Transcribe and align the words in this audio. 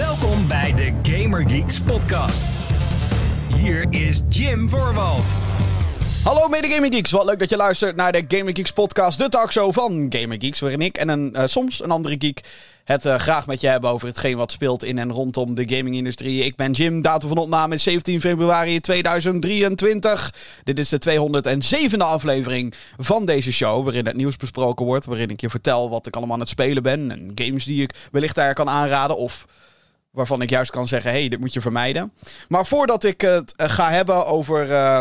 Welkom 0.00 0.48
bij 0.48 0.74
de 0.74 0.92
Gamer 1.02 1.50
Geeks 1.50 1.80
podcast. 1.80 2.56
Hier 3.56 3.86
is 3.90 4.22
Jim 4.28 4.68
Voorwald. 4.68 5.38
Hallo 6.24 6.48
mede 6.48 6.68
Gaming 6.68 6.94
Geeks, 6.94 7.10
wat 7.10 7.24
leuk 7.24 7.38
dat 7.38 7.50
je 7.50 7.56
luistert 7.56 7.96
naar 7.96 8.12
de 8.12 8.24
Gaming 8.28 8.56
Geeks 8.56 8.72
podcast, 8.72 9.18
de 9.18 9.28
talkshow 9.28 9.72
van 9.72 10.06
Gamer 10.08 10.36
Geeks, 10.40 10.60
waarin 10.60 10.80
ik 10.80 10.96
en 10.96 11.08
een, 11.08 11.32
uh, 11.36 11.42
soms 11.46 11.82
een 11.82 11.90
andere 11.90 12.16
geek 12.18 12.40
het 12.84 13.04
uh, 13.04 13.14
graag 13.14 13.46
met 13.46 13.60
je 13.60 13.66
hebben 13.66 13.90
over 13.90 14.08
hetgeen 14.08 14.36
wat 14.36 14.52
speelt 14.52 14.84
in 14.84 14.98
en 14.98 15.12
rondom 15.12 15.54
de 15.54 15.68
gaming-industrie. 15.68 16.44
Ik 16.44 16.56
ben 16.56 16.72
Jim, 16.72 17.02
datum 17.02 17.28
van 17.28 17.38
opname 17.38 17.74
is 17.74 17.82
17 17.82 18.20
februari 18.20 18.80
2023. 18.80 20.34
Dit 20.64 20.78
is 20.78 20.88
de 20.88 21.00
207e 21.94 21.96
aflevering 21.98 22.74
van 22.98 23.26
deze 23.26 23.52
show, 23.52 23.84
waarin 23.84 24.06
het 24.06 24.16
nieuws 24.16 24.36
besproken 24.36 24.86
wordt, 24.86 25.06
waarin 25.06 25.30
ik 25.30 25.40
je 25.40 25.50
vertel 25.50 25.90
wat 25.90 26.06
ik 26.06 26.16
allemaal 26.16 26.34
aan 26.34 26.40
het 26.40 26.48
spelen 26.48 26.82
ben 26.82 27.10
en 27.10 27.32
games 27.34 27.64
die 27.64 27.82
ik 27.82 27.94
wellicht 28.12 28.34
daar 28.34 28.54
kan 28.54 28.68
aanraden 28.68 29.16
of 29.16 29.46
waarvan 30.10 30.42
ik 30.42 30.50
juist 30.50 30.70
kan 30.70 30.88
zeggen, 30.88 31.10
hey, 31.10 31.28
dit 31.28 31.40
moet 31.40 31.52
je 31.52 31.60
vermijden. 31.60 32.12
Maar 32.48 32.66
voordat 32.66 33.04
ik 33.04 33.20
het 33.20 33.54
uh, 33.56 33.68
ga 33.68 33.90
hebben 33.90 34.26
over... 34.26 34.68
Uh, 34.68 35.00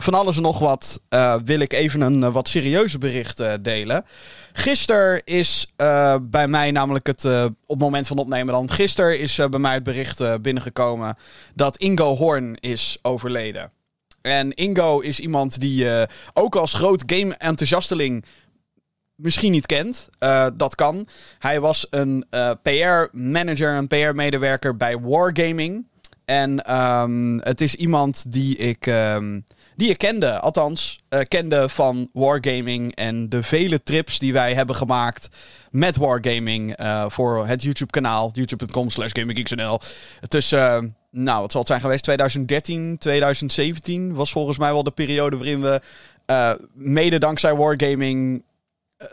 van 0.00 0.14
alles 0.14 0.36
en 0.36 0.42
nog 0.42 0.58
wat 0.58 1.00
uh, 1.10 1.34
wil 1.44 1.60
ik 1.60 1.72
even 1.72 2.00
een 2.00 2.18
uh, 2.18 2.32
wat 2.32 2.48
serieuze 2.48 2.98
bericht 2.98 3.42
delen. 3.62 4.04
Gisteren 4.52 5.24
is 5.24 5.72
bij 6.22 6.48
mij 6.48 6.70
namelijk 6.70 7.06
het, 7.06 7.24
op 7.24 7.54
het 7.66 7.78
moment 7.78 8.06
van 8.06 8.18
opnemen 8.18 8.54
dan, 8.54 8.70
gisteren 8.70 9.18
is 9.18 9.36
bij 9.50 9.58
mij 9.58 9.74
het 9.74 9.82
bericht 9.82 10.42
binnengekomen 10.42 11.16
dat 11.54 11.76
Ingo 11.76 12.16
Horn 12.16 12.56
is 12.60 12.98
overleden. 13.02 13.72
En 14.22 14.54
Ingo 14.54 15.00
is 15.00 15.20
iemand 15.20 15.60
die 15.60 16.06
ook 16.32 16.56
als 16.56 16.74
groot 16.74 17.02
game-enthousiasteling 17.06 18.24
misschien 19.18 19.52
niet 19.52 19.66
kent. 19.66 20.08
dat 20.56 20.74
kan. 20.74 21.08
Hij 21.38 21.60
was 21.60 21.86
een 21.90 22.24
PR-manager, 22.62 23.74
een 23.74 23.86
PR-medewerker 23.86 24.76
bij 24.76 25.00
Wargaming. 25.00 25.86
En 26.24 26.76
um, 26.76 27.40
het 27.40 27.60
is 27.60 27.74
iemand 27.74 28.32
die 28.32 28.56
ik... 28.56 28.86
Um, 28.86 29.44
die 29.78 29.90
ik 29.90 29.98
kende. 29.98 30.40
Althans, 30.40 31.00
uh, 31.10 31.20
kende 31.28 31.68
van 31.68 32.08
Wargaming 32.12 32.94
en 32.94 33.28
de 33.28 33.42
vele 33.42 33.82
trips 33.82 34.18
die 34.18 34.32
wij 34.32 34.54
hebben 34.54 34.76
gemaakt 34.76 35.28
met 35.70 35.96
Wargaming 35.96 36.76
voor 37.08 37.46
het 37.46 37.62
YouTube-kanaal. 37.62 38.30
YouTube.com 38.32 38.90
slash 38.90 39.10
GamingGeeksNL. 39.12 39.80
Tussen, 40.28 40.96
nou, 41.10 41.40
wat 41.40 41.50
zal 41.50 41.60
het 41.60 41.68
zijn 41.68 41.80
geweest? 41.80 42.02
2013, 42.02 42.98
2017 42.98 44.14
was 44.14 44.30
volgens 44.30 44.58
mij 44.58 44.72
wel 44.72 44.82
de 44.82 44.90
periode 44.90 45.36
waarin 45.36 45.60
we 45.60 45.80
mede 46.74 47.18
dankzij 47.18 47.54
Wargaming 47.54 48.42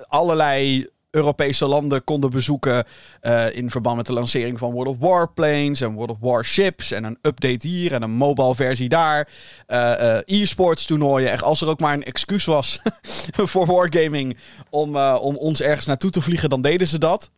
allerlei 0.07 0.87
Europese 1.15 1.65
landen 1.65 2.03
konden 2.03 2.29
bezoeken. 2.29 2.83
Uh, 3.21 3.55
in 3.55 3.71
verband 3.71 3.95
met 3.95 4.05
de 4.05 4.13
lancering 4.13 4.59
van 4.59 4.71
World 4.71 4.87
of 4.87 4.97
Warplanes 4.99 5.81
en 5.81 5.93
World 5.93 6.09
of 6.09 6.17
Warships. 6.19 6.91
En 6.91 7.03
een 7.03 7.17
update 7.21 7.67
hier 7.67 7.93
en 7.93 8.01
een 8.01 8.11
mobile 8.11 8.55
versie 8.55 8.89
daar. 8.89 9.29
Uh, 9.67 10.17
e-sports 10.25 10.85
toernooien. 10.85 11.31
Echt, 11.31 11.43
als 11.43 11.61
er 11.61 11.67
ook 11.67 11.79
maar 11.79 11.93
een 11.93 12.03
excuus 12.03 12.45
was 12.45 12.79
voor 13.51 13.65
Wargaming 13.65 14.37
om, 14.69 14.97
om 14.97 15.35
ons 15.35 15.61
ergens 15.61 15.85
naartoe 15.85 16.09
te 16.09 16.21
vliegen, 16.21 16.49
dan 16.49 16.61
deden 16.61 16.87
ze 16.87 16.99
dat. 16.99 17.31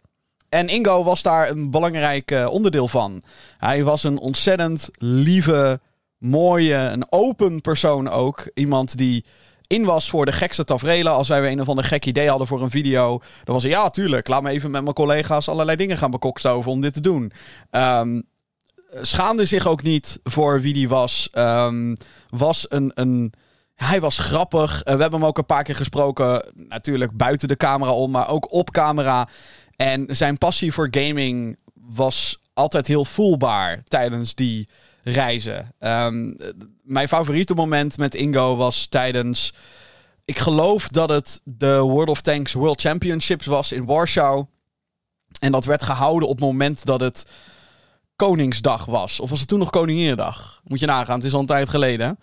En 0.49 0.67
Ingo 0.67 1.03
was 1.03 1.21
daar 1.21 1.49
een 1.49 1.71
belangrijk 1.71 2.47
onderdeel 2.49 2.87
van. 2.87 3.21
Hij 3.57 3.83
was 3.83 4.03
een 4.03 4.17
ontzettend 4.17 4.89
lieve, 4.97 5.79
mooie, 6.17 6.75
een 6.75 7.05
open 7.09 7.61
persoon 7.61 8.09
ook. 8.09 8.49
Iemand 8.53 8.97
die 8.97 9.25
in 9.67 9.85
was 9.85 10.09
voor 10.09 10.25
de 10.25 10.31
gekste 10.31 10.63
tafereelen. 10.63 11.11
Als 11.11 11.27
wij 11.27 11.51
een 11.51 11.61
of 11.61 11.69
ander 11.69 11.83
gek 11.83 12.05
idee 12.05 12.29
hadden 12.29 12.47
voor 12.47 12.61
een 12.61 12.69
video. 12.69 13.21
Dan 13.43 13.53
was 13.53 13.63
hij, 13.63 13.71
ja, 13.71 13.89
tuurlijk. 13.89 14.27
Laat 14.27 14.41
me 14.41 14.49
even 14.49 14.71
met 14.71 14.81
mijn 14.81 14.93
collega's 14.93 15.49
allerlei 15.49 15.77
dingen 15.77 15.97
gaan 15.97 16.11
bekokstoven 16.11 16.71
om 16.71 16.81
dit 16.81 16.93
te 16.93 17.01
doen. 17.01 17.31
Um, 17.71 18.23
schaamde 19.01 19.45
zich 19.45 19.67
ook 19.67 19.83
niet 19.83 20.19
voor 20.23 20.61
wie 20.61 20.73
die 20.73 20.89
was. 20.89 21.29
Um, 21.33 21.97
was 22.29 22.65
een... 22.69 22.91
een 22.93 23.33
hij 23.75 23.99
was 23.99 24.17
grappig. 24.17 24.71
Uh, 24.71 24.93
we 24.93 25.01
hebben 25.01 25.19
hem 25.19 25.25
ook 25.25 25.37
een 25.37 25.45
paar 25.45 25.63
keer 25.63 25.75
gesproken. 25.75 26.45
Natuurlijk 26.53 27.17
buiten 27.17 27.47
de 27.47 27.57
camera 27.57 27.91
om, 27.91 28.11
maar 28.11 28.29
ook 28.29 28.51
op 28.51 28.71
camera. 28.71 29.27
En 29.75 30.05
zijn 30.07 30.37
passie 30.37 30.73
voor 30.73 30.87
gaming 30.91 31.59
was 31.73 32.39
altijd 32.53 32.87
heel 32.87 33.05
voelbaar 33.05 33.83
tijdens 33.83 34.35
die 34.35 34.69
reizen. 35.07 35.73
Um, 35.79 36.37
mijn 36.81 37.07
favoriete 37.07 37.53
moment 37.53 37.97
met 37.97 38.15
Ingo 38.15 38.55
was 38.55 38.85
tijdens. 38.85 39.53
Ik 40.25 40.37
geloof 40.37 40.87
dat 40.87 41.09
het 41.09 41.41
de 41.43 41.79
World 41.79 42.09
of 42.09 42.21
Tanks 42.21 42.53
World 42.53 42.81
Championships 42.81 43.45
was 43.45 43.71
in 43.71 43.85
Warschau. 43.85 44.45
En 45.39 45.51
dat 45.51 45.65
werd 45.65 45.83
gehouden 45.83 46.29
op 46.29 46.35
het 46.35 46.45
moment 46.45 46.85
dat 46.85 46.99
het 46.99 47.25
Koningsdag 48.15 48.85
was. 48.85 49.19
Of 49.19 49.29
was 49.29 49.39
het 49.39 49.47
toen 49.47 49.59
nog 49.59 49.69
Koninginnedag? 49.69 50.61
Moet 50.63 50.79
je 50.79 50.85
nagaan, 50.85 51.15
het 51.15 51.25
is 51.25 51.33
al 51.33 51.39
een 51.39 51.45
tijd 51.45 51.69
geleden. 51.69 52.19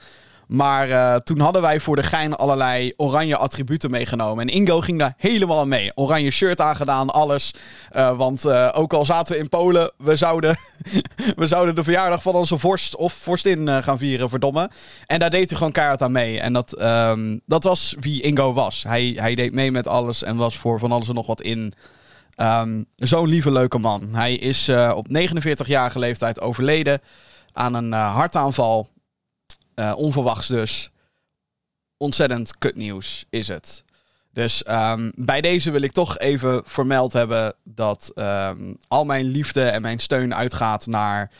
Maar 0.54 0.88
uh, 0.88 1.15
toen 1.15 1.41
hadden 1.41 1.62
wij 1.62 1.81
voor 1.81 1.97
de 1.97 2.03
gein 2.03 2.34
allerlei 2.34 2.92
oranje 2.97 3.37
attributen 3.37 3.91
meegenomen. 3.91 4.48
En 4.48 4.54
Ingo 4.54 4.81
ging 4.81 4.98
daar 4.98 5.15
helemaal 5.16 5.66
mee. 5.66 5.92
Oranje 5.94 6.31
shirt 6.31 6.60
aangedaan, 6.60 7.10
alles. 7.10 7.54
Uh, 7.97 8.16
want 8.16 8.44
uh, 8.44 8.70
ook 8.72 8.92
al 8.92 9.04
zaten 9.04 9.34
we 9.34 9.41
in 9.41 9.48
Polen, 9.48 9.92
we 9.98 10.16
zouden, 10.16 10.56
we 11.37 11.47
zouden 11.47 11.75
de 11.75 11.84
verjaardag 11.84 12.22
van 12.22 12.34
onze 12.34 12.59
vorst 12.59 12.97
of 12.97 13.12
vorstin 13.12 13.82
gaan 13.82 13.98
vieren, 13.98 14.28
verdomme. 14.28 14.70
En 15.06 15.19
daar 15.19 15.31
deed 15.31 15.48
hij 15.48 15.59
gewoon 15.59 15.72
kaart 15.72 16.03
aan 16.03 16.12
mee. 16.12 16.41
En 16.41 16.53
dat, 16.53 16.82
um, 16.82 17.41
dat 17.47 17.65
was 17.65 17.94
wie 18.00 18.22
Ingo 18.22 18.53
was. 18.53 18.82
Hij, 18.88 19.12
hij 19.16 19.34
deed 19.34 19.53
mee 19.53 19.71
met 19.71 19.88
alles 19.88 20.22
en 20.22 20.36
was 20.36 20.59
voor 20.59 20.78
van 20.78 20.92
alles 20.92 21.09
en 21.09 21.15
nog 21.15 21.26
wat 21.26 21.42
in. 21.42 21.72
Um, 22.36 22.86
Zo'n 22.97 23.28
lieve, 23.28 23.53
leuke 23.53 23.78
man. 23.78 24.09
Hij 24.12 24.34
is 24.34 24.69
op 24.94 25.06
49-jarige 25.09 25.98
leeftijd 25.98 26.41
overleden 26.41 27.00
aan 27.53 27.75
een 27.75 27.92
hartaanval. 27.92 28.92
Uh, 29.75 29.93
onverwachts 29.97 30.47
dus. 30.47 30.91
Ontzettend 31.97 32.59
kutnieuws 32.59 33.25
is 33.31 33.49
het. 33.49 33.85
Dus 34.33 34.65
um, 34.69 35.12
bij 35.17 35.41
deze 35.41 35.71
wil 35.71 35.81
ik 35.81 35.93
toch 35.93 36.19
even 36.19 36.62
vermeld 36.65 37.12
hebben 37.12 37.55
dat 37.65 38.13
um, 38.15 38.77
al 38.89 39.05
mijn 39.05 39.25
liefde 39.25 39.63
en 39.63 39.83
mijn 39.83 39.99
steun 39.99 40.34
uitgaat 40.34 40.87
naar 40.87 41.31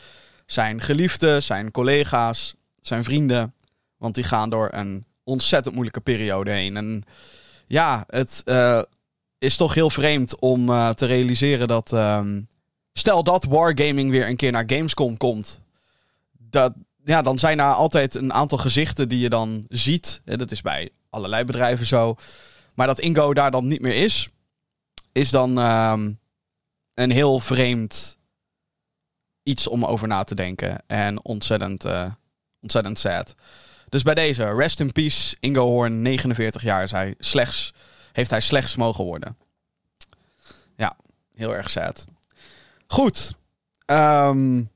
zijn 0.45 0.81
geliefden, 0.81 1.43
zijn 1.43 1.71
collega's, 1.71 2.55
zijn 2.81 3.03
vrienden. 3.03 3.53
Want 3.97 4.15
die 4.15 4.23
gaan 4.23 4.49
door 4.49 4.69
een 4.71 5.05
ontzettend 5.23 5.73
moeilijke 5.73 6.01
periode 6.01 6.51
heen. 6.51 6.77
En 6.77 7.03
ja, 7.67 8.03
het 8.07 8.41
uh, 8.45 8.81
is 9.37 9.55
toch 9.55 9.73
heel 9.73 9.89
vreemd 9.89 10.39
om 10.39 10.69
uh, 10.69 10.89
te 10.89 11.05
realiseren 11.05 11.67
dat. 11.67 11.91
Um, 11.91 12.47
stel 12.93 13.23
dat 13.23 13.43
Wargaming 13.43 14.11
weer 14.11 14.27
een 14.27 14.35
keer 14.35 14.51
naar 14.51 14.63
Gamescom 14.67 15.17
komt. 15.17 15.61
Dat, 16.31 16.73
ja, 17.05 17.21
dan 17.21 17.39
zijn 17.39 17.59
er 17.59 17.73
altijd 17.73 18.15
een 18.15 18.33
aantal 18.33 18.57
gezichten 18.57 19.09
die 19.09 19.19
je 19.19 19.29
dan 19.29 19.65
ziet. 19.69 20.21
Dat 20.23 20.51
is 20.51 20.61
bij 20.61 20.89
allerlei 21.09 21.43
bedrijven 21.43 21.85
zo. 21.85 22.15
Maar 22.73 22.87
dat 22.87 22.99
Ingo 22.99 23.33
daar 23.33 23.51
dan 23.51 23.67
niet 23.67 23.81
meer 23.81 23.95
is, 23.95 24.29
is 25.11 25.29
dan 25.29 25.57
um, 25.57 26.19
een 26.93 27.11
heel 27.11 27.39
vreemd 27.39 28.17
iets 29.43 29.67
om 29.67 29.85
over 29.85 30.07
na 30.07 30.23
te 30.23 30.35
denken. 30.35 30.83
En 30.87 31.23
ontzettend, 31.23 31.85
uh, 31.85 32.11
ontzettend 32.61 32.99
sad. 32.99 33.35
Dus 33.89 34.03
bij 34.03 34.13
deze, 34.13 34.53
rest 34.53 34.79
in 34.79 34.91
peace, 34.91 35.35
Ingo 35.39 35.65
Hoorn, 35.65 36.01
49 36.01 36.61
jaar 36.61 36.89
hij. 36.89 37.15
Slechts, 37.19 37.73
heeft 38.11 38.29
hij 38.29 38.41
slechts 38.41 38.75
mogen 38.75 39.03
worden. 39.03 39.37
Ja, 40.75 40.97
heel 41.33 41.55
erg 41.55 41.69
sad. 41.69 42.05
Goed. 42.87 43.35
Um, 43.85 44.69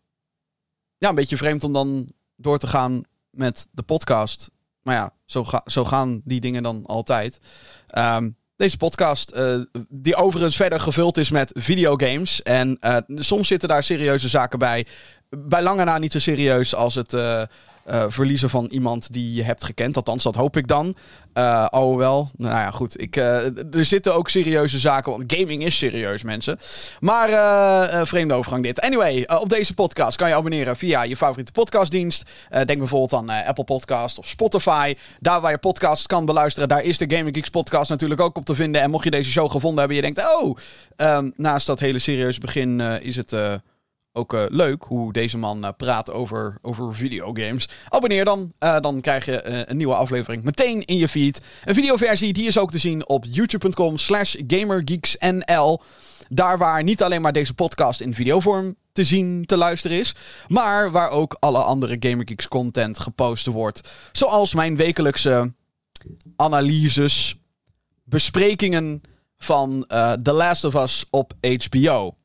ja, 0.97 1.09
een 1.09 1.15
beetje 1.15 1.37
vreemd 1.37 1.63
om 1.63 1.73
dan 1.73 2.09
door 2.41 2.57
te 2.57 2.67
gaan 2.67 3.03
met 3.29 3.67
de 3.71 3.83
podcast. 3.83 4.49
Maar 4.81 4.95
ja, 4.95 5.13
zo, 5.25 5.43
ga, 5.43 5.61
zo 5.65 5.85
gaan 5.85 6.21
die 6.23 6.39
dingen 6.39 6.63
dan 6.63 6.85
altijd. 6.85 7.39
Um, 7.97 8.37
deze 8.55 8.77
podcast, 8.77 9.35
uh, 9.35 9.61
die 9.89 10.15
overigens 10.15 10.55
verder 10.55 10.79
gevuld 10.79 11.17
is 11.17 11.29
met 11.29 11.51
videogames. 11.55 12.41
En 12.41 12.77
uh, 12.81 12.97
soms 13.15 13.47
zitten 13.47 13.69
daar 13.69 13.83
serieuze 13.83 14.29
zaken 14.29 14.59
bij. 14.59 14.85
Bij 15.29 15.61
lange 15.61 15.83
na 15.83 15.97
niet 15.97 16.11
zo 16.11 16.19
serieus 16.19 16.75
als 16.75 16.95
het 16.95 17.13
uh, 17.13 17.43
uh, 17.91 18.05
verliezen 18.07 18.49
van 18.49 18.65
iemand 18.65 19.13
die 19.13 19.33
je 19.33 19.43
hebt 19.43 19.63
gekend. 19.63 19.95
Althans, 19.95 20.23
dat 20.23 20.35
hoop 20.35 20.57
ik 20.57 20.67
dan. 20.67 20.95
Uh, 21.33 21.65
oh 21.69 21.97
wel. 21.97 22.29
Nou 22.37 22.55
ja, 22.55 22.71
goed. 22.71 23.01
Ik, 23.01 23.15
uh, 23.15 23.75
er 23.75 23.85
zitten 23.85 24.15
ook 24.15 24.29
serieuze 24.29 24.79
zaken. 24.79 25.11
Want 25.11 25.33
gaming 25.35 25.63
is 25.63 25.77
serieus, 25.77 26.23
mensen. 26.23 26.57
Maar 26.99 28.07
vreemde 28.07 28.33
overgang 28.33 28.63
dit. 28.63 28.81
Anyway, 28.81 29.23
op 29.41 29.49
deze 29.49 29.73
podcast 29.73 30.17
kan 30.17 30.27
je 30.27 30.35
abonneren 30.35 30.77
via 30.77 31.03
je 31.03 31.17
favoriete 31.17 31.51
podcastdienst. 31.51 32.29
denk 32.49 32.77
bijvoorbeeld 32.77 33.13
aan 33.13 33.29
Apple 33.29 33.63
Podcast 33.63 34.17
of 34.17 34.27
Spotify. 34.27 34.95
Daar 35.19 35.41
waar 35.41 35.51
je 35.51 35.57
podcast 35.57 36.07
kan 36.07 36.25
beluisteren, 36.25 36.69
daar 36.69 36.83
is 36.83 36.97
de 36.97 37.15
Gaming 37.15 37.35
Geeks 37.35 37.49
podcast 37.49 37.89
natuurlijk 37.89 38.21
ook 38.21 38.37
op 38.37 38.45
te 38.45 38.55
vinden. 38.55 38.81
En 38.81 38.89
mocht 38.89 39.03
je 39.03 39.11
deze 39.11 39.31
show 39.31 39.51
gevonden 39.51 39.79
hebben, 39.79 39.95
je 39.95 40.01
denkt, 40.01 40.35
oh, 40.41 40.57
um, 40.97 41.33
naast 41.35 41.67
dat 41.67 41.79
hele 41.79 41.99
serieuze 41.99 42.39
begin 42.39 42.81
is 42.81 43.15
het 43.15 43.35
ook 44.13 44.33
uh, 44.33 44.43
leuk 44.47 44.83
hoe 44.83 45.13
deze 45.13 45.37
man 45.37 45.65
uh, 45.65 45.69
praat 45.77 46.11
over, 46.11 46.57
over 46.61 46.95
videogames. 46.95 47.69
Abonneer 47.89 48.25
dan. 48.25 48.53
Uh, 48.59 48.79
dan 48.79 49.01
krijg 49.01 49.25
je 49.25 49.65
een 49.69 49.77
nieuwe 49.77 49.95
aflevering 49.95 50.43
meteen 50.43 50.85
in 50.85 50.97
je 50.97 51.07
feed. 51.07 51.41
Een 51.65 51.75
videoversie 51.75 52.33
die 52.33 52.47
is 52.47 52.57
ook 52.57 52.71
te 52.71 52.77
zien 52.77 53.07
op 53.07 53.25
youtube.com 53.29 53.97
slash 53.97 54.35
gamergeeksnl. 54.47 55.81
Daar 56.27 56.57
waar 56.57 56.83
niet 56.83 57.03
alleen 57.03 57.21
maar 57.21 57.33
deze 57.33 57.53
podcast 57.53 58.01
in 58.01 58.13
videovorm 58.13 58.75
te 58.91 59.03
zien, 59.03 59.45
te 59.45 59.57
luisteren 59.57 59.97
is. 59.97 60.15
Maar 60.47 60.91
waar 60.91 61.09
ook 61.09 61.37
alle 61.39 61.63
andere 61.63 61.95
GamerGeeks 61.99 62.47
content 62.47 62.99
gepost 62.99 63.45
wordt. 63.45 63.89
Zoals 64.11 64.53
mijn 64.53 64.75
wekelijkse 64.75 65.53
analyses, 66.35 67.35
besprekingen 68.03 69.01
van 69.37 69.85
The 70.23 70.31
Last 70.31 70.63
of 70.63 70.73
Us 70.75 71.05
op 71.09 71.33
HBO. 71.41 72.18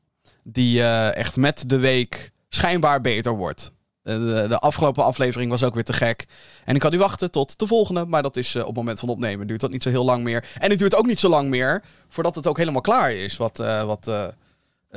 Die 0.47 0.79
uh, 0.79 1.15
echt 1.15 1.35
met 1.35 1.63
de 1.67 1.77
week 1.77 2.31
schijnbaar 2.49 3.01
beter 3.01 3.35
wordt. 3.35 3.71
De, 4.01 4.45
de, 4.49 4.59
afgelopen 4.59 5.03
aflevering 5.03 5.49
was 5.51 5.63
ook 5.63 5.73
weer 5.73 5.83
te 5.83 5.93
gek. 5.93 6.25
En 6.65 6.75
ik 6.75 6.81
kan 6.81 6.91
nu 6.91 6.97
wachten 6.97 7.31
tot 7.31 7.59
de 7.59 7.67
volgende. 7.67 8.05
Maar 8.05 8.23
dat 8.23 8.35
is 8.35 8.55
uh, 8.55 8.61
op 8.61 8.67
het 8.67 8.75
moment 8.75 8.99
van 8.99 9.09
opnemen. 9.09 9.47
Duurt 9.47 9.61
dat 9.61 9.71
niet 9.71 9.83
zo 9.83 9.89
heel 9.89 10.05
lang 10.05 10.23
meer. 10.23 10.45
En 10.59 10.69
het 10.69 10.79
duurt 10.79 10.95
ook 10.95 11.05
niet 11.05 11.19
zo 11.19 11.29
lang 11.29 11.49
meer. 11.49 11.83
Voordat 12.09 12.35
het 12.35 12.47
ook 12.47 12.57
helemaal 12.57 12.81
klaar 12.81 13.13
is. 13.13 13.37
Wat, 13.37 13.59
uh, 13.59 13.83
wat 13.83 14.07
uh, 14.07 14.27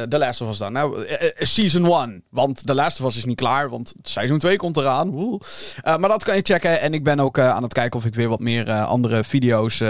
The 0.03 0.19
Last 0.19 0.59
dan. 0.59 0.73
Nou, 0.73 1.07
season 1.39 1.87
1. 1.87 2.23
Want 2.31 2.63
Last 2.65 3.01
of 3.01 3.07
Us 3.07 3.17
is 3.17 3.25
niet 3.25 3.37
klaar. 3.37 3.69
Want 3.69 3.95
seizoen 4.03 4.39
2 4.39 4.57
komt 4.57 4.77
eraan. 4.77 5.39
maar 5.83 6.09
dat 6.09 6.25
kan 6.25 6.37
je 6.37 6.43
checken. 6.43 6.81
En 6.81 6.95
ik 6.95 7.05
ben 7.05 7.21
ook 7.21 7.39
aan 7.39 7.63
het 7.63 7.73
kijken 7.73 7.99
of 7.99 8.07
ik 8.07 8.15
weer 8.15 8.29
wat 8.29 8.41
meer 8.41 8.71
andere 8.73 9.25
video's 9.25 9.83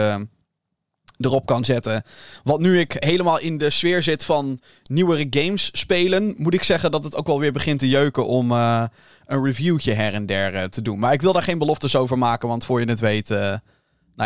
erop 1.18 1.46
kan 1.46 1.64
zetten. 1.64 2.02
Want 2.44 2.60
nu 2.60 2.80
ik 2.80 2.96
helemaal 2.98 3.38
in 3.38 3.58
de 3.58 3.70
sfeer 3.70 4.02
zit 4.02 4.24
van 4.24 4.58
nieuwere 4.82 5.26
games 5.30 5.70
spelen, 5.72 6.34
moet 6.36 6.54
ik 6.54 6.62
zeggen 6.62 6.90
dat 6.90 7.04
het 7.04 7.16
ook 7.16 7.26
wel 7.26 7.40
weer 7.40 7.52
begint 7.52 7.78
te 7.78 7.88
jeuken 7.88 8.26
om 8.26 8.52
uh, 8.52 8.84
een 9.26 9.44
reviewtje 9.44 9.92
her 9.92 10.14
en 10.14 10.26
der 10.26 10.54
uh, 10.54 10.64
te 10.64 10.82
doen. 10.82 10.98
Maar 10.98 11.12
ik 11.12 11.22
wil 11.22 11.32
daar 11.32 11.42
geen 11.42 11.58
beloftes 11.58 11.96
over 11.96 12.18
maken, 12.18 12.48
want 12.48 12.64
voor 12.64 12.80
je 12.80 12.86
het 12.86 13.00
weet, 13.00 13.30
uh, 13.30 13.38
nou 13.38 13.60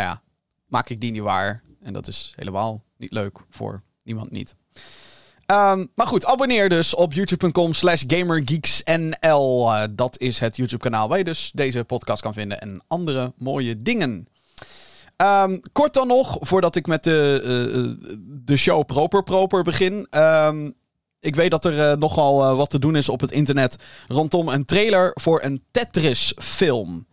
ja, 0.04 0.22
maak 0.66 0.88
ik 0.88 1.00
die 1.00 1.10
niet 1.10 1.22
waar. 1.22 1.62
En 1.82 1.92
dat 1.92 2.06
is 2.06 2.32
helemaal 2.36 2.82
niet 2.96 3.12
leuk 3.12 3.38
voor 3.50 3.82
niemand 4.04 4.30
niet. 4.30 4.54
Um, 5.46 5.88
maar 5.94 6.06
goed, 6.06 6.24
abonneer 6.24 6.68
dus 6.68 6.94
op 6.94 7.12
youtube.com 7.12 7.72
slash 7.72 8.04
gamergeeksnl. 8.06 9.70
dat 9.90 10.18
is 10.18 10.38
het 10.38 10.56
YouTube 10.56 10.82
kanaal 10.82 11.08
waar 11.08 11.18
je 11.18 11.24
dus 11.24 11.50
deze 11.54 11.84
podcast 11.84 12.22
kan 12.22 12.34
vinden 12.34 12.60
en 12.60 12.82
andere 12.86 13.32
mooie 13.36 13.82
dingen. 13.82 14.26
Um, 15.22 15.60
kort 15.72 15.94
dan 15.94 16.06
nog, 16.06 16.36
voordat 16.40 16.76
ik 16.76 16.86
met 16.86 17.04
de, 17.04 17.42
uh, 17.44 18.08
de 18.44 18.56
show 18.56 18.84
proper 18.86 19.22
proper 19.22 19.62
begin. 19.62 20.06
Um, 20.10 20.74
ik 21.20 21.34
weet 21.34 21.50
dat 21.50 21.64
er 21.64 21.90
uh, 21.90 21.92
nogal 21.92 22.42
uh, 22.42 22.56
wat 22.56 22.70
te 22.70 22.78
doen 22.78 22.96
is 22.96 23.08
op 23.08 23.20
het 23.20 23.32
internet 23.32 23.76
rondom 24.08 24.48
een 24.48 24.64
trailer 24.64 25.10
voor 25.14 25.42
een 25.42 25.64
Tetris-film. 25.70 27.06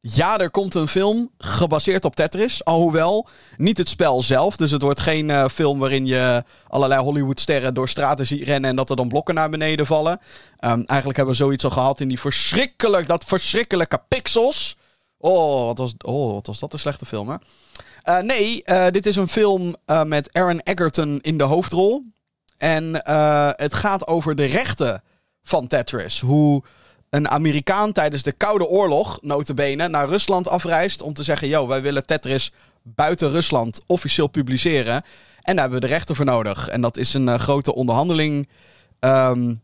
Ja, 0.00 0.38
er 0.38 0.50
komt 0.50 0.74
een 0.74 0.88
film 0.88 1.30
gebaseerd 1.38 2.04
op 2.04 2.16
Tetris. 2.16 2.64
Alhoewel, 2.64 3.28
niet 3.56 3.78
het 3.78 3.88
spel 3.88 4.22
zelf. 4.22 4.56
Dus 4.56 4.70
het 4.70 4.82
wordt 4.82 5.00
geen 5.00 5.50
film 5.50 5.78
waarin 5.78 6.06
je 6.06 6.44
allerlei 6.68 7.00
Hollywood-sterren 7.00 7.74
door 7.74 7.88
straten 7.88 8.26
ziet 8.26 8.44
rennen 8.44 8.70
en 8.70 8.76
dat 8.76 8.90
er 8.90 8.96
dan 8.96 9.08
blokken 9.08 9.34
naar 9.34 9.50
beneden 9.50 9.86
vallen. 9.86 10.20
Um, 10.60 10.84
eigenlijk 10.84 11.16
hebben 11.16 11.26
we 11.26 11.42
zoiets 11.42 11.64
al 11.64 11.70
gehad 11.70 12.00
in 12.00 12.08
die 12.08 12.20
verschrikkelijk, 12.20 13.06
dat 13.08 13.24
verschrikkelijke 13.24 14.02
Pixels. 14.08 14.76
Oh, 15.22 15.64
wat 15.64 15.78
was, 15.78 15.94
oh, 16.04 16.32
wat 16.32 16.46
was 16.46 16.58
dat 16.58 16.72
een 16.72 16.78
slechte 16.78 17.06
film, 17.06 17.28
hè? 17.28 17.36
Uh, 18.04 18.18
nee, 18.18 18.62
uh, 18.64 18.86
dit 18.88 19.06
is 19.06 19.16
een 19.16 19.28
film 19.28 19.76
uh, 19.86 20.02
met 20.02 20.32
Aaron 20.32 20.60
Egerton 20.60 21.18
in 21.20 21.38
de 21.38 21.44
hoofdrol. 21.44 22.02
En 22.56 22.94
het 23.56 23.74
gaat 23.74 24.06
over 24.06 24.34
de 24.34 24.44
rechten 24.44 25.02
van 25.42 25.66
Tetris. 25.66 26.20
Hoe 26.20 26.62
een 27.10 27.28
Amerikaan 27.28 27.92
tijdens 27.92 28.22
de 28.22 28.32
Koude 28.32 28.66
Oorlog, 28.66 29.18
notabene, 29.22 29.88
naar 29.88 30.08
Rusland 30.08 30.48
afreist 30.48 31.02
om 31.02 31.12
te 31.12 31.22
zeggen... 31.22 31.48
...yo, 31.48 31.66
wij 31.66 31.82
willen 31.82 32.06
Tetris 32.06 32.52
buiten 32.82 33.30
Rusland 33.30 33.80
officieel 33.86 34.26
publiceren. 34.26 35.02
En 35.42 35.56
daar 35.56 35.60
hebben 35.60 35.80
we 35.80 35.86
de 35.86 35.92
rechten 35.92 36.16
voor 36.16 36.24
nodig. 36.24 36.68
En 36.68 36.80
dat 36.80 36.96
is 36.96 37.14
een 37.14 37.38
grote 37.38 37.74
onderhandeling... 37.74 38.48
Um, 39.00 39.62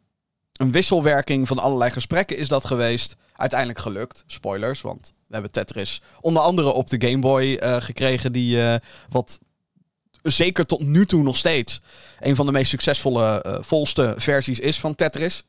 een 0.57 0.73
wisselwerking 0.73 1.49
van 1.49 1.59
allerlei 1.59 1.91
gesprekken 1.91 2.37
is 2.37 2.49
dat 2.49 2.65
geweest. 2.65 3.17
Uiteindelijk 3.33 3.79
gelukt. 3.79 4.25
Spoilers, 4.27 4.81
want 4.81 5.13
we 5.27 5.33
hebben 5.33 5.51
Tetris 5.51 6.01
onder 6.21 6.43
andere 6.43 6.73
op 6.73 6.91
de 6.91 7.09
Game 7.09 7.19
Boy 7.19 7.59
uh, 7.63 7.77
gekregen. 7.81 8.33
Die 8.33 8.57
uh, 8.57 8.75
wat 9.09 9.39
zeker 10.23 10.67
tot 10.67 10.81
nu 10.81 11.07
toe 11.07 11.23
nog 11.23 11.37
steeds 11.37 11.81
een 12.21 12.37
van 12.37 12.47
de 12.47 12.53
meest 12.53 12.71
succesvolle, 12.71 13.45
uh, 13.47 13.57
volste 13.61 14.15
versies 14.17 14.61
is 14.61 14.81
van 14.81 14.95
Tetris. 14.95 15.45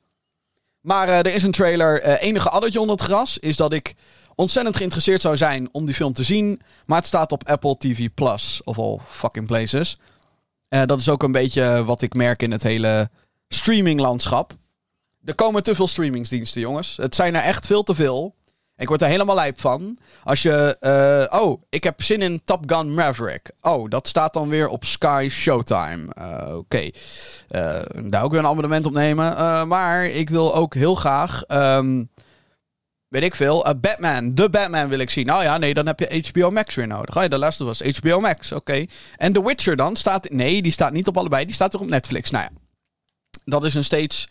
Maar 0.82 1.08
er 1.08 1.34
is 1.34 1.44
een 1.44 1.52
trailer. 1.52 2.04
enige 2.04 2.50
addertje 2.50 2.80
onder 2.80 2.96
het 2.96 3.06
gras 3.06 3.38
is 3.38 3.56
dat 3.56 3.74
ik 3.74 3.94
ontzettend 4.36 4.76
geïnteresseerd 4.76 5.22
zou 5.22 5.38
zijn 5.38 5.70
om 5.72 5.86
die 5.86 5.96
film 5.96 6.14
te 6.14 6.24
zien. 6.24 6.62
Maar 6.86 6.98
het 6.98 7.08
staat 7.08 7.32
op 7.32 7.50
Apple 7.50 7.78
TV 7.78 8.08
Plus, 8.14 8.62
of 8.64 8.80
all 8.80 9.00
fucking 9.08 9.48
places. 9.48 9.98
dat 10.70 11.00
is 11.00 11.10
ook 11.10 11.24
een 11.24 11.32
beetje 11.32 11.86
wat 11.86 12.02
ik 12.02 12.14
merk 12.14 12.42
in 12.42 12.52
het 12.52 12.64
hele 12.64 13.10
streaminglandschap. 13.48 14.54
Er 15.24 15.36
komen 15.36 15.64
te 15.64 15.76
veel 15.76 15.88
streamingsdiensten, 15.88 16.62
jongens. 16.62 16.98
Het 16.98 17.16
zijn 17.16 17.36
er 17.36 17.42
echt 17.42 17.66
veel 17.66 17.84
te 17.84 17.96
veel. 17.96 18.36
Ik 18.78 18.88
word 18.88 19.02
er 19.02 19.08
helemaal 19.08 19.36
lijp 19.36 19.60
van. 19.60 19.98
Als 20.24 20.42
je. 20.42 20.78
Uh, 21.32 21.40
oh, 21.42 21.62
ik 21.70 21.84
heb 21.84 22.04
zin 22.04 22.22
in 22.22 22.42
Top 22.44 22.72
Gun 22.72 22.94
Maverick. 22.94 23.52
Oh, 23.62 23.90
dat 23.90 24.08
staat 24.08 24.34
dan 24.34 24.50
weer 24.50 24.68
op 24.68 24.86
Sky 24.86 25.28
Showtime. 25.32 26.08
Uh, 26.20 26.56
Oké. 26.58 26.90
Uh, 27.56 27.80
daar 28.04 28.24
ook 28.24 28.32
weer 28.32 28.40
een 28.40 28.46
abonnement 28.46 28.86
op 28.86 28.94
nemen. 28.94 29.68
maar 29.68 30.06
ik 30.06 30.30
wil 30.30 30.56
ook 30.56 30.74
heel 30.74 30.96
graag. 30.96 31.44
Um, 31.48 32.10
weet 33.08 33.24
ik 33.24 33.36
veel. 33.36 33.76
Batman. 33.82 34.36
De 34.36 34.50
Batman 34.50 34.90
wil 34.90 35.00
ik 35.00 35.10
zien. 35.10 35.26
Nou 35.26 35.44
ja, 35.44 35.58
nee, 35.58 35.74
dan 35.74 35.88
heb 35.88 36.00
je 36.00 36.24
HBO 36.30 36.52
Max 36.52 36.76
weer 36.76 36.88
nodig. 36.88 37.16
Oh 37.16 37.22
ja, 37.22 37.28
de 37.28 37.38
laatste 37.38 37.64
was 37.64 37.82
HBO 37.82 38.20
Max. 38.20 38.52
Oké. 38.52 38.86
En 39.16 39.34
The 39.34 39.44
Witcher 39.44 39.76
dan? 39.76 39.96
Staat, 39.96 40.30
nee, 40.30 40.62
die 40.62 40.72
staat 40.72 40.92
niet 40.92 41.08
op 41.08 41.18
allebei. 41.18 41.46
Die 41.46 41.56
staat 41.56 41.74
er 41.74 41.80
op 41.80 41.88
Netflix. 41.88 42.30
Nou 42.30 42.44
ja. 42.44 42.60
Dat 43.46 43.66
is 43.66 43.74
een 43.74 43.84
steeds 43.84 44.30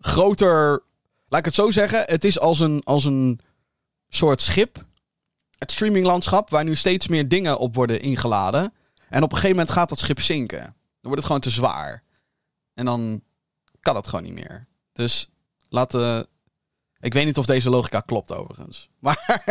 groter. 0.00 0.82
Laat 1.28 1.40
ik 1.40 1.46
het 1.46 1.54
zo 1.54 1.70
zeggen. 1.70 2.02
Het 2.06 2.24
is 2.24 2.38
als 2.38 2.60
een. 2.60 2.80
Als 2.84 3.04
een 3.04 3.40
soort 4.14 4.40
schip. 4.40 4.84
Het 5.58 5.72
streaminglandschap, 5.72 6.50
waar 6.50 6.64
nu 6.64 6.76
steeds 6.76 7.08
meer 7.08 7.28
dingen 7.28 7.58
op 7.58 7.74
worden 7.74 8.00
ingeladen. 8.00 8.72
En 9.08 9.22
op 9.22 9.30
een 9.30 9.36
gegeven 9.36 9.56
moment 9.56 9.70
gaat 9.70 9.88
dat 9.88 9.98
schip 9.98 10.20
zinken. 10.20 10.60
Dan 10.60 10.74
wordt 11.00 11.16
het 11.16 11.26
gewoon 11.26 11.40
te 11.40 11.50
zwaar. 11.50 12.02
En 12.74 12.84
dan 12.84 13.22
kan 13.80 13.96
het 13.96 14.06
gewoon 14.06 14.24
niet 14.24 14.34
meer. 14.34 14.66
Dus 14.92 15.28
laten. 15.68 16.26
Ik 17.00 17.12
weet 17.12 17.24
niet 17.24 17.38
of 17.38 17.46
deze 17.46 17.70
logica 17.70 18.00
klopt 18.00 18.32
overigens. 18.32 18.88
Maar 19.00 19.42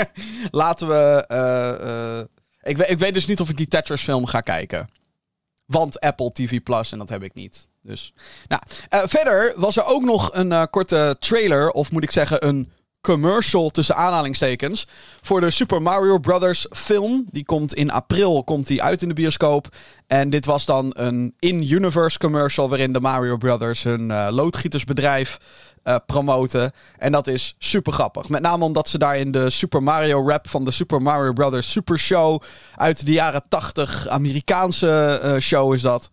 laten 0.51 0.87
we. 0.87 1.25
Uh, 1.31 1.87
uh, 1.87 2.19
ik, 2.61 2.77
ik, 2.77 2.99
weet 2.99 3.13
dus 3.13 3.25
niet 3.25 3.39
of 3.39 3.49
ik 3.49 3.57
die 3.57 3.67
Tetris 3.67 4.03
film 4.03 4.25
ga 4.25 4.39
kijken. 4.39 4.89
Want 5.65 5.99
Apple 5.99 6.31
TV 6.31 6.63
Plus 6.63 6.91
en 6.91 6.97
dat 6.97 7.09
heb 7.09 7.23
ik 7.23 7.33
niet. 7.33 7.67
Dus. 7.81 8.13
Nou, 8.47 8.61
uh, 8.93 9.01
verder 9.05 9.53
was 9.55 9.77
er 9.77 9.85
ook 9.85 10.03
nog 10.03 10.29
een 10.33 10.69
korte 10.69 11.15
trailer. 11.19 11.71
Of 11.71 11.91
moet 11.91 12.03
ik 12.03 12.11
zeggen, 12.11 12.47
een 12.47 12.71
commercial 13.01 13.69
tussen 13.69 13.95
aanhalingstekens 13.95 14.87
voor 15.21 15.41
de 15.41 15.49
Super 15.49 15.81
Mario 15.81 16.17
Brothers 16.17 16.65
film. 16.71 17.25
Die 17.31 17.45
komt 17.45 17.73
in 17.73 17.91
april 17.91 18.43
komt 18.43 18.67
die 18.67 18.83
uit 18.83 19.01
in 19.01 19.07
de 19.07 19.13
bioscoop. 19.13 19.67
En 20.07 20.29
dit 20.29 20.45
was 20.45 20.65
dan 20.65 20.91
een 20.97 21.33
in-universe 21.39 22.17
commercial 22.17 22.69
waarin 22.69 22.93
de 22.93 22.99
Mario 22.99 23.37
Brothers 23.37 23.83
hun 23.83 24.09
uh, 24.09 24.27
loodgietersbedrijf 24.31 25.37
uh, 25.83 25.95
promoten. 26.05 26.71
En 26.97 27.11
dat 27.11 27.27
is 27.27 27.55
super 27.57 27.93
grappig. 27.93 28.29
Met 28.29 28.41
name 28.41 28.63
omdat 28.63 28.89
ze 28.89 28.97
daar 28.97 29.17
in 29.17 29.31
de 29.31 29.49
Super 29.49 29.83
Mario 29.83 30.27
rap 30.27 30.49
van 30.49 30.65
de 30.65 30.71
Super 30.71 31.01
Mario 31.01 31.33
Brothers 31.33 31.71
Super 31.71 31.99
Show 31.99 32.41
uit 32.75 33.05
de 33.05 33.11
jaren 33.11 33.43
80, 33.47 34.07
Amerikaanse 34.07 35.21
uh, 35.23 35.37
show 35.37 35.73
is 35.73 35.81
dat. 35.81 36.09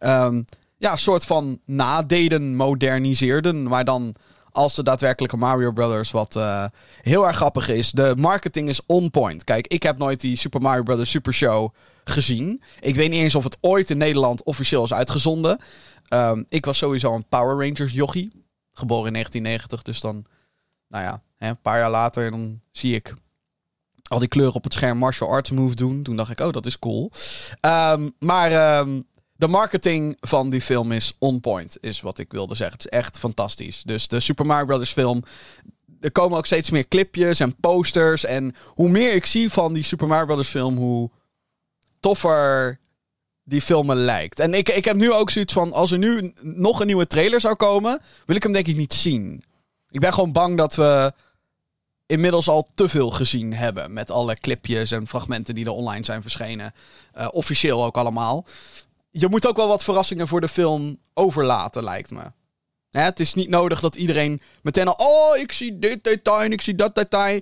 Um, 0.00 0.44
ja, 0.76 0.96
soort 0.96 1.24
van 1.24 1.60
nadeden, 1.64 2.56
moderniseerden, 2.56 3.62
maar 3.62 3.84
dan 3.84 4.14
als 4.52 4.74
de 4.74 4.82
daadwerkelijke 4.82 5.36
Mario 5.36 5.72
Brothers. 5.72 6.10
Wat 6.10 6.36
uh, 6.36 6.64
heel 7.02 7.26
erg 7.26 7.36
grappig 7.36 7.68
is. 7.68 7.90
De 7.90 8.14
marketing 8.16 8.68
is 8.68 8.80
on 8.86 9.10
point. 9.10 9.44
Kijk, 9.44 9.66
ik 9.66 9.82
heb 9.82 9.98
nooit 9.98 10.20
die 10.20 10.36
Super 10.36 10.60
Mario 10.60 10.82
Brothers 10.82 11.10
Super 11.10 11.34
Show 11.34 11.74
gezien. 12.04 12.62
Ik 12.80 12.94
weet 12.94 13.10
niet 13.10 13.22
eens 13.22 13.34
of 13.34 13.44
het 13.44 13.56
ooit 13.60 13.90
in 13.90 13.98
Nederland 13.98 14.42
officieel 14.42 14.84
is 14.84 14.92
uitgezonden. 14.92 15.58
Um, 16.08 16.44
ik 16.48 16.64
was 16.64 16.78
sowieso 16.78 17.14
een 17.14 17.28
Power 17.28 17.66
Rangers 17.66 17.92
jochie. 17.92 18.46
Geboren 18.72 19.06
in 19.06 19.12
1990. 19.12 19.82
Dus 19.82 20.00
dan, 20.00 20.24
nou 20.88 21.04
ja, 21.04 21.22
hè, 21.36 21.48
een 21.48 21.60
paar 21.60 21.78
jaar 21.78 21.90
later 21.90 22.30
dan 22.30 22.60
zie 22.72 22.94
ik 22.94 23.14
al 24.08 24.18
die 24.18 24.28
kleuren 24.28 24.54
op 24.54 24.64
het 24.64 24.72
scherm 24.72 24.98
martial 24.98 25.30
arts 25.30 25.50
move 25.50 25.74
doen. 25.74 26.02
Toen 26.02 26.16
dacht 26.16 26.30
ik, 26.30 26.40
oh, 26.40 26.52
dat 26.52 26.66
is 26.66 26.78
cool. 26.78 27.10
Um, 27.60 28.14
maar 28.18 28.78
um, 28.78 29.06
de 29.38 29.48
marketing 29.48 30.16
van 30.20 30.50
die 30.50 30.60
film 30.60 30.92
is 30.92 31.12
on 31.18 31.40
point, 31.40 31.76
is 31.80 32.00
wat 32.00 32.18
ik 32.18 32.32
wilde 32.32 32.54
zeggen. 32.54 32.76
Het 32.76 32.92
is 32.92 32.98
echt 32.98 33.18
fantastisch. 33.18 33.82
Dus 33.82 34.08
de 34.08 34.20
Super 34.20 34.46
Mario 34.46 34.66
Brothers 34.66 34.92
film. 34.92 35.24
Er 36.00 36.12
komen 36.12 36.38
ook 36.38 36.46
steeds 36.46 36.70
meer 36.70 36.88
clipjes 36.88 37.40
en 37.40 37.56
posters. 37.56 38.24
En 38.24 38.54
hoe 38.64 38.88
meer 38.88 39.14
ik 39.14 39.26
zie 39.26 39.50
van 39.50 39.72
die 39.72 39.82
Super 39.82 40.06
Mario 40.06 40.24
Brothers 40.24 40.48
film, 40.48 40.76
hoe 40.76 41.10
toffer 42.00 42.78
die 43.44 43.62
film 43.62 43.86
me 43.86 43.94
lijkt. 43.94 44.40
En 44.40 44.54
ik, 44.54 44.68
ik 44.68 44.84
heb 44.84 44.96
nu 44.96 45.12
ook 45.12 45.30
zoiets 45.30 45.52
van: 45.52 45.72
als 45.72 45.90
er 45.90 45.98
nu 45.98 46.32
nog 46.40 46.80
een 46.80 46.86
nieuwe 46.86 47.06
trailer 47.06 47.40
zou 47.40 47.54
komen, 47.54 48.00
wil 48.26 48.36
ik 48.36 48.42
hem 48.42 48.52
denk 48.52 48.66
ik 48.66 48.76
niet 48.76 48.94
zien. 48.94 49.44
Ik 49.90 50.00
ben 50.00 50.12
gewoon 50.12 50.32
bang 50.32 50.56
dat 50.56 50.74
we 50.74 51.12
inmiddels 52.06 52.48
al 52.48 52.68
te 52.74 52.88
veel 52.88 53.10
gezien 53.10 53.54
hebben. 53.54 53.92
Met 53.92 54.10
alle 54.10 54.36
clipjes 54.40 54.90
en 54.90 55.06
fragmenten 55.06 55.54
die 55.54 55.64
er 55.64 55.72
online 55.72 56.04
zijn 56.04 56.22
verschenen. 56.22 56.74
Uh, 57.18 57.28
officieel 57.30 57.84
ook 57.84 57.96
allemaal 57.96 58.46
je 59.10 59.28
moet 59.28 59.46
ook 59.46 59.56
wel 59.56 59.68
wat 59.68 59.84
verrassingen 59.84 60.28
voor 60.28 60.40
de 60.40 60.48
film 60.48 60.98
overlaten, 61.14 61.84
lijkt 61.84 62.10
me. 62.10 62.22
Hè, 62.90 63.00
het 63.00 63.20
is 63.20 63.34
niet 63.34 63.48
nodig 63.48 63.80
dat 63.80 63.94
iedereen 63.94 64.40
meteen 64.62 64.88
al... 64.88 64.94
Oh, 65.06 65.36
ik 65.36 65.52
zie 65.52 65.78
dit 65.78 66.04
detail 66.04 66.42
en 66.42 66.52
ik 66.52 66.60
zie 66.60 66.74
dat 66.74 66.94
detail. 66.94 67.40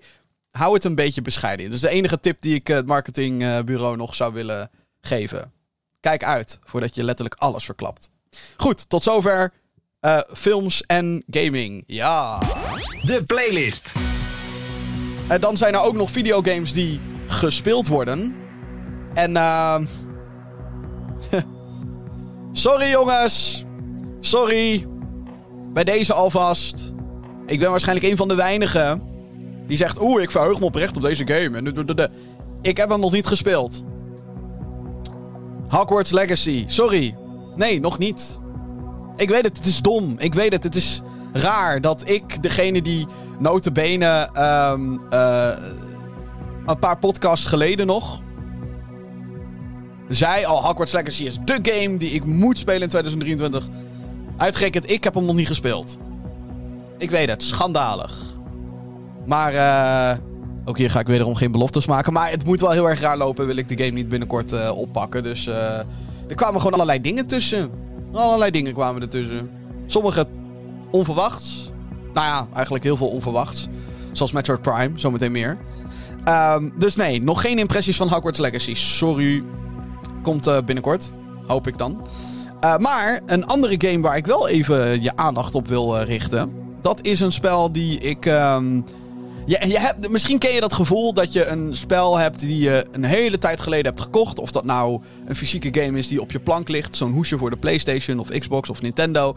Hou 0.50 0.75
het 0.75 0.85
een 0.85 0.94
beetje 0.94 1.23
bescheiden. 1.23 1.70
Dus 1.70 1.80
de 1.80 1.88
enige 1.88 2.20
tip 2.20 2.40
die 2.40 2.54
ik 2.54 2.66
het 2.66 2.87
marketingbureau 2.87 3.96
nog 3.96 4.14
zou 4.14 4.32
willen 4.32 4.70
geven. 5.00 5.52
Kijk 6.00 6.25
uit 6.25 6.58
voordat 6.64 6.94
je 6.94 7.04
letterlijk 7.04 7.37
alles 7.38 7.64
verklapt. 7.64 8.11
Goed, 8.56 8.88
tot 8.88 9.02
zover 9.02 9.52
uh, 10.00 10.20
films 10.35 10.82
en 10.82 11.25
gaming. 11.30 11.85
Ja. 11.87 12.38
De 13.02 13.23
playlist. 13.26 13.94
En 15.28 15.40
dan 15.40 15.56
zijn 15.56 15.75
er 15.75 15.80
ook 15.80 15.94
nog 15.94 16.11
videogames 16.11 16.73
die 16.73 17.00
gespeeld 17.26 17.87
worden. 17.87 18.37
En 19.14 19.30
uh... 19.30 19.78
Sorry 22.57 22.91
jongens. 22.91 23.65
Sorry. 24.21 24.87
Bij 25.73 25.85
deze 25.85 26.13
alvast. 26.13 26.93
Ik 27.47 27.59
ben 27.59 27.71
waarschijnlijk 27.71 28.07
een 28.07 28.17
van 28.17 28.29
de 28.29 28.35
weinigen 28.35 29.03
die 29.67 29.77
zegt: 29.77 30.01
Oeh, 30.01 30.23
ik 30.23 30.31
verheug 30.31 30.59
me 30.59 30.65
oprecht 30.65 30.97
op 30.97 31.03
deze 31.03 31.27
game. 31.27 31.57
En 31.57 31.67
ik 32.63 32.77
heb 32.77 32.89
hem 32.91 33.01
nog 33.01 33.13
niet 33.13 33.27
gespeeld. 33.27 33.85
Hogwarts 35.69 36.11
Legacy. 36.11 36.65
Sorry. 36.67 37.17
Nee, 37.57 37.81
nog 37.81 37.99
niet. 37.99 38.39
Ik 39.17 39.29
weet 39.29 39.45
het, 39.45 39.57
het 39.57 39.67
is 39.67 39.81
dom. 39.81 40.15
Ik 40.19 40.35
weet 40.35 40.53
het, 40.53 40.63
het 40.63 40.75
is 40.75 41.03
raar 41.33 41.81
dat 41.81 42.09
ik, 42.09 42.43
degene 42.43 42.83
die 42.83 43.07
notenbenen 43.39 44.43
um, 44.45 45.01
uh, 45.13 45.49
een 46.67 46.79
paar 46.79 46.99
podcasts 46.99 47.47
geleden 47.47 47.87
nog 47.87 48.25
zei: 50.09 50.47
Oh, 50.47 50.65
Hogwarts 50.65 50.93
Legacy 50.93 51.25
is 51.25 51.39
de 51.45 51.59
game 51.63 51.97
die 51.97 52.11
ik 52.11 52.25
moet 52.25 52.59
spelen 52.59 52.83
in 52.83 52.89
2023. 52.89 53.69
Uitgerekend, 54.37 54.91
ik 54.91 55.05
heb 55.05 55.15
hem 55.15 55.25
nog 55.25 55.35
niet 55.35 55.47
gespeeld. 55.47 55.99
Ik 56.99 57.11
weet 57.11 57.29
het, 57.29 57.43
schandalig. 57.43 58.35
Maar 59.27 59.55
uh, 59.55 60.19
ook 60.65 60.79
hier 60.79 60.91
ga 60.91 61.01
ik 61.01 61.07
wederom 61.07 61.35
geen 61.35 61.53
beloftes 61.53 61.87
maken. 61.87 62.13
Maar 62.13 62.31
het 62.31 62.45
moet 62.45 62.61
wel 62.61 62.71
heel 62.71 62.89
erg 62.89 63.01
raar 63.01 63.17
lopen. 63.17 63.47
Wil 63.47 63.57
ik 63.57 63.69
de 63.69 63.77
game 63.77 63.91
niet 63.91 64.09
binnenkort 64.09 64.53
uh, 64.53 64.71
oppakken. 64.75 65.23
Dus 65.23 65.47
uh, 65.47 65.55
er 66.29 66.35
kwamen 66.35 66.57
gewoon 66.57 66.73
allerlei 66.73 67.01
dingen 67.01 67.27
tussen. 67.27 67.71
Allerlei 68.13 68.51
dingen 68.51 68.73
kwamen 68.73 69.03
er 69.03 69.09
tussen. 69.09 69.51
Sommige 69.87 70.27
onverwachts. 70.91 71.71
Nou 72.15 72.27
ja, 72.27 72.47
eigenlijk 72.55 72.85
heel 72.85 72.97
veel 72.97 73.09
onverwachts. 73.09 73.69
Zoals 74.13 74.33
Metroid 74.33 74.63
Prime, 74.63 74.91
zometeen 74.95 75.33
meer. 75.33 75.59
Um, 76.29 76.73
dus 76.79 76.97
nee, 76.97 77.23
nog 77.23 77.41
geen 77.41 77.59
impressies 77.59 77.97
van 77.97 78.09
Hogwarts 78.09 78.39
Legacy. 78.39 78.75
Sorry. 78.75 79.43
Komt 80.26 80.47
uh, 80.47 80.59
binnenkort. 80.64 81.12
Hoop 81.47 81.66
ik 81.66 81.78
dan. 81.78 82.06
Uh, 82.64 82.76
maar 82.76 83.21
een 83.26 83.47
andere 83.47 83.75
game 83.78 84.00
waar 84.00 84.16
ik 84.16 84.26
wel 84.26 84.49
even 84.49 85.02
je 85.02 85.16
aandacht 85.16 85.54
op 85.54 85.68
wil 85.68 85.97
uh, 85.97 86.02
richten. 86.02 86.52
Dat 86.83 87.04
is 87.04 87.21
een 87.21 87.33
spel 87.33 87.73
die 87.73 87.99
ik. 87.99 88.25
Um, 88.26 88.85
je, 89.45 89.66
je 89.66 89.78
hebt, 89.78 90.09
misschien 90.09 90.38
ken 90.38 90.52
je 90.52 90.61
dat 90.61 90.73
gevoel 90.73 91.12
dat 91.12 91.33
je 91.33 91.47
een 91.47 91.76
spel 91.76 92.16
hebt 92.16 92.40
die 92.40 92.59
je 92.59 92.87
een 92.92 93.04
hele 93.04 93.38
tijd 93.38 93.61
geleden 93.61 93.87
hebt 93.87 94.00
gekocht. 94.00 94.38
Of 94.38 94.50
dat 94.50 94.64
nou 94.64 95.00
een 95.26 95.37
fysieke 95.37 95.80
game 95.80 95.99
is 95.99 96.09
die 96.09 96.21
op 96.21 96.33
je 96.33 96.40
plank 96.40 96.68
ligt. 96.68 96.97
Zo'n 96.97 97.12
hoesje 97.12 97.38
voor 97.38 97.50
de 97.50 97.56
PlayStation 97.56 98.18
of 98.18 98.28
Xbox 98.28 98.71
of 98.71 98.83
Nintendo. 98.83 99.37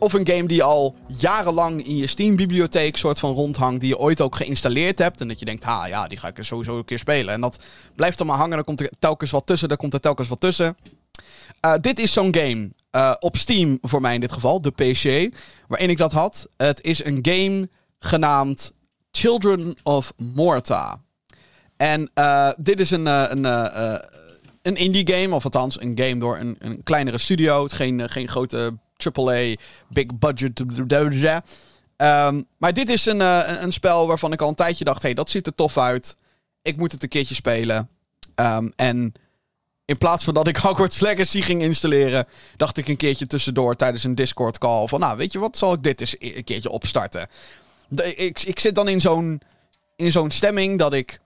Of 0.00 0.12
een 0.12 0.26
game 0.26 0.46
die 0.46 0.62
al 0.62 0.96
jarenlang 1.06 1.86
in 1.86 1.96
je 1.96 2.06
Steam-bibliotheek 2.06 2.96
soort 2.96 3.18
van 3.18 3.34
rondhangt. 3.34 3.80
Die 3.80 3.88
je 3.88 3.98
ooit 3.98 4.20
ook 4.20 4.36
geïnstalleerd 4.36 4.98
hebt. 4.98 5.20
En 5.20 5.28
dat 5.28 5.38
je 5.38 5.44
denkt, 5.44 5.62
ha 5.62 5.86
ja, 5.86 6.08
die 6.08 6.18
ga 6.18 6.28
ik 6.28 6.36
sowieso 6.40 6.78
een 6.78 6.84
keer 6.84 6.98
spelen. 6.98 7.34
En 7.34 7.40
dat 7.40 7.58
blijft 7.94 8.20
er 8.20 8.26
maar 8.26 8.36
hangen. 8.36 8.56
Dan 8.56 8.64
komt 8.64 8.80
er 8.80 8.90
telkens 8.98 9.30
wat 9.30 9.46
tussen. 9.46 9.68
Dan 9.68 9.76
komt 9.76 9.94
er 9.94 10.00
telkens 10.00 10.28
wat 10.28 10.40
tussen. 10.40 10.76
Uh, 11.66 11.74
dit 11.80 11.98
is 11.98 12.12
zo'n 12.12 12.34
game. 12.34 12.70
Uh, 12.96 13.14
op 13.18 13.36
Steam 13.36 13.78
voor 13.82 14.00
mij 14.00 14.14
in 14.14 14.20
dit 14.20 14.32
geval. 14.32 14.60
De 14.60 14.70
PC. 14.70 15.34
Waarin 15.68 15.90
ik 15.90 15.96
dat 15.96 16.12
had. 16.12 16.48
Het 16.56 16.82
is 16.82 17.04
een 17.04 17.18
game 17.22 17.68
genaamd 17.98 18.72
Children 19.10 19.76
of 19.82 20.12
Morta. 20.16 21.00
En 21.76 22.10
uh, 22.14 22.50
dit 22.56 22.80
is 22.80 22.90
een, 22.90 23.06
een, 23.06 23.44
een 24.62 24.76
indie 24.76 25.12
game. 25.12 25.34
Of 25.34 25.44
althans 25.44 25.80
een 25.80 25.98
game 25.98 26.18
door 26.18 26.38
een, 26.38 26.56
een 26.58 26.82
kleinere 26.82 27.18
studio. 27.18 27.62
Het 27.62 27.72
geen, 27.72 28.08
geen 28.08 28.28
grote 28.28 28.78
AAA, 29.04 29.54
big 29.88 30.18
budget. 30.18 30.60
Um, 31.96 32.46
maar 32.56 32.72
dit 32.72 32.90
is 32.90 33.06
een, 33.06 33.20
uh, 33.20 33.42
een 33.60 33.72
spel 33.72 34.06
waarvan 34.06 34.32
ik 34.32 34.40
al 34.40 34.48
een 34.48 34.54
tijdje 34.54 34.84
dacht: 34.84 35.02
hey, 35.02 35.14
dat 35.14 35.30
ziet 35.30 35.46
er 35.46 35.54
tof 35.54 35.78
uit. 35.78 36.16
Ik 36.62 36.76
moet 36.76 36.92
het 36.92 37.02
een 37.02 37.08
keertje 37.08 37.34
spelen. 37.34 37.88
Um, 38.34 38.72
en 38.76 39.12
in 39.84 39.98
plaats 39.98 40.24
van 40.24 40.34
dat 40.34 40.48
ik 40.48 40.56
Hogwarts 40.66 41.00
Legacy 41.00 41.40
ging 41.40 41.62
installeren, 41.62 42.26
dacht 42.56 42.76
ik 42.76 42.88
een 42.88 42.96
keertje 42.96 43.26
tussendoor 43.26 43.76
tijdens 43.76 44.04
een 44.04 44.14
Discord 44.14 44.58
call: 44.58 44.86
van 44.86 45.00
nou, 45.00 45.16
weet 45.16 45.32
je 45.32 45.38
wat, 45.38 45.56
zal 45.56 45.72
ik 45.72 45.82
dit 45.82 46.00
eens 46.00 46.16
een 46.18 46.44
keertje 46.44 46.70
opstarten? 46.70 47.28
Ik, 48.16 48.42
ik 48.42 48.58
zit 48.58 48.74
dan 48.74 48.88
in 48.88 49.00
zo'n, 49.00 49.40
in 49.96 50.12
zo'n 50.12 50.30
stemming 50.30 50.78
dat 50.78 50.92
ik 50.92 51.20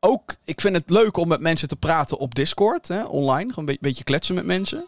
ook, 0.00 0.36
ik 0.44 0.60
vind 0.60 0.76
het 0.76 0.90
leuk 0.90 1.16
om 1.16 1.28
met 1.28 1.40
mensen 1.40 1.68
te 1.68 1.76
praten 1.76 2.18
op 2.18 2.34
Discord, 2.34 2.88
hè, 2.88 3.04
online. 3.04 3.48
Gewoon 3.48 3.54
een 3.54 3.64
beetje, 3.64 3.80
beetje 3.80 4.04
kletsen 4.04 4.34
met 4.34 4.44
mensen. 4.44 4.86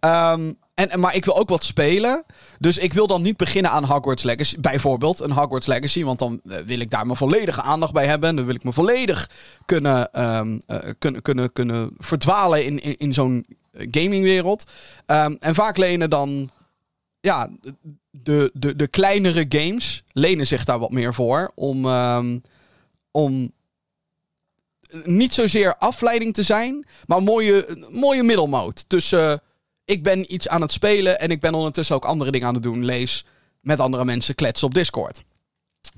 Um, 0.00 0.58
en, 0.74 1.00
maar 1.00 1.14
ik 1.14 1.24
wil 1.24 1.38
ook 1.38 1.48
wat 1.48 1.64
spelen. 1.64 2.24
Dus 2.58 2.78
ik 2.78 2.92
wil 2.92 3.06
dan 3.06 3.22
niet 3.22 3.36
beginnen 3.36 3.70
aan 3.70 3.84
Hogwarts 3.84 4.22
Legacy. 4.22 4.60
Bijvoorbeeld 4.60 5.20
een 5.20 5.30
Hogwarts 5.30 5.66
Legacy. 5.66 6.04
Want 6.04 6.18
dan 6.18 6.40
uh, 6.44 6.56
wil 6.56 6.78
ik 6.78 6.90
daar 6.90 7.06
mijn 7.06 7.18
volledige 7.18 7.62
aandacht 7.62 7.92
bij 7.92 8.06
hebben. 8.06 8.36
Dan 8.36 8.44
wil 8.44 8.54
ik 8.54 8.64
me 8.64 8.72
volledig 8.72 9.30
kunnen, 9.64 10.24
um, 10.38 10.60
uh, 10.66 10.78
kunnen, 10.98 11.22
kunnen, 11.22 11.52
kunnen 11.52 11.90
verdwalen 11.98 12.64
in, 12.64 12.98
in, 12.98 13.14
zo'n 13.14 13.46
gamingwereld. 13.72 14.64
Um, 15.06 15.36
en 15.40 15.54
vaak 15.54 15.76
lenen 15.76 16.10
dan. 16.10 16.50
Ja, 17.20 17.48
de, 18.10 18.50
de, 18.54 18.76
de 18.76 18.86
kleinere 18.86 19.46
games 19.48 20.04
lenen 20.12 20.46
zich 20.46 20.64
daar 20.64 20.78
wat 20.78 20.90
meer 20.90 21.14
voor. 21.14 21.52
Om. 21.54 21.86
Um, 21.86 22.42
om 23.10 23.52
niet 25.04 25.34
zozeer 25.34 25.76
afleiding 25.76 26.34
te 26.34 26.42
zijn. 26.42 26.86
Maar 27.06 27.22
mooie, 27.22 27.86
mooie 27.90 28.22
middelmoot 28.22 28.84
tussen 28.88 29.40
ik 29.84 30.02
ben 30.02 30.34
iets 30.34 30.48
aan 30.48 30.60
het 30.60 30.72
spelen 30.72 31.20
en 31.20 31.30
ik 31.30 31.40
ben 31.40 31.54
ondertussen 31.54 31.96
ook 31.96 32.04
andere 32.04 32.30
dingen 32.30 32.46
aan 32.46 32.54
het 32.54 32.62
doen. 32.62 32.84
Lees 32.84 33.24
met 33.60 33.80
andere 33.80 34.04
mensen 34.04 34.34
kletsen 34.34 34.66
op 34.66 34.74
Discord. 34.74 35.22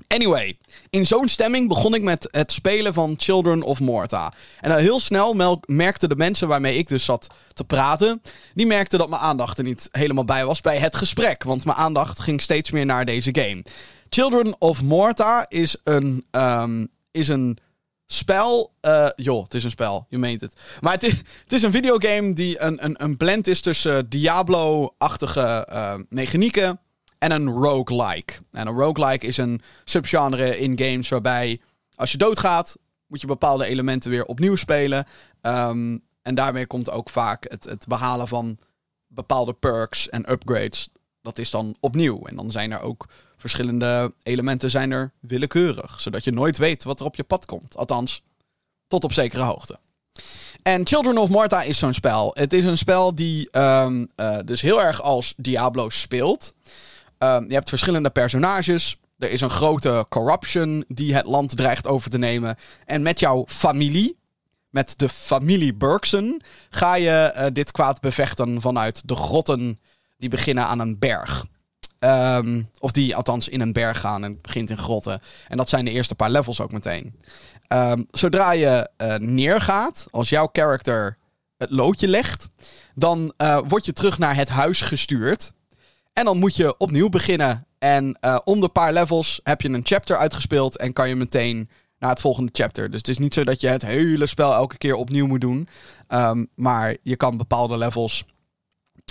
Anyway, 0.07 0.57
in 0.89 1.05
zo'n 1.07 1.27
stemming 1.27 1.67
begon 1.67 1.93
ik 1.93 2.01
met 2.01 2.27
het 2.31 2.51
spelen 2.51 2.93
van 2.93 3.13
Children 3.17 3.61
of 3.61 3.79
Morta. 3.79 4.33
En 4.61 4.77
heel 4.77 4.99
snel 4.99 5.61
merkten 5.65 6.09
de 6.09 6.15
mensen 6.15 6.47
waarmee 6.47 6.77
ik 6.77 6.87
dus 6.87 7.05
zat 7.05 7.27
te 7.53 7.63
praten, 7.63 8.21
die 8.53 8.65
merkten 8.65 8.99
dat 8.99 9.09
mijn 9.09 9.21
aandacht 9.21 9.57
er 9.57 9.63
niet 9.63 9.89
helemaal 9.91 10.25
bij 10.25 10.45
was 10.45 10.61
bij 10.61 10.77
het 10.77 10.95
gesprek. 10.95 11.43
Want 11.43 11.65
mijn 11.65 11.77
aandacht 11.77 12.19
ging 12.19 12.41
steeds 12.41 12.71
meer 12.71 12.85
naar 12.85 13.05
deze 13.05 13.29
game. 13.31 13.63
Children 14.09 14.55
of 14.59 14.83
Morta 14.83 15.45
is 15.49 15.75
een, 15.83 16.25
um, 16.31 16.89
is 17.11 17.27
een 17.27 17.57
spel. 18.07 18.73
Uh, 18.81 19.07
joh, 19.15 19.43
het 19.43 19.53
is 19.53 19.63
een 19.63 19.69
spel, 19.69 20.05
je 20.09 20.17
meent 20.17 20.41
het. 20.41 20.59
Maar 20.81 20.93
het 20.93 21.23
is, 21.47 21.61
een 21.61 21.71
videogame 21.71 22.33
die 22.33 22.61
een, 22.61 22.85
een, 22.85 23.03
een 23.03 23.17
blend 23.17 23.47
is 23.47 23.61
tussen 23.61 24.09
Diablo-achtige 24.09 25.67
uh, 25.71 25.95
mechanieken 26.09 26.79
en 27.17 27.31
een 27.31 27.49
roguelike. 27.49 28.33
En 28.51 28.67
een 28.67 28.75
roguelike 28.75 29.25
is 29.25 29.37
een 29.37 29.61
subgenre 29.83 30.59
in 30.59 30.77
games 30.77 31.09
waarbij 31.09 31.61
als 31.95 32.11
je 32.11 32.17
doodgaat, 32.17 32.77
moet 33.07 33.21
je 33.21 33.27
bepaalde 33.27 33.65
elementen 33.65 34.11
weer 34.11 34.25
opnieuw 34.25 34.55
spelen. 34.55 35.05
Um, 35.41 36.05
en 36.21 36.35
daarmee 36.35 36.67
komt 36.67 36.89
ook 36.89 37.09
vaak 37.09 37.45
het, 37.49 37.63
het 37.63 37.87
behalen 37.87 38.27
van 38.27 38.57
bepaalde 39.07 39.53
perks 39.53 40.09
en 40.09 40.31
upgrades. 40.31 40.89
Dat 41.27 41.37
is 41.37 41.49
dan 41.49 41.75
opnieuw. 41.79 42.25
En 42.25 42.35
dan 42.35 42.51
zijn 42.51 42.71
er 42.71 42.81
ook 42.81 43.07
verschillende 43.37 44.13
elementen 44.23 44.69
zijn 44.69 44.91
er 44.91 45.11
willekeurig. 45.19 46.01
Zodat 46.01 46.23
je 46.23 46.31
nooit 46.31 46.57
weet 46.57 46.83
wat 46.83 46.99
er 46.99 47.05
op 47.05 47.15
je 47.15 47.23
pad 47.23 47.45
komt. 47.45 47.77
Althans, 47.77 48.23
tot 48.87 49.03
op 49.03 49.13
zekere 49.13 49.43
hoogte. 49.43 49.79
En 50.63 50.87
Children 50.87 51.17
of 51.17 51.29
Morta 51.29 51.63
is 51.63 51.77
zo'n 51.77 51.93
spel. 51.93 52.31
Het 52.33 52.53
is 52.53 52.65
een 52.65 52.77
spel 52.77 53.15
die 53.15 53.57
um, 53.59 54.07
uh, 54.15 54.37
dus 54.45 54.61
heel 54.61 54.81
erg 54.81 55.01
als 55.01 55.33
Diablo 55.37 55.89
speelt. 55.89 56.53
Um, 57.19 57.47
je 57.47 57.53
hebt 57.53 57.69
verschillende 57.69 58.09
personages. 58.09 58.97
Er 59.17 59.31
is 59.31 59.41
een 59.41 59.49
grote 59.49 60.05
corruption 60.09 60.85
die 60.87 61.15
het 61.15 61.25
land 61.25 61.57
dreigt 61.57 61.87
over 61.87 62.09
te 62.09 62.17
nemen. 62.17 62.55
En 62.85 63.01
met 63.01 63.19
jouw 63.19 63.43
familie, 63.47 64.17
met 64.69 64.93
de 64.97 65.09
familie 65.09 65.73
Burkson, 65.73 66.41
ga 66.69 66.95
je 66.95 67.33
uh, 67.35 67.45
dit 67.53 67.71
kwaad 67.71 68.01
bevechten 68.01 68.61
vanuit 68.61 69.01
de 69.05 69.15
grotten 69.15 69.79
die 70.17 70.29
beginnen 70.29 70.65
aan 70.65 70.79
een 70.79 70.99
berg. 70.99 71.45
Um, 71.99 72.69
of 72.79 72.91
die 72.91 73.15
althans 73.15 73.49
in 73.49 73.61
een 73.61 73.73
berg 73.73 73.99
gaan 73.99 74.23
en 74.23 74.41
begint 74.41 74.69
in 74.69 74.77
grotten. 74.77 75.21
En 75.47 75.57
dat 75.57 75.69
zijn 75.69 75.85
de 75.85 75.91
eerste 75.91 76.15
paar 76.15 76.29
levels 76.29 76.61
ook 76.61 76.71
meteen. 76.71 77.19
Um, 77.67 78.07
zodra 78.11 78.51
je 78.51 78.89
uh, 78.97 79.15
neergaat, 79.15 80.07
als 80.09 80.29
jouw 80.29 80.49
character 80.51 81.17
het 81.57 81.71
loodje 81.71 82.07
legt, 82.07 82.49
dan 82.95 83.33
uh, 83.37 83.59
word 83.67 83.85
je 83.85 83.93
terug 83.93 84.17
naar 84.17 84.35
het 84.35 84.49
huis 84.49 84.81
gestuurd. 84.81 85.53
En 86.13 86.25
dan 86.25 86.37
moet 86.37 86.55
je 86.55 86.77
opnieuw 86.77 87.09
beginnen. 87.09 87.65
En 87.79 88.17
uh, 88.21 88.37
om 88.43 88.61
de 88.61 88.69
paar 88.69 88.93
levels 88.93 89.39
heb 89.43 89.61
je 89.61 89.69
een 89.69 89.85
chapter 89.85 90.17
uitgespeeld 90.17 90.77
en 90.77 90.93
kan 90.93 91.09
je 91.09 91.15
meteen 91.15 91.69
naar 91.99 92.09
het 92.09 92.21
volgende 92.21 92.51
chapter. 92.53 92.89
Dus 92.89 92.97
het 92.97 93.07
is 93.07 93.17
niet 93.17 93.33
zo 93.33 93.43
dat 93.43 93.61
je 93.61 93.67
het 93.67 93.81
hele 93.81 94.25
spel 94.25 94.53
elke 94.53 94.77
keer 94.77 94.95
opnieuw 94.95 95.27
moet 95.27 95.41
doen. 95.41 95.67
Um, 96.07 96.47
maar 96.55 96.95
je 97.01 97.15
kan 97.15 97.37
bepaalde 97.37 97.77
levels 97.77 98.25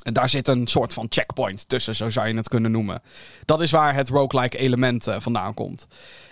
En 0.07 0.13
daar 0.13 0.29
zit 0.29 0.49
een 0.49 0.67
soort 0.67 0.93
van 0.93 1.07
checkpoint 1.09 1.69
tussen, 1.69 1.95
zo 1.95 2.11
zou 2.11 2.29
je 2.29 2.35
het 2.37 2.49
kunnen 2.49 2.71
noemen. 2.71 3.03
Dat 3.45 3.61
is 3.61 3.71
waar 3.71 3.95
het 3.95 4.09
roguelike 4.09 4.59
element 4.59 5.07
uh, 5.07 5.17
vandaan 5.19 5.55
komt. 5.55 5.87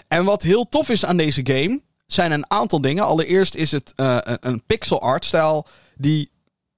En 0.09 0.25
wat 0.25 0.43
heel 0.43 0.69
tof 0.69 0.88
is 0.88 1.04
aan 1.04 1.16
deze 1.16 1.40
game, 1.47 1.81
zijn 2.07 2.33
een 2.33 2.50
aantal 2.50 2.81
dingen. 2.81 3.04
Allereerst 3.04 3.54
is 3.54 3.73
het 3.73 3.93
uh, 3.97 4.19
een 4.21 4.62
pixel 4.66 5.00
art 5.00 5.25
stijl 5.25 5.66
die 5.97 6.31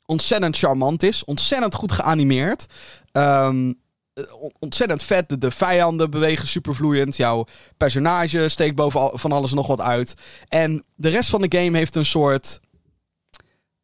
ontzettend 0.07 0.59
charmant 0.59 1.03
is. 1.03 1.25
Ontzettend 1.25 1.75
goed 1.75 1.93
geanimeerd. 1.93 2.67
Um, 3.13 3.81
ontzettend 4.59 5.03
vet. 5.03 5.41
De, 5.41 5.51
vijanden 5.51 6.11
bewegen 6.11 6.49
supervloeiend. 6.49 7.17
Jouw 7.17 7.47
personage 7.77 8.49
steekt 8.49 8.75
boven 8.75 9.19
van 9.19 9.33
alles 9.33 9.53
nog 9.53 9.67
wat 9.67 9.81
uit. 9.81 10.15
En 10.49 10.85
de 10.95 11.09
rest 11.09 11.31
van 11.31 11.41
de 11.41 11.59
game 11.59 11.77
heeft 11.77 11.97
een 11.97 12.07
soort... 12.07 12.61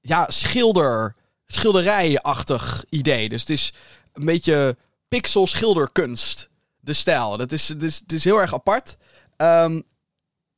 Ja, 0.01 0.27
schilder... 0.31 1.21
Schilderijachtig 1.53 2.85
idee. 2.89 3.29
Dus 3.29 3.41
het 3.41 3.51
is 3.51 3.73
een 4.13 4.25
beetje 4.25 4.77
pixel 5.09 5.47
schilderkunst. 5.47 6.51
De 6.81 6.93
stijl. 6.93 7.37
Dat 7.37 7.53
is, 7.53 7.69
het 7.69 7.83
is, 7.83 7.99
het 7.99 8.13
is 8.13 8.25
heel 8.25 8.41
erg 8.41 8.55
apart. 8.55 8.97
Um, 9.37 9.83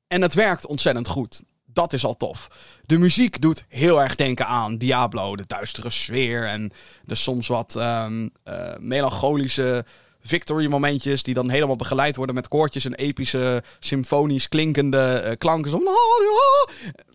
en 0.07 0.23
het 0.23 0.35
werkt 0.35 0.67
ontzettend 0.67 1.09
goed. 1.09 1.43
Dat 1.65 1.93
is 1.93 2.05
al 2.05 2.17
tof. 2.17 2.49
De 2.87 2.99
muziek 2.99 3.41
doet 3.41 3.65
heel 3.69 4.03
erg 4.03 4.15
denken 4.15 4.47
aan 4.47 4.79
Diablo. 4.79 5.37
De 5.37 5.45
duistere 5.47 5.91
sfeer 5.91 6.47
en 6.47 6.73
de 7.05 7.15
soms 7.15 7.47
wat 7.47 7.75
um, 7.79 8.31
uh, 8.45 8.73
melancholische 8.79 9.85
victory 10.21 10.67
momentjes 10.67 11.23
die 11.23 11.35
dan 11.35 11.49
helemaal 11.49 11.77
begeleid 11.77 12.17
worden 12.17 12.35
met 12.35 12.49
koortjes 12.49 12.85
en 12.85 12.95
epische 12.95 13.63
symfonisch 13.79 14.49
klinkende 14.49 15.23
uh, 15.25 15.31
klanken. 15.39 15.71
Zo, 15.71 15.81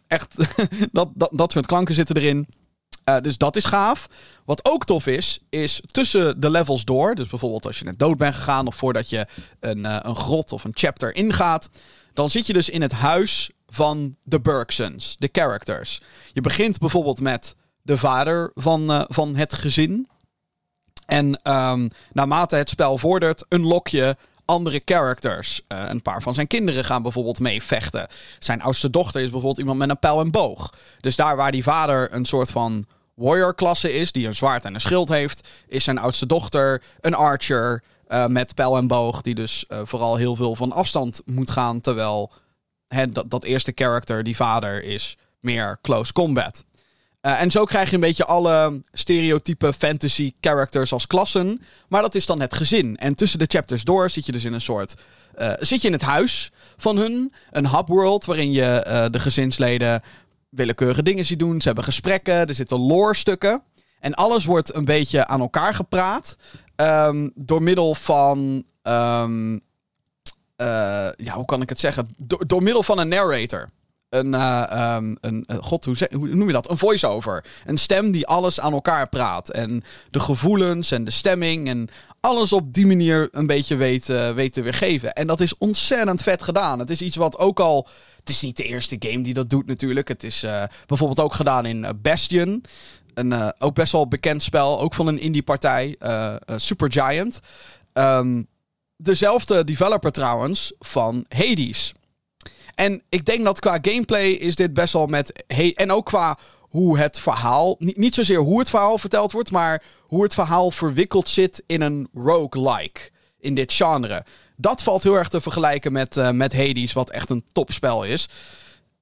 echt, 0.07 0.35
dat, 0.91 1.09
dat, 1.15 1.29
dat 1.33 1.51
soort 1.51 1.65
klanken 1.65 1.95
zitten 1.95 2.15
erin. 2.15 2.47
Uh, 3.09 3.21
dus 3.21 3.37
dat 3.37 3.55
is 3.55 3.65
gaaf. 3.65 4.07
Wat 4.45 4.65
ook 4.65 4.85
tof 4.85 5.07
is, 5.07 5.39
is 5.49 5.81
tussen 5.91 6.41
de 6.41 6.49
levels 6.49 6.85
door. 6.85 7.15
Dus 7.15 7.27
bijvoorbeeld 7.27 7.65
als 7.65 7.79
je 7.79 7.85
net 7.85 7.99
dood 7.99 8.17
bent 8.17 8.35
gegaan 8.35 8.67
of 8.67 8.75
voordat 8.75 9.09
je 9.09 9.27
een, 9.59 9.77
uh, 9.79 9.97
een 10.01 10.15
grot 10.15 10.51
of 10.51 10.63
een 10.63 10.71
chapter 10.73 11.15
ingaat. 11.15 11.69
Dan 12.13 12.29
zit 12.29 12.47
je 12.47 12.53
dus 12.53 12.69
in 12.69 12.81
het 12.81 12.91
huis 12.91 13.49
van 13.67 14.15
de 14.23 14.39
Bergsons, 14.39 15.15
de 15.19 15.29
characters. 15.31 16.01
Je 16.33 16.41
begint 16.41 16.77
bijvoorbeeld 16.77 17.21
met 17.21 17.55
de 17.81 17.97
vader 17.97 18.51
van, 18.55 18.91
uh, 18.91 19.01
van 19.07 19.35
het 19.35 19.53
gezin. 19.53 20.07
En 21.05 21.25
um, 21.43 21.89
naarmate 22.11 22.55
het 22.55 22.69
spel 22.69 22.97
vordert, 22.97 23.45
unlock 23.49 23.87
je 23.87 24.15
andere 24.45 24.81
characters. 24.85 25.61
Een 25.67 26.01
paar 26.01 26.21
van 26.21 26.33
zijn 26.33 26.47
kinderen 26.47 26.85
gaan 26.85 27.01
bijvoorbeeld 27.01 27.39
mee 27.39 27.63
vechten. 27.63 28.07
Zijn 28.39 28.61
oudste 28.61 28.89
dochter 28.89 29.21
is 29.21 29.29
bijvoorbeeld 29.29 29.59
iemand 29.59 29.77
met 29.77 29.89
een 29.89 29.99
pijl 29.99 30.19
en 30.19 30.31
boog. 30.31 30.73
Dus 30.99 31.15
daar 31.15 31.35
waar 31.35 31.51
die 31.51 31.63
vader 31.63 32.13
een 32.13 32.25
soort 32.25 32.51
van 32.51 32.85
warrior-klasse 33.19 33.93
is, 33.93 34.11
die 34.11 34.27
een 34.27 34.35
zwaard 34.35 34.65
en 34.65 34.73
een 34.73 34.81
schild 34.81 35.09
heeft, 35.09 35.47
is 35.67 35.83
zijn 35.83 35.97
oudste 35.97 36.25
dochter 36.25 36.81
een 37.01 37.13
archer 37.13 37.83
uh, 38.07 38.25
met 38.25 38.55
pijl 38.55 38.77
en 38.77 38.87
boog, 38.87 39.21
die 39.21 39.35
dus 39.35 39.65
uh, 39.69 39.81
vooral 39.83 40.15
heel 40.15 40.35
veel 40.35 40.55
van 40.55 40.71
afstand 40.71 41.21
moet 41.25 41.51
gaan, 41.51 41.81
terwijl 41.81 42.31
dat, 43.09 43.29
dat 43.29 43.43
eerste 43.43 43.71
character, 43.75 44.23
die 44.23 44.35
vader, 44.35 44.83
is 44.83 45.17
meer 45.39 45.77
close 45.81 46.13
combat. 46.13 46.63
Uh, 47.21 47.41
en 47.41 47.51
zo 47.51 47.63
krijg 47.63 47.89
je 47.89 47.95
een 47.95 48.01
beetje 48.01 48.25
alle 48.25 48.81
stereotype 48.93 49.73
fantasy 49.73 50.33
characters 50.41 50.93
als 50.93 51.07
klassen. 51.07 51.61
Maar 51.87 52.01
dat 52.01 52.15
is 52.15 52.25
dan 52.25 52.41
het 52.41 52.53
gezin. 52.53 52.97
En 52.97 53.15
tussen 53.15 53.39
de 53.39 53.45
chapters 53.47 53.83
door 53.83 54.09
zit 54.09 54.25
je 54.25 54.31
dus 54.31 54.43
in 54.43 54.53
een 54.53 54.61
soort. 54.61 54.93
Zit 55.59 55.81
je 55.81 55.87
in 55.87 55.93
het 55.93 56.01
huis 56.01 56.51
van 56.77 56.97
hun. 56.97 57.33
Een 57.51 57.69
hubworld 57.69 58.25
waarin 58.25 58.51
je 58.51 59.07
de 59.11 59.19
gezinsleden 59.19 60.01
willekeurige 60.49 61.03
dingen 61.03 61.25
ziet 61.25 61.39
doen. 61.39 61.61
Ze 61.61 61.67
hebben 61.67 61.83
gesprekken. 61.83 62.47
Er 62.47 62.53
zitten 62.53 62.79
lore 62.79 63.15
stukken. 63.15 63.63
En 63.99 64.13
alles 64.13 64.45
wordt 64.45 64.75
een 64.75 64.85
beetje 64.85 65.27
aan 65.27 65.39
elkaar 65.39 65.75
gepraat. 65.75 66.37
Um, 66.75 67.31
door 67.35 67.61
middel 67.61 67.95
van. 67.95 68.63
Um, 68.83 69.61
ja, 71.15 71.33
hoe 71.33 71.45
kan 71.45 71.61
ik 71.61 71.69
het 71.69 71.79
zeggen? 71.79 72.15
Do 72.17 72.37
door 72.47 72.63
middel 72.63 72.83
van 72.83 72.99
een 72.99 73.07
narrator 73.07 73.69
een, 74.09 74.33
uh, 74.33 74.97
een 75.21 75.45
god, 75.61 75.85
hoe, 75.85 75.95
hoe, 76.11 76.27
noem 76.27 76.47
je 76.47 76.53
dat? 76.53 76.69
Een 76.69 76.77
voice-over. 76.77 77.45
Een 77.65 77.77
stem 77.77 78.11
die 78.11 78.27
alles 78.27 78.59
aan 78.59 78.73
elkaar 78.73 79.09
praat. 79.09 79.49
En 79.49 79.83
de 80.11 80.19
gevoelens 80.19 80.91
en 80.91 81.03
de 81.03 81.11
stemming 81.11 81.67
en 81.67 81.87
alles 82.21 82.53
op 82.53 82.73
die 82.73 82.87
manier 82.87 83.27
een 83.31 83.47
beetje 83.47 83.75
weet, 83.75 84.09
uh, 84.09 84.31
weet 84.31 84.53
te 84.53 84.61
weergeven. 84.61 85.13
En 85.13 85.27
dat 85.27 85.39
is 85.39 85.57
ontzettend 85.57 86.21
vet 86.21 86.43
gedaan. 86.43 86.79
Het 86.79 86.89
is 86.89 87.01
iets 87.01 87.15
wat 87.15 87.37
ook 87.37 87.59
al... 87.59 87.87
Het 88.19 88.29
is 88.29 88.41
niet 88.41 88.57
de 88.57 88.63
eerste 88.63 88.95
game 88.99 89.21
die 89.21 89.33
dat 89.33 89.49
doet 89.49 89.65
natuurlijk. 89.65 90.07
Het 90.07 90.23
is 90.23 90.43
uh, 90.43 90.63
bijvoorbeeld 90.85 91.19
ook 91.19 91.33
gedaan 91.33 91.65
in 91.65 91.99
Bastion. 92.01 92.63
Een 93.13 93.53
ook 93.61 93.75
best 93.75 93.91
wel 93.91 94.07
bekend 94.07 94.43
spel. 94.43 94.79
Ook 94.79 94.93
van 94.93 95.07
een 95.07 95.19
indie 95.19 95.43
partij. 95.43 95.95
Supergiant. 96.55 97.39
Um, 97.93 98.47
dezelfde 98.97 99.63
developer 99.63 100.11
trouwens 100.11 100.73
van 100.79 101.25
Hades. 101.29 101.93
En 102.75 103.01
ik 103.09 103.25
denk 103.25 103.43
dat 103.43 103.59
qua 103.59 103.77
gameplay 103.81 104.29
is 104.29 104.55
dit 104.55 104.73
best 104.73 104.93
wel 104.93 105.05
met. 105.05 105.43
En 105.75 105.91
ook 105.91 106.05
qua 106.05 106.37
hoe 106.69 106.99
het 106.99 107.19
verhaal. 107.19 107.75
Niet, 107.79 107.97
niet 107.97 108.15
zozeer 108.15 108.39
hoe 108.39 108.59
het 108.59 108.69
verhaal 108.69 108.97
verteld 108.97 109.31
wordt, 109.31 109.51
maar 109.51 109.83
hoe 110.01 110.23
het 110.23 110.33
verhaal 110.33 110.71
verwikkeld 110.71 111.29
zit 111.29 111.63
in 111.65 111.81
een 111.81 112.07
roguelike. 112.13 112.99
In 113.39 113.55
dit 113.55 113.73
genre. 113.73 114.25
Dat 114.55 114.83
valt 114.83 115.03
heel 115.03 115.17
erg 115.17 115.29
te 115.29 115.41
vergelijken 115.41 115.91
met, 115.91 116.17
uh, 116.17 116.31
met 116.31 116.55
Hades, 116.55 116.93
wat 116.93 117.09
echt 117.09 117.29
een 117.29 117.45
topspel 117.51 118.03
is. 118.03 118.29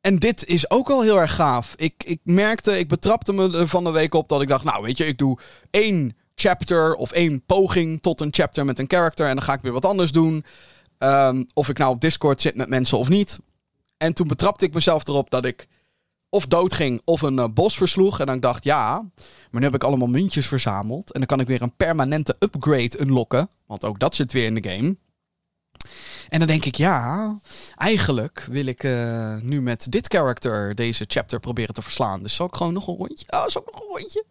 En 0.01 0.19
dit 0.19 0.45
is 0.45 0.69
ook 0.69 0.87
wel 0.87 1.01
heel 1.01 1.19
erg 1.19 1.35
gaaf. 1.35 1.73
Ik, 1.75 2.03
ik 2.03 2.19
merkte, 2.23 2.79
ik 2.79 2.87
betrapte 2.87 3.33
me 3.33 3.57
er 3.57 3.67
van 3.67 3.83
de 3.83 3.91
week 3.91 4.13
op 4.13 4.27
dat 4.27 4.41
ik 4.41 4.47
dacht, 4.47 4.63
nou 4.63 4.83
weet 4.83 4.97
je, 4.97 5.05
ik 5.05 5.17
doe 5.17 5.37
één 5.71 6.17
chapter 6.35 6.95
of 6.95 7.11
één 7.11 7.45
poging 7.45 8.01
tot 8.01 8.21
een 8.21 8.33
chapter 8.33 8.65
met 8.65 8.79
een 8.79 8.89
character 8.89 9.27
en 9.27 9.35
dan 9.35 9.43
ga 9.43 9.53
ik 9.53 9.61
weer 9.61 9.71
wat 9.71 9.85
anders 9.85 10.11
doen. 10.11 10.45
Um, 10.99 11.47
of 11.53 11.69
ik 11.69 11.77
nou 11.77 11.91
op 11.91 12.01
Discord 12.01 12.41
zit 12.41 12.55
met 12.55 12.69
mensen 12.69 12.97
of 12.97 13.09
niet. 13.09 13.39
En 13.97 14.13
toen 14.13 14.27
betrapte 14.27 14.65
ik 14.65 14.73
mezelf 14.73 15.07
erop 15.07 15.29
dat 15.29 15.45
ik 15.45 15.67
of 16.29 16.45
dood 16.45 16.73
ging 16.73 17.01
of 17.05 17.21
een 17.21 17.37
uh, 17.37 17.45
bos 17.53 17.77
versloeg. 17.77 18.19
En 18.19 18.25
dan 18.25 18.39
dacht 18.39 18.63
ja, 18.63 19.09
maar 19.51 19.61
nu 19.61 19.63
heb 19.63 19.75
ik 19.75 19.83
allemaal 19.83 20.07
muntjes 20.07 20.47
verzameld. 20.47 21.11
En 21.11 21.19
dan 21.19 21.27
kan 21.27 21.39
ik 21.39 21.47
weer 21.47 21.61
een 21.61 21.75
permanente 21.75 22.35
upgrade 22.39 22.99
unlocken. 22.99 23.49
Want 23.65 23.85
ook 23.85 23.99
dat 23.99 24.15
zit 24.15 24.31
weer 24.31 24.45
in 24.45 24.55
de 24.55 24.69
game. 24.69 24.95
En 26.29 26.39
dan 26.39 26.47
denk 26.47 26.65
ik, 26.65 26.75
ja, 26.75 27.35
eigenlijk 27.75 28.47
wil 28.49 28.65
ik 28.65 28.83
uh, 28.83 29.35
nu 29.41 29.61
met 29.61 29.91
dit 29.91 30.07
character 30.07 30.75
deze 30.75 31.05
chapter 31.07 31.39
proberen 31.39 31.73
te 31.73 31.81
verslaan. 31.81 32.23
Dus 32.23 32.35
zal 32.35 32.45
ik 32.45 32.55
gewoon 32.55 32.73
nog 32.73 32.87
een 32.87 32.95
rondje? 32.95 33.25
Oh, 33.29 33.47
zal 33.47 33.61
ik 33.61 33.71
nog 33.71 33.81
een 33.81 33.97
rondje? 33.97 34.25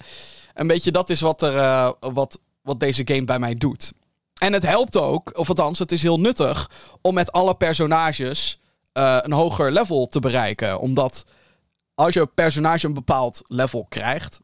Een 0.54 0.66
beetje 0.66 0.90
dat 0.90 1.10
is 1.10 1.20
wat, 1.20 1.42
er, 1.42 1.54
uh, 1.54 1.90
wat, 2.00 2.40
wat 2.62 2.80
deze 2.80 3.02
game 3.04 3.24
bij 3.24 3.38
mij 3.38 3.54
doet. 3.54 3.92
En 4.38 4.52
het 4.52 4.66
helpt 4.66 4.96
ook, 4.96 5.38
of 5.38 5.48
althans, 5.48 5.78
het 5.78 5.92
is 5.92 6.02
heel 6.02 6.20
nuttig 6.20 6.70
om 7.00 7.14
met 7.14 7.32
alle 7.32 7.54
personages 7.54 8.60
een 8.92 9.32
hoger 9.32 9.72
level 9.72 10.06
te 10.06 10.20
bereiken. 10.20 10.80
Omdat 10.80 11.24
als 11.96 12.14
je 12.14 12.26
personage 12.26 12.86
een 12.86 12.94
bepaald 12.94 13.42
level 13.44 13.86
krijgt, 13.88 14.40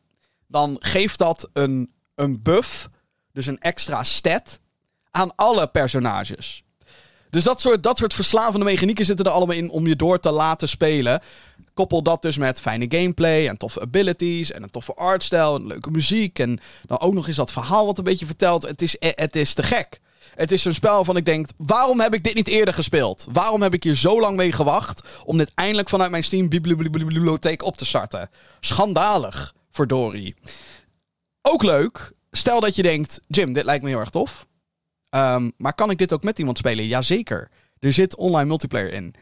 dan 0.47 0.77
geeft 0.79 1.19
dat 1.19 1.49
een, 1.53 1.93
een 2.15 2.43
buff, 2.43 2.88
dus 3.33 3.47
een 3.47 3.61
extra 3.61 4.03
stat, 4.03 4.61
aan 5.11 5.35
alle 5.35 5.67
personages. 5.67 6.65
Dus 7.31 7.43
dat 7.43 7.61
soort, 7.61 7.83
dat 7.83 7.99
soort 7.99 8.15
verslavende 8.15 8.65
mechanieken 8.65 9.05
zitten 9.05 9.25
er 9.25 9.33
allemaal 9.33 9.57
in 9.57 9.71
om 9.71 9.87
je 9.87 9.97
door 9.97 10.21
te 10.21 10.31
laten 10.31 10.69
spelen. 10.69 11.21
Koppel 11.75 12.03
dat 12.03 12.23
dus 12.23 12.37
met 12.37 12.61
fijne 12.61 12.87
gameplay 12.88 13.49
en 13.49 13.57
toffe 13.57 13.81
abilities 13.81 14.53
en 14.53 14.62
een 14.62 14.71
toffe 14.71 14.95
artstijl 14.95 15.55
en 15.55 15.67
leuke 15.67 15.91
muziek. 15.91 16.38
En 16.38 16.61
dan 16.87 17.01
ook 17.01 17.15
nog 17.15 17.27
eens 17.27 17.37
dat 17.37 17.53
verhaal 17.53 17.87
wat 17.87 17.99
een 17.99 18.05
beetje 18.05 18.27
vertelt. 18.27 18.62
Het 18.62 18.83
is, 18.83 18.97
het 18.99 19.37
is 19.37 19.55
te 19.55 19.62
gek. 19.62 20.01
Het 20.35 20.53
is 20.53 20.62
zo'n 20.62 20.73
spel 20.73 21.05
van 21.05 21.16
ik 21.16 21.25
denk, 21.25 21.47
waarom 21.57 22.01
heb 22.01 22.14
ik 22.14 22.25
dit 22.25 22.35
niet 22.35 22.49
eerder 22.49 22.75
gespeeld? 22.75 23.27
Waarom 23.33 23.62
heb 23.62 23.75
ik 23.75 23.83
hier 23.83 23.97
zo 23.97 24.21
lang 24.21 24.37
mee 24.37 24.53
gewacht 24.53 25.23
om 25.25 25.38
dit 25.38 25.53
eindelijk 25.55 25.88
vanuit 25.88 26.11
mijn 26.11 26.25
Steam 26.25 26.49
bibliotheek 26.49 27.62
op 27.62 27.77
te 27.77 27.85
starten? 27.85 28.31
Schandalig, 28.61 29.55
verdorie. 29.71 30.35
Ook 31.42 31.62
leuk, 31.62 32.12
stel 32.31 32.61
dat 32.61 32.77
je 32.77 32.83
denkt, 32.83 33.21
Jim, 33.27 33.53
dit 33.53 33.64
lijkt 33.64 33.83
me 33.83 33.88
heel 33.88 33.99
erg 33.99 34.11
tof. 34.11 34.47
Um, 35.11 35.53
maar 35.57 35.75
kan 35.75 35.90
ik 35.90 35.99
dit 35.99 36.12
ook 36.12 36.23
met 36.23 36.38
iemand 36.38 36.59
spelen? 36.59 36.87
Jazeker. 36.87 37.51
Er 37.79 37.92
zit 37.92 38.16
online 38.16 38.49
multiplayer 38.49 38.92
in. 38.92 39.14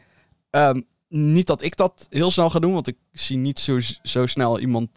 Um, 0.51 0.87
niet 1.07 1.47
dat 1.47 1.61
ik 1.61 1.77
dat 1.77 2.07
heel 2.09 2.31
snel 2.31 2.49
ga 2.49 2.59
doen, 2.59 2.73
want 2.73 2.87
ik 2.87 2.97
zie 3.11 3.37
niet 3.37 3.59
zo, 3.59 3.79
zo 4.03 4.25
snel 4.25 4.59
iemand 4.59 4.89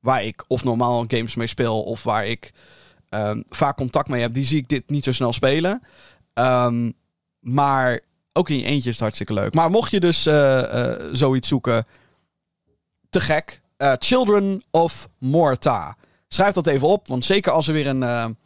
waar 0.00 0.24
ik 0.24 0.44
of 0.48 0.64
normaal 0.64 1.04
games 1.08 1.34
mee 1.34 1.46
speel 1.46 1.82
of 1.82 2.02
waar 2.02 2.26
ik 2.26 2.52
um, 3.14 3.44
vaak 3.48 3.76
contact 3.76 4.08
mee 4.08 4.20
heb, 4.20 4.34
die 4.34 4.44
zie 4.44 4.58
ik 4.58 4.68
dit 4.68 4.90
niet 4.90 5.04
zo 5.04 5.12
snel 5.12 5.32
spelen. 5.32 5.82
Um, 6.34 6.92
maar 7.40 8.00
ook 8.32 8.48
in 8.48 8.58
je 8.58 8.64
eentje 8.64 8.88
is 8.88 8.94
het 8.94 9.00
hartstikke 9.00 9.34
leuk. 9.34 9.54
Maar 9.54 9.70
mocht 9.70 9.90
je 9.90 10.00
dus 10.00 10.26
uh, 10.26 10.34
uh, 10.34 10.92
zoiets 11.12 11.48
zoeken, 11.48 11.86
te 13.10 13.20
gek. 13.20 13.60
Uh, 13.78 13.92
Children 13.98 14.62
of 14.70 15.08
Morta. 15.18 15.96
Schrijf 16.28 16.54
dat 16.54 16.66
even 16.66 16.88
op, 16.88 17.08
want 17.08 17.24
zeker 17.24 17.52
als 17.52 17.66
er 17.66 17.72
weer 17.72 17.86
een, 17.86 18.36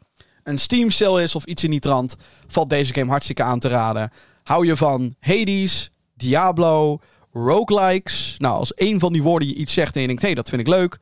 een 0.42 0.58
Steam 0.58 0.90
sale 0.90 1.22
is 1.22 1.34
of 1.34 1.44
iets 1.44 1.64
in 1.64 1.70
die 1.70 1.80
trant, 1.80 2.16
valt 2.46 2.70
deze 2.70 2.94
game 2.94 3.10
hartstikke 3.10 3.42
aan 3.42 3.58
te 3.58 3.68
raden. 3.68 4.10
Hou 4.42 4.66
je 4.66 4.76
van 4.76 5.14
Hades, 5.20 5.90
Diablo, 6.14 7.00
roguelikes. 7.32 8.34
Nou, 8.38 8.58
als 8.58 8.74
één 8.74 9.00
van 9.00 9.12
die 9.12 9.22
woorden 9.22 9.48
je 9.48 9.54
iets 9.54 9.72
zegt 9.72 9.94
en 9.94 10.00
je 10.00 10.06
denkt, 10.06 10.22
hé, 10.22 10.28
hey, 10.28 10.36
dat 10.36 10.48
vind 10.48 10.60
ik 10.60 10.68
leuk. 10.68 10.98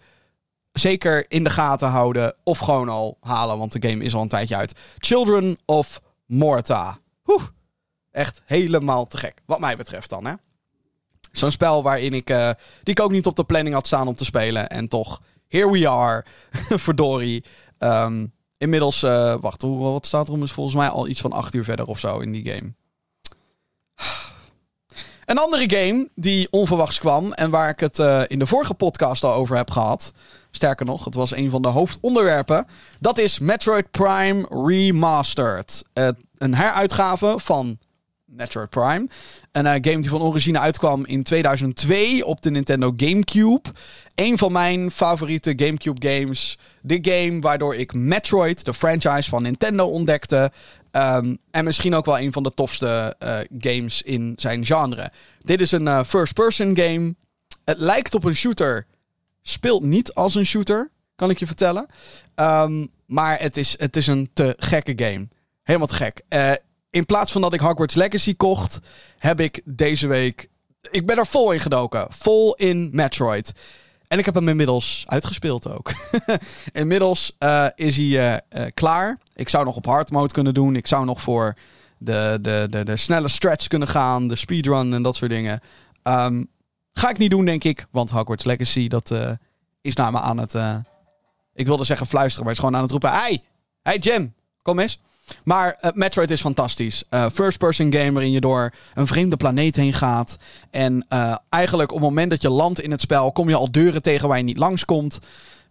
Zeker 0.79 1.25
in 1.29 1.45
de 1.45 1.51
gaten 1.51 1.89
houden 1.89 2.35
of 2.45 2.59
gewoon 2.59 2.89
al 2.89 3.17
halen, 3.21 3.59
want 3.59 3.73
de 3.73 3.89
game 3.89 4.05
is 4.05 4.15
al 4.15 4.23
een 4.23 4.29
tijdje 4.29 4.57
uit. 4.57 4.81
Children 4.99 5.59
of 5.65 6.01
Morta. 6.27 6.99
Oeh, 7.27 7.43
echt 8.11 8.43
helemaal 8.45 9.07
te 9.07 9.17
gek, 9.17 9.43
wat 9.47 9.61
mij 9.61 9.77
betreft 9.77 10.11
dan, 10.11 10.27
hè. 10.27 10.33
Zo'n 11.33 11.51
spel 11.51 11.83
waarin 11.83 12.13
ik, 12.13 12.31
uh, 12.31 12.51
die 12.83 12.95
ik 12.95 13.01
ook 13.01 13.11
niet 13.11 13.27
op 13.27 13.37
de 13.37 13.45
planning 13.45 13.75
had 13.75 13.87
staan 13.87 14.09
om 14.09 14.15
te 14.15 14.25
spelen. 14.25 14.69
En 14.69 14.89
toch, 14.89 15.23
here 15.49 15.71
we 15.71 15.89
are, 15.89 16.25
verdorie. 16.87 17.45
Um, 17.79 18.33
inmiddels, 18.59 19.03
uh, 19.03 19.35
wacht, 19.41 19.63
hoe, 19.63 19.79
wat 19.79 20.07
staat 20.07 20.27
er 20.27 20.33
om? 20.33 20.43
Is 20.43 20.53
volgens 20.53 20.77
mij 20.77 20.89
al 20.89 21.09
iets 21.09 21.21
van 21.21 21.33
acht 21.33 21.55
uur 21.55 21.65
verder 21.65 21.87
of 21.87 21.99
zo 21.99 22.19
in 22.19 22.33
die 22.33 22.45
game. 22.51 22.75
Een 25.25 25.39
andere 25.39 25.77
game 25.77 26.09
die 26.15 26.49
onverwachts 26.51 26.99
kwam 26.99 27.33
en 27.33 27.51
waar 27.51 27.69
ik 27.69 27.81
het 27.81 27.99
uh, 27.99 28.23
in 28.27 28.39
de 28.39 28.47
vorige 28.47 28.75
podcast 28.75 29.25
al 29.25 29.33
over 29.33 29.57
heb 29.57 29.71
gehad. 29.71 30.13
Sterker 30.57 30.87
nog, 30.87 31.05
het 31.05 31.15
was 31.15 31.35
een 31.35 31.51
van 31.51 31.63
de 31.63 31.69
hoofdonderwerpen. 31.69 32.67
Dat 33.01 33.19
is 33.19 33.39
Metroid 33.39 33.91
Prime 33.91 34.47
Remastered. 34.49 35.85
Uh, 35.95 36.09
een 36.39 36.55
heruitgave 36.55 37.35
van 37.39 37.79
Metroid 38.25 38.71
Prime. 38.71 39.09
Een 39.53 39.65
uh, 39.65 39.71
game 39.71 40.01
die 40.01 40.09
van 40.09 40.23
origine 40.23 40.59
uitkwam 40.59 41.07
in 41.07 41.23
2002 41.23 42.25
op 42.25 42.43
de 42.43 42.51
Nintendo 42.51 42.93
GameCube. 42.97 43.63
Een 44.15 44.39
van 44.39 44.53
mijn 44.53 44.91
favoriete 44.91 45.53
GameCube 45.57 46.09
games. 46.09 46.59
De 46.81 46.99
game 47.03 47.41
waardoor 47.41 47.75
ik 47.75 47.93
Metroid, 47.95 48.65
de 48.65 48.75
franchise 48.75 49.29
van 49.29 49.43
Nintendo, 49.43 49.87
ontdekte. 49.87 50.53
Um, 50.93 51.39
en 51.51 51.65
misschien 51.65 51.95
ook 51.95 52.05
wel 52.05 52.19
een 52.19 52.33
van 52.33 52.43
de 52.43 52.55
tofste 52.55 53.17
uh, 53.23 53.39
games 53.59 54.03
in 54.03 54.33
zijn 54.37 54.65
genre. 54.65 55.13
Dit 55.39 55.61
is 55.61 55.73
een 55.73 56.05
first-person 56.05 56.77
game. 56.77 57.15
Het 57.65 57.79
lijkt 57.79 58.15
op 58.15 58.25
een 58.25 58.37
shooter. 58.37 58.87
Speelt 59.49 59.83
niet 59.83 60.15
als 60.15 60.35
een 60.35 60.47
shooter, 60.47 60.91
kan 61.17 61.31
ik 61.31 61.39
je 61.39 61.47
vertellen. 61.47 61.87
Um, 62.35 62.91
maar 63.07 63.41
het 63.41 63.57
is, 63.57 63.79
het 63.79 63.97
is 63.97 64.07
een 64.07 64.31
te 64.33 64.55
gekke 64.59 64.93
game. 64.97 65.29
Helemaal 65.63 65.87
te 65.87 65.95
gek. 65.95 66.23
Uh, 66.29 66.53
in 66.91 67.07
plaats 67.07 67.33
van 67.33 67.41
dat 67.41 67.53
ik 67.53 67.61
Hogwarts 67.61 67.95
Legacy 67.95 68.37
kocht, 68.37 68.79
heb 69.19 69.41
ik 69.41 69.61
deze 69.65 70.07
week. 70.07 70.49
Ik 70.91 71.07
ben 71.07 71.19
er 71.19 71.27
vol 71.27 71.53
in 71.53 71.61
gedoken. 71.61 72.07
Vol 72.09 72.55
in 72.55 72.89
Metroid. 72.93 73.53
En 74.09 74.19
ik 74.19 74.25
heb 74.25 74.35
hem 74.35 74.49
inmiddels 74.49 75.05
uitgespeeld 75.07 75.69
ook. 75.69 75.93
inmiddels 76.73 77.37
uh, 77.39 77.67
is 77.75 77.97
hij 77.97 78.41
uh, 78.51 78.65
klaar. 78.75 79.19
Ik 79.35 79.49
zou 79.49 79.65
nog 79.65 79.77
op 79.77 79.87
hard 79.87 80.11
mode 80.11 80.33
kunnen 80.33 80.55
doen. 80.55 80.77
Ik 80.77 80.87
zou 80.87 81.05
nog 81.05 81.21
voor 81.23 81.57
de, 81.99 82.39
de, 82.41 82.67
de, 82.71 82.85
de 82.85 82.97
snelle 82.97 83.29
stretch 83.29 83.67
kunnen 83.67 83.89
gaan. 83.89 84.29
De 84.29 84.37
speedrun 84.37 84.93
en 84.93 85.03
dat 85.03 85.17
soort 85.17 85.31
dingen. 85.31 85.61
Um, 86.03 86.49
ga 86.99 87.11
ik 87.11 87.19
niet 87.19 87.31
doen, 87.31 87.45
denk 87.45 87.65
ik. 87.65 87.87
Want 87.91 88.11
Hogwarts 88.11 88.45
Legacy, 88.45 88.89
dat 88.89 89.15
is 89.81 89.95
naar 89.95 90.13
me 90.13 90.21
aan 90.21 90.39
het... 90.39 90.55
ik 91.55 91.67
wilde 91.67 91.85
zeggen 91.85 92.07
fluisteren, 92.07 92.45
maar 92.45 92.55
het 92.55 92.63
is 92.63 92.69
gewoon 92.69 92.77
aan 92.77 92.83
het 92.83 93.03
roepen. 93.03 93.21
Hey, 93.21 93.43
hey 93.83 93.99
Jim, 93.99 94.35
kom 94.63 94.79
eens. 94.79 95.01
Maar 95.45 95.79
uh, 95.81 95.91
Metroid 95.93 96.31
is 96.31 96.41
fantastisch. 96.41 97.05
First-person 97.33 97.93
game 97.93 98.13
waarin 98.13 98.33
je 98.33 98.41
door 98.41 98.73
een 98.95 99.07
vreemde 99.07 99.37
planeet 99.37 99.77
heen 99.77 99.93
gaat. 99.93 100.37
En 100.71 101.07
eigenlijk 101.49 101.91
op 101.91 101.97
het 101.97 102.07
moment 102.09 102.31
dat 102.31 102.43
je 102.43 102.51
landt 102.51 102.81
in 102.81 102.91
het 102.91 103.01
spel, 103.01 103.33
kom 103.33 103.49
je 103.49 103.55
al 103.55 103.71
deuren 103.71 104.03
tegen 104.03 104.29
waar 104.29 104.39
je 104.39 104.45
niet 104.45 104.59
langskomt. 104.59 105.19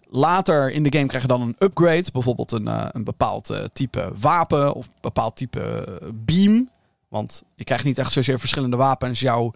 Later 0.09 0.71
in 0.71 0.83
de 0.83 0.93
game 0.93 1.07
krijg 1.07 1.23
je 1.23 1.29
dan 1.29 1.41
een 1.41 1.55
upgrade. 1.59 2.11
Bijvoorbeeld 2.13 2.51
een, 2.51 2.95
een 2.95 3.03
bepaald 3.03 3.53
type 3.73 4.11
wapen 4.19 4.73
of 4.73 4.85
een 4.85 4.91
bepaald 5.01 5.35
type 5.35 5.87
beam. 6.13 6.69
Want 7.07 7.43
je 7.55 7.63
krijgt 7.63 7.83
niet 7.83 7.97
echt 7.97 8.11
zozeer 8.11 8.39
verschillende 8.39 8.77
wapens. 8.77 9.19
Jouw 9.19 9.53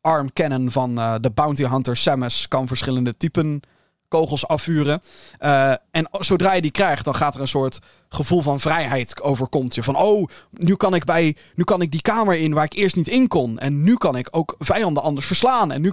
arm 0.00 0.32
cannon 0.32 0.70
van 0.70 0.94
de 1.20 1.30
bounty 1.34 1.64
hunter 1.64 1.96
Samus 1.96 2.48
kan 2.48 2.66
verschillende 2.66 3.16
typen 3.16 3.62
kogels 4.10 4.46
afvuren. 4.46 5.02
Uh, 5.40 5.70
en 5.70 6.08
zodra 6.10 6.52
je 6.52 6.60
die 6.60 6.70
krijgt, 6.70 7.04
dan 7.04 7.14
gaat 7.14 7.34
er 7.34 7.40
een 7.40 7.48
soort 7.48 7.78
gevoel 8.08 8.40
van 8.40 8.60
vrijheid 8.60 9.20
overkomt 9.22 9.74
je. 9.74 9.82
Van, 9.82 9.96
oh, 9.96 10.28
nu 10.50 10.74
kan 10.74 10.94
ik 10.94 11.04
bij, 11.04 11.36
nu 11.54 11.64
kan 11.64 11.82
ik 11.82 11.90
die 11.90 12.02
kamer 12.02 12.34
in 12.34 12.52
waar 12.52 12.64
ik 12.64 12.72
eerst 12.72 12.96
niet 12.96 13.08
in 13.08 13.28
kon. 13.28 13.58
En 13.58 13.82
nu 13.82 13.96
kan 13.96 14.16
ik 14.16 14.28
ook 14.30 14.54
vijanden 14.58 15.02
anders 15.02 15.26
verslaan. 15.26 15.72
En 15.72 15.80
nu. 15.80 15.92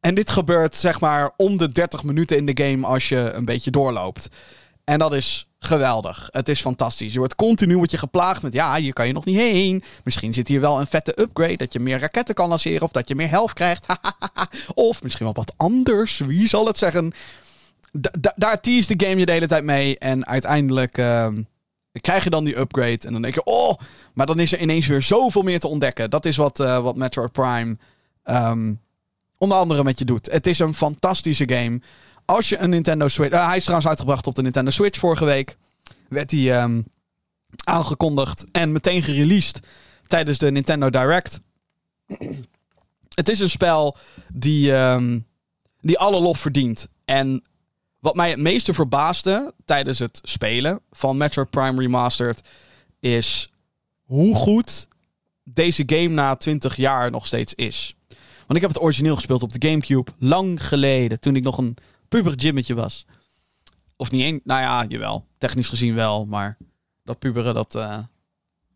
En 0.00 0.14
dit 0.14 0.30
gebeurt, 0.30 0.74
zeg 0.74 1.00
maar, 1.00 1.30
om 1.36 1.56
de 1.56 1.72
30 1.72 2.02
minuten 2.02 2.36
in 2.36 2.46
de 2.46 2.64
game 2.64 2.86
als 2.86 3.08
je 3.08 3.32
een 3.32 3.44
beetje 3.44 3.70
doorloopt. 3.70 4.28
En 4.84 4.98
dat 4.98 5.12
is 5.12 5.48
geweldig. 5.58 6.28
Het 6.30 6.48
is 6.48 6.60
fantastisch. 6.60 7.12
Je 7.12 7.18
wordt 7.18 7.34
continu 7.34 7.76
wordt 7.76 7.90
je 7.90 7.98
geplaagd 7.98 8.42
met 8.42 8.52
ja, 8.52 8.76
hier 8.76 8.92
kan 8.92 9.06
je 9.06 9.12
nog 9.12 9.24
niet 9.24 9.36
heen. 9.36 9.82
Misschien 10.04 10.34
zit 10.34 10.48
hier 10.48 10.60
wel 10.60 10.80
een 10.80 10.86
vette 10.86 11.20
upgrade 11.20 11.56
dat 11.56 11.72
je 11.72 11.80
meer 11.80 11.98
raketten 11.98 12.34
kan 12.34 12.48
lanceren 12.48 12.82
of 12.82 12.90
dat 12.90 13.08
je 13.08 13.14
meer 13.14 13.28
helft 13.28 13.54
krijgt. 13.54 13.86
of 14.74 15.02
misschien 15.02 15.24
wel 15.24 15.34
wat 15.34 15.54
anders. 15.56 16.18
Wie 16.18 16.48
zal 16.48 16.66
het 16.66 16.78
zeggen? 16.78 17.12
Daar 18.36 18.60
tease 18.60 18.96
de 18.96 19.06
game 19.06 19.18
je 19.18 19.26
de 19.26 19.32
hele 19.32 19.46
tijd 19.46 19.64
mee 19.64 19.98
en 19.98 20.26
uiteindelijk 20.26 20.98
uh, 20.98 21.28
krijg 22.00 22.24
je 22.24 22.30
dan 22.30 22.44
die 22.44 22.58
upgrade 22.58 22.98
en 23.06 23.12
dan 23.12 23.22
denk 23.22 23.34
je 23.34 23.44
oh, 23.44 23.74
maar 24.14 24.26
dan 24.26 24.40
is 24.40 24.52
er 24.52 24.60
ineens 24.60 24.86
weer 24.86 25.02
zoveel 25.02 25.42
meer 25.42 25.60
te 25.60 25.68
ontdekken. 25.68 26.10
Dat 26.10 26.24
is 26.24 26.36
wat 26.36 26.60
uh, 26.60 26.78
wat 26.78 26.96
Metroid 26.96 27.32
Prime 27.32 27.76
um, 28.24 28.80
onder 29.38 29.58
andere 29.58 29.84
met 29.84 29.98
je 29.98 30.04
doet. 30.04 30.30
Het 30.30 30.46
is 30.46 30.58
een 30.58 30.74
fantastische 30.74 31.48
game. 31.48 31.80
Als 32.24 32.48
je 32.48 32.58
een 32.58 32.70
Nintendo 32.70 33.08
Switch. 33.08 33.34
Uh, 33.34 33.46
hij 33.46 33.56
is 33.56 33.62
trouwens 33.62 33.88
uitgebracht 33.88 34.26
op 34.26 34.34
de 34.34 34.42
Nintendo 34.42 34.70
Switch 34.70 34.98
vorige 34.98 35.24
week. 35.24 35.56
Werd 36.08 36.30
hij 36.30 36.62
um, 36.62 36.86
aangekondigd 37.64 38.44
en 38.52 38.72
meteen 38.72 39.02
gereleased 39.02 39.66
tijdens 40.06 40.38
de 40.38 40.50
Nintendo 40.50 40.90
Direct. 40.90 41.40
het 43.14 43.28
is 43.28 43.40
een 43.40 43.50
spel 43.50 43.96
die, 44.28 44.72
um, 44.72 45.26
die 45.80 45.98
alle 45.98 46.20
lof 46.20 46.38
verdient. 46.38 46.88
En 47.04 47.42
wat 47.98 48.14
mij 48.14 48.30
het 48.30 48.38
meeste 48.38 48.74
verbaasde 48.74 49.54
tijdens 49.64 49.98
het 49.98 50.20
spelen 50.22 50.80
van 50.90 51.16
Metroid 51.16 51.50
Prime 51.50 51.80
Remastered 51.80 52.40
is 53.00 53.52
hoe 54.04 54.34
goed 54.34 54.88
deze 55.42 55.82
game 55.86 56.08
na 56.08 56.36
20 56.36 56.76
jaar 56.76 57.10
nog 57.10 57.26
steeds 57.26 57.54
is. 57.54 57.94
Want 58.38 58.54
ik 58.54 58.60
heb 58.60 58.70
het 58.70 58.82
origineel 58.82 59.14
gespeeld 59.14 59.42
op 59.42 59.52
de 59.52 59.68
GameCube 59.68 60.10
lang 60.18 60.66
geleden, 60.66 61.20
toen 61.20 61.36
ik 61.36 61.42
nog 61.42 61.58
een 61.58 61.76
puber 62.14 62.34
Jimmetje 62.34 62.74
was. 62.74 63.06
Of 63.96 64.10
niet 64.10 64.22
één, 64.22 64.40
nou 64.44 64.60
ja, 64.60 64.84
jawel. 64.88 65.26
Technisch 65.38 65.68
gezien 65.68 65.94
wel, 65.94 66.26
maar 66.26 66.56
dat 67.04 67.18
puberen, 67.18 67.54
dat 67.54 67.74
uh, 67.74 67.98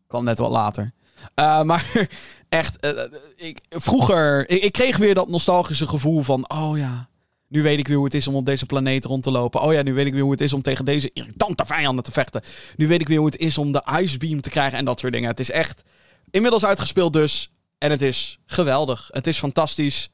kwam 0.07 0.25
net 0.25 0.39
wat 0.39 0.51
later. 0.51 0.93
Uh, 1.35 1.63
maar 1.63 1.91
echt, 2.49 2.87
uh, 2.87 3.03
ik, 3.37 3.61
vroeger, 3.69 4.51
ik, 4.51 4.63
ik, 4.63 4.73
kreeg 4.73 4.97
weer 4.97 5.15
dat 5.15 5.29
nostalgische 5.29 5.87
gevoel 5.87 6.23
van, 6.23 6.51
oh 6.51 6.79
ja, 6.79 7.09
nu 7.49 7.63
weet 7.63 7.79
ik 7.79 7.87
weer 7.89 7.97
hoe 7.97 8.05
het 8.05 8.15
is 8.15 8.29
om 8.29 8.35
op 8.35 8.47
deze 8.47 8.67
planeet 8.67 9.05
rond 9.05 9.23
te 9.23 9.31
lopen. 9.31 9.61
Oh 9.61 9.73
ja, 9.73 9.83
nu 9.83 9.95
weet 9.95 10.07
ik 10.07 10.13
weer 10.13 10.23
hoe 10.23 10.31
het 10.31 10.41
is 10.41 10.53
om 10.53 10.63
tegen 10.63 10.85
deze 10.85 11.11
irritante 11.13 11.67
vijanden 11.67 12.05
te 12.05 12.13
vechten. 12.13 12.43
Nu 12.77 12.89
weet 12.89 13.01
ik 13.01 13.09
weer 13.09 13.19
hoe 13.19 13.27
het 13.27 13.39
is 13.39 13.59
om 13.59 13.73
de 13.73 13.83
Ice 14.01 14.19
Beam 14.19 14.41
te 14.41 14.51
krijgen 14.51 14.79
en 14.79 14.85
dat 14.85 15.01
soort 15.01 15.13
dingen. 15.13 15.29
Het 15.29 15.41
is 15.41 15.51
echt 15.51 15.83
inmiddels 16.31 16.65
uitgespeeld 16.65 17.13
dus. 17.13 17.53
En 17.79 17.91
het 17.91 18.03
is 18.03 18.39
geweldig. 18.47 19.09
Het 19.13 19.27
is 19.27 19.39
fantastisch. 19.39 20.11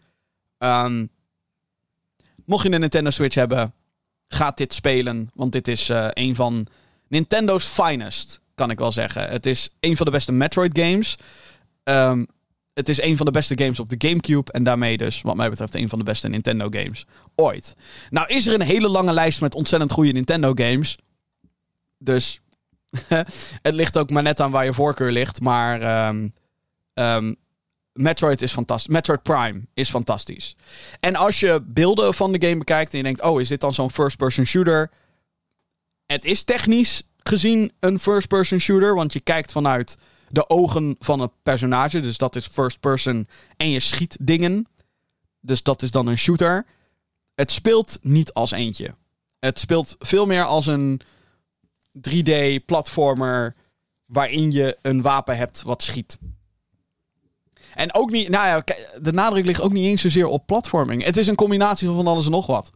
Um, 0.59 1.11
mocht 2.45 2.67
je 2.67 2.73
een 2.73 2.81
Nintendo 2.81 3.11
Switch 3.11 3.35
hebben, 3.35 3.75
ga 4.29 4.51
dit 4.51 4.75
spelen. 4.75 5.31
Want 5.35 5.53
dit 5.53 5.69
is 5.69 5.91
uh, 5.91 6.09
een 6.11 6.35
van 6.35 6.67
Nintendo's 7.09 7.65
finest, 7.65 8.41
kan 8.55 8.71
ik 8.71 8.79
wel 8.79 8.93
zeggen. 8.93 9.29
Het 9.29 9.47
is 9.47 9.71
een 9.81 9.97
van 9.97 10.07
de 10.07 10.13
beste 10.13 10.33
Metroid 10.33 10.79
games. 10.79 11.17
Um, 11.85 12.27
het 12.75 12.89
is 12.89 13.03
een 13.03 13.17
van 13.17 13.27
de 13.27 13.33
beste 13.33 13.59
games 13.59 13.81
op 13.81 13.89
de 13.89 14.09
GameCube. 14.09 14.53
En 14.53 14.65
daarmee 14.65 14.97
dus, 14.97 15.23
wat 15.23 15.37
mij 15.37 15.51
betreft, 15.51 15.75
een 15.75 15.89
van 15.89 15.99
de 15.99 16.05
beste 16.05 16.29
Nintendo 16.29 16.67
games 16.71 17.07
ooit. 17.35 17.77
Nou 18.11 18.27
is 18.29 18.47
er 18.47 18.55
een 18.55 18.61
hele 18.61 18.89
lange 18.89 19.13
lijst 19.13 19.41
met 19.41 19.55
ontzettend 19.55 19.93
goede 19.93 20.13
Nintendo 20.13 20.53
games. 20.55 20.99
Dus 21.99 22.41
het 23.63 23.75
ligt 23.75 23.99
ook 23.99 24.11
maar 24.11 24.23
net 24.23 24.41
aan 24.41 24.51
waar 24.51 24.65
je 24.65 24.75
voorkeur 24.75 25.13
ligt. 25.13 25.41
Maar 25.41 26.09
um, 26.09 26.33
um, 26.95 27.37
Metroid 27.95 28.43
is 28.43 28.53
fantastisch. 28.53 28.93
Metroid 28.93 29.23
Prime 29.23 29.67
is 29.75 29.91
fantastisch. 29.91 30.57
En 31.01 31.17
als 31.17 31.41
je 31.41 31.63
beelden 31.65 32.15
van 32.15 32.33
de 32.33 32.47
game 32.47 32.59
bekijkt 32.59 32.93
en 32.93 32.99
je 32.99 33.05
denkt: 33.05 33.23
oh, 33.23 33.41
is 33.41 33.49
dit 33.49 33.61
dan 33.61 33.75
zo'n 33.75 33.91
first-person 33.91 34.47
shooter? 34.47 34.91
Het 36.07 36.25
is 36.25 36.43
technisch 36.43 37.03
gezien 37.19 37.73
een 37.81 37.99
first-person 37.99 38.59
shooter, 38.59 38.95
want 38.95 39.13
je 39.13 39.21
kijkt 39.21 39.53
vanuit 39.53 39.97
de 40.29 40.49
ogen 40.49 40.97
van 40.99 41.21
het 41.21 41.31
personage. 41.43 42.01
Dus 42.01 42.19
dat 42.19 42.37
is 42.37 42.47
first-person 42.47 43.27
en 43.57 43.71
je 43.71 43.81
schiet 43.81 44.17
dingen. 44.21 44.67
Dus 45.41 45.63
dat 45.63 45.83
is 45.83 45.91
dan 45.91 46.07
een 46.07 46.19
shooter. 46.19 46.67
Het 47.35 47.53
speelt 47.53 47.99
niet 48.03 48.33
als 48.33 48.51
eentje. 48.51 48.95
Het 49.39 49.59
speelt 49.59 49.97
veel 49.99 50.27
meer 50.27 50.45
als 50.45 50.67
een 50.67 51.01
3D-platformer 52.09 53.55
waarin 54.07 54.53
je 54.53 54.79
een 54.83 55.03
wapen 55.03 55.37
hebt 55.37 55.63
wat 55.63 55.83
schiet. 55.83 56.19
En 57.75 57.95
ook 57.95 58.11
niet, 58.11 58.29
nou 58.29 58.47
ja, 58.47 58.65
de 59.01 59.13
nadruk 59.13 59.45
ligt 59.45 59.61
ook 59.61 59.73
niet 59.73 59.87
eens 59.87 60.01
zozeer 60.01 60.27
op 60.27 60.47
platforming. 60.47 61.05
Het 61.05 61.17
is 61.17 61.27
een 61.27 61.35
combinatie 61.35 61.89
van 61.89 62.07
alles 62.07 62.25
en 62.25 62.31
nog 62.31 62.47
wat. 62.47 62.73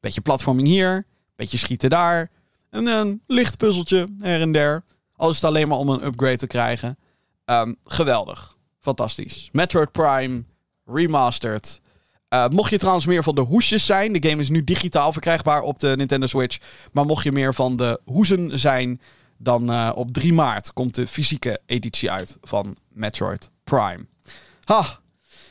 Beetje 0.00 0.20
platforming 0.20 0.68
hier, 0.68 1.06
beetje 1.36 1.58
schieten 1.58 1.90
daar. 1.90 2.30
En 2.70 2.86
een 2.86 3.22
licht 3.26 3.56
puzzeltje 3.56 4.08
her 4.18 4.40
en 4.40 4.52
der. 4.52 4.84
Al 5.16 5.28
is 5.28 5.34
het 5.34 5.44
alleen 5.44 5.68
maar 5.68 5.78
om 5.78 5.88
een 5.88 6.04
upgrade 6.04 6.36
te 6.36 6.46
krijgen. 6.46 6.98
Um, 7.44 7.76
geweldig. 7.84 8.56
Fantastisch. 8.80 9.48
Metroid 9.52 9.92
Prime 9.92 10.44
Remastered. 10.86 11.80
Uh, 12.34 12.48
mocht 12.48 12.70
je 12.70 12.78
trouwens 12.78 13.06
meer 13.06 13.22
van 13.22 13.34
de 13.34 13.40
hoesjes 13.40 13.86
zijn, 13.86 14.12
de 14.12 14.28
game 14.28 14.42
is 14.42 14.48
nu 14.48 14.64
digitaal 14.64 15.12
verkrijgbaar 15.12 15.62
op 15.62 15.78
de 15.78 15.94
Nintendo 15.96 16.26
Switch. 16.26 16.58
Maar 16.92 17.06
mocht 17.06 17.24
je 17.24 17.32
meer 17.32 17.54
van 17.54 17.76
de 17.76 18.00
hoezen 18.04 18.58
zijn, 18.58 19.00
dan 19.38 19.70
uh, 19.70 19.90
op 19.94 20.12
3 20.12 20.32
maart 20.32 20.72
komt 20.72 20.94
de 20.94 21.06
fysieke 21.06 21.60
editie 21.66 22.10
uit 22.10 22.36
van 22.40 22.76
Metroid 22.88 23.50
Prime. 23.64 24.06
Ha, 24.64 25.00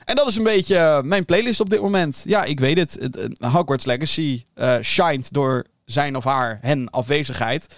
en 0.06 0.16
dat 0.16 0.28
is 0.28 0.36
een 0.36 0.44
beetje 0.44 0.76
uh, 0.76 1.02
mijn 1.02 1.26
playlist 1.26 1.60
op 1.60 1.70
dit 1.70 1.82
moment. 1.82 2.24
Ja, 2.26 2.44
ik 2.44 2.60
weet 2.60 2.78
het. 2.78 2.98
het, 3.00 3.16
het 3.16 3.38
Hogwarts 3.46 3.86
Legacy 3.86 4.44
shined 4.82 5.34
door 5.34 5.66
zijn 5.86 6.16
of 6.16 6.24
haar 6.24 6.58
hen 6.62 6.90
afwezigheid. 6.90 7.76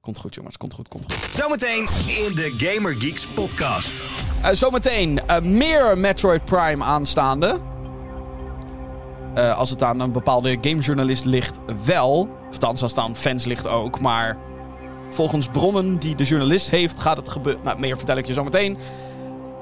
Komt 0.00 0.18
goed, 0.18 0.34
jongens. 0.34 0.56
Komt 0.56 0.74
goed, 0.74 0.88
komt 0.88 1.12
goed. 1.12 1.34
Zometeen 1.34 1.88
in 2.06 2.34
de 2.34 2.54
Gamer 2.56 2.94
Geeks 2.94 3.26
podcast. 3.26 4.04
Uh, 4.42 4.50
zometeen 4.50 5.20
uh, 5.30 5.40
meer 5.40 5.98
Metroid 5.98 6.44
Prime 6.44 6.84
aanstaande. 6.84 7.58
Uh, 9.36 9.58
als 9.58 9.70
het 9.70 9.82
aan 9.82 10.00
een 10.00 10.12
bepaalde 10.12 10.58
gamejournalist 10.60 11.24
ligt, 11.24 11.58
wel. 11.84 12.28
Althans, 12.52 12.82
als 12.82 12.90
het 12.90 13.00
aan 13.00 13.16
fans 13.16 13.44
ligt 13.44 13.66
ook. 13.66 14.00
Maar 14.00 14.38
volgens 15.10 15.48
bronnen 15.48 15.98
die 15.98 16.14
de 16.14 16.24
journalist 16.24 16.70
heeft, 16.70 17.00
gaat 17.00 17.16
het 17.16 17.28
gebeuren. 17.28 17.62
Nou, 17.64 17.78
meer 17.78 17.96
vertel 17.96 18.16
ik 18.16 18.26
je 18.26 18.32
zometeen. 18.32 18.78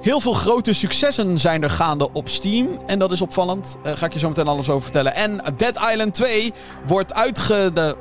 Heel 0.05 0.21
veel 0.21 0.33
grote 0.33 0.73
successen 0.73 1.39
zijn 1.41 1.63
er 1.63 1.71
gaande 1.71 2.13
op 2.13 2.29
Steam. 2.29 2.69
En 2.87 2.99
dat 2.99 3.13
is 3.13 3.21
opvallend. 3.21 3.77
Uh, 3.87 3.93
ga 3.93 4.07
ik 4.07 4.13
je 4.13 4.19
zo 4.19 4.29
meteen 4.29 4.47
alles 4.47 4.69
over 4.69 4.83
vertellen. 4.83 5.15
En 5.15 5.43
Dead 5.57 5.79
Island 5.93 6.15
2 6.15 6.53
wordt 6.87 7.15
uitge... 7.15 7.71
De... 7.75 7.97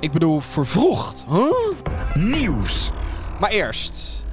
Ik 0.00 0.12
bedoel, 0.12 0.40
vervroegd. 0.40 1.26
Huh? 1.28 1.52
Nieuws. 2.14 2.90
Maar 3.40 3.50
eerst... 3.50 4.24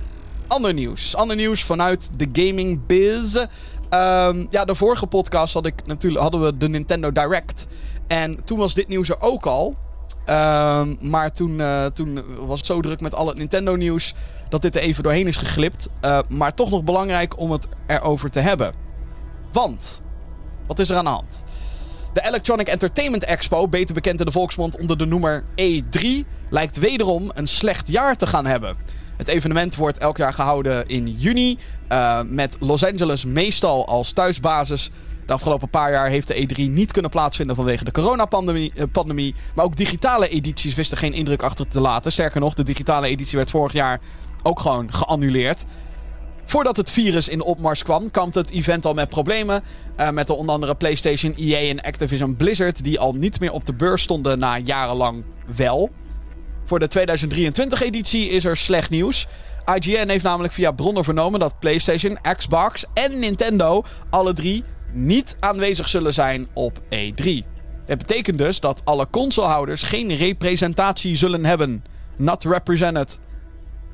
Ander 0.47 0.73
nieuws. 0.73 1.15
Ander 1.15 1.35
nieuws 1.35 1.63
vanuit 1.63 2.09
de 2.17 2.29
gaming 2.33 2.85
biz. 2.85 3.35
Um, 3.35 4.47
ja, 4.49 4.65
de 4.65 4.75
vorige 4.75 5.07
podcast 5.07 5.53
had 5.53 5.65
ik 5.65 5.85
natuurlijk, 5.85 6.21
hadden 6.21 6.41
we 6.41 6.57
de 6.57 6.69
Nintendo 6.69 7.11
Direct. 7.11 7.67
En 8.07 8.43
toen 8.43 8.57
was 8.57 8.73
dit 8.73 8.87
nieuws 8.87 9.09
er 9.09 9.21
ook 9.21 9.45
al. 9.45 9.75
Um, 10.29 10.97
maar 11.01 11.31
toen, 11.31 11.59
uh, 11.59 11.85
toen 11.85 12.23
was 12.45 12.57
het 12.57 12.65
zo 12.65 12.81
druk 12.81 13.01
met 13.01 13.15
al 13.15 13.27
het 13.27 13.37
Nintendo 13.37 13.75
nieuws 13.75 14.13
dat 14.49 14.61
dit 14.61 14.75
er 14.75 14.81
even 14.81 15.03
doorheen 15.03 15.27
is 15.27 15.37
geglipt. 15.37 15.89
Uh, 16.05 16.19
maar 16.27 16.53
toch 16.53 16.69
nog 16.69 16.83
belangrijk 16.83 17.39
om 17.39 17.51
het 17.51 17.67
erover 17.87 18.29
te 18.29 18.39
hebben. 18.39 18.73
Want, 19.51 20.01
wat 20.67 20.79
is 20.79 20.89
er 20.89 20.97
aan 20.97 21.03
de 21.03 21.09
hand? 21.09 21.43
De 22.13 22.25
Electronic 22.25 22.67
Entertainment 22.67 23.23
Expo, 23.23 23.67
beter 23.67 23.93
bekend 23.95 24.19
in 24.19 24.25
de 24.25 24.31
volksmond 24.31 24.77
onder 24.77 24.97
de 24.97 25.05
noemer 25.05 25.43
E3, 25.61 26.07
lijkt 26.49 26.77
wederom 26.77 27.31
een 27.33 27.47
slecht 27.47 27.87
jaar 27.87 28.15
te 28.17 28.27
gaan 28.27 28.45
hebben. 28.45 28.75
Het 29.17 29.27
evenement 29.27 29.75
wordt 29.75 29.97
elk 29.97 30.17
jaar 30.17 30.33
gehouden 30.33 30.87
in 30.87 31.07
juni, 31.07 31.57
uh, 31.91 32.19
met 32.25 32.57
Los 32.59 32.85
Angeles 32.85 33.25
meestal 33.25 33.87
als 33.87 34.11
thuisbasis. 34.11 34.91
De 35.25 35.33
afgelopen 35.33 35.69
paar 35.69 35.91
jaar 35.91 36.07
heeft 36.07 36.27
de 36.27 36.47
E3 36.47 36.55
niet 36.55 36.91
kunnen 36.91 37.11
plaatsvinden 37.11 37.55
vanwege 37.55 37.83
de 37.83 37.91
coronapandemie. 37.91 38.73
Pandemie, 38.91 39.35
maar 39.55 39.65
ook 39.65 39.75
digitale 39.75 40.27
edities 40.27 40.75
wisten 40.75 40.97
geen 40.97 41.13
indruk 41.13 41.43
achter 41.43 41.67
te 41.67 41.79
laten. 41.79 42.11
Sterker 42.11 42.39
nog, 42.39 42.53
de 42.53 42.63
digitale 42.63 43.07
editie 43.07 43.37
werd 43.37 43.51
vorig 43.51 43.73
jaar 43.73 43.99
ook 44.43 44.59
gewoon 44.59 44.93
geannuleerd. 44.93 45.65
Voordat 46.45 46.77
het 46.77 46.89
virus 46.89 47.29
in 47.29 47.41
opmars 47.41 47.83
kwam, 47.83 48.11
kwam 48.11 48.29
het 48.33 48.49
event 48.49 48.85
al 48.85 48.93
met 48.93 49.09
problemen. 49.09 49.63
Uh, 49.99 50.09
met 50.09 50.27
de 50.27 50.33
onder 50.33 50.53
andere 50.53 50.75
PlayStation, 50.75 51.33
EA 51.35 51.69
en 51.69 51.81
Activision 51.81 52.35
Blizzard, 52.35 52.83
die 52.83 52.99
al 52.99 53.13
niet 53.13 53.39
meer 53.39 53.51
op 53.51 53.65
de 53.65 53.73
beurs 53.73 54.01
stonden 54.01 54.39
na 54.39 54.57
jarenlang 54.57 55.23
wel. 55.55 55.89
Voor 56.65 56.79
de 56.79 56.89
2023-editie 56.99 58.29
is 58.29 58.45
er 58.45 58.57
slecht 58.57 58.89
nieuws. 58.89 59.27
IGN 59.75 60.09
heeft 60.09 60.23
namelijk 60.23 60.53
via 60.53 60.71
bronnen 60.71 61.03
vernomen 61.03 61.39
dat 61.39 61.59
PlayStation, 61.59 62.17
Xbox 62.37 62.85
en 62.93 63.19
Nintendo 63.19 63.83
alle 64.09 64.33
drie 64.33 64.63
niet 64.95 65.37
aanwezig 65.39 65.87
zullen 65.87 66.13
zijn 66.13 66.47
op 66.53 66.79
E3. 66.79 67.29
Het 67.85 67.97
betekent 67.97 68.37
dus 68.37 68.59
dat 68.59 68.81
alle 68.85 69.07
consolehouders 69.09 69.83
geen 69.83 70.15
representatie 70.15 71.15
zullen 71.15 71.45
hebben. 71.45 71.83
Not 72.15 72.43
represented. 72.43 73.19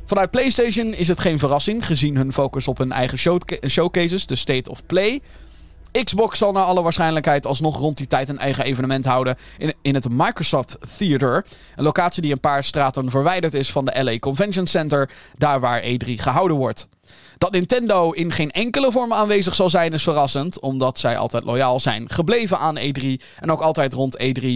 Vanuit 0.06 0.32
PlayStation 0.32 0.94
is 0.94 1.08
het 1.08 1.20
geen 1.20 1.40
verrassing, 1.40 1.86
gezien 1.86 2.16
hun 2.16 2.34
focus 2.34 2.68
op 2.68 2.78
hun 2.78 2.92
eigen 2.92 3.18
showcases, 3.68 4.26
de 4.26 4.36
State 4.36 4.70
of 4.70 4.86
Play. 4.86 5.22
Xbox 6.04 6.38
zal 6.38 6.52
naar 6.52 6.64
alle 6.64 6.82
waarschijnlijkheid 6.82 7.46
alsnog 7.46 7.78
rond 7.78 7.98
die 7.98 8.08
tijd 8.08 8.30
een 8.30 8.40
eigen 8.40 8.64
evenement 8.64 9.06
houden 9.06 9.36
in, 9.58 9.74
in 9.82 9.96
het 9.96 10.10
Microsoft 10.10 10.78
Theater. 10.98 11.46
Een 11.76 11.84
locatie 11.84 12.22
die 12.22 12.32
een 12.32 12.40
paar 12.40 12.64
straten 12.64 13.10
verwijderd 13.10 13.54
is 13.54 13.72
van 13.72 13.86
de 13.86 14.04
LA 14.04 14.20
Convention 14.20 14.68
Center, 14.68 15.10
daar 15.38 15.60
waar 15.60 15.84
E3 15.84 16.08
gehouden 16.16 16.58
wordt. 16.58 16.88
Dat 17.42 17.52
Nintendo 17.52 18.12
in 18.12 18.32
geen 18.32 18.52
enkele 18.52 18.92
vorm 18.92 19.14
aanwezig 19.14 19.56
zal 19.56 19.70
zijn 19.70 19.94
is 19.94 20.04
verrassend, 20.04 20.60
omdat 20.60 21.00
zij 21.00 21.18
altijd 21.18 21.44
loyaal 21.44 21.80
zijn 21.80 22.10
gebleven 22.10 22.58
aan 22.58 22.80
E3 22.80 23.06
en 23.40 23.52
ook 23.52 23.62
altijd 23.62 23.94
rond 23.94 24.18
E3 24.24 24.48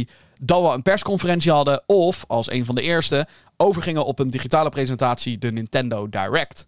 dan 0.41 0.63
we 0.63 0.69
een 0.69 0.81
persconferentie 0.81 1.51
hadden 1.51 1.83
of, 1.85 2.23
als 2.27 2.51
een 2.51 2.65
van 2.65 2.75
de 2.75 2.81
eerste, 2.81 3.27
overgingen 3.57 4.05
op 4.05 4.19
een 4.19 4.29
digitale 4.29 4.69
presentatie, 4.69 5.37
de 5.37 5.51
Nintendo 5.51 6.09
Direct. 6.09 6.67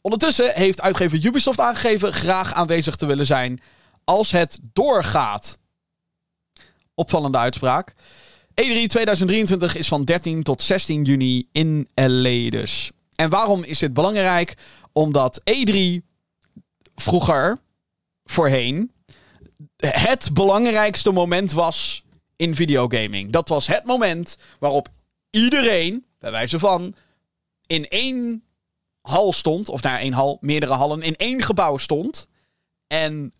Ondertussen 0.00 0.54
heeft 0.54 0.80
uitgever 0.80 1.24
Ubisoft 1.24 1.60
aangegeven 1.60 2.12
graag 2.12 2.52
aanwezig 2.54 2.96
te 2.96 3.06
willen 3.06 3.26
zijn 3.26 3.60
als 4.04 4.30
het 4.30 4.58
doorgaat. 4.72 5.58
Opvallende 6.94 7.38
uitspraak. 7.38 7.94
E3 8.48 8.86
2023 8.86 9.76
is 9.76 9.88
van 9.88 10.04
13 10.04 10.42
tot 10.42 10.62
16 10.62 11.04
juni 11.04 11.48
in 11.52 11.88
LA 11.94 12.50
dus. 12.50 12.90
En 13.16 13.30
waarom 13.30 13.64
is 13.64 13.78
dit 13.78 13.92
belangrijk? 13.92 14.56
Omdat 14.92 15.40
E3 15.40 15.74
vroeger, 16.94 17.58
voorheen, 18.24 18.92
het 19.76 20.30
belangrijkste 20.32 21.10
moment 21.10 21.52
was 21.52 22.04
in 22.36 22.54
videogaming. 22.54 23.32
Dat 23.32 23.48
was 23.48 23.66
het 23.66 23.84
moment 23.84 24.38
waarop 24.58 24.88
iedereen, 25.30 26.06
bij 26.18 26.30
wijze 26.30 26.58
van, 26.58 26.94
in 27.66 27.88
één 27.88 28.44
hal 29.00 29.32
stond. 29.32 29.68
Of 29.68 29.82
naar 29.82 29.98
één 29.98 30.12
hal, 30.12 30.38
meerdere 30.40 30.72
hallen 30.72 31.02
in 31.02 31.16
één 31.16 31.42
gebouw 31.42 31.76
stond. 31.76 32.28
En 32.86 33.32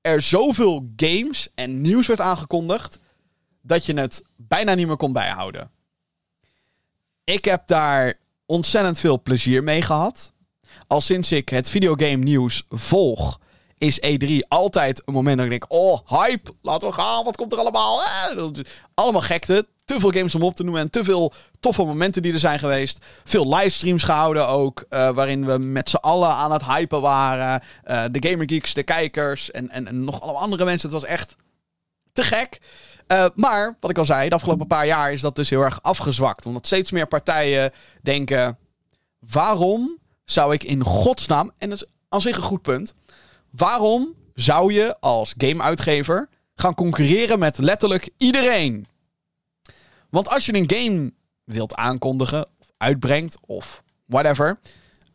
er 0.00 0.22
zoveel 0.22 0.92
games 0.96 1.48
en 1.54 1.80
nieuws 1.80 2.06
werd 2.06 2.20
aangekondigd. 2.20 2.98
dat 3.60 3.86
je 3.86 3.94
het 3.94 4.24
bijna 4.36 4.74
niet 4.74 4.86
meer 4.86 4.96
kon 4.96 5.12
bijhouden. 5.12 5.70
Ik 7.24 7.44
heb 7.44 7.66
daar 7.66 8.14
ontzettend 8.48 9.00
veel 9.00 9.22
plezier 9.22 9.62
mee 9.62 9.82
gehad. 9.82 10.32
Al 10.86 11.00
sinds 11.00 11.32
ik 11.32 11.48
het 11.48 11.70
videogame 11.70 12.16
nieuws 12.16 12.64
volg, 12.68 13.38
is 13.78 14.00
E3 14.00 14.48
altijd 14.48 15.02
een 15.04 15.14
moment 15.14 15.36
dat 15.36 15.44
ik 15.44 15.50
denk: 15.50 15.64
oh, 15.68 15.98
hype, 16.06 16.54
laten 16.62 16.88
we 16.88 16.94
gaan, 16.94 17.24
wat 17.24 17.36
komt 17.36 17.52
er 17.52 17.58
allemaal? 17.58 18.02
Eh, 18.02 18.48
allemaal 18.94 19.22
gekte 19.22 19.66
te 19.84 20.00
veel 20.00 20.10
games 20.10 20.34
om 20.34 20.42
op 20.42 20.54
te 20.54 20.62
noemen 20.62 20.82
en 20.82 20.90
te 20.90 21.04
veel 21.04 21.32
toffe 21.60 21.84
momenten 21.84 22.22
die 22.22 22.32
er 22.32 22.38
zijn 22.38 22.58
geweest. 22.58 23.04
Veel 23.24 23.54
livestreams 23.56 24.02
gehouden 24.02 24.48
ook, 24.48 24.84
uh, 24.90 25.10
waarin 25.10 25.46
we 25.46 25.58
met 25.58 25.90
z'n 25.90 25.96
allen 25.96 26.28
aan 26.28 26.52
het 26.52 26.64
hypen 26.64 27.00
waren. 27.00 27.62
Uh, 27.84 28.04
de 28.10 28.28
gamergeeks, 28.28 28.74
de 28.74 28.82
kijkers 28.82 29.50
en, 29.50 29.70
en, 29.70 29.86
en, 29.86 30.04
nog 30.04 30.20
allemaal 30.20 30.42
andere 30.42 30.64
mensen. 30.64 30.90
Het 30.90 31.00
was 31.00 31.10
echt 31.10 31.36
te 32.12 32.22
gek. 32.22 32.58
Uh, 33.12 33.26
maar, 33.34 33.76
wat 33.80 33.90
ik 33.90 33.98
al 33.98 34.04
zei, 34.04 34.28
de 34.28 34.34
afgelopen 34.34 34.66
paar 34.66 34.86
jaar 34.86 35.12
is 35.12 35.20
dat 35.20 35.36
dus 35.36 35.50
heel 35.50 35.62
erg 35.62 35.82
afgezwakt. 35.82 36.46
Omdat 36.46 36.66
steeds 36.66 36.90
meer 36.90 37.06
partijen 37.06 37.72
denken, 38.02 38.58
waarom 39.18 39.98
zou 40.24 40.52
ik 40.52 40.64
in 40.64 40.84
godsnaam, 40.84 41.52
en 41.58 41.70
dat 41.70 41.82
is 41.82 41.88
aan 42.08 42.20
zich 42.20 42.36
een 42.36 42.42
goed 42.42 42.62
punt, 42.62 42.94
waarom 43.50 44.14
zou 44.34 44.72
je 44.72 44.96
als 45.00 45.34
gameuitgever 45.38 46.28
gaan 46.54 46.74
concurreren 46.74 47.38
met 47.38 47.58
letterlijk 47.58 48.10
iedereen? 48.16 48.86
Want 50.10 50.28
als 50.28 50.46
je 50.46 50.54
een 50.54 50.70
game 50.70 51.12
wilt 51.44 51.74
aankondigen, 51.74 52.46
of 52.58 52.72
uitbrengt, 52.76 53.38
of 53.46 53.82
whatever. 54.06 54.58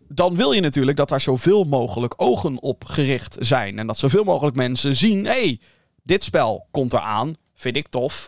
Dan 0.07 0.35
wil 0.35 0.51
je 0.51 0.61
natuurlijk 0.61 0.97
dat 0.97 1.09
daar 1.09 1.21
zoveel 1.21 1.63
mogelijk 1.63 2.13
ogen 2.17 2.61
op 2.61 2.85
gericht 2.85 3.35
zijn. 3.39 3.79
En 3.79 3.87
dat 3.87 3.97
zoveel 3.97 4.23
mogelijk 4.23 4.55
mensen 4.55 4.95
zien: 4.95 5.25
hé, 5.25 5.31
hey, 5.31 5.59
dit 6.03 6.23
spel 6.23 6.67
komt 6.71 6.93
eraan. 6.93 7.35
Vind 7.55 7.75
ik 7.75 7.87
tof. 7.87 8.27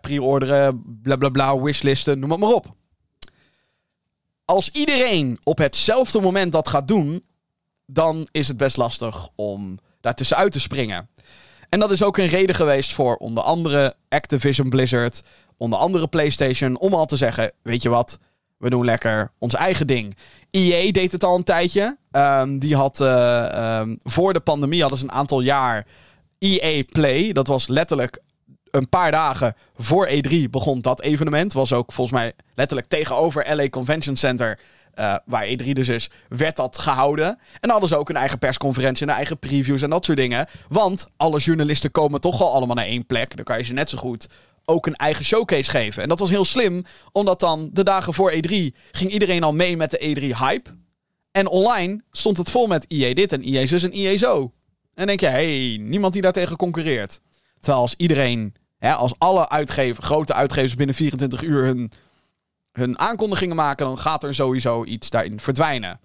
Pre-orderen, 0.00 0.82
bla 1.02 1.16
bla 1.16 1.28
bla, 1.28 1.60
wishlisten, 1.60 2.18
noem 2.18 2.30
het 2.30 2.40
maar 2.40 2.52
op. 2.52 2.74
Als 4.44 4.70
iedereen 4.70 5.38
op 5.42 5.58
hetzelfde 5.58 6.20
moment 6.20 6.52
dat 6.52 6.68
gaat 6.68 6.88
doen, 6.88 7.24
dan 7.86 8.28
is 8.30 8.48
het 8.48 8.56
best 8.56 8.76
lastig 8.76 9.28
om 9.34 9.78
daartussenuit 10.00 10.52
te 10.52 10.60
springen. 10.60 11.08
En 11.68 11.80
dat 11.80 11.90
is 11.90 12.02
ook 12.02 12.18
een 12.18 12.26
reden 12.26 12.54
geweest 12.54 12.92
voor 12.92 13.16
onder 13.16 13.42
andere 13.42 13.94
Activision 14.08 14.70
Blizzard, 14.70 15.22
onder 15.56 15.78
andere 15.78 16.08
PlayStation, 16.08 16.78
om 16.78 16.94
al 16.94 17.06
te 17.06 17.16
zeggen: 17.16 17.52
Weet 17.62 17.82
je 17.82 17.88
wat, 17.88 18.18
we 18.56 18.70
doen 18.70 18.84
lekker 18.84 19.32
ons 19.38 19.54
eigen 19.54 19.86
ding. 19.86 20.16
EA 20.50 20.92
deed 20.92 21.12
het 21.12 21.24
al 21.24 21.36
een 21.36 21.44
tijdje. 21.44 21.96
Um, 22.12 22.58
die 22.58 22.76
had 22.76 23.00
uh, 23.00 23.78
um, 23.80 23.98
voor 24.02 24.32
de 24.32 24.40
pandemie 24.40 24.80
hadden 24.80 24.98
ze 24.98 25.04
een 25.04 25.12
aantal 25.12 25.40
jaar 25.40 25.86
EA 26.38 26.82
Play. 26.92 27.32
Dat 27.32 27.46
was 27.46 27.68
letterlijk 27.68 28.22
een 28.70 28.88
paar 28.88 29.10
dagen 29.10 29.54
voor 29.76 30.08
E3 30.08 30.50
begon 30.50 30.80
dat 30.80 31.00
evenement. 31.00 31.52
Was 31.52 31.72
ook 31.72 31.92
volgens 31.92 32.18
mij 32.18 32.32
letterlijk 32.54 32.88
tegenover 32.88 33.56
LA 33.56 33.68
Convention 33.68 34.16
Center. 34.16 34.58
eh, 34.94 35.14
waar 35.24 35.46
E3 35.46 35.72
dus 35.72 35.88
is, 35.88 36.10
werd 36.28 36.56
dat 36.56 36.78
gehouden. 36.78 37.38
En 37.60 37.70
hadden 37.70 37.88
ze 37.88 37.96
ook 37.96 38.08
een 38.08 38.16
eigen 38.16 38.38
persconferentie, 38.38 39.06
een 39.06 39.12
eigen 39.12 39.38
previews 39.38 39.82
en 39.82 39.90
dat 39.90 40.04
soort 40.04 40.18
dingen. 40.18 40.46
Want 40.68 41.08
alle 41.16 41.38
journalisten 41.38 41.90
komen 41.90 42.20
toch 42.20 42.42
al 42.42 42.52
allemaal 42.52 42.76
naar 42.76 42.84
één 42.84 43.06
plek. 43.06 43.36
Dan 43.36 43.44
kan 43.44 43.58
je 43.58 43.64
ze 43.64 43.72
net 43.72 43.90
zo 43.90 43.98
goed 43.98 44.26
ook 44.64 44.86
een 44.86 44.94
eigen 44.94 45.24
showcase 45.24 45.70
geven. 45.70 46.02
En 46.02 46.08
dat 46.08 46.18
was 46.18 46.30
heel 46.30 46.44
slim, 46.44 46.84
omdat 47.12 47.40
dan 47.40 47.70
de 47.72 47.82
dagen 47.82 48.14
voor 48.14 48.32
E3 48.32 48.50
ging 48.90 49.10
iedereen 49.10 49.42
al 49.42 49.52
mee 49.52 49.76
met 49.76 49.90
de 49.90 49.98
E3-hype. 49.98 50.70
En 51.32 51.46
online 51.46 52.00
stond 52.10 52.36
het 52.36 52.50
vol 52.50 52.66
met 52.66 52.84
EA 52.88 53.14
dit 53.14 53.32
en 53.32 53.42
EA 53.42 53.66
zus 53.66 53.82
en 53.82 53.90
EA 53.90 54.16
zo. 54.16 54.52
En 54.94 55.06
denk 55.06 55.20
je, 55.20 55.26
hey, 55.26 55.78
niemand 55.80 56.12
die 56.12 56.22
daartegen 56.22 56.56
concurreert. 56.56 57.20
Terwijl 57.60 57.82
als 57.82 57.94
iedereen, 57.96 58.54
als 58.80 59.14
alle 59.18 59.48
uitgevers, 59.48 60.06
grote 60.06 60.34
uitgevers 60.34 60.74
binnen 60.74 60.94
24 60.94 61.42
uur 61.42 61.64
hun, 61.64 61.92
hun 62.72 62.98
aankondigingen 62.98 63.56
maken, 63.56 63.86
dan 63.86 63.98
gaat 63.98 64.22
er 64.22 64.34
sowieso 64.34 64.84
iets 64.84 65.10
daarin 65.10 65.40
verdwijnen. 65.40 66.00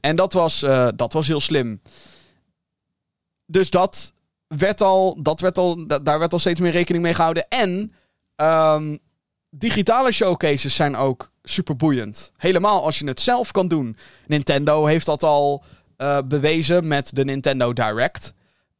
En 0.00 0.16
dat 0.16 0.32
was, 0.32 0.62
uh, 0.62 0.88
dat 0.96 1.12
was 1.12 1.26
heel 1.26 1.40
slim. 1.40 1.80
Dus 3.46 3.70
dat 3.70 4.12
werd 4.46 4.80
al, 4.80 5.22
dat 5.22 5.40
werd 5.40 5.58
al, 5.58 5.86
daar 5.86 6.18
werd 6.18 6.32
al 6.32 6.38
steeds 6.38 6.60
meer 6.60 6.72
rekening 6.72 7.04
mee 7.04 7.14
gehouden. 7.14 7.48
En 7.48 7.92
um, 8.36 8.98
digitale 9.50 10.12
showcases 10.12 10.74
zijn 10.74 10.96
ook 10.96 11.30
super 11.42 11.76
boeiend. 11.76 12.32
Helemaal 12.36 12.84
als 12.84 12.98
je 12.98 13.06
het 13.06 13.20
zelf 13.20 13.50
kan 13.50 13.68
doen. 13.68 13.96
Nintendo 14.26 14.84
heeft 14.84 15.06
dat 15.06 15.22
al 15.22 15.64
uh, 15.98 16.18
bewezen 16.24 16.88
met 16.88 17.10
de 17.14 17.24
Nintendo 17.24 17.72
Direct. 17.72 18.34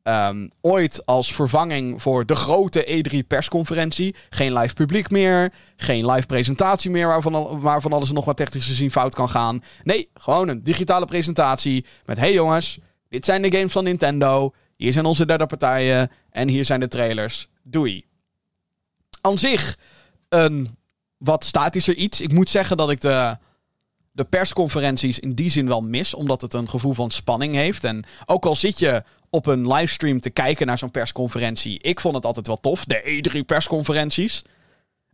Um, 0.09 0.51
ooit 0.61 1.07
als 1.07 1.35
vervanging 1.35 2.03
voor 2.03 2.27
de 2.27 2.35
grote 2.35 3.05
E3 3.05 3.27
persconferentie. 3.27 4.15
Geen 4.31 4.53
live 4.53 4.75
publiek 4.75 5.11
meer. 5.11 5.53
Geen 5.77 6.11
live 6.11 6.27
presentatie 6.27 6.91
meer 6.91 7.07
waarvan, 7.07 7.61
waarvan 7.61 7.93
alles 7.93 8.13
nog 8.13 8.25
wat 8.25 8.37
technisch 8.37 8.67
gezien 8.67 8.91
fout 8.91 9.15
kan 9.15 9.29
gaan. 9.29 9.63
Nee, 9.83 10.09
gewoon 10.15 10.49
een 10.49 10.63
digitale 10.63 11.07
presentatie. 11.07 11.85
Met 12.05 12.19
hey 12.19 12.33
jongens, 12.33 12.79
dit 13.09 13.25
zijn 13.25 13.43
de 13.43 13.57
games 13.57 13.73
van 13.73 13.85
Nintendo. 13.85 14.55
Hier 14.77 14.93
zijn 14.93 15.05
onze 15.05 15.27
derde 15.27 15.47
partijen. 15.47 16.11
En 16.31 16.49
hier 16.49 16.65
zijn 16.65 16.81
de 16.81 16.89
trailers. 16.89 17.49
Doei. 17.63 18.05
Aan 19.21 19.39
zich 19.39 19.79
een 20.29 20.77
wat 21.19 21.45
statischer 21.45 21.95
iets. 21.95 22.21
Ik 22.21 22.33
moet 22.33 22.49
zeggen 22.49 22.77
dat 22.77 22.91
ik 22.91 23.01
de, 23.01 23.37
de 24.13 24.25
persconferenties 24.25 25.19
in 25.19 25.35
die 25.35 25.51
zin 25.51 25.69
wel 25.69 25.81
mis. 25.81 26.15
Omdat 26.15 26.41
het 26.41 26.55
een 26.55 26.69
gevoel 26.69 26.95
van 26.95 27.11
spanning 27.11 27.55
heeft. 27.55 27.85
En 27.85 28.05
ook 28.27 28.47
al 28.47 28.57
zit 28.57 28.79
je 28.79 29.03
op 29.35 29.47
een 29.47 29.73
livestream 29.73 30.21
te 30.21 30.31
kijken 30.31 30.67
naar 30.67 30.79
zo'n 30.79 30.91
persconferentie. 30.91 31.81
Ik 31.81 32.01
vond 32.01 32.15
het 32.15 32.25
altijd 32.25 32.47
wel 32.47 32.61
tof. 32.61 32.85
De 32.85 33.23
E3 33.33 33.45
persconferenties. 33.47 34.43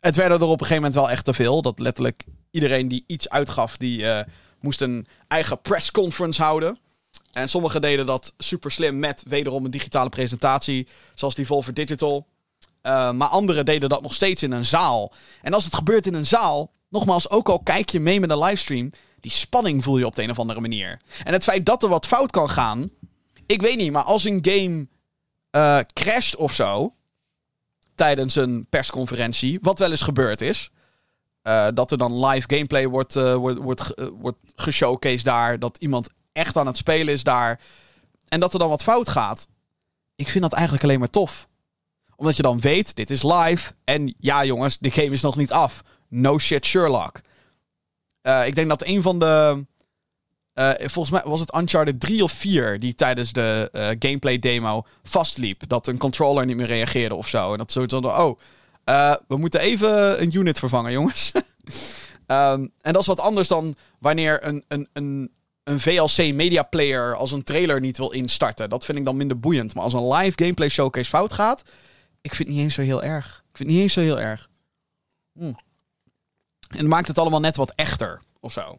Het 0.00 0.16
werden 0.16 0.38
er 0.38 0.44
op 0.44 0.52
een 0.52 0.66
gegeven 0.66 0.82
moment 0.82 0.94
wel 0.94 1.10
echt 1.10 1.24
te 1.24 1.34
veel. 1.34 1.62
Dat 1.62 1.78
letterlijk 1.78 2.24
iedereen 2.50 2.88
die 2.88 3.04
iets 3.06 3.28
uitgaf, 3.28 3.76
die 3.76 4.02
uh, 4.02 4.20
moest 4.60 4.80
een 4.80 5.06
eigen 5.28 5.60
pressconference 5.60 6.42
houden. 6.42 6.78
En 7.32 7.48
sommigen 7.48 7.80
deden 7.80 8.06
dat 8.06 8.34
super 8.38 8.70
slim 8.70 8.98
met 8.98 9.22
wederom 9.26 9.64
een 9.64 9.70
digitale 9.70 10.08
presentatie. 10.08 10.88
Zoals 11.14 11.34
die 11.34 11.46
Volver 11.46 11.74
Digital. 11.74 12.26
Uh, 12.82 13.10
maar 13.12 13.28
anderen 13.28 13.64
deden 13.64 13.88
dat 13.88 14.02
nog 14.02 14.14
steeds 14.14 14.42
in 14.42 14.52
een 14.52 14.66
zaal. 14.66 15.12
En 15.42 15.52
als 15.52 15.64
het 15.64 15.74
gebeurt 15.74 16.06
in 16.06 16.14
een 16.14 16.26
zaal, 16.26 16.70
nogmaals, 16.88 17.30
ook 17.30 17.48
al 17.48 17.60
kijk 17.60 17.90
je 17.90 18.00
mee 18.00 18.20
met 18.20 18.30
een 18.30 18.38
livestream, 18.38 18.90
die 19.20 19.30
spanning 19.30 19.84
voel 19.84 19.98
je 19.98 20.06
op 20.06 20.14
de 20.14 20.22
een 20.22 20.30
of 20.30 20.38
andere 20.38 20.60
manier. 20.60 21.00
En 21.24 21.32
het 21.32 21.42
feit 21.42 21.66
dat 21.66 21.82
er 21.82 21.88
wat 21.88 22.06
fout 22.06 22.30
kan 22.30 22.50
gaan, 22.50 22.90
ik 23.50 23.60
weet 23.60 23.76
niet, 23.76 23.92
maar 23.92 24.02
als 24.02 24.24
een 24.24 24.38
game 24.42 24.86
uh, 25.56 25.78
crasht 25.92 26.36
of 26.36 26.52
zo 26.52 26.94
tijdens 27.94 28.34
een 28.34 28.66
persconferentie, 28.68 29.58
wat 29.62 29.78
wel 29.78 29.90
eens 29.90 30.02
gebeurd 30.02 30.40
is, 30.40 30.70
uh, 31.42 31.68
dat 31.74 31.90
er 31.90 31.98
dan 31.98 32.26
live 32.26 32.54
gameplay 32.54 32.88
wordt, 32.88 33.14
wordt, 33.14 33.58
wordt, 33.58 33.94
wordt 34.18 34.38
geshowcased 34.54 35.24
daar, 35.24 35.58
dat 35.58 35.76
iemand 35.80 36.08
echt 36.32 36.56
aan 36.56 36.66
het 36.66 36.76
spelen 36.76 37.14
is 37.14 37.22
daar, 37.22 37.60
en 38.28 38.40
dat 38.40 38.52
er 38.52 38.58
dan 38.58 38.68
wat 38.68 38.82
fout 38.82 39.08
gaat. 39.08 39.48
Ik 40.16 40.28
vind 40.28 40.42
dat 40.42 40.52
eigenlijk 40.52 40.84
alleen 40.84 40.98
maar 40.98 41.10
tof 41.10 41.48
omdat 42.20 42.36
je 42.36 42.42
dan 42.42 42.60
weet, 42.60 42.96
dit 42.96 43.10
is 43.10 43.22
live. 43.22 43.72
En 43.84 44.14
ja, 44.18 44.44
jongens, 44.44 44.78
de 44.78 44.90
game 44.90 45.10
is 45.10 45.20
nog 45.20 45.36
niet 45.36 45.52
af. 45.52 45.82
No 46.08 46.38
shit, 46.38 46.66
Sherlock. 46.66 47.20
Ik 48.46 48.54
denk 48.54 48.68
dat 48.68 48.84
een 48.84 49.02
van 49.02 49.18
de. 49.18 49.66
Uh, 50.60 50.70
volgens 50.76 51.10
mij 51.10 51.22
was 51.24 51.40
het 51.40 51.54
Uncharted 51.54 52.00
3 52.00 52.22
of 52.22 52.32
4 52.32 52.78
die 52.78 52.94
tijdens 52.94 53.32
de 53.32 53.68
uh, 53.72 53.88
gameplay 53.98 54.38
demo 54.38 54.86
vastliep. 55.02 55.68
Dat 55.68 55.86
een 55.86 55.98
controller 55.98 56.46
niet 56.46 56.56
meer 56.56 56.66
reageerde 56.66 57.14
of 57.14 57.28
zo. 57.28 57.52
En 57.52 57.58
dat 57.58 57.72
zoiets 57.72 57.94
van, 57.94 58.06
oh, 58.06 58.38
we 59.28 59.36
moeten 59.36 59.60
even 59.60 60.22
een 60.22 60.36
unit 60.36 60.58
vervangen, 60.58 60.92
jongens. 60.92 61.32
um, 61.34 61.42
en 62.80 62.92
dat 62.92 63.00
is 63.00 63.06
wat 63.06 63.20
anders 63.20 63.48
dan 63.48 63.76
wanneer 63.98 64.46
een, 64.46 64.64
een, 64.68 64.88
een, 64.92 65.30
een 65.64 65.80
VLC 65.80 66.34
media 66.34 66.62
player 66.62 67.16
als 67.16 67.32
een 67.32 67.42
trailer 67.42 67.80
niet 67.80 67.98
wil 67.98 68.10
instarten. 68.10 68.70
Dat 68.70 68.84
vind 68.84 68.98
ik 68.98 69.04
dan 69.04 69.16
minder 69.16 69.40
boeiend. 69.40 69.74
Maar 69.74 69.84
als 69.84 69.92
een 69.92 70.12
live 70.12 70.32
gameplay 70.36 70.68
showcase 70.68 71.08
fout 71.08 71.32
gaat, 71.32 71.62
ik 72.20 72.34
vind 72.34 72.48
het 72.48 72.56
niet 72.56 72.66
eens 72.66 72.74
zo 72.74 72.82
heel 72.82 73.02
erg. 73.02 73.26
Ik 73.26 73.56
vind 73.56 73.68
het 73.68 73.68
niet 73.68 73.82
eens 73.82 73.92
zo 73.92 74.00
heel 74.00 74.20
erg. 74.20 74.48
Hm. 75.32 75.52
En 76.68 76.88
maakt 76.88 77.08
het 77.08 77.18
allemaal 77.18 77.40
net 77.40 77.56
wat 77.56 77.72
echter 77.74 78.22
of 78.40 78.52
zo. 78.52 78.78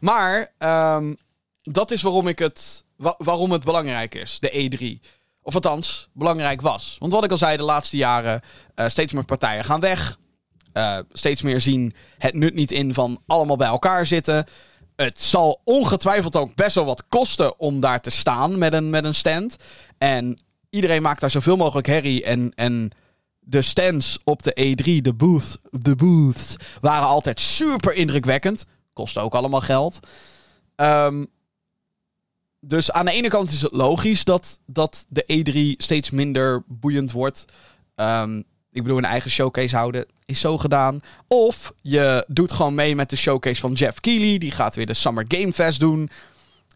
Maar 0.00 0.52
um, 0.96 1.16
dat 1.62 1.90
is 1.90 2.02
waarom 2.02 2.28
ik 2.28 2.38
het, 2.38 2.84
wa 2.96 3.14
waarom 3.18 3.52
het 3.52 3.64
belangrijk 3.64 4.14
is, 4.14 4.38
de 4.38 4.70
E3. 4.70 5.08
Of 5.42 5.54
althans, 5.54 6.08
belangrijk 6.12 6.60
was. 6.60 6.96
Want 6.98 7.12
wat 7.12 7.24
ik 7.24 7.30
al 7.30 7.36
zei, 7.36 7.56
de 7.56 7.62
laatste 7.62 7.96
jaren, 7.96 8.40
uh, 8.76 8.88
steeds 8.88 9.12
meer 9.12 9.24
partijen 9.24 9.64
gaan 9.64 9.80
weg. 9.80 10.18
Uh, 10.74 10.98
steeds 11.12 11.42
meer 11.42 11.60
zien 11.60 11.94
het 12.18 12.34
nut 12.34 12.54
niet 12.54 12.72
in 12.72 12.94
van 12.94 13.22
allemaal 13.26 13.56
bij 13.56 13.68
elkaar 13.68 14.06
zitten. 14.06 14.46
Het 14.96 15.20
zal 15.20 15.60
ongetwijfeld 15.64 16.36
ook 16.36 16.54
best 16.54 16.74
wel 16.74 16.84
wat 16.84 17.08
kosten 17.08 17.58
om 17.58 17.80
daar 17.80 18.00
te 18.00 18.10
staan 18.10 18.58
met 18.58 18.72
een, 18.72 18.90
met 18.90 19.04
een 19.04 19.14
stand. 19.14 19.56
En 19.98 20.38
iedereen 20.70 21.02
maakt 21.02 21.20
daar 21.20 21.30
zoveel 21.30 21.56
mogelijk 21.56 21.86
herrie. 21.86 22.24
En, 22.24 22.52
en 22.54 22.90
de 23.38 23.62
stands 23.62 24.18
op 24.24 24.42
de 24.42 24.76
E3, 24.76 25.02
de, 25.02 25.14
booth, 25.14 25.58
de 25.70 25.96
booths, 25.96 26.56
waren 26.80 27.06
altijd 27.06 27.40
super 27.40 27.92
indrukwekkend. 27.94 28.64
Kostte 28.92 29.20
ook 29.20 29.34
allemaal 29.34 29.60
geld. 29.60 29.98
Um, 30.76 31.26
dus 32.60 32.92
aan 32.92 33.04
de 33.04 33.12
ene 33.12 33.28
kant 33.28 33.50
is 33.50 33.62
het 33.62 33.72
logisch 33.72 34.24
dat, 34.24 34.60
dat 34.66 35.06
de 35.08 35.24
E3 35.24 35.76
steeds 35.76 36.10
minder 36.10 36.62
boeiend 36.66 37.12
wordt. 37.12 37.44
Um, 37.96 38.44
ik 38.72 38.82
bedoel, 38.82 38.98
een 38.98 39.04
eigen 39.04 39.30
showcase 39.30 39.76
houden 39.76 40.06
is 40.24 40.40
zo 40.40 40.58
gedaan. 40.58 41.00
Of 41.26 41.72
je 41.80 42.24
doet 42.28 42.52
gewoon 42.52 42.74
mee 42.74 42.94
met 42.94 43.10
de 43.10 43.16
showcase 43.16 43.60
van 43.60 43.72
Jeff 43.72 44.00
Keighley. 44.00 44.38
Die 44.38 44.50
gaat 44.50 44.74
weer 44.76 44.86
de 44.86 44.94
Summer 44.94 45.24
Game 45.28 45.52
Fest 45.52 45.80
doen. 45.80 46.10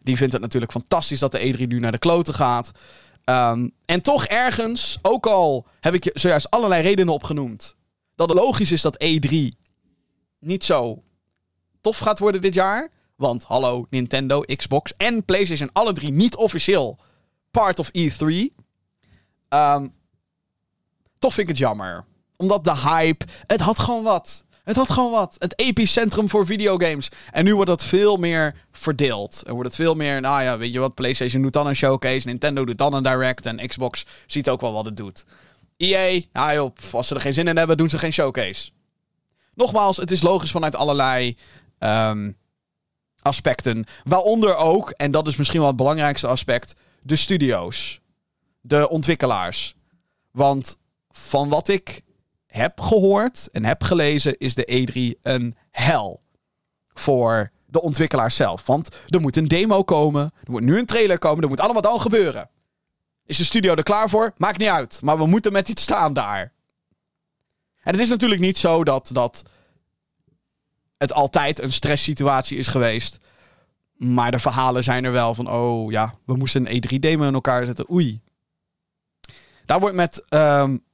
Die 0.03 0.17
vindt 0.17 0.33
het 0.33 0.43
natuurlijk 0.43 0.73
fantastisch 0.73 1.19
dat 1.19 1.33
de 1.33 1.55
E3 1.55 1.67
nu 1.67 1.79
naar 1.79 1.93
de 1.93 1.99
kloten 1.99 2.35
gaat. 2.35 2.71
Um, 3.25 3.73
en 3.85 4.01
toch 4.01 4.27
ergens, 4.27 4.99
ook 5.03 5.27
al 5.27 5.67
heb 5.81 5.95
ik 5.95 6.11
zojuist 6.15 6.51
allerlei 6.51 6.83
redenen 6.83 7.15
opgenoemd, 7.15 7.77
dat 8.15 8.29
het 8.29 8.39
logisch 8.39 8.73
is 8.73 8.83
dat 8.83 9.05
E3 9.05 9.37
niet 10.39 10.65
zo 10.65 11.03
tof 11.85 11.99
gaat 11.99 12.19
worden 12.19 12.41
dit 12.41 12.55
jaar. 12.55 12.91
Want 13.17 13.45
hallo, 13.45 13.87
Nintendo, 13.91 14.41
Xbox 14.41 14.93
en 14.97 15.25
PlayStation, 15.25 15.71
alle 15.73 15.93
drie 15.93 16.13
niet 16.13 16.37
officieel 16.37 16.99
part 17.51 17.79
of 17.79 17.91
E3. 17.99 18.27
Um, 19.49 19.93
toch 21.19 21.35
vind 21.35 21.49
ik 21.49 21.49
het 21.49 21.59
jammer. 21.59 22.05
Omdat 22.37 22.65
de 22.65 22.77
hype, 22.77 23.25
het 23.47 23.61
had 23.61 23.79
gewoon 23.79 24.03
wat. 24.03 24.45
Het 24.65 24.77
had 24.77 24.91
gewoon 24.91 25.11
wat. 25.11 25.37
Het 25.39 25.59
epicentrum 25.59 26.29
voor 26.29 26.47
videogames. 26.47 27.09
En 27.31 27.45
nu 27.45 27.55
wordt 27.55 27.71
dat 27.71 27.85
veel 27.85 28.17
meer 28.17 28.55
verdeeld. 28.73 29.43
Er 29.47 29.53
wordt 29.53 29.69
het 29.69 29.77
veel 29.77 29.95
meer, 29.95 30.21
nou 30.21 30.43
ja, 30.43 30.59
weet 30.59 30.73
je 30.73 30.79
wat, 30.79 30.95
PlayStation 30.95 31.43
doet 31.43 31.53
dan 31.53 31.67
een 31.67 31.77
showcase, 31.77 32.27
Nintendo 32.27 32.65
doet 32.65 32.79
dan 32.79 32.95
een 32.95 33.03
direct 33.03 33.47
en 33.47 33.69
Xbox 33.69 34.07
ziet 34.27 34.49
ook 34.49 34.61
wel 34.61 34.73
wat 34.73 34.85
het 34.85 34.97
doet. 34.97 35.25
EA, 35.77 36.23
ja 36.33 36.55
joh, 36.55 36.75
als 36.93 37.09
ze 37.09 37.15
er 37.15 37.21
geen 37.21 37.35
zin 37.35 37.49
in 37.49 37.57
hebben, 37.57 37.77
doen 37.77 37.91
ze 37.91 37.99
geen 37.99 38.13
showcase. 38.13 38.71
Nogmaals, 39.55 39.97
het 39.97 40.11
is 40.11 40.23
logisch 40.23 40.51
vanuit 40.51 40.77
allerlei 40.77 41.37
um, 41.85 42.37
aspecten. 43.23 43.85
Waaronder 44.05 44.57
ook, 44.57 44.91
en 44.91 45.11
dat 45.11 45.27
is 45.27 45.37
misschien 45.37 45.59
wel 45.59 45.69
het 45.69 45.77
belangrijkste 45.77 46.27
aspect, 46.27 46.75
de 47.03 47.17
studio's. 47.17 48.01
De 48.61 48.89
ontwikkelaars. 48.89 49.75
Want 50.31 50.79
van 51.11 51.49
wat 51.49 51.69
ik 51.69 52.01
heb 52.47 52.81
gehoord 52.81 53.49
en 53.53 53.65
heb 53.65 53.83
gelezen, 53.83 54.39
is 54.39 54.55
de 54.55 54.89
E3 54.89 55.21
een 55.23 55.57
hel 55.71 56.23
voor 56.95 57.51
de 57.67 57.81
ontwikkelaars 57.83 58.37
zelf. 58.37 58.67
Want 58.67 58.89
er 59.09 59.21
moet 59.21 59.37
een 59.37 59.49
demo 59.49 59.83
komen, 59.83 60.33
er 60.45 60.51
moet 60.51 60.63
nu 60.63 60.79
een 60.79 60.87
trailer 60.87 61.19
komen, 61.19 61.43
er 61.43 61.49
moet 61.49 61.61
allemaal 61.61 61.83
dan 61.83 62.01
gebeuren. 62.01 62.51
Is 63.27 63.37
de 63.37 63.45
studio 63.45 63.75
er 63.75 63.83
klaar 63.83 64.09
voor? 64.09 64.33
Maakt 64.37 64.59
niet 64.59 64.69
uit. 64.69 64.99
Maar 65.03 65.19
we 65.19 65.27
moeten 65.27 65.53
met 65.53 65.69
iets 65.69 65.83
staan 65.83 66.13
daar. 66.13 66.53
En 67.83 67.93
het 67.93 68.01
is 68.01 68.09
natuurlijk 68.09 68.41
niet 68.41 68.59
zo 68.59 68.85
dat, 68.85 69.11
dat 69.13 69.43
het 70.97 71.13
altijd 71.13 71.63
een 71.63 71.73
stresssituatie 71.73 72.59
is 72.59 72.69
geweest. 72.69 73.19
Maar 73.97 74.31
de 74.31 74.39
verhalen 74.39 74.85
zijn 74.85 75.05
er 75.05 75.13
wel 75.13 75.35
van, 75.35 75.51
oh 75.51 75.91
ja, 75.91 76.15
we 76.27 76.37
moesten 76.37 76.71
een 76.71 76.83
E3-demo 76.83 77.27
in 77.27 77.35
elkaar 77.35 77.67
zetten. 77.67 77.91
Oei. 77.91 78.21
Daar 79.65 79.81
wordt 79.81 79.97
met 79.97 80.25
um, 80.29 80.85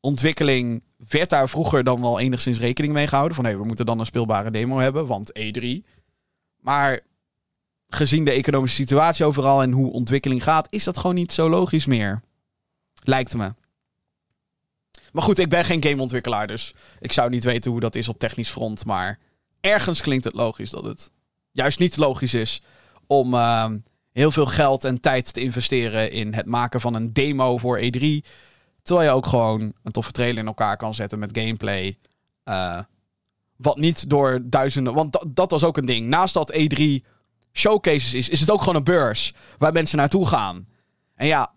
ontwikkeling 0.00 0.82
werd 1.08 1.30
daar 1.30 1.48
vroeger 1.48 1.84
dan 1.84 2.00
wel 2.00 2.18
enigszins 2.18 2.58
rekening 2.58 2.92
mee 2.92 3.06
gehouden. 3.06 3.36
Van 3.36 3.44
hey, 3.44 3.56
we 3.58 3.64
moeten 3.64 3.86
dan 3.86 4.00
een 4.00 4.06
speelbare 4.06 4.50
demo 4.50 4.78
hebben, 4.78 5.06
want 5.06 5.32
E3. 5.38 5.66
Maar 6.56 7.00
gezien 7.88 8.24
de 8.24 8.30
economische 8.30 8.76
situatie 8.76 9.24
overal 9.24 9.62
en 9.62 9.72
hoe 9.72 9.92
ontwikkeling 9.92 10.42
gaat, 10.42 10.72
is 10.72 10.84
dat 10.84 10.98
gewoon 10.98 11.14
niet 11.14 11.32
zo 11.32 11.48
logisch 11.48 11.86
meer. 11.86 12.22
Lijkt 13.02 13.34
me. 13.34 13.54
Maar 15.12 15.22
goed, 15.22 15.38
ik 15.38 15.48
ben 15.48 15.64
geen 15.64 15.82
gameontwikkelaar, 15.82 16.46
dus 16.46 16.74
ik 17.00 17.12
zou 17.12 17.30
niet 17.30 17.44
weten 17.44 17.70
hoe 17.70 17.80
dat 17.80 17.94
is 17.94 18.08
op 18.08 18.18
technisch 18.18 18.50
front. 18.50 18.84
Maar 18.84 19.18
ergens 19.60 20.00
klinkt 20.00 20.24
het 20.24 20.34
logisch 20.34 20.70
dat 20.70 20.84
het 20.84 21.10
juist 21.52 21.78
niet 21.78 21.96
logisch 21.96 22.34
is 22.34 22.62
om 23.06 23.34
ehm, 23.34 23.78
heel 24.12 24.30
veel 24.30 24.46
geld 24.46 24.84
en 24.84 25.00
tijd 25.00 25.32
te 25.32 25.40
investeren 25.40 26.10
in 26.10 26.34
het 26.34 26.46
maken 26.46 26.80
van 26.80 26.94
een 26.94 27.12
demo 27.12 27.58
voor 27.58 27.78
E3. 27.78 28.06
Terwijl 28.82 29.08
je 29.08 29.14
ook 29.14 29.26
gewoon 29.26 29.72
een 29.82 29.92
toffe 29.92 30.12
trailer 30.12 30.38
in 30.38 30.46
elkaar 30.46 30.76
kan 30.76 30.94
zetten 30.94 31.18
met 31.18 31.38
gameplay. 31.38 31.98
Uh, 32.44 32.80
wat 33.56 33.76
niet 33.76 34.10
door 34.10 34.40
duizenden. 34.42 34.94
Want 34.94 35.24
dat 35.28 35.50
was 35.50 35.64
ook 35.64 35.76
een 35.76 35.86
ding. 35.86 36.08
Naast 36.08 36.34
dat 36.34 36.52
E3 36.52 36.84
showcases 37.52 38.14
is, 38.14 38.28
is 38.28 38.40
het 38.40 38.50
ook 38.50 38.60
gewoon 38.60 38.76
een 38.76 38.84
beurs 38.84 39.34
waar 39.58 39.72
mensen 39.72 39.98
naartoe 39.98 40.26
gaan. 40.26 40.68
En 41.14 41.26
ja, 41.26 41.52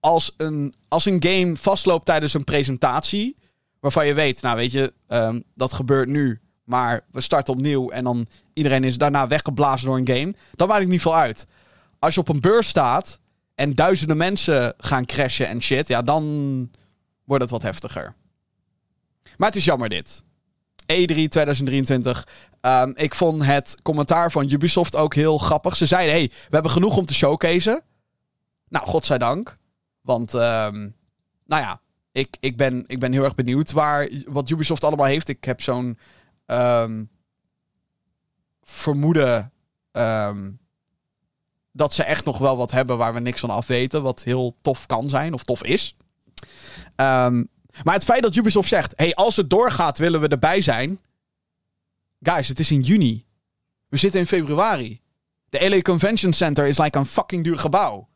als 0.00 0.34
een, 0.36 0.74
als 0.88 1.04
een 1.04 1.22
game 1.22 1.56
vastloopt 1.56 2.06
tijdens 2.06 2.34
een 2.34 2.44
presentatie. 2.44 3.36
Waarvan 3.80 4.06
je 4.06 4.14
weet, 4.14 4.42
nou 4.42 4.56
weet 4.56 4.72
je, 4.72 4.92
um, 5.08 5.44
dat 5.54 5.72
gebeurt 5.72 6.08
nu. 6.08 6.40
Maar 6.64 7.04
we 7.10 7.20
starten 7.20 7.54
opnieuw 7.54 7.90
en 7.90 8.04
dan 8.04 8.26
iedereen 8.52 8.84
is 8.84 8.98
daarna 8.98 9.26
weggeblazen 9.26 9.86
door 9.86 9.96
een 9.96 10.08
game. 10.08 10.34
Dan 10.52 10.68
maakt 10.68 10.86
niet 10.86 11.02
veel 11.02 11.16
uit. 11.16 11.46
Als 11.98 12.14
je 12.14 12.20
op 12.20 12.28
een 12.28 12.40
beurs 12.40 12.68
staat 12.68 13.18
en 13.54 13.74
duizenden 13.74 14.16
mensen 14.16 14.74
gaan 14.78 15.06
crashen 15.06 15.48
en 15.48 15.62
shit. 15.62 15.88
Ja, 15.88 16.02
dan 16.02 16.70
wordt 17.24 17.42
het 17.42 17.52
wat 17.52 17.62
heftiger. 17.62 18.14
Maar 19.36 19.48
het 19.48 19.56
is 19.56 19.64
jammer 19.64 19.88
dit. 19.88 20.22
E3 20.82 21.28
2023. 21.28 22.28
Um, 22.60 22.92
ik 22.96 23.14
vond 23.14 23.44
het 23.44 23.76
commentaar 23.82 24.30
van 24.30 24.50
Ubisoft 24.50 24.96
ook 24.96 25.14
heel 25.14 25.38
grappig. 25.38 25.76
Ze 25.76 25.86
zeiden: 25.86 26.14
hey, 26.14 26.28
we 26.28 26.50
hebben 26.50 26.70
genoeg 26.70 26.96
om 26.96 27.06
te 27.06 27.14
showcaseen. 27.14 27.80
Nou, 28.68 28.86
godzijdank. 28.86 29.56
Want, 30.00 30.32
um, 30.32 30.96
nou 31.46 31.62
ja, 31.62 31.80
ik, 32.12 32.36
ik, 32.40 32.56
ben, 32.56 32.84
ik 32.86 32.98
ben 32.98 33.12
heel 33.12 33.24
erg 33.24 33.34
benieuwd 33.34 33.72
waar, 33.72 34.08
wat 34.26 34.50
Ubisoft 34.50 34.84
allemaal 34.84 35.06
heeft. 35.06 35.28
Ik 35.28 35.44
heb 35.44 35.60
zo'n 35.60 35.98
um, 36.46 37.10
vermoeden 38.62 39.52
dat 41.72 41.94
ze 41.94 42.02
echt 42.02 42.24
nog 42.24 42.38
wel 42.38 42.56
wat 42.56 42.70
hebben 42.70 42.98
waar 42.98 43.14
we 43.14 43.20
niks 43.20 43.40
van 43.40 43.50
af 43.50 43.66
weten. 43.66 44.02
Wat 44.02 44.22
heel 44.22 44.54
tof 44.60 44.86
kan 44.86 45.08
zijn, 45.08 45.34
of 45.34 45.44
tof 45.44 45.62
is. 45.62 45.96
Um, 46.96 47.48
maar 47.82 47.94
het 47.94 48.04
feit 48.04 48.22
dat 48.22 48.36
Ubisoft 48.36 48.68
zegt: 48.68 48.92
hey, 48.96 49.14
als 49.14 49.36
het 49.36 49.50
doorgaat, 49.50 49.98
willen 49.98 50.20
we 50.20 50.28
erbij 50.28 50.60
zijn. 50.60 51.00
Guys, 52.20 52.48
het 52.48 52.58
is 52.58 52.70
in 52.70 52.80
juni. 52.80 53.26
We 53.88 53.96
zitten 53.96 54.20
in 54.20 54.26
februari. 54.26 55.00
De 55.48 55.68
LA 55.68 55.80
Convention 55.80 56.32
Center 56.32 56.66
is 56.66 56.78
like 56.78 56.98
een 56.98 57.06
fucking 57.06 57.44
duur 57.44 57.58
gebouw. 57.58 58.08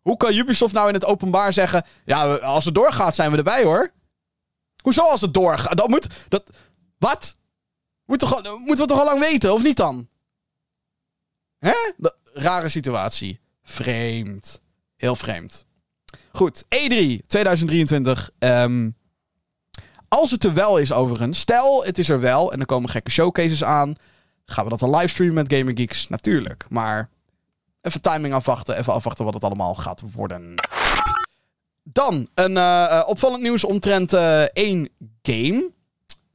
Hoe 0.00 0.16
kan 0.16 0.34
Ubisoft 0.34 0.72
nou 0.72 0.88
in 0.88 0.94
het 0.94 1.04
openbaar 1.04 1.52
zeggen: 1.52 1.84
ja, 2.04 2.34
als 2.34 2.64
het 2.64 2.74
doorgaat, 2.74 3.14
zijn 3.14 3.30
we 3.30 3.36
erbij 3.36 3.64
hoor? 3.64 3.92
Hoezo 4.82 5.02
als 5.02 5.20
het 5.20 5.34
doorgaat? 5.34 5.76
Dat 5.76 5.88
moet. 5.88 6.06
Dat, 6.28 6.50
wat? 7.00 7.36
Moet 8.04 8.20
moeten 8.66 8.86
we 8.86 8.86
toch 8.86 8.98
al 8.98 9.04
lang 9.04 9.20
weten, 9.20 9.52
of 9.52 9.62
niet 9.62 9.76
dan? 9.76 10.08
Hè? 11.58 11.74
rare 12.32 12.68
situatie. 12.68 13.40
Vreemd. 13.62 14.60
Heel 14.96 15.16
vreemd. 15.16 15.64
Goed, 16.32 16.64
E3 16.64 17.26
2023. 17.26 18.30
Um, 18.38 18.96
als 20.08 20.30
het 20.30 20.44
er 20.44 20.54
wel 20.54 20.78
is 20.78 20.92
overigens, 20.92 21.38
stel 21.38 21.84
het 21.84 21.98
is 21.98 22.08
er 22.08 22.20
wel 22.20 22.52
en 22.52 22.60
er 22.60 22.66
komen 22.66 22.90
gekke 22.90 23.10
showcases 23.10 23.64
aan, 23.64 23.94
gaan 24.44 24.64
we 24.64 24.70
dat 24.70 24.78
dan 24.78 24.96
livestreamen 24.96 25.34
met 25.34 25.52
Gamer 25.52 25.76
Geeks? 25.76 26.08
Natuurlijk, 26.08 26.66
maar 26.68 27.08
even 27.82 28.00
timing 28.00 28.34
afwachten, 28.34 28.78
even 28.78 28.92
afwachten 28.92 29.24
wat 29.24 29.34
het 29.34 29.44
allemaal 29.44 29.74
gaat 29.74 30.02
worden. 30.12 30.54
Dan 31.82 32.28
een 32.34 32.56
uh, 32.56 33.02
opvallend 33.06 33.42
nieuws 33.42 33.64
omtrent 33.64 34.12
uh, 34.12 34.42
één 34.42 34.88
game. 35.22 35.70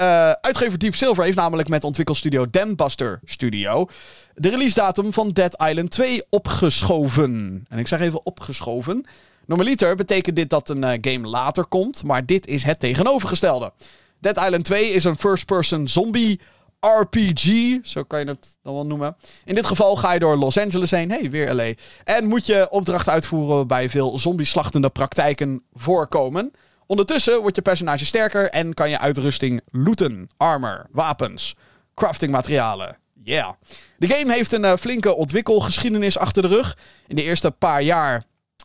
Uh, 0.02 0.32
uitgever 0.32 0.80
Deep 0.80 0.96
Silver 0.96 1.24
heeft 1.24 1.38
namelijk 1.38 1.68
met 1.68 1.84
ontwikkelstudio 1.84 2.50
Dambuster 2.50 3.20
Studio 3.26 3.88
de 4.34 4.50
release 4.50 4.76
datum 4.76 5.14
van 5.14 5.30
Dead 5.30 5.64
Island 5.68 5.92
2 5.92 6.24
opgeschoven. 6.30 7.66
En 7.70 7.80
ik 7.80 7.88
zeg 7.88 8.00
even 8.00 8.26
opgeschoven. 8.26 9.06
Normaliter 9.46 9.96
betekent 9.96 10.36
dit 10.36 10.50
dat 10.50 10.70
een 10.70 10.84
uh, 10.84 10.92
game 11.02 11.28
later 11.28 11.66
komt, 11.66 12.04
maar 12.04 12.26
dit 12.26 12.48
is 12.48 12.64
het 12.64 12.80
tegenovergestelde. 12.80 13.72
Dead 14.20 14.38
Island 14.38 14.66
2 14.66 14.90
is 14.90 15.04
een 15.04 15.18
first-person 15.18 15.88
zombie 15.88 16.40
RPG, 16.80 17.78
zo 17.84 18.04
kan 18.04 18.20
je 18.20 18.26
het 18.26 18.58
dan 18.64 18.74
wel 18.74 18.86
noemen. 18.86 19.16
In 19.46 19.56
dit 19.56 19.66
geval 19.66 19.96
ga 19.96 20.14
je 20.14 20.20
door 20.20 20.38
Los 20.38 20.58
Angeles 20.58 20.92
heen, 20.92 21.10
hey, 21.10 21.30
weer 21.30 21.54
LA. 21.54 21.74
En 22.04 22.26
moet 22.26 22.46
je 22.46 22.68
opdrachten 22.70 23.14
uitvoeren 23.14 23.56
waarbij 23.56 23.90
veel 23.90 24.20
zombie-slachtende 24.20 24.90
praktijken 24.90 25.64
voorkomen. 25.74 26.52
Ondertussen 26.88 27.42
wordt 27.42 27.56
je 27.56 27.62
personage 27.62 28.06
sterker 28.06 28.50
en 28.50 28.74
kan 28.74 28.90
je 28.90 29.00
uitrusting 29.00 29.62
looten, 29.72 30.30
armor, 30.38 30.88
wapens, 30.92 31.56
crafting 31.94 32.32
materialen. 32.32 32.98
Yeah. 33.24 33.52
De 33.98 34.08
game 34.08 34.34
heeft 34.34 34.52
een 34.52 34.64
uh, 34.64 34.74
flinke 34.76 35.16
ontwikkelgeschiedenis 35.16 36.18
achter 36.18 36.42
de 36.42 36.48
rug. 36.48 36.78
In 37.08 37.16
de 37.16 37.24
eerste 37.24 37.52
paar 37.52 37.82
jaar 37.82 38.24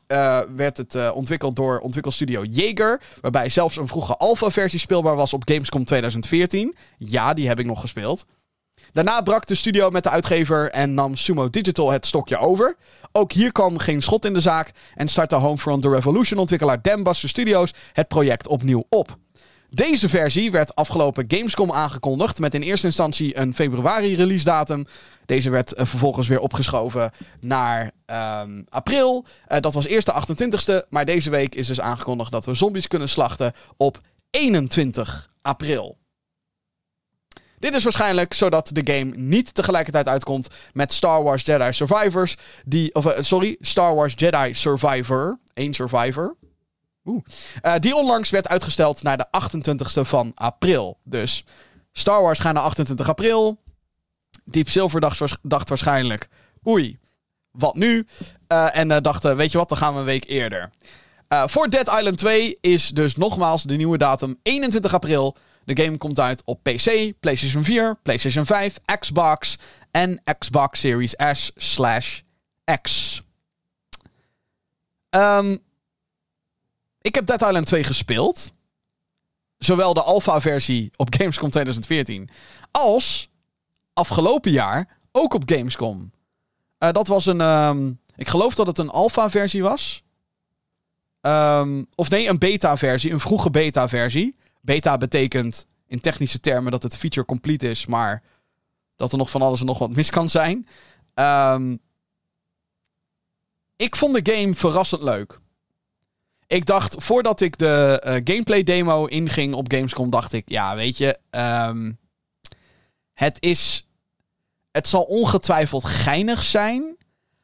uh, 0.08 0.40
werd 0.56 0.76
het 0.76 0.94
uh, 0.94 1.10
ontwikkeld 1.14 1.56
door 1.56 1.78
ontwikkelstudio 1.78 2.44
Jaeger. 2.44 3.00
Waarbij 3.20 3.48
zelfs 3.48 3.76
een 3.76 3.88
vroege 3.88 4.16
alpha-versie 4.16 4.78
speelbaar 4.78 5.16
was 5.16 5.32
op 5.32 5.42
Gamescom 5.48 5.84
2014. 5.84 6.74
Ja, 6.98 7.34
die 7.34 7.48
heb 7.48 7.58
ik 7.58 7.66
nog 7.66 7.80
gespeeld. 7.80 8.26
Daarna 8.92 9.20
brak 9.20 9.46
de 9.46 9.54
studio 9.54 9.90
met 9.90 10.02
de 10.02 10.10
uitgever 10.10 10.70
en 10.70 10.94
nam 10.94 11.16
Sumo 11.16 11.50
Digital 11.50 11.90
het 11.90 12.06
stokje 12.06 12.38
over. 12.38 12.76
Ook 13.12 13.32
hier 13.32 13.52
kwam 13.52 13.78
geen 13.78 14.02
schot 14.02 14.24
in 14.24 14.32
de 14.32 14.40
zaak 14.40 14.70
en 14.94 15.08
startte 15.08 15.34
Homefront 15.34 15.82
The 15.82 15.88
Revolution-ontwikkelaar 15.88 16.82
Dambuster 16.82 17.28
Studios 17.28 17.74
het 17.92 18.08
project 18.08 18.48
opnieuw 18.48 18.84
op. 18.88 19.16
Deze 19.70 20.08
versie 20.08 20.50
werd 20.50 20.74
afgelopen 20.74 21.24
Gamescom 21.28 21.72
aangekondigd 21.72 22.38
met 22.38 22.54
in 22.54 22.62
eerste 22.62 22.86
instantie 22.86 23.38
een 23.38 23.54
februari 23.54 24.16
release 24.16 24.44
datum. 24.44 24.86
Deze 25.26 25.50
werd 25.50 25.72
uh, 25.72 25.86
vervolgens 25.86 26.28
weer 26.28 26.40
opgeschoven 26.40 27.10
naar 27.40 27.90
um, 28.42 28.64
april. 28.68 29.24
Uh, 29.48 29.58
dat 29.60 29.74
was 29.74 29.86
eerst 29.86 30.06
de 30.06 30.46
28ste, 30.46 30.88
maar 30.88 31.04
deze 31.04 31.30
week 31.30 31.54
is 31.54 31.66
dus 31.66 31.80
aangekondigd 31.80 32.30
dat 32.30 32.44
we 32.44 32.54
zombies 32.54 32.86
kunnen 32.86 33.08
slachten 33.08 33.52
op 33.76 33.98
21 34.30 35.30
april. 35.42 35.98
Dit 37.60 37.74
is 37.74 37.82
waarschijnlijk 37.82 38.34
zodat 38.34 38.70
de 38.72 38.92
game 38.92 39.16
niet 39.16 39.54
tegelijkertijd 39.54 40.08
uitkomt 40.08 40.48
met 40.72 40.92
Star 40.92 41.22
Wars 41.22 41.42
Jedi 41.42 41.72
Survivors. 41.72 42.36
Die, 42.64 42.94
of, 42.94 43.04
uh, 43.04 43.12
sorry, 43.18 43.56
Star 43.60 43.94
Wars 43.94 44.12
Jedi 44.16 44.54
Survivor. 44.54 45.38
Eén 45.54 45.74
Survivor. 45.74 46.36
Oeh. 47.04 47.22
Uh, 47.62 47.74
die 47.78 47.94
onlangs 47.94 48.30
werd 48.30 48.48
uitgesteld 48.48 49.02
naar 49.02 49.16
de 49.16 49.26
28ste 49.26 50.00
van 50.00 50.32
april. 50.34 50.98
Dus 51.04 51.44
Star 51.92 52.22
Wars 52.22 52.38
gaat 52.38 52.54
naar 52.54 52.62
28 52.62 53.08
april. 53.08 53.60
Deep 54.44 54.68
Silver 54.68 55.00
dacht, 55.42 55.68
waarschijnlijk: 55.68 56.28
oei, 56.66 56.98
wat 57.50 57.74
nu? 57.74 58.06
Uh, 58.48 58.76
en 58.76 59.02
dachten: 59.02 59.36
weet 59.36 59.52
je 59.52 59.58
wat, 59.58 59.68
dan 59.68 59.78
gaan 59.78 59.92
we 59.92 59.98
een 59.98 60.04
week 60.04 60.24
eerder. 60.28 60.70
voor 61.28 61.70
Dead 61.70 61.88
Island 61.88 62.18
2 62.18 62.58
is 62.60 62.88
dus 62.88 63.16
nogmaals 63.16 63.62
de 63.62 63.76
nieuwe 63.76 63.98
datum 63.98 64.38
21 64.42 64.94
april. 64.94 65.36
De 65.74 65.82
game 65.82 65.96
komt 65.96 66.20
uit 66.20 66.42
op 66.44 66.62
PC, 66.62 67.12
PlayStation 67.20 67.64
4, 67.64 67.98
PlayStation 68.02 68.46
5, 68.46 68.78
Xbox 68.98 69.56
en 69.90 70.22
Xbox 70.38 70.80
Series 70.80 71.14
S 71.32 71.50
slash 71.56 72.20
X. 72.82 73.22
Um, 75.10 75.62
ik 77.00 77.14
heb 77.14 77.26
Dead 77.26 77.42
Island 77.42 77.66
2 77.66 77.84
gespeeld. 77.84 78.50
Zowel 79.58 79.94
de 79.94 80.02
alpha-versie 80.02 80.90
op 80.96 81.14
Gamescom 81.18 81.50
2014 81.50 82.28
als 82.70 83.30
afgelopen 83.92 84.50
jaar 84.50 84.98
ook 85.12 85.34
op 85.34 85.42
Gamescom. 85.46 86.12
Uh, 86.78 86.90
dat 86.90 87.06
was 87.06 87.26
een. 87.26 87.40
Um, 87.40 88.00
ik 88.16 88.28
geloof 88.28 88.54
dat 88.54 88.66
het 88.66 88.78
een 88.78 88.90
alpha-versie 88.90 89.62
was. 89.62 90.02
Um, 91.20 91.86
of 91.94 92.10
nee, 92.10 92.28
een 92.28 92.38
beta-versie, 92.38 93.12
een 93.12 93.20
vroege 93.20 93.50
beta-versie. 93.50 94.38
Beta 94.60 94.98
betekent 94.98 95.66
in 95.86 96.00
technische 96.00 96.40
termen 96.40 96.72
dat 96.72 96.82
het 96.82 96.96
feature 96.96 97.26
complete 97.26 97.70
is, 97.70 97.86
maar 97.86 98.22
dat 98.96 99.12
er 99.12 99.18
nog 99.18 99.30
van 99.30 99.42
alles 99.42 99.60
en 99.60 99.66
nog 99.66 99.78
wat 99.78 99.94
mis 99.94 100.10
kan 100.10 100.28
zijn. 100.28 100.68
Um, 101.14 101.80
ik 103.76 103.96
vond 103.96 104.24
de 104.24 104.32
game 104.32 104.54
verrassend 104.54 105.02
leuk. 105.02 105.40
Ik 106.46 106.66
dacht, 106.66 106.94
voordat 106.98 107.40
ik 107.40 107.58
de 107.58 108.02
uh, 108.04 108.12
gameplay 108.12 108.62
demo 108.62 109.06
inging 109.06 109.54
op 109.54 109.72
Gamescom, 109.72 110.10
dacht 110.10 110.32
ik, 110.32 110.48
ja, 110.48 110.76
weet 110.76 110.98
je, 110.98 111.18
um, 111.30 111.98
het 113.12 113.42
is. 113.42 113.84
Het 114.70 114.88
zal 114.88 115.02
ongetwijfeld 115.02 115.84
geinig 115.84 116.44
zijn. 116.44 116.96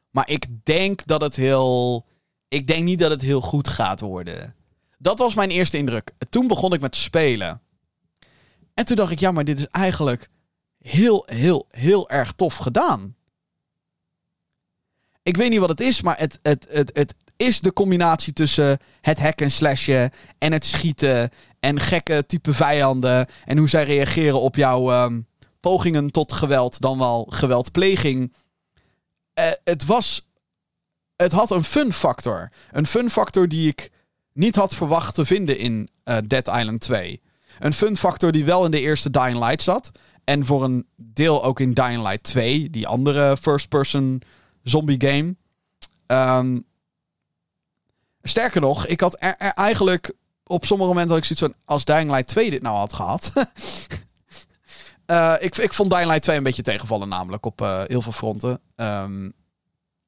Maar 0.09 0.29
ik 0.29 0.47
denk 0.63 1.05
dat 1.05 1.21
het 1.21 1.35
heel. 1.35 2.05
Ik 2.47 2.67
denk 2.67 2.83
niet 2.83 2.99
dat 2.99 3.11
het 3.11 3.21
heel 3.21 3.41
goed 3.41 3.67
gaat 3.67 3.99
worden. 3.99 4.55
Dat 4.97 5.19
was 5.19 5.35
mijn 5.35 5.49
eerste 5.49 5.77
indruk. 5.77 6.11
Toen 6.29 6.47
begon 6.47 6.73
ik 6.73 6.81
met 6.81 6.95
spelen. 6.95 7.61
En 8.73 8.85
toen 8.85 8.95
dacht 8.95 9.11
ik, 9.11 9.19
ja, 9.19 9.31
maar 9.31 9.43
dit 9.43 9.59
is 9.59 9.67
eigenlijk 9.67 10.29
heel, 10.79 11.23
heel, 11.25 11.65
heel 11.69 12.09
erg 12.09 12.31
tof 12.31 12.55
gedaan. 12.55 13.15
Ik 15.23 15.37
weet 15.37 15.49
niet 15.49 15.59
wat 15.59 15.69
het 15.69 15.81
is, 15.81 16.01
maar 16.01 16.17
het, 16.17 16.39
het, 16.41 16.67
het, 16.69 16.91
het 16.93 17.15
is 17.37 17.59
de 17.59 17.73
combinatie 17.73 18.33
tussen 18.33 18.79
het 19.01 19.19
hacken 19.19 19.45
en 19.45 19.51
slashen 19.51 20.11
en 20.37 20.51
het 20.51 20.65
schieten 20.65 21.29
en 21.59 21.79
gekke 21.79 22.25
type 22.27 22.53
vijanden 22.53 23.27
en 23.45 23.57
hoe 23.57 23.69
zij 23.69 23.83
reageren 23.83 24.39
op 24.39 24.55
jouw 24.55 24.91
ehm, 24.91 25.21
pogingen 25.59 26.11
tot 26.11 26.33
geweld, 26.33 26.81
dan 26.81 26.97
wel 26.97 27.27
geweldpleging. 27.29 28.33
Uh, 29.39 29.45
het 29.63 29.85
was. 29.85 30.25
Het 31.15 31.31
had 31.31 31.51
een 31.51 31.63
fun 31.63 31.93
factor. 31.93 32.51
Een 32.71 32.87
fun 32.87 33.09
factor 33.09 33.47
die 33.47 33.67
ik 33.67 33.91
niet 34.37 34.55
had 34.55 34.75
verwacht 34.75 35.15
te 35.15 35.25
vinden 35.25 35.57
in 35.57 35.89
uh, 36.05 36.17
Dead 36.27 36.47
Island 36.47 36.81
2. 36.81 37.21
Een 37.59 37.73
fun 37.73 37.97
factor 37.97 38.31
die 38.31 38.45
wel 38.45 38.65
in 38.65 38.71
de 38.71 38.79
eerste 38.79 39.09
Dying 39.09 39.39
Light 39.39 39.61
zat. 39.61 39.91
En 40.23 40.45
voor 40.45 40.63
een 40.63 40.87
deel 40.95 41.43
ook 41.43 41.59
in 41.59 41.73
Dying 41.73 42.01
Light 42.01 42.23
2, 42.23 42.69
die 42.69 42.87
andere 42.87 43.37
first-person 43.37 44.21
zombie 44.63 45.01
game. 45.01 45.35
Um, 46.07 46.65
sterker 48.21 48.61
nog, 48.61 48.85
ik 48.87 48.99
had 48.99 49.15
eigenlijk 49.15 50.13
op 50.43 50.65
sommige 50.65 50.89
momenten 50.89 51.15
had 51.15 51.25
ik 51.25 51.35
zoiets 51.35 51.55
van... 51.55 51.73
als 51.75 51.85
Dying 51.85 52.09
Light 52.09 52.27
2 52.27 52.49
dit 52.49 52.61
nou 52.61 52.75
had 52.77 52.93
gehad... 52.93 53.31
uh, 55.07 55.35
ik, 55.47 55.57
ik 55.57 55.73
vond 55.73 55.91
Dying 55.91 56.07
Light 56.07 56.23
2 56.23 56.37
een 56.37 56.43
beetje 56.43 56.61
tegenvallen 56.61 57.09
namelijk 57.09 57.45
op 57.45 57.61
uh, 57.61 57.81
heel 57.87 58.01
veel 58.01 58.11
fronten. 58.11 58.61
Um, 58.75 59.33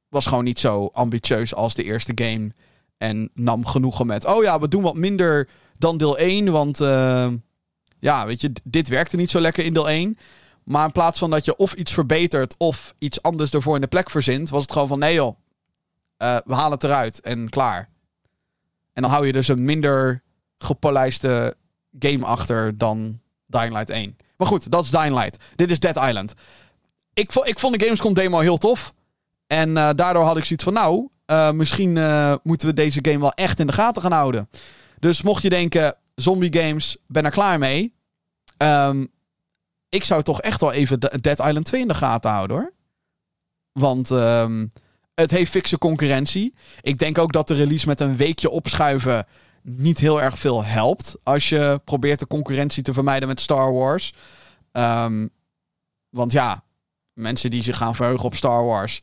was 0.09 0.25
gewoon 0.25 0.43
niet 0.43 0.59
zo 0.59 0.89
ambitieus 0.93 1.55
als 1.55 1.73
de 1.73 1.83
eerste 1.83 2.11
game. 2.15 2.51
En 2.99 3.29
nam 3.33 3.65
genoegen 3.65 4.07
met... 4.07 4.25
oh 4.25 4.43
ja, 4.43 4.59
we 4.59 4.67
doen 4.67 4.81
wat 4.81 4.95
minder 4.95 5.49
dan 5.77 5.97
deel 5.97 6.17
1, 6.17 6.51
want... 6.51 6.81
Uh, 6.81 7.27
ja, 7.99 8.25
weet 8.25 8.41
je, 8.41 8.51
dit 8.63 8.87
werkte 8.87 9.15
niet 9.15 9.31
zo 9.31 9.39
lekker 9.39 9.65
in 9.65 9.73
deel 9.73 9.89
1. 9.89 10.17
Maar 10.63 10.85
in 10.85 10.91
plaats 10.91 11.19
van 11.19 11.29
dat 11.29 11.45
je 11.45 11.55
of 11.55 11.73
iets 11.73 11.93
verbetert 11.93 12.55
of 12.57 12.95
iets 12.97 13.21
anders 13.21 13.51
ervoor 13.51 13.75
in 13.75 13.81
de 13.81 13.87
plek 13.87 14.09
verzint, 14.09 14.49
was 14.49 14.61
het 14.61 14.71
gewoon 14.71 14.87
van 14.87 14.99
nee 14.99 15.13
joh, 15.13 15.37
uh, 16.17 16.37
we 16.45 16.53
halen 16.53 16.71
het 16.71 16.83
eruit 16.83 17.21
en 17.21 17.49
klaar. 17.49 17.89
En 18.93 19.01
dan 19.01 19.11
hou 19.11 19.25
je 19.25 19.31
dus 19.31 19.47
een 19.47 19.65
minder 19.65 20.23
gepolijste 20.57 21.55
game 21.99 22.25
achter 22.25 22.77
dan 22.77 23.19
Dying 23.45 23.73
Light 23.73 23.89
1. 23.89 24.17
Maar 24.37 24.47
goed, 24.47 24.71
dat 24.71 24.83
is 24.83 24.91
Dying 24.91 25.15
Light. 25.15 25.37
Dit 25.55 25.71
is 25.71 25.79
Dead 25.79 25.95
Island. 25.95 26.33
Ik, 27.13 27.33
ik 27.33 27.59
vond 27.59 27.79
de 27.79 27.85
Gamescom 27.85 28.13
demo 28.13 28.39
heel 28.39 28.57
tof. 28.57 28.93
En 29.47 29.69
uh, 29.69 29.89
daardoor 29.95 30.23
had 30.23 30.37
ik 30.37 30.43
zoiets 30.43 30.63
van, 30.63 30.73
nou, 30.73 31.07
uh, 31.31 31.51
misschien 31.51 31.95
uh, 31.95 32.35
moeten 32.43 32.67
we 32.67 32.73
deze 32.73 32.99
game 33.01 33.19
wel 33.19 33.33
echt 33.33 33.59
in 33.59 33.67
de 33.67 33.73
gaten 33.73 34.01
gaan 34.01 34.11
houden. 34.11 34.49
Dus 34.99 35.21
mocht 35.21 35.41
je 35.41 35.49
denken, 35.49 35.95
zombie 36.15 36.59
games, 36.59 36.97
ben 37.07 37.25
er 37.25 37.31
klaar 37.31 37.59
mee. 37.59 37.93
Um, 38.57 39.11
ik 39.89 40.03
zou 40.03 40.23
toch 40.23 40.41
echt 40.41 40.61
wel 40.61 40.71
even 40.71 40.99
Dead 40.99 41.39
Island 41.39 41.65
2 41.65 41.81
in 41.81 41.87
de 41.87 41.93
gaten 41.93 42.31
houden 42.31 42.57
hoor. 42.57 42.73
Want 43.71 44.09
um, 44.09 44.71
het 45.13 45.31
heeft 45.31 45.51
fikse 45.51 45.77
concurrentie. 45.77 46.53
Ik 46.81 46.97
denk 46.97 47.17
ook 47.17 47.31
dat 47.31 47.47
de 47.47 47.53
release 47.53 47.87
met 47.87 48.01
een 48.01 48.15
weekje 48.15 48.49
opschuiven 48.49 49.25
niet 49.61 49.99
heel 49.99 50.21
erg 50.21 50.39
veel 50.39 50.63
helpt. 50.63 51.15
Als 51.23 51.49
je 51.49 51.81
probeert 51.85 52.19
de 52.19 52.27
concurrentie 52.27 52.83
te 52.83 52.93
vermijden 52.93 53.27
met 53.27 53.39
Star 53.39 53.73
Wars. 53.73 54.13
Um, 54.71 55.29
want 56.09 56.31
ja, 56.31 56.63
mensen 57.13 57.49
die 57.49 57.63
zich 57.63 57.77
gaan 57.77 57.95
verheugen 57.95 58.25
op 58.25 58.35
Star 58.35 58.65
Wars. 58.65 59.01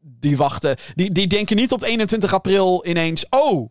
Die 0.00 0.36
wachten. 0.36 0.76
Die, 0.94 1.12
die 1.12 1.26
denken 1.26 1.56
niet 1.56 1.72
op 1.72 1.82
21 1.82 2.34
april 2.34 2.86
ineens. 2.86 3.26
Oh, 3.28 3.70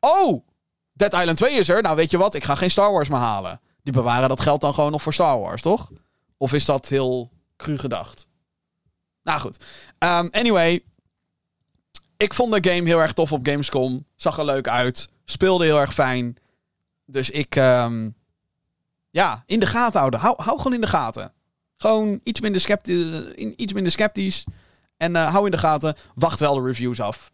oh, 0.00 0.46
Dead 0.92 1.14
Island 1.14 1.36
2 1.36 1.54
is 1.54 1.68
er. 1.68 1.82
Nou, 1.82 1.96
weet 1.96 2.10
je 2.10 2.18
wat? 2.18 2.34
Ik 2.34 2.44
ga 2.44 2.54
geen 2.54 2.70
Star 2.70 2.92
Wars 2.92 3.08
meer 3.08 3.18
halen. 3.18 3.60
Die 3.82 3.92
bewaren 3.92 4.28
dat 4.28 4.40
geld 4.40 4.60
dan 4.60 4.74
gewoon 4.74 4.90
nog 4.90 5.02
voor 5.02 5.12
Star 5.12 5.38
Wars, 5.38 5.62
toch? 5.62 5.90
Of 6.36 6.52
is 6.52 6.64
dat 6.64 6.88
heel 6.88 7.30
cru 7.56 7.78
gedacht? 7.78 8.26
Nou 9.22 9.40
goed. 9.40 9.56
Um, 9.98 10.28
anyway. 10.30 10.84
Ik 12.16 12.34
vond 12.34 12.52
de 12.52 12.70
game 12.70 12.86
heel 12.86 13.00
erg 13.00 13.12
tof 13.12 13.32
op 13.32 13.46
Gamescom. 13.46 14.06
Zag 14.16 14.38
er 14.38 14.44
leuk 14.44 14.68
uit. 14.68 15.08
Speelde 15.24 15.64
heel 15.64 15.80
erg 15.80 15.94
fijn. 15.94 16.36
Dus 17.06 17.30
ik. 17.30 17.56
Um, 17.56 18.14
ja, 19.10 19.42
in 19.46 19.60
de 19.60 19.66
gaten 19.66 19.98
houden. 19.98 20.20
Hou, 20.20 20.42
hou 20.42 20.56
gewoon 20.56 20.74
in 20.74 20.80
de 20.80 20.86
gaten. 20.86 21.32
Gewoon 21.76 22.20
iets 22.22 22.40
minder, 22.40 22.60
sceptisch, 22.60 23.34
iets 23.34 23.72
minder 23.72 23.92
sceptisch. 23.92 24.44
En 25.00 25.14
uh, 25.14 25.30
hou 25.32 25.44
in 25.44 25.50
de 25.50 25.58
gaten. 25.58 25.96
Wacht 26.14 26.40
wel 26.40 26.54
de 26.54 26.62
reviews 26.62 27.00
af. 27.00 27.30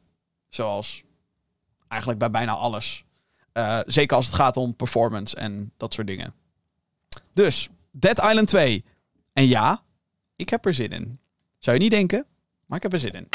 Zoals 0.49 1.03
eigenlijk 1.89 2.21
bij 2.21 2.31
bijna 2.31 2.53
alles. 2.53 3.05
Uh, 3.53 3.81
zeker 3.87 4.17
als 4.17 4.27
het 4.27 4.35
gaat 4.35 4.57
om 4.57 4.77
performance 4.77 5.37
en 5.37 5.73
dat 5.77 5.95
soort 5.95 6.07
dingen. 6.07 6.35
Dus, 7.33 7.69
Dead 7.91 8.19
Island 8.19 8.49
2. 8.49 8.85
En 9.33 9.47
ja, 9.47 9.83
ik 10.37 10.49
heb 10.49 10.65
er 10.65 10.75
zin 10.75 10.91
in. 10.91 11.19
Zou 11.59 11.77
je 11.77 11.83
niet 11.83 11.93
denken, 11.93 12.27
maar 12.67 12.77
ik 12.77 12.83
heb 12.83 12.93
er 12.93 12.99
zin 12.99 13.13
in. 13.13 13.29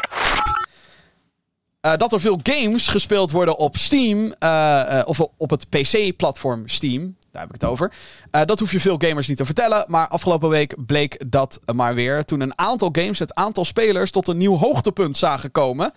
Uh, 1.82 1.96
dat 1.98 2.14
er 2.14 2.20
veel 2.20 2.40
games 2.44 2.88
gespeeld 2.88 3.32
worden 3.32 3.58
op 3.58 3.78
Steam, 3.78 4.34
of 5.06 5.20
op 5.20 5.50
het 5.50 5.70
PC-platform 5.70 6.68
Steam, 6.68 7.18
daar 7.32 7.42
heb 7.42 7.56
ik 7.56 7.62
het 7.62 7.70
over. 7.70 7.92
dat 8.46 8.60
hoef 8.60 8.72
je 8.72 8.80
veel 8.80 8.98
gamers 8.98 9.28
niet 9.28 9.38
te 9.38 9.46
vertellen, 9.46 9.84
maar 9.88 10.08
afgelopen 10.08 10.50
week 10.50 10.76
bleek 10.86 11.24
dat 11.28 11.60
maar 11.74 11.96
weer. 11.96 12.26
Toen 12.26 12.42
een 12.42 12.58
aantal 12.60 12.90
games 12.92 13.20
het 13.20 13.34
aantal 13.34 13.66
spelers 13.66 14.12
tot 14.12 14.28
een 14.28 14.38
nieuw 14.38 14.58
hoogtepunt 14.58 15.18
zagen 15.18 15.52
komen. 15.52 15.94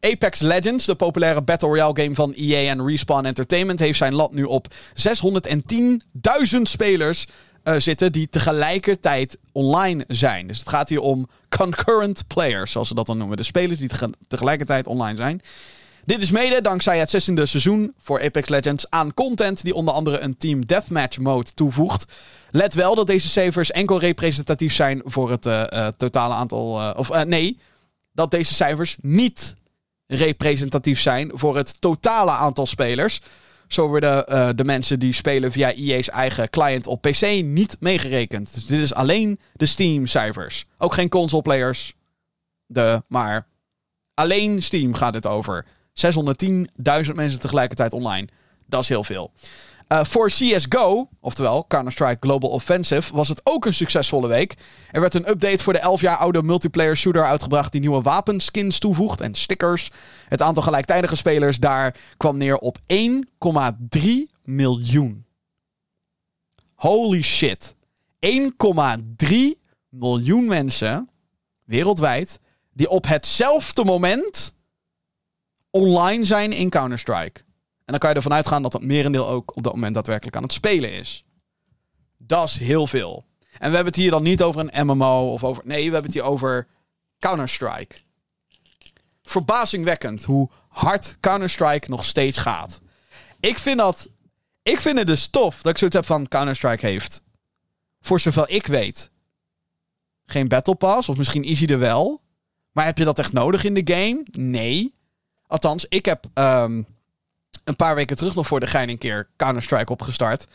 Apex 0.00 0.40
Legends, 0.40 0.84
de 0.84 0.94
populaire 0.94 1.42
Battle 1.42 1.68
Royale 1.68 2.02
game 2.02 2.14
van 2.14 2.32
EA 2.32 2.70
en 2.70 2.86
Respawn 2.86 3.24
Entertainment, 3.24 3.78
heeft 3.78 3.98
zijn 3.98 4.14
lat 4.14 4.32
nu 4.32 4.44
op 4.44 4.66
610.000 4.72 6.62
spelers 6.62 7.26
uh, 7.64 7.74
zitten 7.76 8.12
die 8.12 8.28
tegelijkertijd 8.28 9.38
online 9.52 10.04
zijn. 10.08 10.46
Dus 10.46 10.58
het 10.58 10.68
gaat 10.68 10.88
hier 10.88 11.00
om 11.00 11.28
concurrent 11.48 12.26
players, 12.26 12.72
zoals 12.72 12.88
ze 12.88 12.94
dat 12.94 13.06
dan 13.06 13.18
noemen. 13.18 13.36
De 13.36 13.42
spelers 13.42 13.78
die 13.78 13.88
te 13.88 14.10
tegelijkertijd 14.28 14.86
online 14.86 15.16
zijn. 15.16 15.40
Dit 16.10 16.20
is 16.20 16.30
mede 16.30 16.60
dankzij 16.60 16.98
het 16.98 17.30
16e 17.30 17.42
seizoen 17.42 17.94
voor 17.98 18.22
Apex 18.22 18.48
Legends 18.48 18.86
aan 18.88 19.14
content 19.14 19.64
die 19.64 19.74
onder 19.74 19.94
andere 19.94 20.18
een 20.18 20.36
Team 20.36 20.66
Deathmatch 20.66 21.18
mode 21.18 21.54
toevoegt. 21.54 22.04
Let 22.50 22.74
wel 22.74 22.94
dat 22.94 23.06
deze 23.06 23.28
cijfers 23.28 23.70
enkel 23.70 23.98
representatief 23.98 24.74
zijn 24.74 25.02
voor 25.04 25.30
het 25.30 25.46
uh, 25.46 25.64
uh, 25.72 25.86
totale 25.96 26.34
aantal. 26.34 26.94
of 26.96 27.24
nee, 27.24 27.58
dat 28.12 28.30
deze 28.30 28.54
cijfers 28.54 28.96
niet 29.00 29.54
representatief 30.06 31.00
zijn 31.00 31.30
voor 31.34 31.56
het 31.56 31.80
totale 31.80 32.30
aantal 32.30 32.66
spelers. 32.66 33.20
Zo 33.68 33.88
worden 33.88 34.56
de 34.56 34.64
mensen 34.64 34.98
die 34.98 35.12
spelen 35.12 35.52
via 35.52 35.74
EA's 35.74 36.08
eigen 36.08 36.50
client 36.50 36.86
op 36.86 37.00
PC 37.00 37.42
niet 37.42 37.76
meegerekend. 37.80 38.54
Dus 38.54 38.66
dit 38.66 38.80
is 38.80 38.94
alleen 38.94 39.40
de 39.52 39.66
Steam-cijfers. 39.66 40.66
Ook 40.78 40.94
geen 40.94 41.08
console-players. 41.08 41.94
De, 42.66 43.02
maar 43.08 43.46
alleen 44.14 44.62
Steam 44.62 44.94
gaat 44.94 45.14
het 45.14 45.26
over. 45.26 45.66
610.000 46.06 47.14
mensen 47.14 47.40
tegelijkertijd 47.40 47.92
online. 47.92 48.28
Dat 48.66 48.82
is 48.82 48.88
heel 48.88 49.04
veel. 49.04 49.32
Uh, 49.92 50.04
voor 50.04 50.28
CSGO, 50.28 51.08
oftewel 51.20 51.64
Counter-Strike 51.68 52.16
Global 52.20 52.50
Offensive, 52.50 53.14
was 53.14 53.28
het 53.28 53.40
ook 53.44 53.66
een 53.66 53.74
succesvolle 53.74 54.28
week. 54.28 54.54
Er 54.90 55.00
werd 55.00 55.14
een 55.14 55.28
update 55.28 55.62
voor 55.62 55.72
de 55.72 55.78
11 55.78 56.00
jaar 56.00 56.16
oude 56.16 56.42
multiplayer 56.42 56.96
shooter 56.96 57.24
uitgebracht 57.24 57.72
die 57.72 57.80
nieuwe 57.80 58.02
wapenskins 58.02 58.78
toevoegt 58.78 59.20
en 59.20 59.34
stickers. 59.34 59.90
Het 60.28 60.42
aantal 60.42 60.62
gelijktijdige 60.62 61.16
spelers 61.16 61.58
daar 61.58 61.94
kwam 62.16 62.36
neer 62.36 62.56
op 62.56 62.78
1,3 63.98 64.00
miljoen. 64.44 65.24
Holy 66.74 67.22
shit. 67.22 67.74
1,3 68.26 69.36
miljoen 69.88 70.46
mensen 70.46 71.08
wereldwijd 71.64 72.40
die 72.72 72.90
op 72.90 73.06
hetzelfde 73.06 73.84
moment 73.84 74.54
online 75.70 76.24
zijn 76.24 76.52
in 76.52 76.70
Counter-Strike. 76.70 77.40
En 77.84 77.96
dan 77.96 77.98
kan 77.98 78.10
je 78.10 78.16
ervan 78.16 78.32
uitgaan 78.32 78.62
dat 78.62 78.72
het 78.72 78.82
merendeel 78.82 79.28
ook 79.28 79.56
op 79.56 79.62
dat 79.62 79.72
moment 79.72 79.94
daadwerkelijk 79.94 80.36
aan 80.36 80.42
het 80.42 80.52
spelen 80.52 80.92
is. 80.92 81.24
Dat 82.18 82.48
is 82.48 82.58
heel 82.58 82.86
veel. 82.86 83.24
En 83.40 83.68
we 83.68 83.74
hebben 83.74 83.92
het 83.92 83.96
hier 83.96 84.10
dan 84.10 84.22
niet 84.22 84.42
over 84.42 84.60
een 84.60 84.86
MMO 84.86 85.32
of 85.32 85.44
over. 85.44 85.62
Nee, 85.66 85.76
we 85.86 85.92
hebben 85.92 86.12
het 86.12 86.14
hier 86.14 86.22
over 86.22 86.66
Counter-Strike. 87.18 87.96
Verbazingwekkend 89.22 90.24
hoe 90.24 90.50
hard 90.68 91.16
Counter-Strike 91.20 91.90
nog 91.90 92.04
steeds 92.04 92.38
gaat. 92.38 92.80
Ik 93.40 93.58
vind 93.58 93.78
dat. 93.78 94.08
Ik 94.62 94.80
vind 94.80 94.98
het 94.98 95.06
dus 95.06 95.26
tof 95.26 95.62
dat 95.62 95.72
ik 95.72 95.78
zoiets 95.78 95.96
heb 95.96 96.06
van 96.06 96.28
Counter-Strike 96.28 96.86
heeft. 96.86 97.22
Voor 98.00 98.20
zover 98.20 98.48
ik 98.48 98.66
weet. 98.66 99.10
Geen 100.26 100.48
Battle 100.48 100.74
Pass, 100.74 101.08
of 101.08 101.16
misschien 101.16 101.44
is 101.44 101.58
hij 101.58 101.68
er 101.68 101.78
wel. 101.78 102.20
Maar 102.72 102.84
heb 102.84 102.98
je 102.98 103.04
dat 103.04 103.18
echt 103.18 103.32
nodig 103.32 103.64
in 103.64 103.74
de 103.74 103.94
game? 103.94 104.26
Nee. 104.30 104.94
Althans, 105.50 105.86
ik 105.88 106.04
heb. 106.04 106.24
Um, 106.34 106.86
een 107.64 107.76
paar 107.76 107.94
weken 107.94 108.16
terug 108.16 108.34
nog 108.34 108.46
voor 108.46 108.60
de 108.60 108.66
gein 108.66 108.88
een 108.88 108.98
keer 108.98 109.28
Counter-Strike 109.36 109.92
opgestart. 109.92 110.46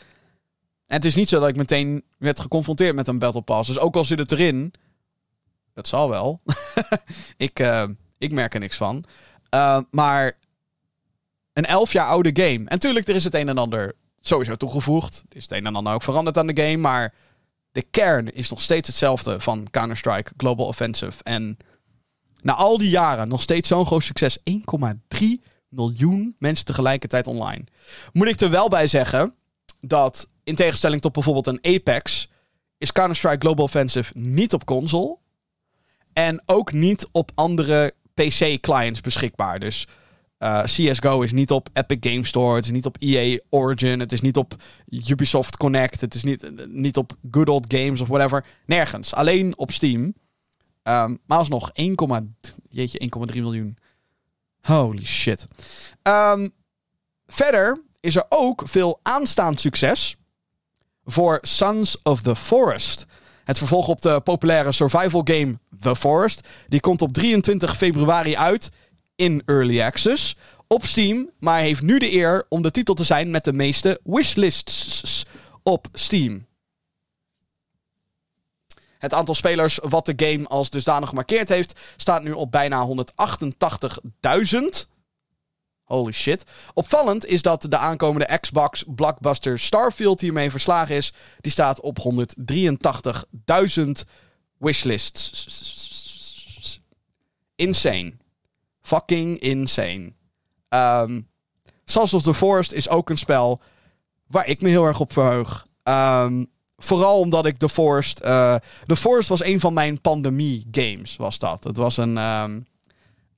En 0.86 0.96
het 0.96 1.04
is 1.04 1.14
niet 1.14 1.28
zo 1.28 1.40
dat 1.40 1.48
ik 1.48 1.56
meteen 1.56 2.04
werd 2.18 2.40
geconfronteerd 2.40 2.94
met 2.94 3.08
een 3.08 3.18
Battle 3.18 3.42
Pass. 3.42 3.68
Dus 3.68 3.78
ook 3.78 3.96
al 3.96 4.04
zit 4.04 4.18
het 4.18 4.32
erin, 4.32 4.72
dat 5.74 5.88
zal 5.88 6.08
wel. 6.08 6.40
ik, 7.36 7.60
uh, 7.60 7.84
ik 8.18 8.32
merk 8.32 8.54
er 8.54 8.60
niks 8.60 8.76
van. 8.76 9.04
Uh, 9.54 9.80
maar 9.90 10.32
een 11.52 11.66
elf 11.66 11.92
jaar 11.92 12.06
oude 12.06 12.42
game. 12.42 12.68
En 12.68 12.78
tuurlijk, 12.78 13.08
er 13.08 13.14
is 13.14 13.24
het 13.24 13.34
een 13.34 13.48
en 13.48 13.58
ander 13.58 13.94
sowieso 14.20 14.54
toegevoegd. 14.54 15.24
Er 15.28 15.36
is 15.36 15.42
het 15.42 15.52
een 15.52 15.66
en 15.66 15.76
ander 15.76 15.94
ook 15.94 16.02
veranderd 16.02 16.38
aan 16.38 16.46
de 16.46 16.62
game. 16.62 16.76
Maar 16.76 17.14
de 17.72 17.82
kern 17.82 18.32
is 18.32 18.50
nog 18.50 18.60
steeds 18.60 18.88
hetzelfde 18.88 19.40
van 19.40 19.66
Counter-Strike 19.70 20.32
Global 20.36 20.66
Offensive. 20.66 21.22
En 21.22 21.56
na 22.46 22.54
al 22.54 22.78
die 22.78 22.90
jaren 22.90 23.28
nog 23.28 23.42
steeds 23.42 23.68
zo'n 23.68 23.86
groot 23.86 24.02
succes. 24.02 24.38
1,3 24.38 25.26
miljoen 25.68 26.36
mensen 26.38 26.64
tegelijkertijd 26.64 27.26
online. 27.26 27.64
Moet 28.12 28.28
ik 28.28 28.40
er 28.40 28.50
wel 28.50 28.68
bij 28.68 28.86
zeggen 28.86 29.34
dat 29.80 30.28
in 30.44 30.54
tegenstelling 30.54 31.00
tot 31.00 31.12
bijvoorbeeld 31.12 31.46
een 31.46 31.74
Apex 31.74 32.28
is 32.78 32.92
Counter-Strike 32.92 33.38
Global 33.38 33.64
Offensive 33.64 34.12
niet 34.14 34.52
op 34.52 34.64
console. 34.64 35.18
En 36.12 36.42
ook 36.44 36.72
niet 36.72 37.08
op 37.12 37.30
andere 37.34 37.92
PC-clients 38.14 39.00
beschikbaar. 39.00 39.60
Dus 39.60 39.86
uh, 40.38 40.62
CSGO 40.62 41.20
is 41.20 41.32
niet 41.32 41.50
op 41.50 41.68
Epic 41.72 42.12
Game 42.12 42.26
Store. 42.26 42.54
Het 42.54 42.64
is 42.64 42.70
niet 42.70 42.86
op 42.86 42.96
EA 42.98 43.38
Origin. 43.50 44.00
Het 44.00 44.12
is 44.12 44.20
niet 44.20 44.36
op 44.36 44.54
Ubisoft 44.88 45.56
Connect. 45.56 46.00
Het 46.00 46.14
is 46.14 46.22
niet, 46.22 46.68
niet 46.68 46.96
op 46.96 47.16
Good 47.30 47.48
Old 47.48 47.74
Games 47.74 48.00
of 48.00 48.08
whatever. 48.08 48.44
Nergens. 48.66 49.14
Alleen 49.14 49.58
op 49.58 49.70
Steam. 49.70 50.14
Um, 50.88 51.18
maar 51.26 51.38
alsnog 51.38 51.70
1, 51.72 52.36
jeetje, 52.68 53.10
1,3 53.32 53.34
miljoen. 53.34 53.78
Holy 54.60 55.04
shit. 55.04 55.46
Um, 56.02 56.52
verder 57.26 57.82
is 58.00 58.16
er 58.16 58.24
ook 58.28 58.62
veel 58.66 58.98
aanstaand 59.02 59.60
succes 59.60 60.16
voor 61.04 61.38
Sons 61.42 62.02
of 62.02 62.22
the 62.22 62.36
Forest. 62.36 63.06
Het 63.44 63.58
vervolg 63.58 63.88
op 63.88 64.02
de 64.02 64.20
populaire 64.20 64.72
survival 64.72 65.20
game 65.24 65.58
The 65.80 65.96
Forest. 65.96 66.48
Die 66.68 66.80
komt 66.80 67.02
op 67.02 67.12
23 67.12 67.76
februari 67.76 68.36
uit 68.36 68.70
in 69.16 69.42
Early 69.46 69.82
Access 69.82 70.36
op 70.66 70.84
Steam, 70.84 71.30
maar 71.38 71.60
heeft 71.60 71.82
nu 71.82 71.98
de 71.98 72.12
eer 72.12 72.46
om 72.48 72.62
de 72.62 72.70
titel 72.70 72.94
te 72.94 73.04
zijn 73.04 73.30
met 73.30 73.44
de 73.44 73.52
meeste 73.52 74.00
wishlists 74.04 75.24
op 75.62 75.88
Steam. 75.92 76.45
Het 78.98 79.14
aantal 79.14 79.34
spelers 79.34 79.78
wat 79.82 80.06
de 80.06 80.12
game 80.16 80.46
als 80.48 80.70
dusdanig 80.70 81.08
gemarkeerd 81.08 81.48
heeft, 81.48 81.80
staat 81.96 82.22
nu 82.22 82.32
op 82.32 82.50
bijna 82.50 82.86
188.000. 82.86 82.98
Holy 85.86 86.12
shit. 86.12 86.44
Opvallend 86.74 87.26
is 87.26 87.42
dat 87.42 87.66
de 87.68 87.76
aankomende 87.76 88.38
Xbox 88.40 88.84
blockbuster 88.86 89.58
Starfield 89.58 90.20
hiermee 90.20 90.50
verslagen 90.50 90.94
is. 90.94 91.12
Die 91.40 91.52
staat 91.52 91.80
op 91.80 91.98
183.000 91.98 93.90
wishlists. 94.56 95.58
Insane. 97.54 98.12
Fucking 98.82 99.38
insane. 99.38 100.12
Um, 100.68 101.28
of 101.94 102.22
the 102.22 102.34
Forest 102.34 102.72
is 102.72 102.88
ook 102.88 103.10
een 103.10 103.18
spel 103.18 103.60
waar 104.26 104.46
ik 104.46 104.62
me 104.62 104.68
heel 104.68 104.84
erg 104.84 105.00
op 105.00 105.12
verheug. 105.12 105.66
Um, 105.82 106.50
vooral 106.76 107.18
omdat 107.18 107.46
ik 107.46 107.56
The 107.56 107.68
Forest... 107.68 108.24
Uh, 108.24 108.54
The 108.86 108.96
Forest 108.96 109.28
was 109.28 109.44
een 109.44 109.60
van 109.60 109.74
mijn 109.74 110.00
pandemie-games, 110.00 111.16
was 111.16 111.38
dat. 111.38 111.64
Het 111.64 111.76
was 111.76 111.96
een... 111.96 112.16
Um, 112.16 112.66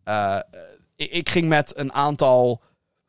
uh, 0.05 0.39
ik 0.97 1.29
ging 1.29 1.49
met 1.49 1.73
een 1.77 1.93
aantal 1.93 2.63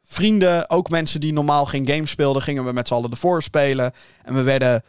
vrienden, 0.04 0.70
ook 0.70 0.90
mensen 0.90 1.20
die 1.20 1.34
normaal 1.34 1.66
geen 1.66 1.88
games 1.88 2.12
speelden, 2.12 2.42
gingen 2.42 2.66
we 2.66 2.72
met 2.72 2.88
z'n 2.88 2.94
allen 2.94 3.10
The 3.10 3.18
Forest 3.18 3.48
spelen. 3.48 3.92
En 4.24 4.34
we 4.34 4.42
werden 4.42 4.84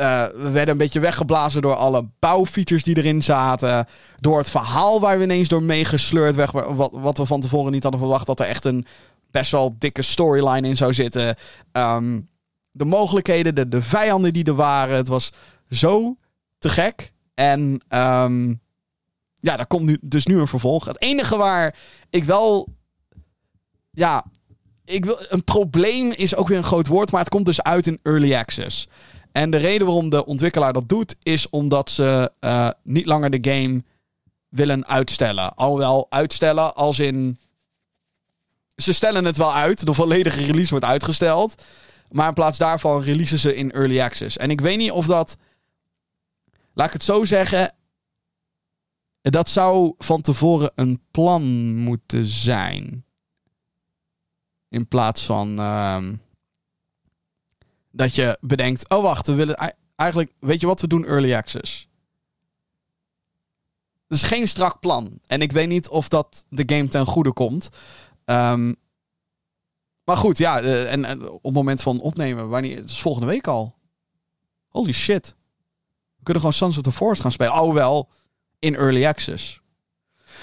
we 0.00 0.50
werden 0.52 0.68
een 0.68 0.76
beetje 0.76 1.00
weggeblazen 1.00 1.62
door 1.62 1.74
alle 1.74 2.08
bouwfeatures 2.18 2.84
die 2.84 2.96
erin 2.96 3.22
zaten. 3.22 3.86
Door 4.20 4.38
het 4.38 4.50
verhaal 4.50 5.00
waar 5.00 5.18
we 5.18 5.24
ineens 5.24 5.48
door 5.48 5.62
meegesleurd 5.62 6.34
werden. 6.34 6.76
Wat, 6.76 6.90
wat 6.92 7.18
we 7.18 7.26
van 7.26 7.40
tevoren 7.40 7.72
niet 7.72 7.82
hadden 7.82 8.00
verwacht. 8.00 8.26
Dat 8.26 8.40
er 8.40 8.46
echt 8.46 8.64
een 8.64 8.86
best 9.30 9.50
wel 9.50 9.76
dikke 9.78 10.02
storyline 10.02 10.68
in 10.68 10.76
zou 10.76 10.94
zitten. 10.94 11.36
Um, 11.72 12.28
de 12.70 12.84
mogelijkheden, 12.84 13.54
de, 13.54 13.68
de 13.68 13.82
vijanden 13.82 14.32
die 14.32 14.44
er 14.44 14.54
waren. 14.54 14.96
Het 14.96 15.08
was 15.08 15.30
zo 15.70 16.16
te 16.58 16.68
gek. 16.68 17.12
En 17.34 17.60
um, 17.88 18.60
ja, 19.34 19.56
daar 19.56 19.66
komt 19.66 19.84
nu, 19.84 19.98
dus 20.00 20.26
nu 20.26 20.38
een 20.38 20.46
vervolg. 20.46 20.84
Het 20.84 21.00
enige 21.00 21.36
waar 21.36 21.76
ik 22.10 22.24
wel. 22.24 22.68
Ja, 23.90 24.24
ik 24.84 25.04
wil, 25.04 25.18
een 25.28 25.44
probleem 25.44 26.10
is 26.10 26.34
ook 26.34 26.48
weer 26.48 26.56
een 26.56 26.64
groot 26.64 26.86
woord. 26.86 27.10
Maar 27.10 27.20
het 27.20 27.28
komt 27.28 27.46
dus 27.46 27.62
uit 27.62 27.86
in 27.86 27.98
early 28.02 28.34
access. 28.34 28.88
En 29.32 29.50
de 29.50 29.56
reden 29.56 29.86
waarom 29.86 30.10
de 30.10 30.24
ontwikkelaar 30.26 30.72
dat 30.72 30.88
doet, 30.88 31.16
is 31.22 31.48
omdat 31.48 31.90
ze 31.90 32.32
uh, 32.40 32.68
niet 32.82 33.06
langer 33.06 33.30
de 33.30 33.50
game 33.50 33.84
willen 34.48 34.86
uitstellen. 34.86 35.54
Alhoewel 35.54 36.06
uitstellen 36.08 36.74
als 36.74 36.98
in. 36.98 37.38
Ze 38.76 38.92
stellen 38.92 39.24
het 39.24 39.36
wel 39.36 39.54
uit. 39.54 39.86
De 39.86 39.94
volledige 39.94 40.44
release 40.44 40.70
wordt 40.70 40.84
uitgesteld. 40.84 41.62
Maar 42.10 42.28
in 42.28 42.34
plaats 42.34 42.58
daarvan 42.58 43.02
releasen 43.02 43.38
ze 43.38 43.54
in 43.54 43.70
early 43.72 44.00
access. 44.00 44.36
En 44.36 44.50
ik 44.50 44.60
weet 44.60 44.78
niet 44.78 44.90
of 44.90 45.06
dat. 45.06 45.36
Laat 46.74 46.86
ik 46.86 46.92
het 46.92 47.04
zo 47.04 47.24
zeggen. 47.24 47.74
Dat 49.20 49.48
zou 49.48 49.94
van 49.98 50.20
tevoren 50.20 50.72
een 50.74 51.02
plan 51.10 51.76
moeten 51.76 52.26
zijn. 52.26 53.04
In 54.68 54.88
plaats 54.88 55.24
van. 55.24 55.60
Uh, 55.60 56.08
dat 57.90 58.14
je 58.14 58.38
bedenkt: 58.40 58.88
oh 58.88 59.02
wacht, 59.02 59.26
we 59.26 59.34
willen 59.34 59.74
eigenlijk. 59.96 60.32
Weet 60.40 60.60
je 60.60 60.66
wat 60.66 60.80
we 60.80 60.86
doen? 60.86 61.04
Early 61.04 61.34
access. 61.34 61.88
Het 64.08 64.18
is 64.18 64.24
geen 64.24 64.48
strak 64.48 64.80
plan. 64.80 65.18
En 65.26 65.42
ik 65.42 65.52
weet 65.52 65.68
niet 65.68 65.88
of 65.88 66.08
dat 66.08 66.44
de 66.48 66.74
game 66.74 66.88
ten 66.88 67.06
goede 67.06 67.32
komt. 67.32 67.68
Um, 68.24 68.76
maar 70.10 70.18
goed, 70.18 70.38
ja. 70.38 70.62
Uh, 70.62 70.92
en, 70.92 71.30
op 71.30 71.52
moment 71.52 71.82
van 71.82 72.00
opnemen, 72.00 72.48
wanneer, 72.48 72.76
het 72.76 72.90
is 72.90 73.00
volgende 73.00 73.26
week 73.26 73.46
al. 73.46 73.74
Holy 74.68 74.92
shit. 74.92 75.34
We 76.16 76.22
kunnen 76.22 76.42
gewoon 76.42 76.56
Sons 76.56 76.76
of 76.76 76.82
the 76.82 76.92
Forest 76.92 77.20
gaan 77.20 77.32
spelen. 77.32 77.60
Oh 77.60 77.74
wel, 77.74 78.08
in 78.58 78.74
early 78.76 79.06
access. 79.06 79.60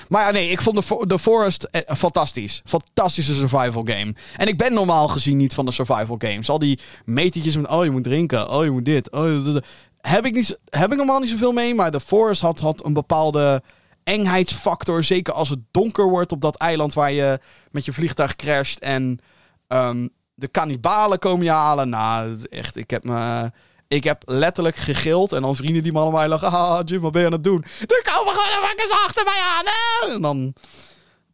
Maar 0.07 0.26
ja, 0.26 0.32
nee, 0.32 0.49
ik 0.49 0.61
vond 0.61 0.88
The, 0.88 1.03
the 1.07 1.20
Forest 1.20 1.63
eh, 1.63 1.95
fantastisch. 1.95 2.61
Fantastische 2.65 3.34
survival 3.34 3.84
game. 3.86 4.15
En 4.38 4.47
ik 4.47 4.57
ben 4.57 4.74
normaal 4.74 5.07
gezien 5.07 5.38
niet 5.38 5.53
van 5.53 5.65
de 5.65 5.72
survival 5.72 6.15
games. 6.20 6.49
Al 6.49 6.59
die 6.59 6.80
metertjes 7.05 7.55
met, 7.55 7.68
oh 7.68 7.84
je 7.84 7.91
moet 7.91 8.03
drinken, 8.03 8.49
oh 8.49 8.63
je 8.63 8.72
moet 8.72 8.86
dit. 8.86 9.11
Oh, 9.11 9.57
heb, 9.97 10.26
ik 10.26 10.36
niet, 10.36 10.59
heb 10.70 10.91
ik 10.91 10.97
normaal 10.97 11.20
niet 11.20 11.30
zoveel 11.30 11.51
mee. 11.51 11.76
Maar 11.76 11.91
The 11.91 11.99
Forest 11.99 12.41
had, 12.41 12.59
had 12.59 12.86
een 12.86 12.93
bepaalde 12.93 13.63
engheidsfactor. 14.03 15.03
Zeker 15.03 15.34
als 15.34 15.49
het 15.49 15.59
donker 15.72 16.09
wordt 16.09 16.32
op 16.32 16.41
dat 16.41 16.55
eiland 16.55 16.93
waar 16.93 17.11
je 17.11 17.39
met 17.72 17.86
je 17.86 17.93
vliegtuig 17.93 18.36
crasht. 18.36 18.80
En 18.80 19.20
um, 19.68 20.09
de 20.34 20.47
kannibalen 20.47 21.20
komen 21.20 21.45
je 21.45 21.51
halen. 21.51 21.89
Nou, 21.89 22.38
echt, 22.49 22.76
ik 22.76 22.89
heb 22.89 23.03
me... 23.03 23.51
Ik 23.89 24.03
heb 24.03 24.24
letterlijk 24.26 24.76
gegild. 24.76 25.32
En 25.32 25.41
dan 25.41 25.55
vrienden 25.55 25.84
die 25.84 25.91
me 25.91 25.99
allemaal 25.99 26.28
lachen. 26.28 26.47
Ah, 26.47 26.80
Jim, 26.86 27.01
wat 27.01 27.11
ben 27.11 27.22
je 27.22 27.28
aan 27.28 27.34
het 27.34 27.43
doen? 27.43 27.63
Er 27.80 28.11
komen 28.13 28.34
gewoon 28.34 28.61
wakkers 28.61 28.91
achter 28.91 29.24
mij 29.24 29.41
aan. 29.41 29.65
En 30.11 30.22
dan 30.22 30.53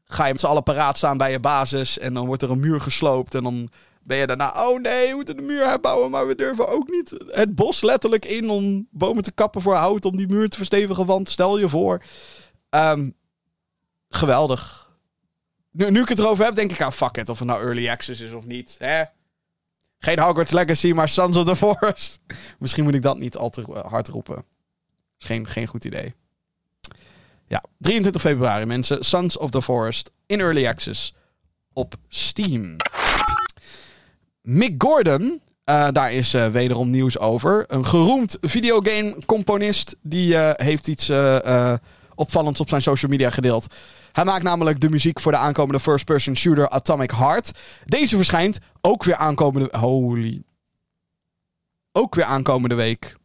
ga 0.05 0.25
je 0.25 0.31
met 0.31 0.41
z'n 0.41 0.47
allen 0.47 0.63
paraat 0.63 0.97
staan 0.97 1.17
bij 1.17 1.31
je 1.31 1.39
basis. 1.39 1.99
En 1.99 2.13
dan 2.13 2.25
wordt 2.25 2.41
er 2.41 2.51
een 2.51 2.59
muur 2.59 2.81
gesloopt. 2.81 3.35
En 3.35 3.43
dan 3.43 3.69
ben 4.03 4.17
je 4.17 4.27
daarna... 4.27 4.67
Oh 4.67 4.81
nee, 4.81 5.09
we 5.09 5.15
moeten 5.15 5.35
de 5.35 5.41
muur 5.41 5.67
herbouwen. 5.67 6.11
Maar 6.11 6.27
we 6.27 6.35
durven 6.35 6.69
ook 6.69 6.89
niet 6.89 7.23
het 7.27 7.55
bos 7.55 7.81
letterlijk 7.81 8.25
in 8.25 8.49
om 8.49 8.87
bomen 8.91 9.23
te 9.23 9.31
kappen 9.31 9.61
voor 9.61 9.75
hout. 9.75 10.05
Om 10.05 10.17
die 10.17 10.27
muur 10.27 10.49
te 10.49 10.57
verstevigen. 10.57 11.05
Want 11.05 11.29
stel 11.29 11.59
je 11.59 11.69
voor... 11.69 12.03
Um, 12.69 13.15
geweldig. 14.09 14.82
Nu, 15.73 15.91
nu 15.91 16.01
ik 16.01 16.09
het 16.09 16.19
erover 16.19 16.45
heb, 16.45 16.55
denk 16.55 16.71
ik... 16.71 16.81
Ah, 16.81 16.91
fuck 16.91 17.17
it. 17.17 17.29
Of 17.29 17.39
het 17.39 17.47
nou 17.47 17.63
early 17.63 17.89
access 17.89 18.21
is 18.21 18.33
of 18.33 18.45
niet. 18.45 18.75
Hè? 18.79 19.03
Geen 19.99 20.19
Hogwarts 20.19 20.51
Legacy, 20.51 20.91
maar 20.91 21.09
Sons 21.09 21.37
of 21.37 21.45
the 21.45 21.55
Forest. 21.55 22.19
Misschien 22.59 22.83
moet 22.83 22.95
ik 22.95 23.01
dat 23.01 23.17
niet 23.17 23.37
al 23.37 23.49
te 23.49 23.61
hard 23.87 24.07
roepen. 24.07 24.45
Geen, 25.17 25.47
geen 25.47 25.67
goed 25.67 25.85
idee. 25.85 26.13
Ja, 27.47 27.63
23 27.77 28.21
februari 28.21 28.65
mensen. 28.65 29.05
Sons 29.05 29.37
of 29.37 29.49
the 29.49 29.61
Forest 29.61 30.11
in 30.25 30.39
Early 30.39 30.67
Access 30.67 31.13
op 31.73 31.95
Steam. 32.07 32.75
Mick 34.41 34.83
Gordon, 34.83 35.41
uh, 35.65 35.87
daar 35.91 36.13
is 36.13 36.33
uh, 36.33 36.47
wederom 36.47 36.89
nieuws 36.89 37.19
over. 37.19 37.65
Een 37.67 37.85
geroemd 37.85 38.37
videogame-componist. 38.41 39.95
Die 40.01 40.33
uh, 40.33 40.49
heeft 40.53 40.87
iets 40.87 41.11
opvallends 42.15 42.59
op 42.59 42.69
zijn 42.69 42.81
social 42.81 43.11
media 43.11 43.29
gedeeld. 43.29 43.67
Hij 44.13 44.23
maakt 44.23 44.43
namelijk 44.43 44.79
de 44.79 44.89
muziek 44.89 45.19
voor 45.19 45.31
de 45.31 45.37
aankomende 45.37 45.79
first-person 45.79 46.35
shooter 46.35 46.69
Atomic 46.69 47.11
Heart. 47.11 47.51
Deze 47.85 48.15
verschijnt 48.15 48.57
ook 48.81 49.03
weer 49.03 49.15
aankomende... 49.15 49.77
Holy... 49.77 50.43
Ook 51.91 52.15
weer 52.15 52.25
aankomende 52.25 52.75
week. 52.75 53.15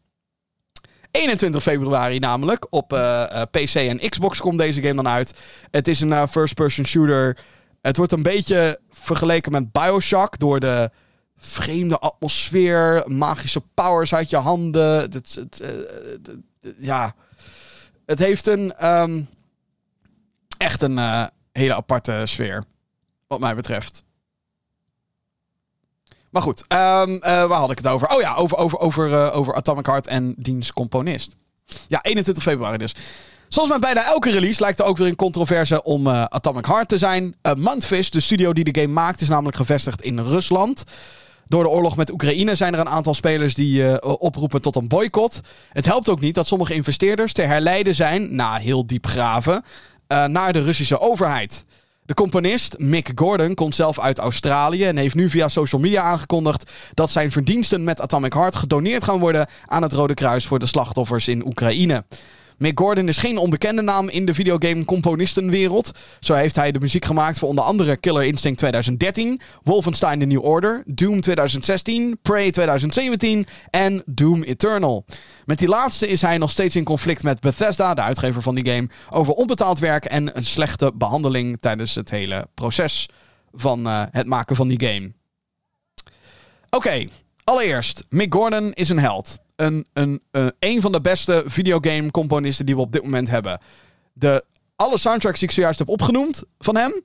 21 1.11 1.63
februari 1.63 2.19
namelijk. 2.19 2.67
Op 2.71 2.93
uh, 2.93 2.99
uh, 2.99 3.43
PC 3.51 3.75
en 3.75 4.09
Xbox 4.09 4.41
komt 4.41 4.59
deze 4.59 4.83
game 4.83 4.95
dan 4.95 5.09
uit. 5.09 5.39
Het 5.71 5.89
is 5.89 6.01
een 6.01 6.11
uh, 6.11 6.27
first-person 6.27 6.87
shooter. 6.87 7.39
Het 7.81 7.97
wordt 7.97 8.13
een 8.13 8.23
beetje 8.23 8.81
vergeleken 8.91 9.53
met 9.53 9.73
Bioshock. 9.73 10.39
Door 10.39 10.61
de 10.61 10.91
vreemde 11.37 11.99
atmosfeer. 11.99 13.05
Magische 13.07 13.63
powers 13.75 14.15
uit 14.15 14.31
je 14.31 14.37
handen. 14.37 15.01
Het, 15.01 15.35
het, 15.35 15.63
ja. 16.77 17.15
Het 18.07 18.19
heeft 18.19 18.47
een... 18.47 18.87
Um, 18.87 19.29
echt 20.59 20.83
een 20.83 20.99
uh, 20.99 21.25
hele 21.53 21.75
aparte 21.75 22.23
sfeer. 22.25 22.65
Wat 23.27 23.41
mij 23.41 23.55
betreft. 23.55 24.05
Maar 26.31 26.43
goed, 26.43 26.65
ehm, 26.69 27.15
eh, 27.15 27.45
waar 27.47 27.59
had 27.59 27.71
ik 27.71 27.79
het 27.79 27.87
over? 27.87 28.09
Oh 28.09 28.21
ja, 28.21 28.35
over, 28.35 28.57
over, 28.57 28.79
over, 28.79 29.13
eh, 29.13 29.37
over 29.37 29.55
Atomic 29.55 29.87
Heart 29.87 30.07
en 30.07 30.35
diens 30.37 30.73
componist. 30.73 31.37
Ja, 31.89 32.03
21 32.03 32.43
februari 32.43 32.79
dus. 32.79 32.95
Zoals 33.49 33.69
met 33.69 33.81
bijna 33.81 34.05
elke 34.05 34.31
release 34.31 34.61
lijkt 34.61 34.81
er 34.81 34.85
ook 34.85 34.97
weer 34.97 35.07
een 35.07 35.17
controverse 35.17 35.83
om 35.83 36.07
eh, 36.07 36.25
Atomic 36.25 36.67
Heart 36.67 36.89
te 36.89 36.99
zijn. 36.99 37.37
Mantfish, 37.57 38.09
de 38.09 38.21
studio 38.21 38.53
die 38.53 38.65
de 38.65 38.81
game 38.81 38.93
maakt, 38.93 39.21
is 39.21 39.29
namelijk 39.29 39.57
gevestigd 39.57 40.03
in 40.03 40.19
Rusland. 40.19 40.85
Door 41.47 41.63
de 41.63 41.69
oorlog 41.69 41.97
met 41.97 42.11
Oekraïne 42.11 42.55
zijn 42.55 42.75
er 42.75 42.81
een 42.81 42.89
aantal 42.89 43.15
spelers 43.15 43.55
die 43.55 44.03
oproepen 44.03 44.61
tot 44.61 44.77
een 44.77 44.89
boycott. 44.89 45.41
Het 45.73 45.85
helpt 45.85 46.09
ook 46.09 46.21
niet 46.21 46.35
dat 46.35 46.47
sommige 46.47 46.75
investeerders 46.75 47.33
te 47.33 47.43
herleiden 47.43 47.95
zijn, 47.95 48.35
na 48.35 48.57
heel 48.57 48.87
diep 48.87 49.07
graven, 49.07 49.63
naar 50.09 50.53
de 50.53 50.63
Russische 50.63 51.01
overheid. 51.01 51.65
De 52.09 52.15
componist 52.15 52.79
Mick 52.79 53.11
Gordon 53.15 53.55
komt 53.55 53.75
zelf 53.75 54.01
uit 54.01 54.19
Australië 54.19 54.85
en 54.85 54.97
heeft 54.97 55.15
nu 55.15 55.31
via 55.31 55.49
social 55.49 55.81
media 55.81 56.03
aangekondigd 56.03 56.71
dat 56.95 57.11
zijn 57.11 57.33
verdiensten 57.33 57.85
met 57.85 58.01
Atomic 58.01 58.33
Heart 58.33 58.57
gedoneerd 58.57 59.05
gaan 59.05 59.19
worden 59.19 59.47
aan 59.67 59.83
het 59.83 59.93
Rode 59.93 60.15
Kruis 60.15 60.47
voor 60.47 60.59
de 60.59 60.67
slachtoffers 60.67 61.29
in 61.29 61.47
Oekraïne. 61.47 62.05
Mick 62.59 62.79
Gordon 62.79 63.09
is 63.09 63.19
geen 63.19 63.39
onbekende 63.39 63.83
naam 63.83 64.09
in 64.09 64.25
de 64.25 64.35
videogame-componistenwereld. 64.35 65.91
Zo 66.21 66.35
heeft 66.35 66.57
hij 66.57 66.73
de 66.73 66.81
muziek 66.81 67.05
gemaakt 67.05 67.39
voor 67.39 67.49
onder 67.49 67.65
andere 67.65 67.97
Killer 67.97 68.25
Instinct 68.25 68.59
2013, 68.59 69.41
Wolfenstein 69.63 70.19
The 70.19 70.25
New 70.25 70.45
Order, 70.45 70.83
Doom 70.87 71.21
2016, 71.21 72.19
Prey 72.23 72.51
2017 72.51 73.47
en 73.71 74.03
Doom 74.07 74.43
Eternal. 74.43 75.05
Met 75.45 75.59
die 75.59 75.69
laatste 75.69 76.09
is 76.09 76.23
hij 76.23 76.39
nog 76.39 76.51
steeds 76.51 76.77
in 76.77 76.85
conflict 76.85 77.23
met 77.23 77.41
Bethesda, 77.41 77.95
de 77.95 78.03
uitgever 78.03 78.43
van 78.43 78.55
die 78.55 78.67
game, 78.67 78.89
over 79.11 79.33
onbetaald 79.33 79.79
werk 79.79 80.05
en 80.05 80.37
een 80.37 80.45
slechte 80.45 80.93
behandeling 80.95 81.61
tijdens 81.61 81.95
het 81.95 82.11
hele 82.11 82.47
proces 82.55 83.09
van 83.53 83.87
uh, 83.87 84.03
het 84.11 84.27
maken 84.27 84.57
van 84.57 84.69
die 84.69 84.89
game. 84.89 85.13
Oké, 86.71 87.09
allereerst, 87.45 88.05
Mick 88.09 88.35
Gordon 88.35 88.73
is 88.73 88.89
een 88.89 88.99
held 88.99 89.39
een, 89.59 89.87
een, 89.93 90.23
een, 90.31 90.53
een 90.59 90.81
van 90.81 90.93
de 90.93 91.01
beste 91.01 91.45
videogame-componisten 91.47 92.67
die 92.67 92.75
we 92.75 92.81
op 92.81 92.93
dit 92.93 93.03
moment 93.03 93.29
hebben. 93.29 93.61
De, 94.13 94.45
alle 94.77 94.99
soundtracks 94.99 95.39
die 95.39 95.49
ik 95.49 95.55
zojuist 95.55 95.79
heb 95.79 95.89
opgenoemd 95.89 96.43
van 96.59 96.77
hem, 96.77 97.03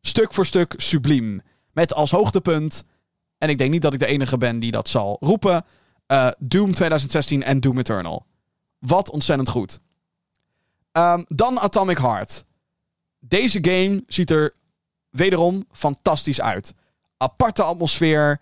stuk 0.00 0.34
voor 0.34 0.46
stuk 0.46 0.74
subliem. 0.76 1.40
Met 1.72 1.94
als 1.94 2.10
hoogtepunt, 2.10 2.84
en 3.38 3.48
ik 3.48 3.58
denk 3.58 3.70
niet 3.70 3.82
dat 3.82 3.92
ik 3.92 3.98
de 3.98 4.06
enige 4.06 4.38
ben 4.38 4.58
die 4.58 4.70
dat 4.70 4.88
zal 4.88 5.16
roepen, 5.20 5.64
uh, 6.12 6.28
Doom 6.38 6.74
2016 6.74 7.42
en 7.42 7.60
Doom 7.60 7.78
Eternal. 7.78 8.26
Wat 8.78 9.10
ontzettend 9.10 9.48
goed. 9.48 9.78
Um, 10.92 11.24
dan 11.28 11.58
Atomic 11.58 11.98
Heart. 11.98 12.44
Deze 13.18 13.58
game 13.62 14.04
ziet 14.06 14.30
er 14.30 14.54
wederom 15.10 15.66
fantastisch 15.72 16.40
uit. 16.40 16.74
Aparte 17.16 17.62
atmosfeer, 17.62 18.40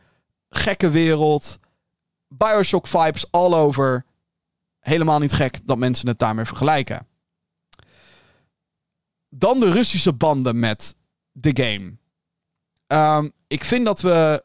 gekke 0.48 0.90
wereld, 0.90 1.58
Bioshock 2.36 2.86
vibes 2.86 3.30
all 3.30 3.54
over. 3.54 4.04
Helemaal 4.78 5.18
niet 5.18 5.32
gek 5.32 5.66
dat 5.66 5.78
mensen 5.78 6.08
het 6.08 6.18
daarmee 6.18 6.44
vergelijken. 6.44 7.06
Dan 9.28 9.60
de 9.60 9.70
Russische 9.70 10.12
banden 10.12 10.58
met 10.58 10.96
de 11.32 11.62
game. 11.62 11.96
Um, 12.86 13.32
ik 13.46 13.64
vind 13.64 13.84
dat 13.84 14.00
we. 14.00 14.44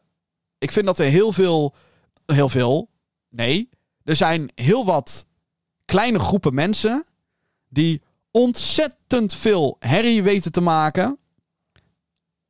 Ik 0.58 0.72
vind 0.72 0.86
dat 0.86 0.98
er 0.98 1.06
heel 1.06 1.32
veel. 1.32 1.74
Heel 2.26 2.48
veel. 2.48 2.90
Nee. 3.28 3.68
Er 4.04 4.16
zijn 4.16 4.50
heel 4.54 4.84
wat 4.84 5.26
kleine 5.84 6.18
groepen 6.18 6.54
mensen. 6.54 7.04
die 7.68 8.02
ontzettend 8.30 9.34
veel 9.34 9.76
herrie 9.78 10.22
weten 10.22 10.52
te 10.52 10.60
maken. 10.60 11.18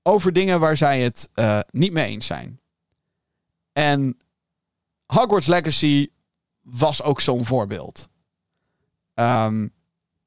over 0.02 0.32
dingen 0.32 0.60
waar 0.60 0.76
zij 0.76 1.00
het 1.00 1.28
uh, 1.34 1.60
niet 1.70 1.92
mee 1.92 2.06
eens 2.06 2.26
zijn. 2.26 2.60
En 3.72 4.16
Hogwarts 5.10 5.46
Legacy 5.46 6.10
was 6.60 7.02
ook 7.02 7.20
zo'n 7.20 7.46
voorbeeld. 7.46 8.08
Um, 9.14 9.64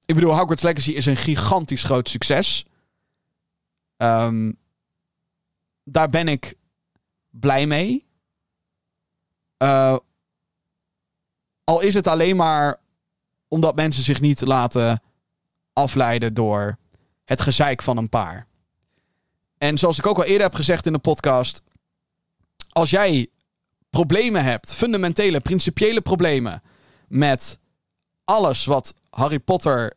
ik 0.06 0.16
bedoel, 0.16 0.38
Hogwarts 0.38 0.64
Legacy 0.64 0.92
is 0.92 1.06
een 1.06 1.18
gigantisch 1.18 1.84
groot 1.84 2.10
succes. 2.10 2.66
Um, 3.98 4.58
daar 5.84 6.10
ben 6.10 6.28
ik 6.28 6.54
blij 7.30 7.66
mee. 7.66 8.06
Uh, 9.58 9.98
al 11.64 11.80
is 11.80 11.94
het 11.94 12.08
alleen 12.08 12.36
maar 12.36 12.80
omdat 13.48 13.76
mensen 13.76 14.04
zich 14.04 14.22
niet 14.22 14.42
laten 14.42 15.02
afleiden 15.74 16.34
door 16.34 16.78
het 17.26 17.42
gezeik 17.42 17.82
van 17.82 17.98
een 17.98 18.10
paar. 18.10 18.48
En 19.58 19.78
zoals 19.78 19.98
ik 19.98 20.08
ook 20.08 20.18
al 20.18 20.24
eerder 20.24 20.42
heb 20.42 20.56
gezegd 20.56 20.86
in 20.86 20.94
de 20.94 21.00
podcast. 21.00 21.62
Als 22.70 22.90
jij 22.90 23.30
problemen 23.94 24.44
hebt, 24.44 24.74
fundamentele, 24.74 25.40
principiële 25.40 26.02
problemen 26.02 26.62
met 27.08 27.60
alles 28.24 28.66
wat 28.66 28.94
Harry 29.10 29.40
Potter 29.40 29.94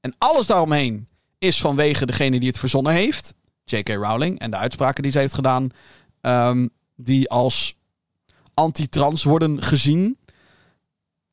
en 0.00 0.14
alles 0.18 0.46
daaromheen 0.46 1.08
is 1.38 1.60
vanwege 1.60 2.06
degene 2.06 2.38
die 2.38 2.48
het 2.48 2.58
verzonnen 2.58 2.92
heeft, 2.92 3.34
J.K. 3.64 3.88
Rowling 3.88 4.38
en 4.38 4.50
de 4.50 4.56
uitspraken 4.56 5.02
die 5.02 5.12
ze 5.12 5.18
heeft 5.18 5.34
gedaan, 5.34 5.70
um, 6.20 6.70
die 6.96 7.30
als 7.30 7.74
anti-trans 8.54 9.24
worden 9.24 9.62
gezien. 9.62 10.18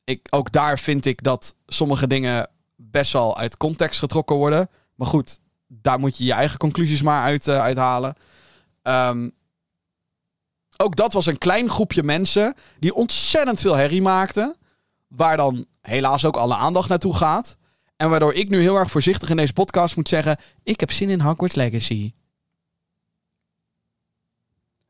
Ik, 0.04 0.26
ook 0.30 0.52
daar 0.52 0.78
vind 0.78 1.06
ik 1.06 1.22
dat 1.22 1.54
sommige 1.66 2.06
dingen 2.06 2.48
best 2.76 3.12
wel 3.12 3.38
uit 3.38 3.56
context 3.56 3.98
getrokken 3.98 4.36
worden. 4.36 4.68
Maar 4.94 5.06
goed, 5.06 5.38
daar 5.66 5.98
moet 5.98 6.18
je 6.18 6.24
je 6.24 6.32
eigen 6.32 6.58
conclusies 6.58 7.02
maar 7.02 7.22
uit, 7.22 7.46
uh, 7.46 7.60
uithalen. 7.60 8.14
Um, 8.82 9.38
ook 10.80 10.96
dat 10.96 11.12
was 11.12 11.26
een 11.26 11.38
klein 11.38 11.70
groepje 11.70 12.02
mensen 12.02 12.54
die 12.78 12.94
ontzettend 12.94 13.60
veel 13.60 13.74
herrie 13.74 14.02
maakten. 14.02 14.56
Waar 15.08 15.36
dan 15.36 15.66
helaas 15.80 16.24
ook 16.24 16.36
alle 16.36 16.54
aandacht 16.54 16.88
naartoe 16.88 17.14
gaat. 17.14 17.56
En 17.96 18.10
waardoor 18.10 18.34
ik 18.34 18.50
nu 18.50 18.60
heel 18.60 18.76
erg 18.76 18.90
voorzichtig 18.90 19.30
in 19.30 19.36
deze 19.36 19.52
podcast 19.52 19.96
moet 19.96 20.08
zeggen: 20.08 20.36
Ik 20.62 20.80
heb 20.80 20.92
zin 20.92 21.10
in 21.10 21.20
Hogwarts 21.20 21.54
Legacy. 21.54 22.12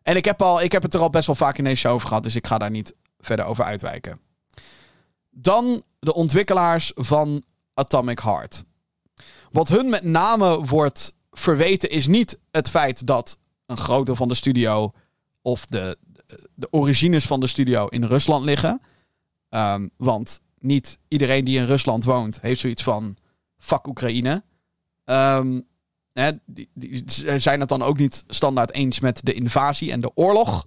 En 0.02 0.16
ik 0.16 0.24
heb, 0.24 0.42
al, 0.42 0.62
ik 0.62 0.72
heb 0.72 0.82
het 0.82 0.94
er 0.94 1.00
al 1.00 1.10
best 1.10 1.26
wel 1.26 1.34
vaak 1.36 1.58
in 1.58 1.64
deze 1.64 1.76
show 1.76 1.92
over 1.92 2.08
gehad, 2.08 2.22
dus 2.22 2.36
ik 2.36 2.46
ga 2.46 2.58
daar 2.58 2.70
niet 2.70 2.94
verder 3.18 3.44
over 3.44 3.64
uitwijken. 3.64 4.20
Dan 5.30 5.82
de 5.98 6.14
ontwikkelaars 6.14 6.92
van 6.94 7.44
Atomic 7.74 8.18
Heart. 8.18 8.64
Wat 9.50 9.68
hun 9.68 9.88
met 9.88 10.02
name 10.02 10.64
wordt 10.64 11.14
verweten 11.30 11.90
is 11.90 12.06
niet 12.06 12.38
het 12.50 12.70
feit 12.70 13.06
dat 13.06 13.38
een 13.66 13.76
groot 13.76 14.06
deel 14.06 14.16
van 14.16 14.28
de 14.28 14.34
studio 14.34 14.92
of 15.42 15.66
de, 15.66 15.98
de 16.54 16.68
origines 16.70 17.26
van 17.26 17.40
de 17.40 17.46
studio 17.46 17.86
in 17.86 18.04
Rusland 18.04 18.44
liggen. 18.44 18.80
Ehm, 19.48 19.88
want 19.96 20.40
niet 20.58 20.98
iedereen 21.08 21.44
die 21.44 21.58
in 21.58 21.66
Rusland 21.66 22.04
woont 22.04 22.40
heeft 22.40 22.60
zoiets 22.60 22.82
van 22.82 23.16
fuck 23.58 23.86
Oekraïne. 23.86 24.42
Um, 25.04 25.68
zijn 27.36 27.60
het 27.60 27.68
dan 27.68 27.82
ook 27.82 27.98
niet 27.98 28.24
standaard 28.28 28.72
eens 28.72 29.00
met 29.00 29.20
de 29.22 29.32
invasie 29.32 29.92
en 29.92 30.00
de 30.00 30.10
oorlog. 30.14 30.66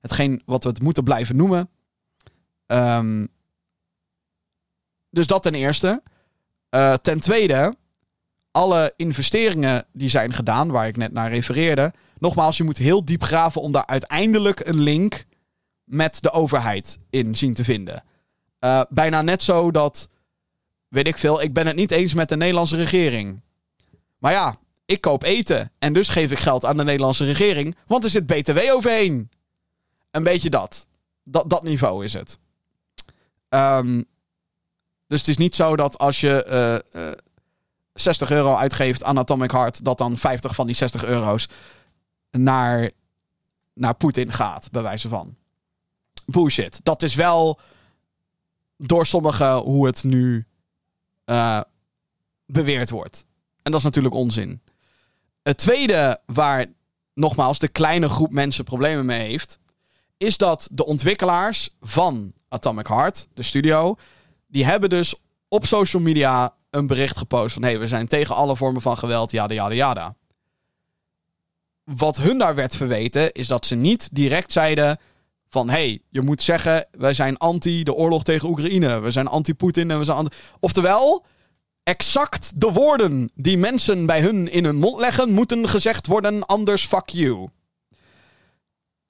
Hetgeen 0.00 0.42
wat 0.44 0.62
we 0.62 0.68
het 0.68 0.82
moeten 0.82 1.04
blijven 1.04 1.36
noemen. 1.36 1.70
Um, 2.66 3.28
dus 5.10 5.26
dat 5.26 5.42
ten 5.42 5.54
eerste. 5.54 6.02
Uh, 6.70 6.94
ten 6.94 7.20
tweede, 7.20 7.76
alle 8.50 8.92
investeringen 8.96 9.84
die 9.92 10.08
zijn 10.08 10.32
gedaan, 10.32 10.70
waar 10.70 10.86
ik 10.86 10.96
net 10.96 11.12
naar 11.12 11.30
refereerde, 11.30 11.92
nogmaals, 12.22 12.56
je 12.56 12.64
moet 12.64 12.78
heel 12.78 13.04
diep 13.04 13.22
graven 13.22 13.60
om 13.60 13.72
daar 13.72 13.86
uiteindelijk 13.86 14.66
een 14.66 14.80
link 14.80 15.24
met 15.84 16.18
de 16.20 16.30
overheid 16.30 16.98
in 17.10 17.36
zien 17.36 17.54
te 17.54 17.64
vinden. 17.64 18.04
Uh, 18.60 18.82
bijna 18.88 19.22
net 19.22 19.42
zo 19.42 19.70
dat, 19.70 20.08
weet 20.88 21.06
ik 21.06 21.18
veel, 21.18 21.42
ik 21.42 21.52
ben 21.52 21.66
het 21.66 21.76
niet 21.76 21.90
eens 21.90 22.14
met 22.14 22.28
de 22.28 22.36
Nederlandse 22.36 22.76
regering. 22.76 23.42
Maar 24.18 24.32
ja, 24.32 24.56
ik 24.84 25.00
koop 25.00 25.22
eten 25.22 25.72
en 25.78 25.92
dus 25.92 26.08
geef 26.08 26.30
ik 26.30 26.38
geld 26.38 26.64
aan 26.64 26.76
de 26.76 26.84
Nederlandse 26.84 27.24
regering, 27.24 27.76
want 27.86 28.04
er 28.04 28.10
zit 28.10 28.26
BTW 28.26 28.58
overheen. 28.58 29.30
Een 30.10 30.22
beetje 30.22 30.50
dat. 30.50 30.86
Dat, 31.24 31.50
dat 31.50 31.62
niveau 31.62 32.04
is 32.04 32.12
het. 32.12 32.38
Um, 33.48 34.04
dus 35.06 35.18
het 35.18 35.28
is 35.28 35.36
niet 35.36 35.54
zo 35.54 35.76
dat 35.76 35.98
als 35.98 36.20
je 36.20 36.46
uh, 36.94 37.02
uh, 37.02 37.12
60 37.92 38.30
euro 38.30 38.54
uitgeeft 38.54 39.04
aan 39.04 39.18
Atomic 39.18 39.50
Heart, 39.50 39.84
dat 39.84 39.98
dan 39.98 40.18
50 40.18 40.54
van 40.54 40.66
die 40.66 40.76
60 40.76 41.04
euro's 41.04 41.48
naar, 42.32 42.90
naar 43.74 43.94
Poetin 43.94 44.32
gaat, 44.32 44.70
bij 44.70 44.82
wijze 44.82 45.08
van. 45.08 45.36
Bullshit. 46.26 46.80
Dat 46.82 47.02
is 47.02 47.14
wel 47.14 47.60
door 48.76 49.06
sommigen 49.06 49.56
hoe 49.56 49.86
het 49.86 50.04
nu 50.04 50.46
uh, 51.26 51.60
beweerd 52.46 52.90
wordt. 52.90 53.26
En 53.62 53.70
dat 53.70 53.80
is 53.80 53.86
natuurlijk 53.86 54.14
onzin. 54.14 54.60
Het 55.42 55.58
tweede 55.58 56.20
waar 56.26 56.66
nogmaals 57.14 57.58
de 57.58 57.68
kleine 57.68 58.08
groep 58.08 58.32
mensen 58.32 58.64
problemen 58.64 59.06
mee 59.06 59.28
heeft, 59.28 59.58
is 60.16 60.36
dat 60.36 60.68
de 60.72 60.84
ontwikkelaars 60.84 61.70
van 61.80 62.32
Atomic 62.48 62.86
Heart, 62.86 63.28
de 63.34 63.42
studio, 63.42 63.96
die 64.46 64.64
hebben 64.64 64.88
dus 64.88 65.14
op 65.48 65.66
social 65.66 66.02
media 66.02 66.54
een 66.70 66.86
bericht 66.86 67.16
gepost 67.16 67.52
van 67.52 67.62
hey, 67.62 67.78
we 67.78 67.88
zijn 67.88 68.06
tegen 68.06 68.34
alle 68.34 68.56
vormen 68.56 68.82
van 68.82 68.98
geweld, 68.98 69.30
jada 69.30 69.54
jada 69.54 69.74
jada. 69.74 70.14
Wat 71.84 72.16
hun 72.16 72.38
daar 72.38 72.54
werd 72.54 72.76
verweten, 72.76 73.32
is 73.32 73.46
dat 73.46 73.66
ze 73.66 73.74
niet 73.74 74.08
direct 74.12 74.52
zeiden 74.52 74.98
van... 75.48 75.68
hé, 75.68 75.74
hey, 75.74 76.02
je 76.08 76.20
moet 76.20 76.42
zeggen, 76.42 76.86
wij 76.90 77.14
zijn 77.14 77.36
anti 77.36 77.82
de 77.82 77.94
oorlog 77.94 78.24
tegen 78.24 78.48
Oekraïne. 78.48 79.00
We 79.00 79.10
zijn 79.10 79.26
anti-Poetin 79.26 79.90
en 79.90 79.98
we 79.98 80.04
zijn 80.04 80.16
anti... 80.16 80.36
Oftewel, 80.60 81.24
exact 81.82 82.52
de 82.60 82.72
woorden 82.72 83.30
die 83.34 83.58
mensen 83.58 84.06
bij 84.06 84.20
hun 84.20 84.50
in 84.50 84.64
hun 84.64 84.76
mond 84.76 85.00
leggen... 85.00 85.32
moeten 85.32 85.68
gezegd 85.68 86.06
worden, 86.06 86.46
anders 86.46 86.86
fuck 86.86 87.08
you. 87.08 87.48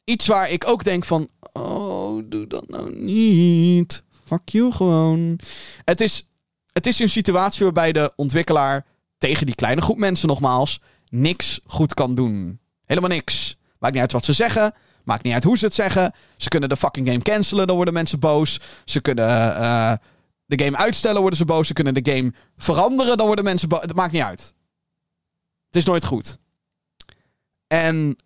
Iets 0.04 0.26
waar 0.26 0.50
ik 0.50 0.66
ook 0.66 0.84
denk 0.84 1.04
van... 1.04 1.28
Oh, 1.52 2.22
doe 2.24 2.46
dat 2.46 2.68
nou 2.68 2.96
niet. 2.96 4.02
Fuck 4.24 4.48
you 4.48 4.72
gewoon. 4.72 5.38
Het 5.84 6.00
is, 6.00 6.28
het 6.72 6.86
is 6.86 6.98
een 6.98 7.08
situatie 7.08 7.64
waarbij 7.64 7.92
de 7.92 8.12
ontwikkelaar 8.16 8.86
tegen 9.18 9.46
die 9.46 9.54
kleine 9.54 9.80
groep 9.80 9.96
mensen 9.96 10.28
nogmaals 10.28 10.80
niks 11.08 11.60
goed 11.64 11.94
kan 11.94 12.14
doen. 12.14 12.60
Helemaal 12.92 13.16
niks. 13.16 13.56
Maakt 13.78 13.92
niet 13.92 14.02
uit 14.02 14.12
wat 14.12 14.24
ze 14.24 14.32
zeggen. 14.32 14.74
Maakt 15.04 15.22
niet 15.22 15.32
uit 15.34 15.44
hoe 15.44 15.58
ze 15.58 15.64
het 15.64 15.74
zeggen. 15.74 16.14
Ze 16.36 16.48
kunnen 16.48 16.68
de 16.68 16.76
fucking 16.76 17.06
game 17.06 17.22
cancelen, 17.22 17.66
dan 17.66 17.76
worden 17.76 17.94
mensen 17.94 18.18
boos. 18.18 18.60
Ze 18.84 19.00
kunnen 19.00 19.26
uh, 19.60 19.92
de 20.44 20.64
game 20.64 20.76
uitstellen, 20.76 21.20
worden 21.20 21.38
ze 21.38 21.44
boos. 21.44 21.66
Ze 21.66 21.72
kunnen 21.72 21.94
de 21.94 22.12
game 22.12 22.32
veranderen, 22.56 23.16
dan 23.16 23.26
worden 23.26 23.44
mensen 23.44 23.68
boos. 23.68 23.80
Het 23.80 23.94
maakt 23.94 24.12
niet 24.12 24.22
uit. 24.22 24.54
Het 25.66 25.76
is 25.76 25.84
nooit 25.84 26.04
goed. 26.04 26.38
En 27.66 28.16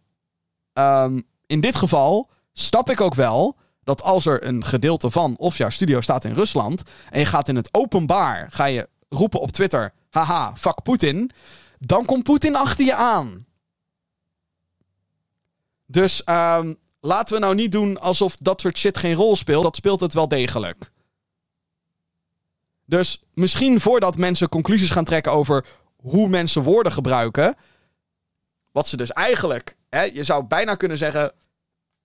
um, 0.72 1.26
in 1.46 1.60
dit 1.60 1.76
geval 1.76 2.30
snap 2.52 2.90
ik 2.90 3.00
ook 3.00 3.14
wel 3.14 3.56
dat 3.84 4.02
als 4.02 4.26
er 4.26 4.46
een 4.46 4.64
gedeelte 4.64 5.10
van 5.10 5.36
of 5.36 5.56
jouw 5.56 5.70
studio 5.70 6.00
staat 6.00 6.24
in 6.24 6.34
Rusland 6.34 6.82
en 7.10 7.20
je 7.20 7.26
gaat 7.26 7.48
in 7.48 7.56
het 7.56 7.68
openbaar, 7.72 8.46
ga 8.50 8.64
je 8.64 8.88
roepen 9.08 9.40
op 9.40 9.50
Twitter, 9.50 9.92
haha, 10.10 10.56
fuck 10.56 10.82
Poetin, 10.82 11.30
dan 11.78 12.04
komt 12.04 12.22
Poetin 12.22 12.56
achter 12.56 12.84
je 12.84 12.94
aan. 12.94 13.45
Dus 15.86 16.22
um, 16.26 16.78
laten 17.00 17.34
we 17.34 17.40
nou 17.40 17.54
niet 17.54 17.72
doen 17.72 18.00
alsof 18.00 18.36
dat 18.36 18.60
soort 18.60 18.78
shit 18.78 18.98
geen 18.98 19.14
rol 19.14 19.36
speelt. 19.36 19.62
Dat 19.62 19.76
speelt 19.76 20.00
het 20.00 20.12
wel 20.12 20.28
degelijk. 20.28 20.90
Dus 22.84 23.22
misschien 23.34 23.80
voordat 23.80 24.16
mensen 24.16 24.48
conclusies 24.48 24.90
gaan 24.90 25.04
trekken 25.04 25.32
over 25.32 25.66
hoe 25.96 26.28
mensen 26.28 26.62
woorden 26.62 26.92
gebruiken. 26.92 27.56
Wat 28.72 28.88
ze 28.88 28.96
dus 28.96 29.12
eigenlijk, 29.12 29.76
hè, 29.88 30.02
je 30.02 30.24
zou 30.24 30.44
bijna 30.44 30.74
kunnen 30.74 30.98
zeggen. 30.98 31.32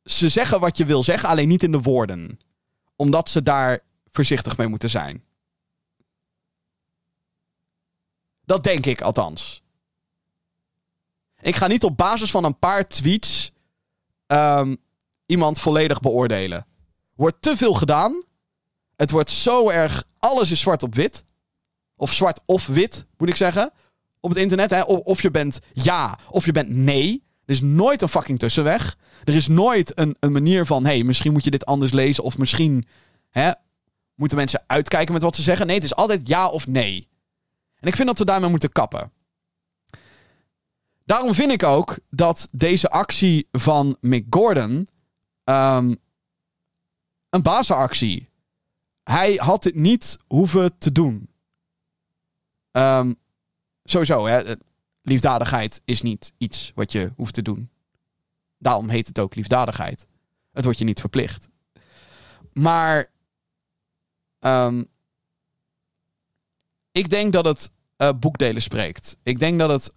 Ze 0.03 0.29
zeggen 0.29 0.59
wat 0.59 0.77
je 0.77 0.85
wil 0.85 1.03
zeggen, 1.03 1.29
alleen 1.29 1.47
niet 1.47 1.63
in 1.63 1.71
de 1.71 1.81
woorden. 1.81 2.39
Omdat 2.95 3.29
ze 3.29 3.43
daar 3.43 3.79
voorzichtig 4.11 4.57
mee 4.57 4.67
moeten 4.67 4.89
zijn. 4.89 5.23
Dat 8.45 8.63
denk 8.63 8.85
ik 8.85 9.01
althans. 9.01 9.63
Ik 11.41 11.55
ga 11.55 11.67
niet 11.67 11.83
op 11.83 11.97
basis 11.97 12.31
van 12.31 12.43
een 12.43 12.59
paar 12.59 12.87
tweets 12.87 13.50
um, 14.31 14.77
iemand 15.25 15.59
volledig 15.59 15.99
beoordelen. 15.99 16.65
Wordt 17.15 17.41
te 17.41 17.57
veel 17.57 17.73
gedaan. 17.73 18.23
Het 18.95 19.11
wordt 19.11 19.29
zo 19.29 19.69
erg. 19.69 20.03
Alles 20.19 20.51
is 20.51 20.59
zwart 20.59 20.83
op 20.83 20.95
wit. 20.95 21.23
Of 21.95 22.13
zwart 22.13 22.39
of 22.45 22.67
wit, 22.67 23.05
moet 23.17 23.29
ik 23.29 23.35
zeggen. 23.35 23.71
Op 24.19 24.29
het 24.29 24.39
internet. 24.39 24.69
Hè? 24.69 24.81
Of, 24.81 24.99
of 24.99 25.21
je 25.21 25.31
bent 25.31 25.59
ja, 25.73 26.19
of 26.29 26.45
je 26.45 26.51
bent 26.51 26.69
nee. 26.69 27.23
Er 27.45 27.53
is 27.53 27.61
nooit 27.61 28.01
een 28.01 28.09
fucking 28.09 28.39
tussenweg. 28.39 28.97
Er 29.23 29.35
is 29.35 29.47
nooit 29.47 29.99
een, 29.99 30.15
een 30.19 30.31
manier 30.31 30.65
van: 30.65 30.85
hey, 30.85 31.03
misschien 31.03 31.31
moet 31.31 31.43
je 31.43 31.51
dit 31.51 31.65
anders 31.65 31.91
lezen. 31.91 32.23
Of 32.23 32.37
misschien 32.37 32.85
hè, 33.29 33.51
moeten 34.15 34.37
mensen 34.37 34.63
uitkijken 34.67 35.13
met 35.13 35.23
wat 35.23 35.35
ze 35.35 35.41
zeggen. 35.41 35.65
Nee, 35.67 35.75
het 35.75 35.83
is 35.83 35.95
altijd 35.95 36.27
ja 36.27 36.47
of 36.47 36.67
nee. 36.67 37.09
En 37.79 37.87
ik 37.87 37.95
vind 37.95 38.07
dat 38.07 38.17
we 38.17 38.25
daarmee 38.25 38.49
moeten 38.49 38.71
kappen. 38.71 39.11
Daarom 41.11 41.33
vind 41.33 41.51
ik 41.51 41.63
ook 41.63 41.99
dat 42.09 42.47
deze 42.51 42.89
actie 42.89 43.47
van 43.51 43.97
Mick 43.99 44.25
Gordon 44.29 44.87
um, 45.43 45.97
een 47.29 47.41
bazenactie. 47.41 48.29
Hij 49.03 49.33
had 49.33 49.63
het 49.63 49.75
niet 49.75 50.17
hoeven 50.27 50.77
te 50.77 50.91
doen. 50.91 51.29
Um, 52.71 53.15
sowieso, 53.83 54.27
hè, 54.27 54.53
liefdadigheid 55.01 55.81
is 55.85 56.01
niet 56.01 56.33
iets 56.37 56.71
wat 56.75 56.91
je 56.91 57.11
hoeft 57.15 57.33
te 57.33 57.41
doen. 57.41 57.69
Daarom 58.57 58.89
heet 58.89 59.07
het 59.07 59.19
ook 59.19 59.35
liefdadigheid. 59.35 60.07
Het 60.51 60.63
wordt 60.63 60.79
je 60.79 60.85
niet 60.85 60.99
verplicht. 60.99 61.47
Maar 62.53 63.11
um, 64.39 64.87
ik 66.91 67.09
denk 67.09 67.33
dat 67.33 67.45
het 67.45 67.71
uh, 67.97 68.09
boekdelen 68.19 68.61
spreekt. 68.61 69.17
Ik 69.23 69.39
denk 69.39 69.59
dat 69.59 69.69
het 69.69 69.91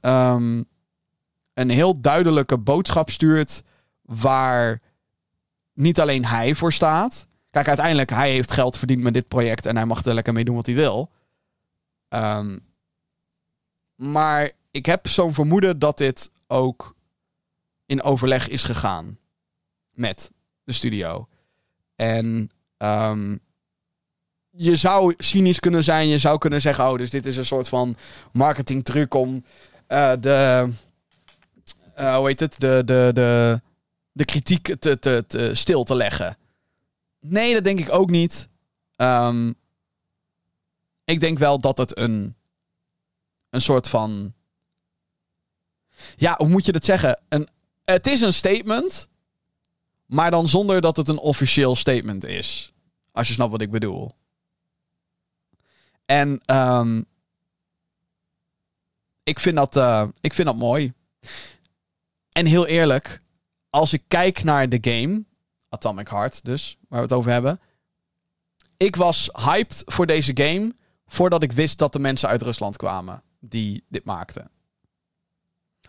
een 1.55 1.71
heel 1.71 2.01
duidelijke 2.01 2.59
boodschap 2.59 3.11
stuurt 3.11 3.63
waar 4.03 4.81
niet 5.73 6.01
alleen 6.01 6.25
hij 6.25 6.55
voor 6.55 6.73
staat. 6.73 7.27
Kijk, 7.51 7.69
uiteindelijk, 7.69 8.11
hij 8.11 8.31
heeft 8.31 8.53
geld 8.53 8.79
verdiend 8.79 9.03
met 9.03 9.15
dit 9.15 9.29
project 9.29 9.67
en 9.67 9.77
hij 9.77 9.87
mag 9.87 10.05
er 10.05 10.15
lekker 10.15 10.33
mee 10.33 10.45
doen 10.45 10.57
wat 10.57 10.67
hij 10.67 10.75
wil. 10.75 11.11
Um, 12.09 12.61
maar 13.95 14.51
ik 14.71 14.87
heb 14.87 15.09
zo'n 15.09 15.35
vermoeden 15.35 15.79
dat 15.79 15.99
dit 15.99 16.31
ook 16.47 16.95
in 17.87 18.03
overleg 18.03 18.49
is 18.49 18.63
gegaan 18.63 19.19
met 19.91 20.31
de 20.65 20.73
studio. 20.73 21.29
En 21.97 22.51
um, 22.79 23.41
je 24.51 24.77
zou 24.77 25.15
cynisch 25.17 25.61
kunnen 25.61 25.85
zijn. 25.85 26.09
Je 26.09 26.19
zou 26.19 26.39
kunnen 26.39 26.61
zeggen: 26.61 26.91
Oh, 26.91 26.99
dus 26.99 27.11
dit 27.11 27.27
is 27.27 27.37
een 27.37 27.45
soort 27.45 27.69
van 27.69 27.97
marketingtruc 28.33 29.15
om 29.15 29.45
uh, 29.89 30.13
de 30.21 30.71
uh, 31.99 32.17
hoe 32.17 32.27
heet 32.27 32.41
het, 32.41 32.61
de, 32.61 32.83
de, 32.85 33.11
de, 33.15 33.61
de 34.13 34.25
kritiek 34.25 34.77
te, 34.79 34.99
te, 34.99 35.25
te 35.27 35.55
stil 35.55 35.85
te 35.85 35.95
leggen. 35.95 36.37
Nee, 37.21 37.55
dat 37.55 37.65
denk 37.65 37.79
ik 37.79 37.93
ook 37.93 38.11
niet. 38.11 38.49
Um, 38.97 39.55
ik 41.05 41.21
denk 41.21 41.39
wel 41.39 41.61
dat 41.61 41.79
het 41.79 41.99
een, 41.99 42.35
een 43.51 43.61
soort 43.61 43.89
van. 43.89 44.35
Ja, 46.17 46.35
hoe 46.37 46.49
moet 46.49 46.67
je 46.67 46.73
dat 46.73 46.85
zeggen? 46.85 47.23
Een, 47.29 47.49
het 47.85 48.07
is 48.07 48.21
een 48.21 48.33
statement, 48.33 49.09
maar 50.07 50.31
dan 50.31 50.49
zonder 50.49 50.81
dat 50.81 50.97
het 50.97 51.09
een 51.09 51.19
officieel 51.19 51.77
statement 51.77 52.25
is. 52.25 52.73
Als 53.13 53.29
je 53.29 53.35
snapt 53.35 53.51
wat 53.51 53.61
ik 53.61 53.71
bedoel. 53.71 54.13
En 56.05 56.41
um, 56.47 57.07
ik, 59.23 59.41
vind 59.41 59.57
dat, 59.57 59.77
uh, 59.77 60.09
ik 60.21 60.35
vind 60.35 60.49
dat 60.49 60.57
mooi. 60.57 60.93
En 62.35 62.47
heel 62.47 62.67
eerlijk, 62.67 63.21
als 63.71 63.93
ik 63.93 64.03
kijk 64.09 64.45
naar 64.45 64.69
de 64.69 64.79
game, 64.81 65.25
Atomic 65.69 66.09
Heart 66.09 66.45
dus, 66.45 66.79
waar 66.89 66.99
we 66.99 67.05
het 67.05 67.15
over 67.15 67.31
hebben. 67.31 67.61
Ik 68.77 68.97
was 68.97 69.31
hyped 69.33 69.83
voor 69.87 70.07
deze 70.07 70.31
game 70.35 70.75
voordat 71.07 71.43
ik 71.43 71.53
wist 71.53 71.79
dat 71.79 71.93
de 71.93 71.99
mensen 71.99 72.29
uit 72.29 72.43
Rusland 72.43 72.77
kwamen 72.77 73.23
die 73.41 73.85
dit 73.89 74.05
maakten. 74.05 74.51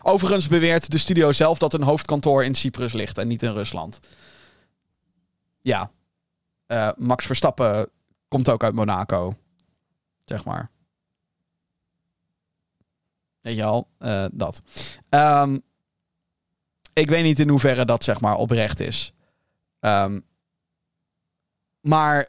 Overigens 0.02 0.48
beweert 0.48 0.90
de 0.90 0.98
studio 0.98 1.32
zelf 1.32 1.58
dat 1.58 1.72
een 1.72 1.82
hoofdkantoor 1.82 2.44
in 2.44 2.54
Cyprus 2.54 2.92
ligt 2.92 3.18
en 3.18 3.28
niet 3.28 3.42
in 3.42 3.52
Rusland. 3.52 4.00
Ja, 5.60 5.90
uh, 6.66 6.90
Max 6.96 7.26
Verstappen 7.26 7.90
komt 8.28 8.48
ook 8.48 8.64
uit 8.64 8.74
Monaco, 8.74 9.36
zeg 10.24 10.44
maar. 10.44 10.70
Weet 13.40 13.56
je 13.56 13.64
al, 13.64 13.88
uh, 13.98 14.26
dat. 14.32 14.62
Um, 15.10 15.62
ik 16.98 17.08
weet 17.08 17.22
niet 17.22 17.38
in 17.38 17.48
hoeverre 17.48 17.84
dat 17.84 18.04
zeg 18.04 18.20
maar 18.20 18.36
oprecht 18.36 18.80
is. 18.80 19.12
Um, 19.80 20.24
maar 21.80 22.28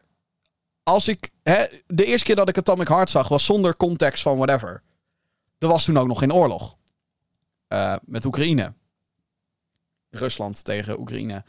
als 0.83 1.07
ik. 1.07 1.29
Hè, 1.43 1.65
de 1.85 2.05
eerste 2.05 2.25
keer 2.25 2.35
dat 2.35 2.49
ik 2.49 2.57
Atomic 2.57 2.87
Heart 2.87 3.09
zag 3.09 3.27
was 3.27 3.45
zonder 3.45 3.77
context 3.77 4.21
van 4.21 4.37
whatever. 4.37 4.83
Er 5.57 5.67
was 5.67 5.85
toen 5.85 5.97
ook 5.97 6.07
nog 6.07 6.19
geen 6.19 6.33
oorlog. 6.33 6.77
Uh, 7.67 7.95
met 8.01 8.25
Oekraïne. 8.25 8.73
Rusland 10.09 10.63
tegen 10.63 10.99
Oekraïne. 10.99 11.43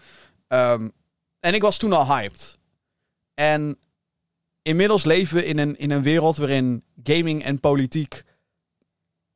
Um, 0.49 0.93
en 1.41 1.55
ik 1.55 1.63
was 1.63 1.77
toen 1.77 1.93
al 1.93 2.07
hyped. 2.07 2.59
En 3.35 3.79
inmiddels 4.63 5.05
leven 5.05 5.37
we 5.37 5.45
in 5.45 5.59
een, 5.59 5.79
in 5.79 5.91
een 5.91 6.03
wereld 6.03 6.37
waarin 6.37 6.85
gaming 7.03 7.45
en 7.45 7.61
politiek 7.61 8.25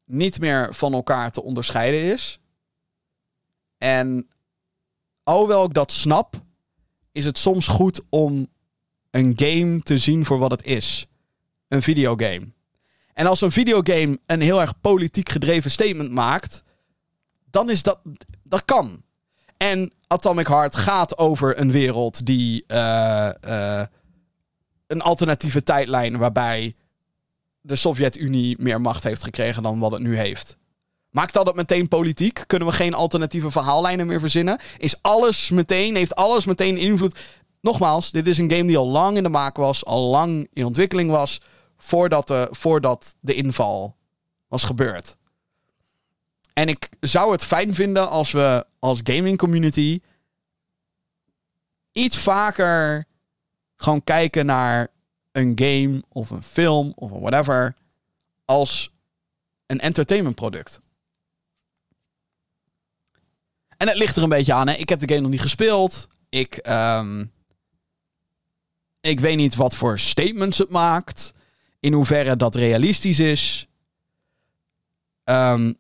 niet 0.05 0.41
meer 0.41 0.74
van 0.74 0.93
elkaar 0.93 1.30
te 1.30 1.43
onderscheiden 1.43 2.01
is. 2.01 2.41
En 3.83 4.28
alhoewel 5.22 5.64
ik 5.64 5.74
dat 5.74 5.93
snap, 5.93 6.43
is 7.12 7.24
het 7.24 7.39
soms 7.39 7.68
goed 7.68 8.01
om 8.09 8.49
een 9.11 9.33
game 9.37 9.80
te 9.80 9.99
zien 9.99 10.24
voor 10.24 10.39
wat 10.39 10.51
het 10.51 10.64
is. 10.64 11.07
Een 11.68 11.83
videogame. 11.83 12.53
En 13.14 13.26
als 13.26 13.41
een 13.41 13.53
videogame 13.53 14.18
een 14.26 14.41
heel 14.41 14.61
erg 14.61 14.80
politiek 14.80 15.28
gedreven 15.28 15.70
statement 15.70 16.11
maakt, 16.11 16.62
dan 17.51 17.70
is 17.70 17.83
dat. 17.83 18.01
Dat 18.43 18.64
kan. 18.64 19.03
En 19.57 19.93
Atomic 20.07 20.47
Heart 20.47 20.76
gaat 20.76 21.18
over 21.18 21.59
een 21.59 21.70
wereld 21.70 22.26
die. 22.26 22.64
Uh, 22.66 23.30
uh, 23.45 23.85
een 24.87 25.01
alternatieve 25.01 25.62
tijdlijn 25.62 26.18
waarbij 26.18 26.76
de 27.61 27.76
Sovjet-Unie 27.76 28.57
meer 28.59 28.80
macht 28.80 29.03
heeft 29.03 29.24
gekregen 29.24 29.62
dan 29.62 29.78
wat 29.78 29.93
het 29.93 30.03
nu 30.03 30.16
heeft. 30.16 30.57
Maakt 31.12 31.32
dat 31.32 31.54
meteen 31.54 31.88
politiek? 31.88 32.44
Kunnen 32.46 32.68
we 32.68 32.74
geen 32.74 32.94
alternatieve 32.94 33.50
verhaallijnen 33.50 34.06
meer 34.06 34.20
verzinnen? 34.20 34.58
Is 34.78 35.02
alles 35.02 35.50
meteen, 35.50 35.94
heeft 35.94 36.14
alles 36.14 36.44
meteen 36.44 36.76
invloed? 36.76 37.18
Nogmaals, 37.60 38.10
dit 38.10 38.26
is 38.26 38.38
een 38.38 38.50
game 38.50 38.66
die 38.66 38.76
al 38.76 38.88
lang 38.88 39.16
in 39.16 39.22
de 39.22 39.28
maak 39.28 39.56
was, 39.56 39.84
al 39.84 40.10
lang 40.10 40.48
in 40.52 40.64
ontwikkeling 40.64 41.10
was, 41.10 41.40
voordat 41.76 42.28
de, 42.28 42.48
voordat 42.50 43.16
de 43.20 43.34
inval 43.34 43.96
was 44.48 44.64
gebeurd. 44.64 45.16
En 46.52 46.68
ik 46.68 46.88
zou 47.00 47.32
het 47.32 47.44
fijn 47.44 47.74
vinden 47.74 48.08
als 48.08 48.32
we 48.32 48.66
als 48.78 49.00
gaming 49.02 49.38
community 49.38 50.00
iets 51.92 52.16
vaker 52.16 53.04
gewoon 53.76 54.04
kijken 54.04 54.46
naar 54.46 54.88
een 55.32 55.52
game 55.54 56.02
of 56.08 56.30
een 56.30 56.42
film 56.42 56.92
of 56.96 57.10
whatever 57.10 57.74
als 58.44 58.90
een 59.66 59.80
entertainment 59.80 60.34
product. 60.34 60.80
En 63.83 63.89
het 63.89 63.97
ligt 63.97 64.16
er 64.16 64.22
een 64.22 64.28
beetje 64.28 64.53
aan. 64.53 64.68
Hè? 64.68 64.74
Ik 64.74 64.89
heb 64.89 65.01
de 65.01 65.09
game 65.09 65.20
nog 65.20 65.30
niet 65.30 65.41
gespeeld. 65.41 66.07
Ik, 66.28 66.57
ehm, 66.57 67.24
ik 69.01 69.20
weet 69.20 69.37
niet 69.37 69.55
wat 69.55 69.74
voor 69.74 69.99
statements 69.99 70.59
het 70.59 70.70
maakt. 70.70 71.33
In 71.80 71.93
hoeverre 71.93 72.37
dat 72.37 72.55
realistisch 72.55 73.18
is. 73.18 73.68
Um, 75.24 75.78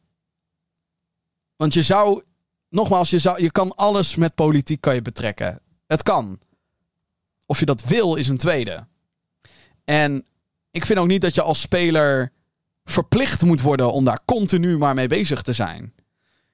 want 1.56 1.74
je 1.74 1.82
zou, 1.82 2.22
nogmaals, 2.68 3.10
je, 3.10 3.18
zou, 3.18 3.42
je 3.42 3.50
kan 3.50 3.74
alles 3.76 4.16
met 4.16 4.34
politiek 4.34 4.80
kan 4.80 4.94
je 4.94 5.02
betrekken. 5.02 5.60
Het 5.86 6.02
kan. 6.02 6.40
Of 7.46 7.58
je 7.58 7.66
dat 7.66 7.84
wil, 7.84 8.14
is 8.14 8.28
een 8.28 8.38
tweede. 8.38 8.86
En 9.84 10.26
ik 10.70 10.86
vind 10.86 10.98
ook 10.98 11.06
niet 11.06 11.22
dat 11.22 11.34
je 11.34 11.42
als 11.42 11.60
speler 11.60 12.32
verplicht 12.84 13.42
moet 13.42 13.60
worden 13.60 13.92
om 13.92 14.04
daar 14.04 14.20
continu 14.24 14.78
maar 14.78 14.94
mee 14.94 15.08
bezig 15.08 15.42
te 15.42 15.52
zijn. 15.52 15.94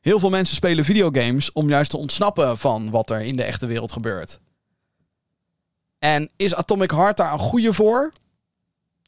Heel 0.00 0.18
veel 0.18 0.30
mensen 0.30 0.56
spelen 0.56 0.84
videogames 0.84 1.52
om 1.52 1.68
juist 1.68 1.90
te 1.90 1.96
ontsnappen 1.96 2.58
van 2.58 2.90
wat 2.90 3.10
er 3.10 3.20
in 3.20 3.36
de 3.36 3.42
echte 3.42 3.66
wereld 3.66 3.92
gebeurt. 3.92 4.40
En 5.98 6.30
is 6.36 6.54
Atomic 6.54 6.90
Heart 6.90 7.16
daar 7.16 7.32
een 7.32 7.38
goede 7.38 7.72
voor? 7.72 8.12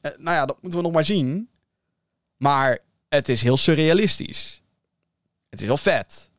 Eh, 0.01 0.11
nou 0.19 0.37
ja, 0.37 0.47
dat 0.47 0.63
moeten 0.63 0.79
we 0.79 0.85
nog 0.85 0.95
maar 0.95 1.05
zien. 1.05 1.49
Maar 2.37 2.79
het 3.09 3.29
is 3.29 3.43
heel 3.43 3.57
surrealistisch. 3.57 4.63
Het 5.49 5.61
is 5.61 5.67
wel 5.67 5.77
vet. 5.77 6.31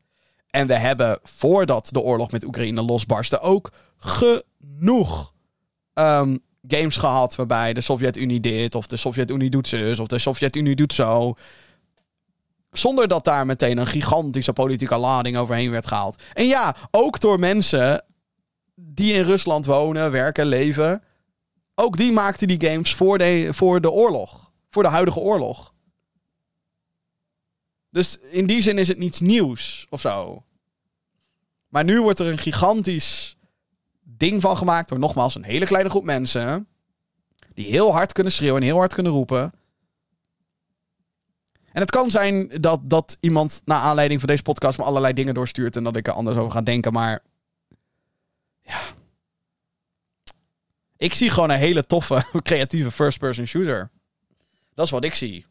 En 0.50 0.68
we 0.68 0.78
hebben 0.78 1.20
voordat 1.24 1.90
de 1.92 2.00
oorlog 2.00 2.32
met 2.32 2.44
Oekraïne 2.44 2.82
losbarstte 2.82 3.40
ook 3.40 3.72
genoeg 3.98 5.34
um, 5.94 6.40
games 6.68 6.96
gehad 6.96 7.36
waarbij 7.36 7.74
de 7.74 7.82
Sovjet-Unie 7.82 8.40
dit 8.40 8.76
of 8.76 8.88
de 8.88 8.98
Sovjet-Unie 8.98 9.50
doet 9.50 9.68
zus 9.68 10.00
of 10.00 10.08
de 10.08 10.20
Sovjet-Unie 10.20 10.76
doet 10.76 10.94
zo. 10.94 11.36
Zonder 12.72 13.08
dat 13.08 13.24
daar 13.24 13.46
meteen 13.46 13.78
een 13.78 13.88
gigantische 13.88 14.54
politieke 14.54 14.98
lading 14.98 15.38
overheen 15.38 15.72
werd 15.72 15.88
gehaald. 15.88 16.22
En 16.34 16.46
ja, 16.46 16.76
ook 16.92 17.20
door 17.20 17.40
mensen 17.40 18.04
die 18.76 19.14
in 19.14 19.24
Rusland 19.24 19.66
wonen, 19.66 20.12
werken, 20.12 20.46
leven. 20.46 21.04
Ook 21.76 21.98
die 21.98 22.12
maakten 22.12 22.48
die 22.48 22.70
games 22.70 22.96
voor 22.96 23.18
de, 23.18 23.50
voor 23.52 23.82
de 23.82 23.92
oorlog. 23.92 24.52
Voor 24.70 24.84
de 24.84 24.90
huidige 24.90 25.20
oorlog. 25.20 25.74
Dus 27.90 28.18
in 28.20 28.48
die 28.48 28.62
zin 28.62 28.78
is 28.78 28.88
het 28.88 28.98
niets 28.98 29.20
nieuws 29.20 29.88
of 29.90 30.02
zo. 30.02 30.44
Maar 31.68 31.84
nu 31.84 32.02
wordt 32.02 32.20
er 32.20 32.28
een 32.28 32.38
gigantisch 32.38 33.38
ding 34.02 34.42
van 34.42 34.58
gemaakt 34.58 34.90
door 34.90 35.00
nogmaals 35.00 35.36
een 35.36 35.44
hele 35.44 35.66
kleine 35.66 35.90
groep 35.90 36.04
mensen. 36.04 36.68
Die 37.54 37.66
heel 37.66 37.92
hard 37.92 38.12
kunnen 38.12 38.34
schreeuwen 38.34 38.62
en 38.62 38.68
heel 38.68 38.78
hard 38.78 38.94
kunnen 38.94 39.12
roepen. 39.12 39.54
En 41.72 41.82
het 41.82 41.92
kan 41.92 42.10
zijn 42.10 42.48
dat, 42.48 42.90
dat 42.90 43.18
iemand 43.20 43.62
na 43.66 43.76
aanleiding 43.76 44.20
van 44.20 44.30
deze 44.30 44.44
podcast 44.44 44.78
me 44.78 44.84
allerlei 44.84 45.14
dingen 45.14 45.34
doorstuurt 45.34 45.76
en 45.76 45.84
dat 45.84 45.96
ik 45.96 46.08
er 46.08 46.14
anders 46.14 46.38
over 46.38 46.52
ga 46.52 46.62
denken, 46.62 46.94
maar 46.94 47.24
ja. 48.62 48.80
Ik 50.98 51.14
zie 51.14 51.30
gewoon 51.30 51.50
een 51.50 51.58
hele 51.58 51.86
toffe, 51.86 52.26
creatieve 52.42 52.92
first-person 52.92 53.46
shooter. 53.46 53.90
Dat 54.74 54.86
is 54.86 54.92
wat 54.92 55.04
ik 55.04 55.14
zie. 55.14 55.46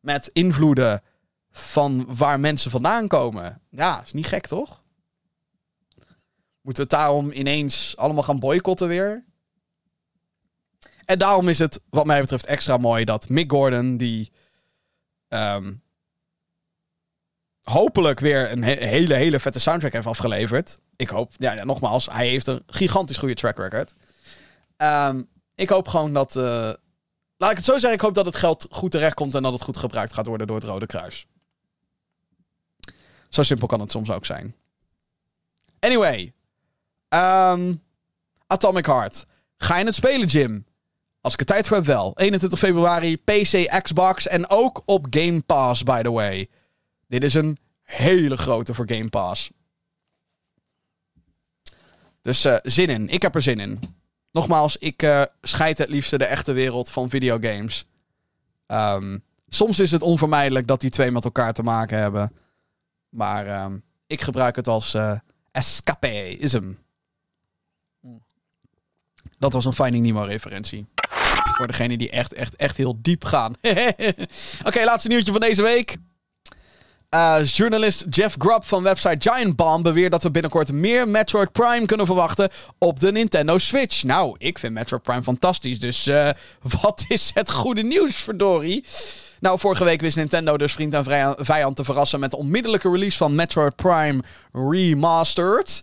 Met 0.00 0.28
invloeden 0.32 1.02
van 1.50 2.04
waar 2.14 2.40
mensen 2.40 2.70
vandaan 2.70 3.08
komen. 3.08 3.60
Ja, 3.70 4.02
is 4.02 4.12
niet 4.12 4.26
gek 4.26 4.46
toch? 4.46 4.80
Moeten 6.60 6.84
we 6.84 6.90
het 6.90 7.00
daarom 7.00 7.32
ineens 7.32 7.96
allemaal 7.96 8.22
gaan 8.22 8.38
boycotten 8.38 8.88
weer? 8.88 9.24
En 11.04 11.18
daarom 11.18 11.48
is 11.48 11.58
het, 11.58 11.80
wat 11.90 12.06
mij 12.06 12.20
betreft, 12.20 12.44
extra 12.44 12.76
mooi 12.76 13.04
dat 13.04 13.28
Mick 13.28 13.50
Gordon, 13.50 13.96
die 13.96 14.32
um, 15.28 15.82
hopelijk 17.62 18.20
weer 18.20 18.50
een 18.50 18.62
hele, 18.62 19.14
hele 19.14 19.40
vette 19.40 19.58
soundtrack 19.58 19.92
heeft 19.92 20.06
afgeleverd. 20.06 20.80
Ik 20.96 21.08
hoop, 21.08 21.32
ja, 21.36 21.64
nogmaals, 21.64 22.06
hij 22.06 22.28
heeft 22.28 22.46
een 22.46 22.62
gigantisch 22.66 23.18
goede 23.18 23.34
track 23.34 23.58
record. 23.58 23.94
Um, 24.76 25.28
ik 25.54 25.68
hoop 25.68 25.88
gewoon 25.88 26.12
dat. 26.12 26.36
Uh, 26.36 26.72
laat 27.36 27.50
ik 27.50 27.56
het 27.56 27.64
zo 27.64 27.72
zeggen, 27.72 27.92
ik 27.92 28.00
hoop 28.00 28.14
dat 28.14 28.26
het 28.26 28.36
geld 28.36 28.66
goed 28.70 28.90
terechtkomt 28.90 29.34
en 29.34 29.42
dat 29.42 29.52
het 29.52 29.62
goed 29.62 29.76
gebruikt 29.76 30.12
gaat 30.12 30.26
worden 30.26 30.46
door 30.46 30.56
het 30.56 30.64
Rode 30.64 30.86
Kruis. 30.86 31.26
Zo 33.28 33.42
simpel 33.42 33.66
kan 33.66 33.80
het 33.80 33.90
soms 33.90 34.10
ook 34.10 34.26
zijn. 34.26 34.54
Anyway. 35.78 36.32
Um, 37.08 37.82
Atomic 38.46 38.86
Heart. 38.86 39.26
Ga 39.56 39.78
je 39.78 39.84
het 39.84 39.94
spelen, 39.94 40.26
Jim? 40.26 40.66
Als 41.22 41.32
ik 41.32 41.40
er 41.40 41.46
tijd 41.46 41.68
voor 41.68 41.76
heb, 41.76 41.86
wel. 41.86 42.12
21 42.16 42.58
februari, 42.58 43.16
PC, 43.16 43.80
Xbox 43.82 44.26
en 44.26 44.50
ook 44.50 44.82
op 44.84 45.06
Game 45.10 45.40
Pass, 45.40 45.82
by 45.82 46.02
the 46.02 46.10
way. 46.10 46.48
Dit 47.06 47.24
is 47.24 47.34
een 47.34 47.58
hele 47.82 48.36
grote 48.36 48.74
voor 48.74 48.84
Game 48.88 49.08
Pass. 49.08 49.50
Dus 52.22 52.44
uh, 52.44 52.56
zin 52.62 52.88
in. 52.88 53.08
Ik 53.08 53.22
heb 53.22 53.34
er 53.34 53.42
zin 53.42 53.60
in. 53.60 53.80
Nogmaals, 54.32 54.76
ik 54.76 55.02
uh, 55.02 55.22
scheid 55.40 55.78
het 55.78 55.88
liefste 55.88 56.18
de 56.18 56.24
echte 56.24 56.52
wereld 56.52 56.90
van 56.90 57.10
videogames. 57.10 57.86
Um, 58.66 59.24
soms 59.48 59.78
is 59.78 59.90
het 59.90 60.02
onvermijdelijk 60.02 60.66
dat 60.66 60.80
die 60.80 60.90
twee 60.90 61.10
met 61.10 61.24
elkaar 61.24 61.52
te 61.52 61.62
maken 61.62 61.98
hebben. 61.98 62.32
Maar 63.08 63.64
um, 63.64 63.82
ik 64.06 64.20
gebruik 64.20 64.56
het 64.56 64.68
als 64.68 64.94
uh, 64.94 65.18
escapeism. 65.50 66.72
Dat 69.38 69.52
was 69.52 69.64
een 69.64 69.72
Finding 69.72 70.04
Nemo 70.04 70.22
referentie. 70.22 70.86
Voor 71.62 71.70
degene 71.70 71.96
die 71.96 72.10
echt, 72.10 72.32
echt, 72.32 72.56
echt 72.56 72.76
heel 72.76 72.98
diep 73.02 73.24
gaan. 73.24 73.54
Oké, 74.68 74.84
laatste 74.84 75.08
nieuwtje 75.08 75.32
van 75.32 75.40
deze 75.40 75.62
week. 75.62 75.96
Uh, 77.10 77.44
journalist 77.44 78.06
Jeff 78.10 78.34
Grubb 78.38 78.64
van 78.64 78.82
website 78.82 79.30
Giant 79.30 79.56
Bomb 79.56 79.82
beweert 79.82 80.10
dat 80.10 80.22
we 80.22 80.30
binnenkort 80.30 80.72
meer 80.72 81.08
Metroid 81.08 81.52
Prime 81.52 81.86
kunnen 81.86 82.06
verwachten 82.06 82.48
op 82.78 83.00
de 83.00 83.12
Nintendo 83.12 83.58
Switch. 83.58 84.02
Nou, 84.02 84.34
ik 84.38 84.58
vind 84.58 84.72
Metroid 84.72 85.02
Prime 85.02 85.22
fantastisch, 85.22 85.80
dus 85.80 86.06
uh, 86.06 86.30
wat 86.80 87.04
is 87.08 87.30
het 87.34 87.50
goede 87.50 87.82
nieuws, 87.82 88.14
verdorie? 88.16 88.84
Nou, 89.40 89.58
vorige 89.58 89.84
week 89.84 90.00
wist 90.00 90.16
Nintendo 90.16 90.56
dus 90.56 90.72
vriend 90.72 90.94
en 90.94 91.36
vijand 91.38 91.76
te 91.76 91.84
verrassen 91.84 92.20
met 92.20 92.30
de 92.30 92.36
onmiddellijke 92.36 92.90
release 92.90 93.16
van 93.16 93.34
Metroid 93.34 93.76
Prime 93.76 94.22
Remastered. 94.52 95.82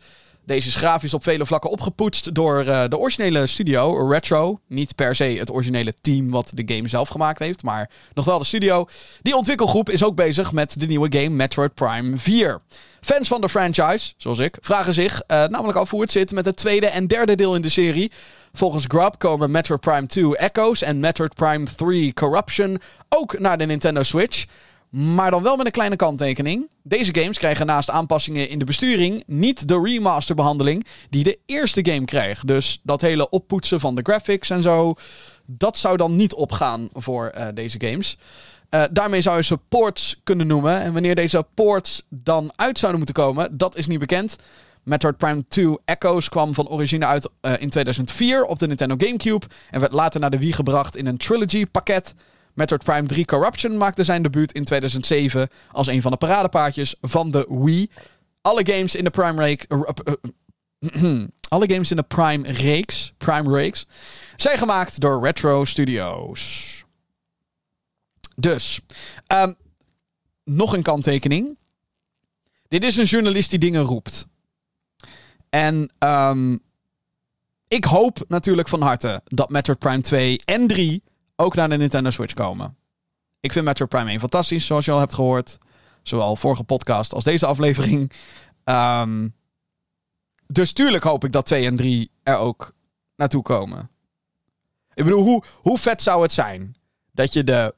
Deze 0.49 0.67
is 0.67 0.75
grafisch 0.75 1.13
op 1.13 1.23
vele 1.23 1.45
vlakken 1.45 1.69
opgepoetst 1.69 2.35
door 2.35 2.63
uh, 2.65 2.83
de 2.87 2.97
originele 2.97 3.47
studio, 3.47 4.09
Retro. 4.09 4.59
Niet 4.67 4.95
per 4.95 5.15
se 5.15 5.23
het 5.23 5.51
originele 5.51 5.93
team 6.01 6.29
wat 6.29 6.51
de 6.55 6.75
game 6.75 6.87
zelf 6.87 7.09
gemaakt 7.09 7.39
heeft, 7.39 7.63
maar 7.63 7.89
nog 8.13 8.25
wel 8.25 8.39
de 8.39 8.45
studio. 8.45 8.87
Die 9.21 9.35
ontwikkelgroep 9.35 9.89
is 9.89 10.03
ook 10.03 10.15
bezig 10.15 10.51
met 10.51 10.79
de 10.79 10.85
nieuwe 10.85 11.07
game 11.11 11.29
Metroid 11.29 11.73
Prime 11.73 12.17
4. 12.17 12.61
Fans 13.01 13.27
van 13.27 13.41
de 13.41 13.49
franchise, 13.49 14.13
zoals 14.17 14.39
ik, 14.39 14.57
vragen 14.61 14.93
zich 14.93 15.21
uh, 15.27 15.45
namelijk 15.45 15.77
af 15.77 15.89
hoe 15.89 16.01
het 16.01 16.11
zit 16.11 16.31
met 16.31 16.45
het 16.45 16.55
tweede 16.55 16.87
en 16.87 17.07
derde 17.07 17.35
deel 17.35 17.55
in 17.55 17.61
de 17.61 17.69
serie. 17.69 18.11
Volgens 18.53 18.85
Grub 18.87 19.15
komen 19.17 19.51
Metroid 19.51 19.81
Prime 19.81 20.05
2 20.05 20.37
Echoes 20.37 20.81
en 20.81 20.99
Metroid 20.99 21.33
Prime 21.33 21.67
3 21.75 22.13
Corruption 22.13 22.79
ook 23.09 23.39
naar 23.39 23.57
de 23.57 23.65
Nintendo 23.65 24.03
Switch. 24.03 24.45
Maar 24.89 25.31
dan 25.31 25.43
wel 25.43 25.55
met 25.55 25.65
een 25.65 25.71
kleine 25.71 25.95
kanttekening. 25.95 26.69
Deze 26.83 27.15
games 27.15 27.37
krijgen 27.37 27.65
naast 27.65 27.89
aanpassingen 27.89 28.49
in 28.49 28.59
de 28.59 28.65
besturing 28.65 29.23
niet 29.27 29.67
de 29.67 29.81
remasterbehandeling 29.83 30.85
die 31.09 31.23
de 31.23 31.39
eerste 31.45 31.85
game 31.85 32.05
kreeg. 32.05 32.43
Dus 32.43 32.79
dat 32.83 33.01
hele 33.01 33.29
oppoetsen 33.29 33.79
van 33.79 33.95
de 33.95 34.01
graphics 34.03 34.49
en 34.49 34.61
zo, 34.61 34.93
dat 35.45 35.77
zou 35.77 35.97
dan 35.97 36.15
niet 36.15 36.33
opgaan 36.33 36.89
voor 36.93 37.31
uh, 37.37 37.47
deze 37.53 37.79
games. 37.81 38.17
Uh, 38.69 38.83
daarmee 38.91 39.21
zou 39.21 39.37
je 39.37 39.43
ze 39.43 39.57
ports 39.57 40.19
kunnen 40.23 40.47
noemen. 40.47 40.81
En 40.81 40.93
wanneer 40.93 41.15
deze 41.15 41.45
ports 41.53 42.05
dan 42.09 42.51
uit 42.55 42.77
zouden 42.77 42.97
moeten 42.97 43.23
komen, 43.23 43.57
dat 43.57 43.75
is 43.75 43.87
niet 43.87 43.99
bekend. 43.99 44.35
Metroid 44.83 45.17
Prime 45.17 45.43
2 45.47 45.77
Echoes 45.85 46.29
kwam 46.29 46.53
van 46.53 46.67
origine 46.67 47.05
uit 47.05 47.29
uh, 47.41 47.53
in 47.59 47.69
2004 47.69 48.43
op 48.43 48.59
de 48.59 48.67
Nintendo 48.67 48.95
GameCube 48.97 49.45
en 49.69 49.79
werd 49.79 49.93
later 49.93 50.19
naar 50.19 50.29
de 50.29 50.39
Wii 50.39 50.53
gebracht 50.53 50.95
in 50.95 51.05
een 51.05 51.17
trilogy 51.17 51.65
pakket. 51.65 52.15
Metroid 52.59 52.83
Prime 52.83 53.07
3 53.07 53.25
Corruption 53.25 53.77
maakte 53.77 54.03
zijn 54.03 54.21
debuut 54.21 54.51
in 54.51 54.63
2007 54.63 55.49
als 55.71 55.87
een 55.87 56.01
van 56.01 56.11
de 56.11 56.17
paradepaardjes 56.17 56.95
van 57.01 57.31
de 57.31 57.45
Wii. 57.49 57.89
Alle 58.41 58.65
games 58.65 58.95
in 58.95 59.03
de 59.03 59.09
Prime 59.09 59.41
reeks. 59.41 59.65
alle 61.55 61.69
games 61.69 61.91
in 61.91 61.97
de 61.97 62.03
Prime 62.03 62.51
reeks, 62.51 63.13
Prime 63.17 63.55
reeks 63.55 63.85
zijn 64.35 64.57
gemaakt 64.57 64.99
door 64.99 65.23
Retro 65.23 65.65
Studios. 65.65 66.83
Dus, 68.35 68.79
um, 69.27 69.55
nog 70.43 70.73
een 70.73 70.83
kanttekening. 70.83 71.57
Dit 72.67 72.83
is 72.83 72.97
een 72.97 73.05
journalist 73.05 73.49
die 73.49 73.59
dingen 73.59 73.83
roept. 73.83 74.27
En 75.49 75.91
ehm, 75.97 76.57
ik 77.67 77.83
hoop 77.83 78.23
natuurlijk 78.27 78.67
van 78.67 78.81
harte 78.81 79.21
dat 79.25 79.49
Metroid 79.49 79.79
Prime 79.79 80.01
2 80.01 80.39
en 80.45 80.67
3 80.67 81.03
ook 81.39 81.55
naar 81.55 81.69
de 81.69 81.77
Nintendo 81.77 82.09
Switch 82.09 82.33
komen. 82.33 82.77
Ik 83.39 83.51
vind 83.51 83.65
Metroid 83.65 83.89
Prime 83.89 84.09
1 84.09 84.19
fantastisch, 84.19 84.65
zoals 84.65 84.85
je 84.85 84.91
al 84.91 84.99
hebt 84.99 85.13
gehoord. 85.13 85.57
Zowel 86.03 86.35
vorige 86.35 86.63
podcast 86.63 87.13
als 87.13 87.23
deze 87.23 87.45
aflevering. 87.45 88.11
Um, 88.63 89.35
dus 90.47 90.73
tuurlijk 90.73 91.03
hoop 91.03 91.23
ik 91.23 91.31
dat 91.31 91.45
2 91.45 91.65
en 91.65 91.75
3 91.75 92.11
er 92.23 92.37
ook 92.37 92.73
naartoe 93.15 93.41
komen. 93.41 93.89
Ik 94.93 95.03
bedoel, 95.03 95.23
hoe, 95.23 95.43
hoe 95.61 95.77
vet 95.77 96.01
zou 96.01 96.21
het 96.21 96.31
zijn 96.31 96.75
dat 97.11 97.33
je 97.33 97.43
de 97.43 97.75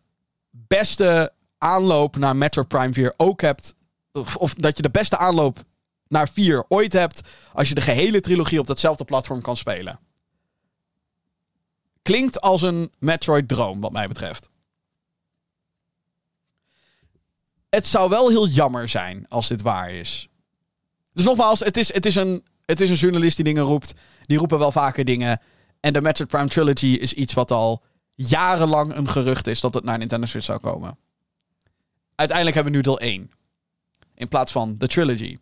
beste 0.49 1.33
aanloop 1.57 2.15
naar 2.15 2.35
Metroid 2.35 2.67
Prime 2.67 2.93
4 2.93 3.13
ook 3.17 3.41
hebt. 3.41 3.75
Of, 4.11 4.35
of, 4.35 4.53
dat 4.53 4.77
je 4.77 4.83
de 4.83 4.89
beste 4.89 5.17
aanloop 5.17 5.63
naar 6.07 6.29
4 6.29 6.65
ooit 6.67 6.93
hebt. 6.93 7.21
Als 7.53 7.69
je 7.69 7.75
de 7.75 7.81
gehele 7.81 8.21
trilogie 8.21 8.59
op 8.59 8.67
datzelfde 8.67 9.03
platform 9.03 9.41
kan 9.41 9.57
spelen. 9.57 9.99
Klinkt 12.01 12.41
als 12.41 12.61
een 12.61 12.91
Metroid-droom, 12.99 13.81
wat 13.81 13.91
mij 13.91 14.07
betreft. 14.07 14.49
Het 17.69 17.87
zou 17.87 18.09
wel 18.09 18.29
heel 18.29 18.47
jammer 18.47 18.89
zijn 18.89 19.25
als 19.29 19.47
dit 19.47 19.61
waar 19.61 19.91
is. 19.91 20.29
Dus 21.13 21.25
nogmaals, 21.25 21.59
het 21.59 21.77
is, 21.77 21.93
het 21.93 22.05
is, 22.05 22.15
een, 22.15 22.45
het 22.65 22.81
is 22.81 22.89
een 22.89 22.95
journalist 22.95 23.35
die 23.35 23.45
dingen 23.45 23.63
roept. 23.63 23.93
Die 24.21 24.37
roepen 24.37 24.59
wel 24.59 24.71
vaker 24.71 25.05
dingen. 25.05 25.41
En 25.79 25.93
de 25.93 26.01
Metroid 26.01 26.29
Prime 26.29 26.47
Trilogy 26.47 26.87
is 26.87 27.13
iets 27.13 27.33
wat 27.33 27.51
al 27.51 27.83
jarenlang 28.15 28.95
een 28.95 29.09
gerucht 29.09 29.47
is 29.47 29.61
dat 29.61 29.73
het 29.73 29.83
naar 29.83 29.97
Nintendo 29.97 30.25
Switch 30.25 30.45
zou 30.45 30.59
komen. 30.59 30.97
Uiteindelijk 32.15 32.55
hebben 32.55 32.73
we 32.73 32.79
nu 32.79 32.83
deel 32.83 32.99
1. 32.99 33.31
In 34.15 34.27
plaats 34.27 34.51
van 34.51 34.77
de 34.77 34.87
trilogy. 34.87 35.37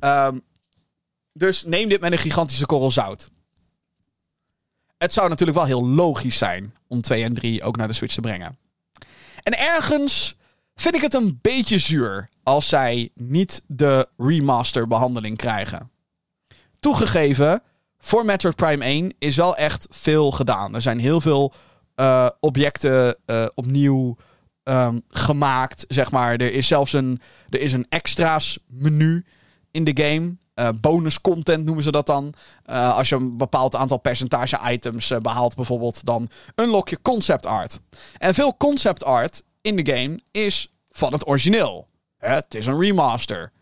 Um, 0.00 0.42
dus 1.32 1.64
neem 1.64 1.88
dit 1.88 2.00
met 2.00 2.12
een 2.12 2.18
gigantische 2.18 2.66
korrel 2.66 2.90
zout. 2.90 3.30
Het 5.00 5.12
zou 5.12 5.28
natuurlijk 5.28 5.58
wel 5.58 5.66
heel 5.66 5.86
logisch 5.86 6.38
zijn 6.38 6.74
om 6.88 7.00
2 7.00 7.24
en 7.24 7.34
3 7.34 7.62
ook 7.62 7.76
naar 7.76 7.88
de 7.88 7.94
Switch 7.94 8.14
te 8.14 8.20
brengen. 8.20 8.58
En 9.42 9.58
ergens 9.58 10.36
vind 10.74 10.94
ik 10.94 11.00
het 11.00 11.14
een 11.14 11.38
beetje 11.42 11.78
zuur 11.78 12.28
als 12.42 12.68
zij 12.68 13.10
niet 13.14 13.62
de 13.66 14.08
remaster 14.16 14.86
behandeling 14.86 15.36
krijgen. 15.36 15.90
Toegegeven, 16.80 17.62
voor 17.98 18.24
Metroid 18.24 18.56
Prime 18.56 18.84
1 18.84 19.14
is 19.18 19.36
wel 19.36 19.56
echt 19.56 19.86
veel 19.90 20.30
gedaan. 20.30 20.74
Er 20.74 20.82
zijn 20.82 20.98
heel 20.98 21.20
veel 21.20 21.52
uh, 21.96 22.28
objecten 22.40 23.16
uh, 23.26 23.46
opnieuw 23.54 24.16
um, 24.64 25.02
gemaakt, 25.08 25.84
zeg 25.88 26.10
maar. 26.10 26.32
Er 26.32 26.52
is 26.52 26.66
zelfs 26.66 26.92
een, 26.92 27.20
er 27.48 27.60
is 27.60 27.72
een 27.72 27.86
extra's 27.88 28.58
menu 28.66 29.24
in 29.70 29.84
de 29.84 30.02
game. 30.02 30.36
Uh, 30.60 30.68
bonus 30.80 31.20
content 31.20 31.64
noemen 31.64 31.84
ze 31.84 31.90
dat 31.90 32.06
dan. 32.06 32.34
Uh, 32.66 32.96
als 32.96 33.08
je 33.08 33.14
een 33.14 33.36
bepaald 33.36 33.74
aantal 33.74 33.98
percentage 33.98 34.70
items 34.70 35.10
uh, 35.10 35.18
behaalt 35.18 35.54
bijvoorbeeld, 35.54 36.04
dan 36.04 36.28
unlock 36.54 36.88
je 36.88 37.02
concept 37.02 37.46
art. 37.46 37.80
En 38.18 38.34
veel 38.34 38.56
concept 38.56 39.04
art 39.04 39.42
in 39.60 39.76
de 39.76 39.92
game 39.92 40.20
is 40.30 40.72
van 40.90 41.12
het 41.12 41.26
origineel. 41.26 41.88
Het 42.16 42.54
is 42.54 42.66
een 42.66 42.80
remaster. 42.80 43.52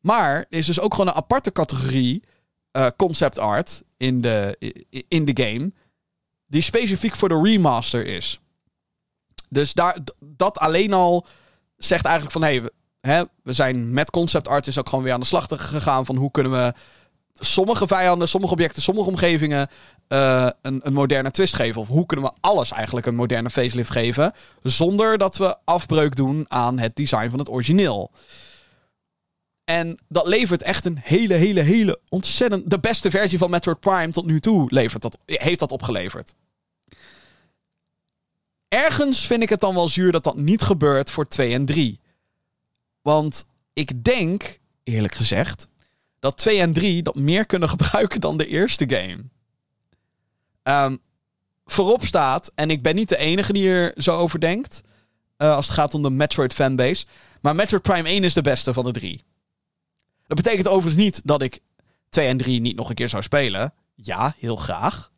Maar 0.00 0.36
er 0.36 0.46
is 0.58 0.66
dus 0.66 0.80
ook 0.80 0.94
gewoon 0.94 1.08
een 1.08 1.22
aparte 1.22 1.52
categorie 1.52 2.22
concept 2.96 3.38
art 3.38 3.82
in 3.96 4.20
de, 4.20 4.56
in 5.08 5.24
de 5.24 5.44
game. 5.44 5.72
Die 6.46 6.62
specifiek 6.62 7.16
voor 7.16 7.28
de 7.28 7.40
remaster 7.42 8.06
is. 8.06 8.40
Dus 9.48 9.72
daar, 9.72 9.98
dat 10.20 10.58
alleen 10.58 10.92
al 10.92 11.26
zegt 11.76 12.04
eigenlijk 12.04 12.32
van... 12.32 12.42
Hey, 12.42 12.70
we 13.42 13.52
zijn 13.52 13.92
met 13.92 14.10
concept 14.10 14.48
art 14.48 14.66
is 14.66 14.78
ook 14.78 14.88
gewoon 14.88 15.04
weer 15.04 15.12
aan 15.12 15.20
de 15.20 15.26
slag 15.26 15.46
gegaan... 15.48 16.04
van 16.04 16.16
hoe 16.16 16.30
kunnen 16.30 16.52
we 16.52 16.72
sommige 17.38 17.86
vijanden, 17.86 18.28
sommige 18.28 18.52
objecten, 18.52 18.82
sommige 18.82 19.08
omgevingen... 19.08 19.68
Uh, 20.08 20.48
een, 20.62 20.80
een 20.84 20.92
moderne 20.92 21.30
twist 21.30 21.54
geven. 21.54 21.80
Of 21.80 21.88
hoe 21.88 22.06
kunnen 22.06 22.26
we 22.26 22.32
alles 22.40 22.70
eigenlijk 22.70 23.06
een 23.06 23.14
moderne 23.14 23.50
facelift 23.50 23.90
geven... 23.90 24.32
zonder 24.62 25.18
dat 25.18 25.36
we 25.36 25.56
afbreuk 25.64 26.16
doen 26.16 26.44
aan 26.48 26.78
het 26.78 26.96
design 26.96 27.30
van 27.30 27.38
het 27.38 27.48
origineel. 27.48 28.10
En 29.64 29.98
dat 30.08 30.26
levert 30.26 30.62
echt 30.62 30.84
een 30.84 30.98
hele, 31.02 31.34
hele, 31.34 31.60
hele 31.60 32.00
ontzettend... 32.08 32.70
De 32.70 32.78
beste 32.78 33.10
versie 33.10 33.38
van 33.38 33.50
Metroid 33.50 33.80
Prime 33.80 34.12
tot 34.12 34.26
nu 34.26 34.40
toe 34.40 34.66
levert 34.68 35.02
dat, 35.02 35.18
heeft 35.24 35.58
dat 35.58 35.72
opgeleverd. 35.72 36.34
Ergens 38.68 39.26
vind 39.26 39.42
ik 39.42 39.48
het 39.48 39.60
dan 39.60 39.74
wel 39.74 39.88
zuur 39.88 40.12
dat 40.12 40.24
dat 40.24 40.36
niet 40.36 40.62
gebeurt 40.62 41.10
voor 41.10 41.28
2 41.28 41.54
en 41.54 41.64
3. 41.64 42.00
Want 43.08 43.46
ik 43.72 44.04
denk, 44.04 44.60
eerlijk 44.84 45.14
gezegd, 45.14 45.68
dat 46.18 46.36
2 46.36 46.60
en 46.60 46.72
3 46.72 47.02
dat 47.02 47.14
meer 47.14 47.46
kunnen 47.46 47.68
gebruiken 47.78 48.20
dan 48.20 48.36
de 48.36 48.46
eerste 48.46 48.88
game. 48.88 49.24
Um, 50.62 50.98
voorop 51.64 52.04
staat, 52.04 52.52
en 52.54 52.70
ik 52.70 52.82
ben 52.82 52.94
niet 52.94 53.08
de 53.08 53.16
enige 53.16 53.52
die 53.52 53.70
er 53.70 53.92
zo 53.96 54.16
over 54.16 54.40
denkt... 54.40 54.80
Uh, 55.38 55.54
als 55.54 55.66
het 55.66 55.74
gaat 55.74 55.94
om 55.94 56.02
de 56.02 56.10
Metroid 56.10 56.52
fanbase... 56.52 57.06
maar 57.40 57.54
Metroid 57.54 57.82
Prime 57.82 58.08
1 58.08 58.24
is 58.24 58.34
de 58.34 58.42
beste 58.42 58.72
van 58.72 58.84
de 58.84 58.92
drie. 58.92 59.24
Dat 60.26 60.36
betekent 60.36 60.68
overigens 60.68 61.02
niet 61.02 61.20
dat 61.24 61.42
ik 61.42 61.60
2 62.08 62.26
en 62.26 62.36
3 62.36 62.60
niet 62.60 62.76
nog 62.76 62.88
een 62.88 62.94
keer 62.94 63.08
zou 63.08 63.22
spelen. 63.22 63.74
Ja, 63.94 64.34
heel 64.38 64.56
graag. 64.56 65.12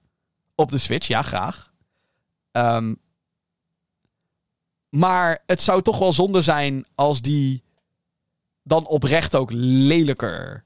Op 0.55 0.71
de 0.71 0.79
Switch, 0.79 1.07
ja, 1.07 1.23
graag. 1.23 1.73
Um, 2.53 3.01
maar 4.89 5.43
het 5.47 5.63
zou 5.63 5.83
toch 5.83 5.99
wel 5.99 6.13
zonde 6.13 6.43
zijn 6.43 6.87
als 6.95 7.21
die 7.21 7.63
dan 8.63 8.87
oprecht 8.87 9.35
ook 9.35 9.51
lelijker 9.53 10.65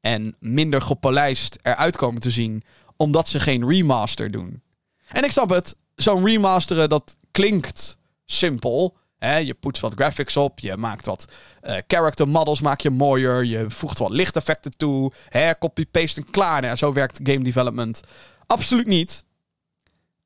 en 0.00 0.36
minder 0.38 0.82
gepolijst 0.82 1.58
eruit 1.62 1.96
komen 1.96 2.20
te 2.20 2.30
zien, 2.30 2.62
omdat 2.96 3.28
ze 3.28 3.40
geen 3.40 3.68
remaster 3.68 4.30
doen. 4.30 4.62
En 5.08 5.24
ik 5.24 5.30
snap 5.30 5.50
het, 5.50 5.76
zo'n 5.94 6.24
remasteren 6.24 6.88
dat 6.88 7.16
klinkt 7.30 7.98
simpel. 8.24 8.96
Hè? 9.18 9.36
Je 9.36 9.54
poetst 9.54 9.82
wat 9.82 9.94
graphics 9.94 10.36
op, 10.36 10.60
je 10.60 10.76
maakt 10.76 11.06
wat 11.06 11.24
uh, 11.62 11.76
character 11.86 12.28
models 12.28 12.60
maak 12.60 12.80
je 12.80 12.90
mooier, 12.90 13.44
je 13.44 13.64
voegt 13.68 13.98
wat 13.98 14.10
lichteffecten 14.10 14.76
toe, 14.76 15.12
copy-paste 15.58 16.20
en 16.20 16.30
klaar. 16.30 16.62
Nou, 16.62 16.76
zo 16.76 16.92
werkt 16.92 17.20
game 17.22 17.42
development 17.42 18.00
absoluut 18.46 18.86
niet. 18.86 19.24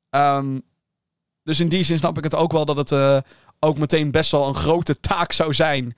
Um, 0.09 0.61
dus 1.43 1.59
in 1.59 1.69
die 1.69 1.83
zin 1.83 1.97
snap 1.97 2.17
ik 2.17 2.23
het 2.23 2.35
ook 2.35 2.51
wel 2.51 2.65
dat 2.65 2.77
het 2.77 2.91
uh, 2.91 3.17
ook 3.59 3.77
meteen 3.77 4.11
best 4.11 4.31
wel 4.31 4.47
een 4.47 4.55
grote 4.55 4.99
taak 4.99 5.31
zou 5.31 5.53
zijn 5.53 5.95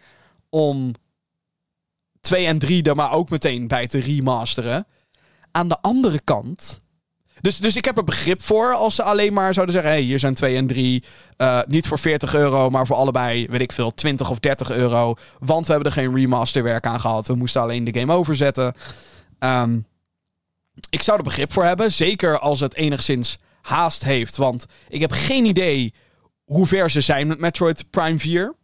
om 0.49 0.91
2 2.21 2.45
en 2.45 2.59
3 2.59 2.83
er 2.83 2.95
maar 2.95 3.11
ook 3.11 3.29
meteen 3.29 3.67
bij 3.67 3.87
te 3.87 3.99
remasteren. 3.99 4.87
Aan 5.51 5.67
de 5.67 5.81
andere 5.81 6.19
kant. 6.23 6.79
Dus, 7.41 7.57
dus 7.57 7.75
ik 7.75 7.85
heb 7.85 7.97
er 7.97 8.03
begrip 8.03 8.43
voor 8.43 8.73
als 8.73 8.95
ze 8.95 9.03
alleen 9.03 9.33
maar 9.33 9.53
zouden 9.53 9.75
zeggen: 9.75 9.93
hey, 9.93 10.01
hier 10.01 10.19
zijn 10.19 10.33
2 10.33 10.55
en 10.55 10.67
3. 10.67 11.03
Uh, 11.37 11.61
niet 11.67 11.87
voor 11.87 11.99
40 11.99 12.33
euro, 12.35 12.69
maar 12.69 12.85
voor 12.85 12.95
allebei, 12.95 13.47
weet 13.47 13.61
ik 13.61 13.71
veel, 13.71 13.93
20 13.93 14.29
of 14.29 14.39
30 14.39 14.71
euro. 14.71 15.15
Want 15.39 15.65
we 15.65 15.71
hebben 15.71 15.91
er 15.91 15.97
geen 15.97 16.15
remasterwerk 16.15 16.85
aan 16.85 16.99
gehad. 16.99 17.27
We 17.27 17.35
moesten 17.35 17.61
alleen 17.61 17.83
de 17.83 17.99
game 17.99 18.13
overzetten. 18.13 18.73
Um, 19.39 19.87
ik 20.89 21.01
zou 21.01 21.17
er 21.17 21.23
begrip 21.23 21.53
voor 21.53 21.63
hebben. 21.63 21.91
Zeker 21.91 22.39
als 22.39 22.59
het 22.59 22.75
enigszins 22.75 23.37
haast 23.61 24.03
heeft. 24.03 24.37
Want 24.37 24.65
ik 24.89 25.01
heb 25.01 25.11
geen 25.11 25.45
idee 25.45 25.93
hoe 26.45 26.67
ver 26.67 26.91
ze 26.91 27.01
zijn 27.01 27.27
met 27.27 27.39
Metroid 27.39 27.89
Prime 27.89 28.19
4. 28.19 28.55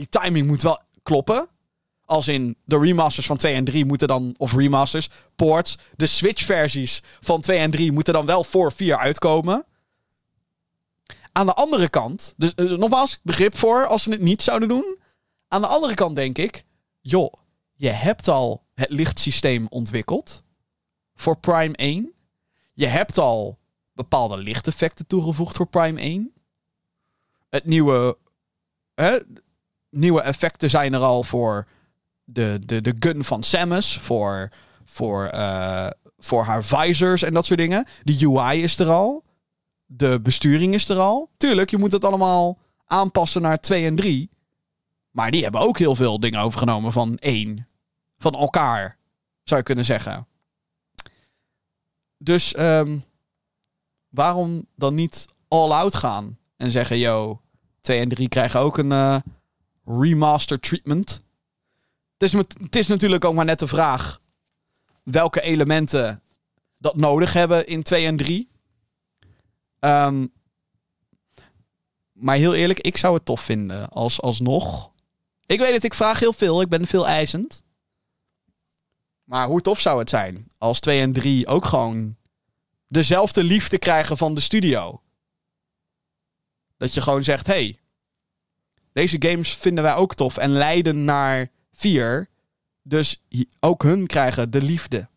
Die 0.00 0.08
timing 0.08 0.46
moet 0.46 0.62
wel 0.62 0.80
kloppen. 1.02 1.48
Als 2.04 2.28
in 2.28 2.56
de 2.64 2.78
remasters 2.78 3.26
van 3.26 3.36
2 3.36 3.54
en 3.54 3.64
3 3.64 3.84
moeten 3.84 4.08
dan, 4.08 4.34
of 4.36 4.52
remasters, 4.52 5.08
ports, 5.36 5.78
de 5.96 6.06
Switch-versies 6.06 7.02
van 7.20 7.40
2 7.40 7.58
en 7.58 7.70
3 7.70 7.92
moeten 7.92 8.12
dan 8.12 8.26
wel 8.26 8.44
voor 8.44 8.72
4 8.72 8.98
uitkomen. 8.98 9.66
Aan 11.32 11.46
de 11.46 11.54
andere 11.54 11.88
kant, 11.88 12.34
dus 12.36 12.52
uh, 12.56 12.78
nogmaals, 12.78 13.18
begrip 13.22 13.56
voor 13.56 13.86
als 13.86 14.02
ze 14.02 14.10
het 14.10 14.20
niet 14.20 14.42
zouden 14.42 14.68
doen. 14.68 14.98
Aan 15.48 15.60
de 15.60 15.66
andere 15.66 15.94
kant 15.94 16.16
denk 16.16 16.38
ik, 16.38 16.64
joh, 17.00 17.32
je 17.74 17.90
hebt 17.90 18.28
al 18.28 18.64
het 18.74 18.90
lichtsysteem 18.90 19.66
ontwikkeld 19.68 20.42
voor 21.14 21.38
Prime 21.38 21.76
1. 21.76 22.12
Je 22.72 22.86
hebt 22.86 23.18
al 23.18 23.58
bepaalde 23.92 24.36
lichteffecten 24.36 25.06
toegevoegd 25.06 25.56
voor 25.56 25.66
Prime 25.66 26.00
1. 26.00 26.32
Het 27.48 27.64
nieuwe, 27.64 28.18
hè, 28.94 29.18
nieuwe 29.90 30.20
effecten 30.20 30.70
zijn 30.70 30.94
er 30.94 31.00
al 31.00 31.22
voor 31.22 31.66
de, 32.24 32.60
de, 32.64 32.80
de 32.80 32.94
gun 32.98 33.24
van 33.24 33.42
Samus, 33.42 33.98
voor, 33.98 34.50
voor, 34.84 35.30
uh, 35.34 35.86
voor 36.18 36.44
haar 36.44 36.64
visors 36.64 37.22
en 37.22 37.32
dat 37.32 37.46
soort 37.46 37.58
dingen. 37.58 37.86
De 38.02 38.26
UI 38.26 38.62
is 38.62 38.78
er 38.78 38.88
al. 38.88 39.24
De 39.86 40.20
besturing 40.20 40.74
is 40.74 40.88
er 40.88 40.98
al. 40.98 41.30
Tuurlijk, 41.36 41.70
je 41.70 41.78
moet 41.78 41.92
het 41.92 42.04
allemaal 42.04 42.58
aanpassen 42.86 43.42
naar 43.42 43.60
2 43.60 43.86
en 43.86 43.96
3. 43.96 44.30
Maar 45.10 45.30
die 45.30 45.42
hebben 45.42 45.60
ook 45.60 45.78
heel 45.78 45.94
veel 45.94 46.20
dingen 46.20 46.40
overgenomen 46.40 46.92
van 46.92 47.16
1. 47.16 47.66
Van 48.18 48.34
elkaar, 48.34 48.96
zou 49.42 49.60
je 49.60 49.66
kunnen 49.66 49.84
zeggen. 49.84 50.26
Dus 52.18 52.58
um, 52.58 53.04
waarom 54.08 54.66
dan 54.76 54.94
niet 54.94 55.26
all 55.48 55.70
out 55.70 55.94
gaan? 55.94 56.38
En 56.56 56.70
zeggen, 56.70 56.98
yo, 56.98 57.40
2 57.80 58.00
en 58.00 58.08
3 58.08 58.28
krijgen 58.28 58.60
ook 58.60 58.78
een, 58.78 58.90
uh, 58.90 59.16
remaster 59.98 60.60
treatment. 60.60 61.22
Het 62.18 62.22
is, 62.22 62.32
het 62.32 62.76
is 62.76 62.86
natuurlijk 62.86 63.24
ook 63.24 63.34
maar 63.34 63.44
net 63.44 63.58
de 63.58 63.68
vraag 63.68 64.20
welke 65.02 65.40
elementen 65.40 66.22
dat 66.78 66.96
nodig 66.96 67.32
hebben 67.32 67.66
in 67.66 67.82
2 67.82 68.06
en 68.06 68.16
3. 68.16 68.48
Ehm, 69.78 70.26
maar 72.12 72.36
heel 72.36 72.54
eerlijk, 72.54 72.80
ik 72.80 72.96
zou 72.96 73.14
het 73.14 73.24
tof 73.24 73.40
vinden 73.40 73.88
als 73.88 74.20
alsnog. 74.20 74.90
Ik 75.46 75.58
weet 75.58 75.72
het, 75.72 75.84
ik 75.84 75.94
vraag 75.94 76.18
heel 76.18 76.32
veel. 76.32 76.60
Ik 76.60 76.68
ben 76.68 76.86
veel 76.86 77.06
eisend. 77.06 77.62
Maar 79.24 79.46
hoe 79.46 79.60
tof 79.60 79.80
zou 79.80 79.98
het 79.98 80.10
zijn 80.10 80.50
als 80.58 80.80
2 80.80 81.00
en 81.00 81.12
3 81.12 81.46
ook 81.46 81.64
gewoon 81.64 82.16
dezelfde 82.86 83.44
liefde 83.44 83.78
krijgen 83.78 84.16
van 84.16 84.34
de 84.34 84.40
studio? 84.40 85.02
Dat 86.76 86.94
je 86.94 87.00
gewoon 87.00 87.24
zegt: 87.24 87.46
hey, 87.46 87.79
deze 88.92 89.16
games 89.18 89.54
vinden 89.54 89.84
wij 89.84 89.94
ook 89.94 90.14
tof 90.14 90.36
en 90.36 90.50
leiden 90.50 91.04
naar 91.04 91.48
4. 91.72 92.28
Dus 92.82 93.22
ook 93.60 93.82
hun 93.82 94.06
krijgen 94.06 94.50
de 94.50 94.62
liefde, 94.62 95.08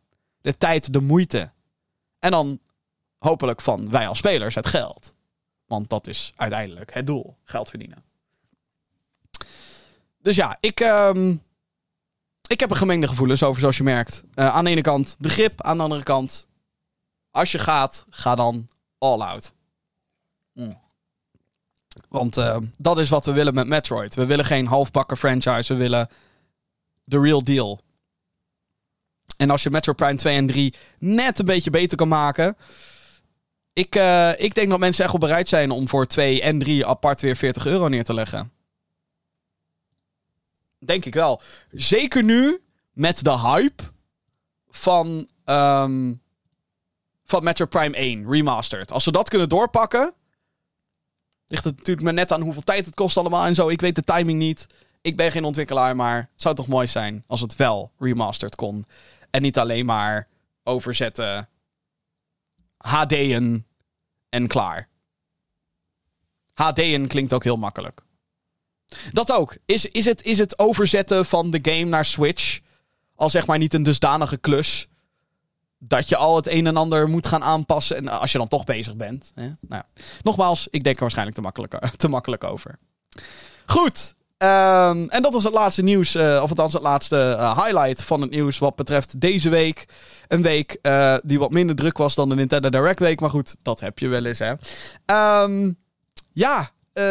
de 0.42 0.58
tijd, 0.58 0.94
de 0.94 1.02
moeite. 1.02 1.52
En 2.20 2.32
dan 2.32 2.60
hopelijk 3.18 3.62
van 3.62 3.90
wij 3.90 4.08
als 4.08 4.18
spelers 4.18 4.56
het 4.56 4.68
geld. 4.68 5.16
Want 5.66 5.90
dat 5.90 6.08
is 6.08 6.34
uiteindelijk 6.36 6.94
het 6.94 7.08
doel: 7.08 7.38
geld 7.44 7.70
verdienen. 7.70 8.04
Dus 10.22 10.36
ja, 10.36 10.58
ik, 10.60 10.80
ehm, 10.80 11.36
ik 12.48 12.60
heb 12.60 12.70
een 12.70 12.76
gemengde 12.76 13.08
gevoelens 13.08 13.44
over, 13.44 13.60
zoals 13.60 13.78
je 13.78 13.84
merkt. 13.84 14.24
Eh, 14.34 14.56
aan 14.56 14.64
de 14.64 14.70
ene 14.70 14.82
kant 14.82 15.16
begrip, 15.20 15.62
aan 15.62 15.78
de 15.78 15.84
andere 15.84 16.04
kant. 16.04 16.48
Als 17.32 17.52
je 17.52 17.60
gaat, 17.60 18.06
ga 18.10 18.36
dan 18.36 18.68
all 18.98 19.20
out. 19.20 19.54
Mm. 20.54 20.82
Want 22.10 22.38
eh, 22.38 22.58
dat 22.78 22.98
is 22.98 23.10
wat 23.10 23.26
we 23.26 23.32
willen 23.32 23.54
met 23.54 23.68
Metroid. 23.68 24.16
We 24.16 24.26
willen 24.26 24.46
geen 24.46 24.68
halfbakken 24.68 25.18
franchise, 25.18 25.74
we 25.74 25.80
willen 25.80 26.08
de 27.04 27.20
real 27.20 27.44
deal. 27.44 27.80
En 29.38 29.50
als 29.50 29.64
je 29.64 29.70
Metroid 29.70 29.98
Prime 29.98 30.16
2 30.16 30.36
en 30.36 30.48
3 30.48 30.74
net 31.00 31.40
een 31.40 31.46
beetje 31.46 31.70
beter 31.70 31.98
kan 31.98 32.08
maken. 32.08 32.58
Ik, 33.74 33.96
eh, 33.96 34.32
ik 34.38 34.56
denk 34.56 34.70
dat 34.70 34.80
mensen 34.80 35.04
echt 35.04 35.12
wel 35.14 35.28
bereid 35.28 35.50
zijn 35.50 35.72
om 35.72 35.90
voor 35.90 36.08
2 36.08 36.42
en 36.42 36.60
3 36.60 36.86
apart 36.86 37.22
weer 37.22 37.36
40 37.36 37.66
euro 37.66 37.88
neer 37.88 38.04
te 38.04 38.14
leggen. 38.14 38.52
Denk 40.80 41.06
ik 41.06 41.14
wel. 41.14 41.42
Zeker 41.72 42.24
nu 42.24 42.62
met 42.92 43.24
de 43.24 43.40
hype 43.40 43.84
van, 44.70 45.30
ehm, 45.46 46.14
van 47.26 47.44
Metro 47.44 47.66
Prime 47.66 48.00
1 48.00 48.32
Remastered. 48.32 48.92
Als 48.92 49.04
ze 49.04 49.12
dat 49.12 49.30
kunnen 49.30 49.50
doorpakken. 49.50 50.14
Ligt 51.54 51.66
het 51.66 51.78
natuurlijk 51.78 52.06
maar 52.06 52.14
net 52.14 52.32
aan 52.32 52.42
hoeveel 52.42 52.62
tijd 52.62 52.86
het 52.86 52.96
kost 52.96 53.18
allemaal 53.18 53.46
en 53.46 53.56
zo. 53.56 53.70
Ik 53.70 53.82
weet 53.82 53.96
de 53.96 54.04
timing 54.04 54.40
niet. 54.40 54.68
Ik 55.02 55.16
ben 55.16 55.32
geen 55.32 55.44
ontwikkelaar, 55.44 55.96
maar 55.96 56.18
het 56.18 56.42
zou 56.42 56.56
toch 56.56 56.68
mooi 56.68 56.88
zijn 56.88 57.24
als 57.28 57.42
het 57.42 57.56
wel 57.56 57.92
remastered 58.00 58.56
kon. 58.56 58.86
En 59.30 59.42
niet 59.42 59.58
alleen 59.58 59.86
maar 59.86 60.28
overzetten, 60.64 61.50
HD'en 62.78 63.66
en 64.30 64.48
klaar. 64.48 64.90
HD'en 66.54 67.08
klinkt 67.08 67.34
ook 67.34 67.44
heel 67.44 67.58
makkelijk. 67.58 68.04
Dat 69.12 69.32
ook. 69.32 69.58
Is, 69.66 69.86
is, 69.86 70.06
het, 70.06 70.24
is 70.24 70.38
het 70.38 70.60
overzetten 70.60 71.26
van 71.26 71.52
de 71.52 71.60
game 71.62 71.86
naar 71.86 72.06
Switch 72.06 72.60
al 73.16 73.30
zeg 73.30 73.48
maar 73.48 73.58
niet 73.58 73.74
een 73.74 73.84
dusdanige 73.84 74.38
klus 74.38 74.88
dat 75.88 76.10
je 76.10 76.16
al 76.16 76.36
het 76.36 76.48
een 76.48 76.68
en 76.68 76.78
ander 76.78 77.10
moet 77.10 77.28
gaan 77.28 77.44
aanpassen 77.44 77.98
en 77.98 78.08
als 78.08 78.32
je 78.32 78.38
dan 78.38 78.48
toch 78.48 78.64
bezig 78.64 78.96
bent. 78.96 79.32
Hè? 79.36 79.50
Nou. 79.60 79.84
Nogmaals, 80.22 80.68
ik 80.70 80.84
denk 80.84 80.96
er 80.96 81.02
waarschijnlijk 81.02 81.38
te 81.38 81.44
makkelijk, 81.44 81.80
te 81.98 82.10
makkelijk 82.10 82.44
over. 82.44 82.80
Goed. 83.66 84.16
ehm, 84.38 85.06
en 85.08 85.22
dat 85.22 85.34
was 85.34 85.44
het 85.44 85.54
laatste 85.54 85.84
nieuws, 85.84 86.16
eh, 86.16 86.40
of 86.44 86.50
althans 86.50 86.74
het 86.74 86.82
laatste 86.82 87.36
eh, 87.40 87.64
highlight 87.64 88.04
van 88.04 88.22
het 88.22 88.30
nieuws 88.30 88.58
wat 88.58 88.76
betreft 88.76 89.20
deze 89.22 89.50
week. 89.50 89.88
Een 90.28 90.42
week 90.42 90.78
eh, 90.82 91.16
die 91.24 91.40
wat 91.40 91.52
minder 91.52 91.76
druk 91.76 91.98
was 91.98 92.16
dan 92.16 92.30
de 92.30 92.36
Nintendo 92.36 92.70
Direct 92.70 93.00
week, 93.00 93.20
maar 93.20 93.30
goed, 93.30 93.56
dat 93.62 93.80
heb 93.80 94.00
je 94.00 94.08
wel 94.08 94.26
eens 94.26 94.40
hè. 94.40 94.54
Ehm, 95.06 95.72
ja, 96.32 96.72
eh, 96.94 97.04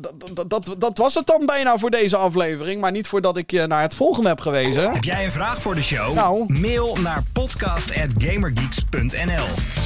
dat, 0.00 0.12
dat, 0.34 0.50
dat, 0.50 0.74
dat 0.78 0.98
was 0.98 1.14
het 1.14 1.26
dan 1.26 1.46
bijna 1.46 1.78
voor 1.78 1.90
deze 1.90 2.16
aflevering. 2.16 2.80
Maar 2.80 2.92
niet 2.92 3.08
voordat 3.08 3.36
ik 3.36 3.50
je 3.50 3.66
naar 3.66 3.82
het 3.82 3.94
volgende 3.94 4.28
heb 4.28 4.40
gewezen. 4.40 4.92
Heb 4.92 5.04
jij 5.04 5.24
een 5.24 5.32
vraag 5.32 5.62
voor 5.62 5.74
de 5.74 5.82
show? 5.82 6.14
Nou. 6.14 6.60
Mail 6.60 6.96
naar 7.00 7.22
podcast.gamergeeks.nl 7.32 9.83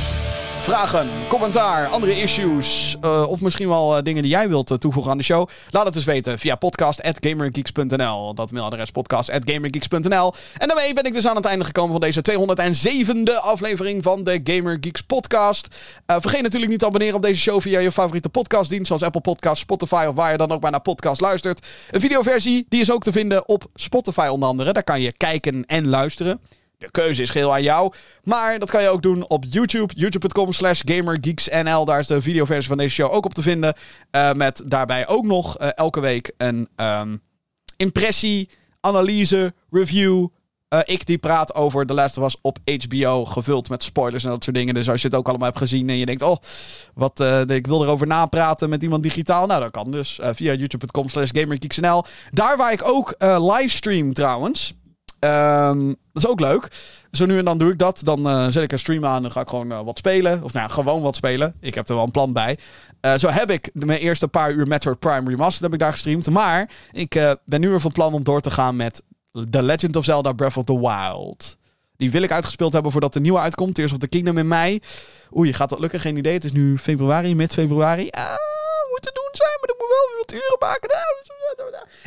Vragen, 0.69 1.09
commentaar, 1.29 1.87
andere 1.87 2.21
issues. 2.21 2.97
eh, 3.01 3.29
of 3.29 3.41
misschien 3.41 3.69
wel 3.69 3.97
eh, 3.97 4.03
dingen 4.03 4.23
die 4.23 4.31
jij 4.31 4.49
wilt 4.49 4.71
eh, 4.71 4.77
toevoegen 4.77 5.13
aan 5.13 5.19
de 5.19 5.25
show. 5.25 5.49
Laat 5.71 5.85
het 5.85 5.95
dus 5.95 6.05
weten 6.05 6.39
via 6.39 6.57
podcast.gamergeeks.nl. 6.57 8.35
Dat 8.35 8.53
mailadres 8.53 8.91
podcast.gamergeeks.nl. 8.91 10.35
En 10.59 10.69
daarmee 10.69 10.95
ben 10.95 11.05
ik 11.05 11.13
dus 11.13 11.27
aan 11.27 11.37
het 11.37 11.45
einde 11.45 11.65
gekomen 11.65 11.91
van 11.91 12.01
deze 12.01 12.21
207e 12.21 13.41
aflevering 13.41 14.03
van 14.03 14.25
de 14.25 14.41
Gamer 14.45 14.77
Geeks 14.81 15.01
podcast. 15.01 15.69
Vergeet 16.07 16.43
natuurlijk 16.43 16.71
niet 16.71 16.81
te 16.81 16.87
abonneren 16.87 17.17
op 17.17 17.23
deze 17.23 17.41
show 17.41 17.61
via 17.61 17.79
je 17.79 17.93
favoriete 17.93 18.29
podcastdienst. 18.29 18.87
Zoals 18.87 19.03
Apple 19.03 19.21
Podcasts, 19.21 19.61
Spotify 19.61 20.05
of 20.09 20.15
waar 20.15 20.33
je 20.33 20.39
dan 20.39 20.51
ook 20.51 20.61
maar 20.61 20.71
naar 20.71 20.81
podcast 20.81 21.21
luistert. 21.21 21.67
Een 21.91 22.01
videoversie 22.01 22.67
die 22.69 22.81
is 22.81 22.93
ook 22.93 23.03
te 23.03 23.13
vinden 23.13 23.49
op 23.49 23.65
Spotify 23.75 24.29
onder 24.31 24.49
andere. 24.49 24.73
Daar 24.73 24.85
kan 24.85 25.01
je 25.01 25.13
kijken 25.13 25.65
en 25.67 25.89
luisteren. 25.89 26.41
De 26.79 26.91
keuze 26.91 27.23
is 27.23 27.31
geheel 27.31 27.53
aan 27.53 27.63
jou. 27.63 27.93
Maar 28.23 28.59
dat 28.59 28.71
kan 28.71 28.83
je 28.83 28.89
ook 28.89 29.03
doen 29.03 29.29
op 29.29 29.45
YouTube. 29.49 29.95
YouTube.com 29.97 30.53
slash 30.53 30.81
GamerGeeksNL. 30.85 31.85
Daar 31.85 31.99
is 31.99 32.07
de 32.07 32.23
videoversie 32.23 32.69
van 32.69 32.77
deze 32.77 32.95
show 32.95 33.13
ook 33.13 33.25
op 33.25 33.35
te 33.35 33.43
vinden. 33.43 33.75
Eh, 34.11 34.33
met 34.33 34.63
daarbij 34.67 35.09
ook 35.09 35.25
nog 35.25 35.59
eh, 35.59 35.69
elke 35.75 36.01
week 36.01 36.33
een 36.37 36.69
ehm, 36.77 37.17
impressie, 37.77 38.51
analyse, 38.81 39.55
review. 39.71 40.27
Eh, 40.69 40.81
ik 40.85 41.07
die 41.07 41.19
praat 41.19 41.55
over 41.55 41.95
Last 41.95 42.19
of 42.19 42.25
Us 42.25 42.37
op 42.43 42.59
HBO. 42.65 43.25
Gevuld 43.25 43.69
met 43.69 43.83
spoilers 43.83 44.25
en 44.25 44.31
dat 44.31 44.45
soort 44.45 44.57
dingen. 44.57 44.75
Dus 44.75 44.91
als 44.91 45.01
je 45.03 45.09
het 45.09 45.17
ook 45.17 45.29
allemaal 45.29 45.47
hebt 45.47 45.61
gezien 45.61 45.89
en 45.89 45.97
je 45.97 46.07
denkt... 46.07 46.23
Oh, 46.23 46.37
wat, 46.95 47.21
ik 47.51 47.67
wil 47.67 47.83
erover 47.83 48.07
napraten 48.07 48.69
met 48.69 48.83
iemand 48.83 49.03
digitaal. 49.03 49.47
Nou, 49.47 49.61
dat 49.61 49.71
kan 49.71 49.91
dus 49.91 50.19
via 50.23 50.53
youtube.com 50.53 51.09
slash 51.09 51.31
GamerGeeksNL. 51.33 52.05
Daar 52.31 52.57
waar 52.57 52.73
ik 52.73 52.89
ook 52.89 53.15
livestream 53.39 54.13
trouwens. 54.13 54.75
Ehm, 55.19 55.87
dat 55.87 56.23
is 56.23 56.27
ook 56.27 56.41
leuk. 56.41 56.69
Zo 57.13 57.27
nu 57.27 57.39
en 57.39 57.45
dan 57.45 57.59
doe 57.59 57.73
ik 57.73 57.79
dat. 57.79 58.01
Dan 58.05 58.29
eh, 58.29 58.47
zet 58.49 58.63
ik 58.63 58.73
een 58.73 58.79
stream 58.79 59.05
aan 59.05 59.25
en 59.25 59.33
ga 59.33 59.41
ik 59.41 59.49
gewoon 59.49 59.73
eh, 59.73 59.81
wat 59.81 59.99
spelen. 59.99 60.43
Of 60.43 60.53
nou 60.53 60.71
gewoon 60.71 61.03
wat 61.03 61.17
spelen. 61.17 61.55
Ik 61.61 61.75
heb 61.75 61.89
er 61.89 61.95
wel 61.95 62.05
een 62.05 62.11
plan 62.11 62.33
bij. 62.33 62.59
Eh, 63.01 63.15
zo 63.15 63.29
heb 63.29 63.51
ik 63.51 63.71
mijn 63.73 63.99
eerste 63.99 64.29
paar 64.29 64.53
uur 64.53 64.67
Metroid 64.67 64.99
Prime 64.99 65.31
Remastered 65.31 65.61
heb 65.61 65.73
ik 65.73 65.79
daar 65.79 65.93
gestreamd. 65.93 66.31
Maar 66.31 66.71
ik 66.93 67.37
ben 67.45 67.61
nu 67.61 67.69
weer 67.69 67.81
van 67.81 67.93
plan 67.93 68.13
om 68.13 68.25
door 68.25 68.41
te 68.41 68.51
gaan 68.51 68.77
met 68.77 69.03
The 69.51 69.63
Legend 69.63 69.97
of 69.97 70.05
Zelda 70.05 70.33
Breath 70.33 70.57
of 70.57 70.65
the 70.65 70.79
Wild. 70.79 71.57
Die 71.97 72.11
wil 72.11 72.23
ik 72.23 72.33
uitgespeeld 72.33 72.73
hebben 72.73 72.93
voordat 72.93 73.13
de 73.13 73.21
nieuwe 73.21 73.39
uitkomt. 73.39 73.75
Tears 73.75 73.93
of 73.93 73.99
the 73.99 74.09
Kingdom 74.09 74.39
in 74.39 74.49
mei. 74.49 74.81
Oei, 75.37 75.53
gaat 75.53 75.71
dat 75.71 75.79
lukken? 75.79 76.01
Geen 76.01 76.17
idee. 76.17 76.33
Het 76.33 76.45
is 76.45 76.53
nu 76.53 76.79
februari, 76.79 77.35
mid-februari. 77.35 78.09
Ah, 78.11 78.35
te 79.01 79.11
doen 79.15 79.29
zijn, 79.33 79.59
maar 79.61 79.71
ik 79.71 79.77
moet 79.79 79.89
wel 79.89 80.09
weer 80.09 80.19
wat 80.19 80.33
uren 80.33 80.57
maken. 80.59 80.89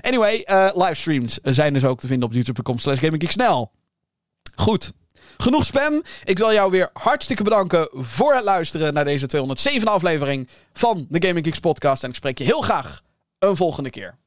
Anyway, 0.01 0.41
eh 0.41 0.69
livestreams 0.73 1.39
zijn 1.43 1.73
dus 1.73 1.85
ook 1.85 1.99
te 1.99 2.07
vinden 2.07 2.27
op 2.27 2.34
youtube.com 2.34 2.80
slash 2.80 2.99
gaminggeeksnel. 2.99 3.72
Goed. 4.55 4.91
Genoeg 5.38 5.65
spam. 5.65 6.03
Ik 6.23 6.38
wil 6.38 6.53
jou 6.53 6.72
weer 6.72 6.89
hartstikke 6.93 7.43
bedanken 7.43 7.89
voor 7.91 8.34
het 8.34 8.43
luisteren 8.43 8.93
naar 8.93 9.05
deze 9.05 9.27
207 9.27 9.88
aflevering 9.88 10.49
van 10.73 11.05
de 11.09 11.27
Gaming 11.27 11.45
Geeks 11.45 11.59
podcast. 11.59 12.03
En 12.03 12.09
ik 12.09 12.15
spreek 12.15 12.38
je 12.38 12.43
heel 12.43 12.61
graag 12.61 13.01
een 13.39 13.55
volgende 13.55 13.89
keer. 13.89 14.18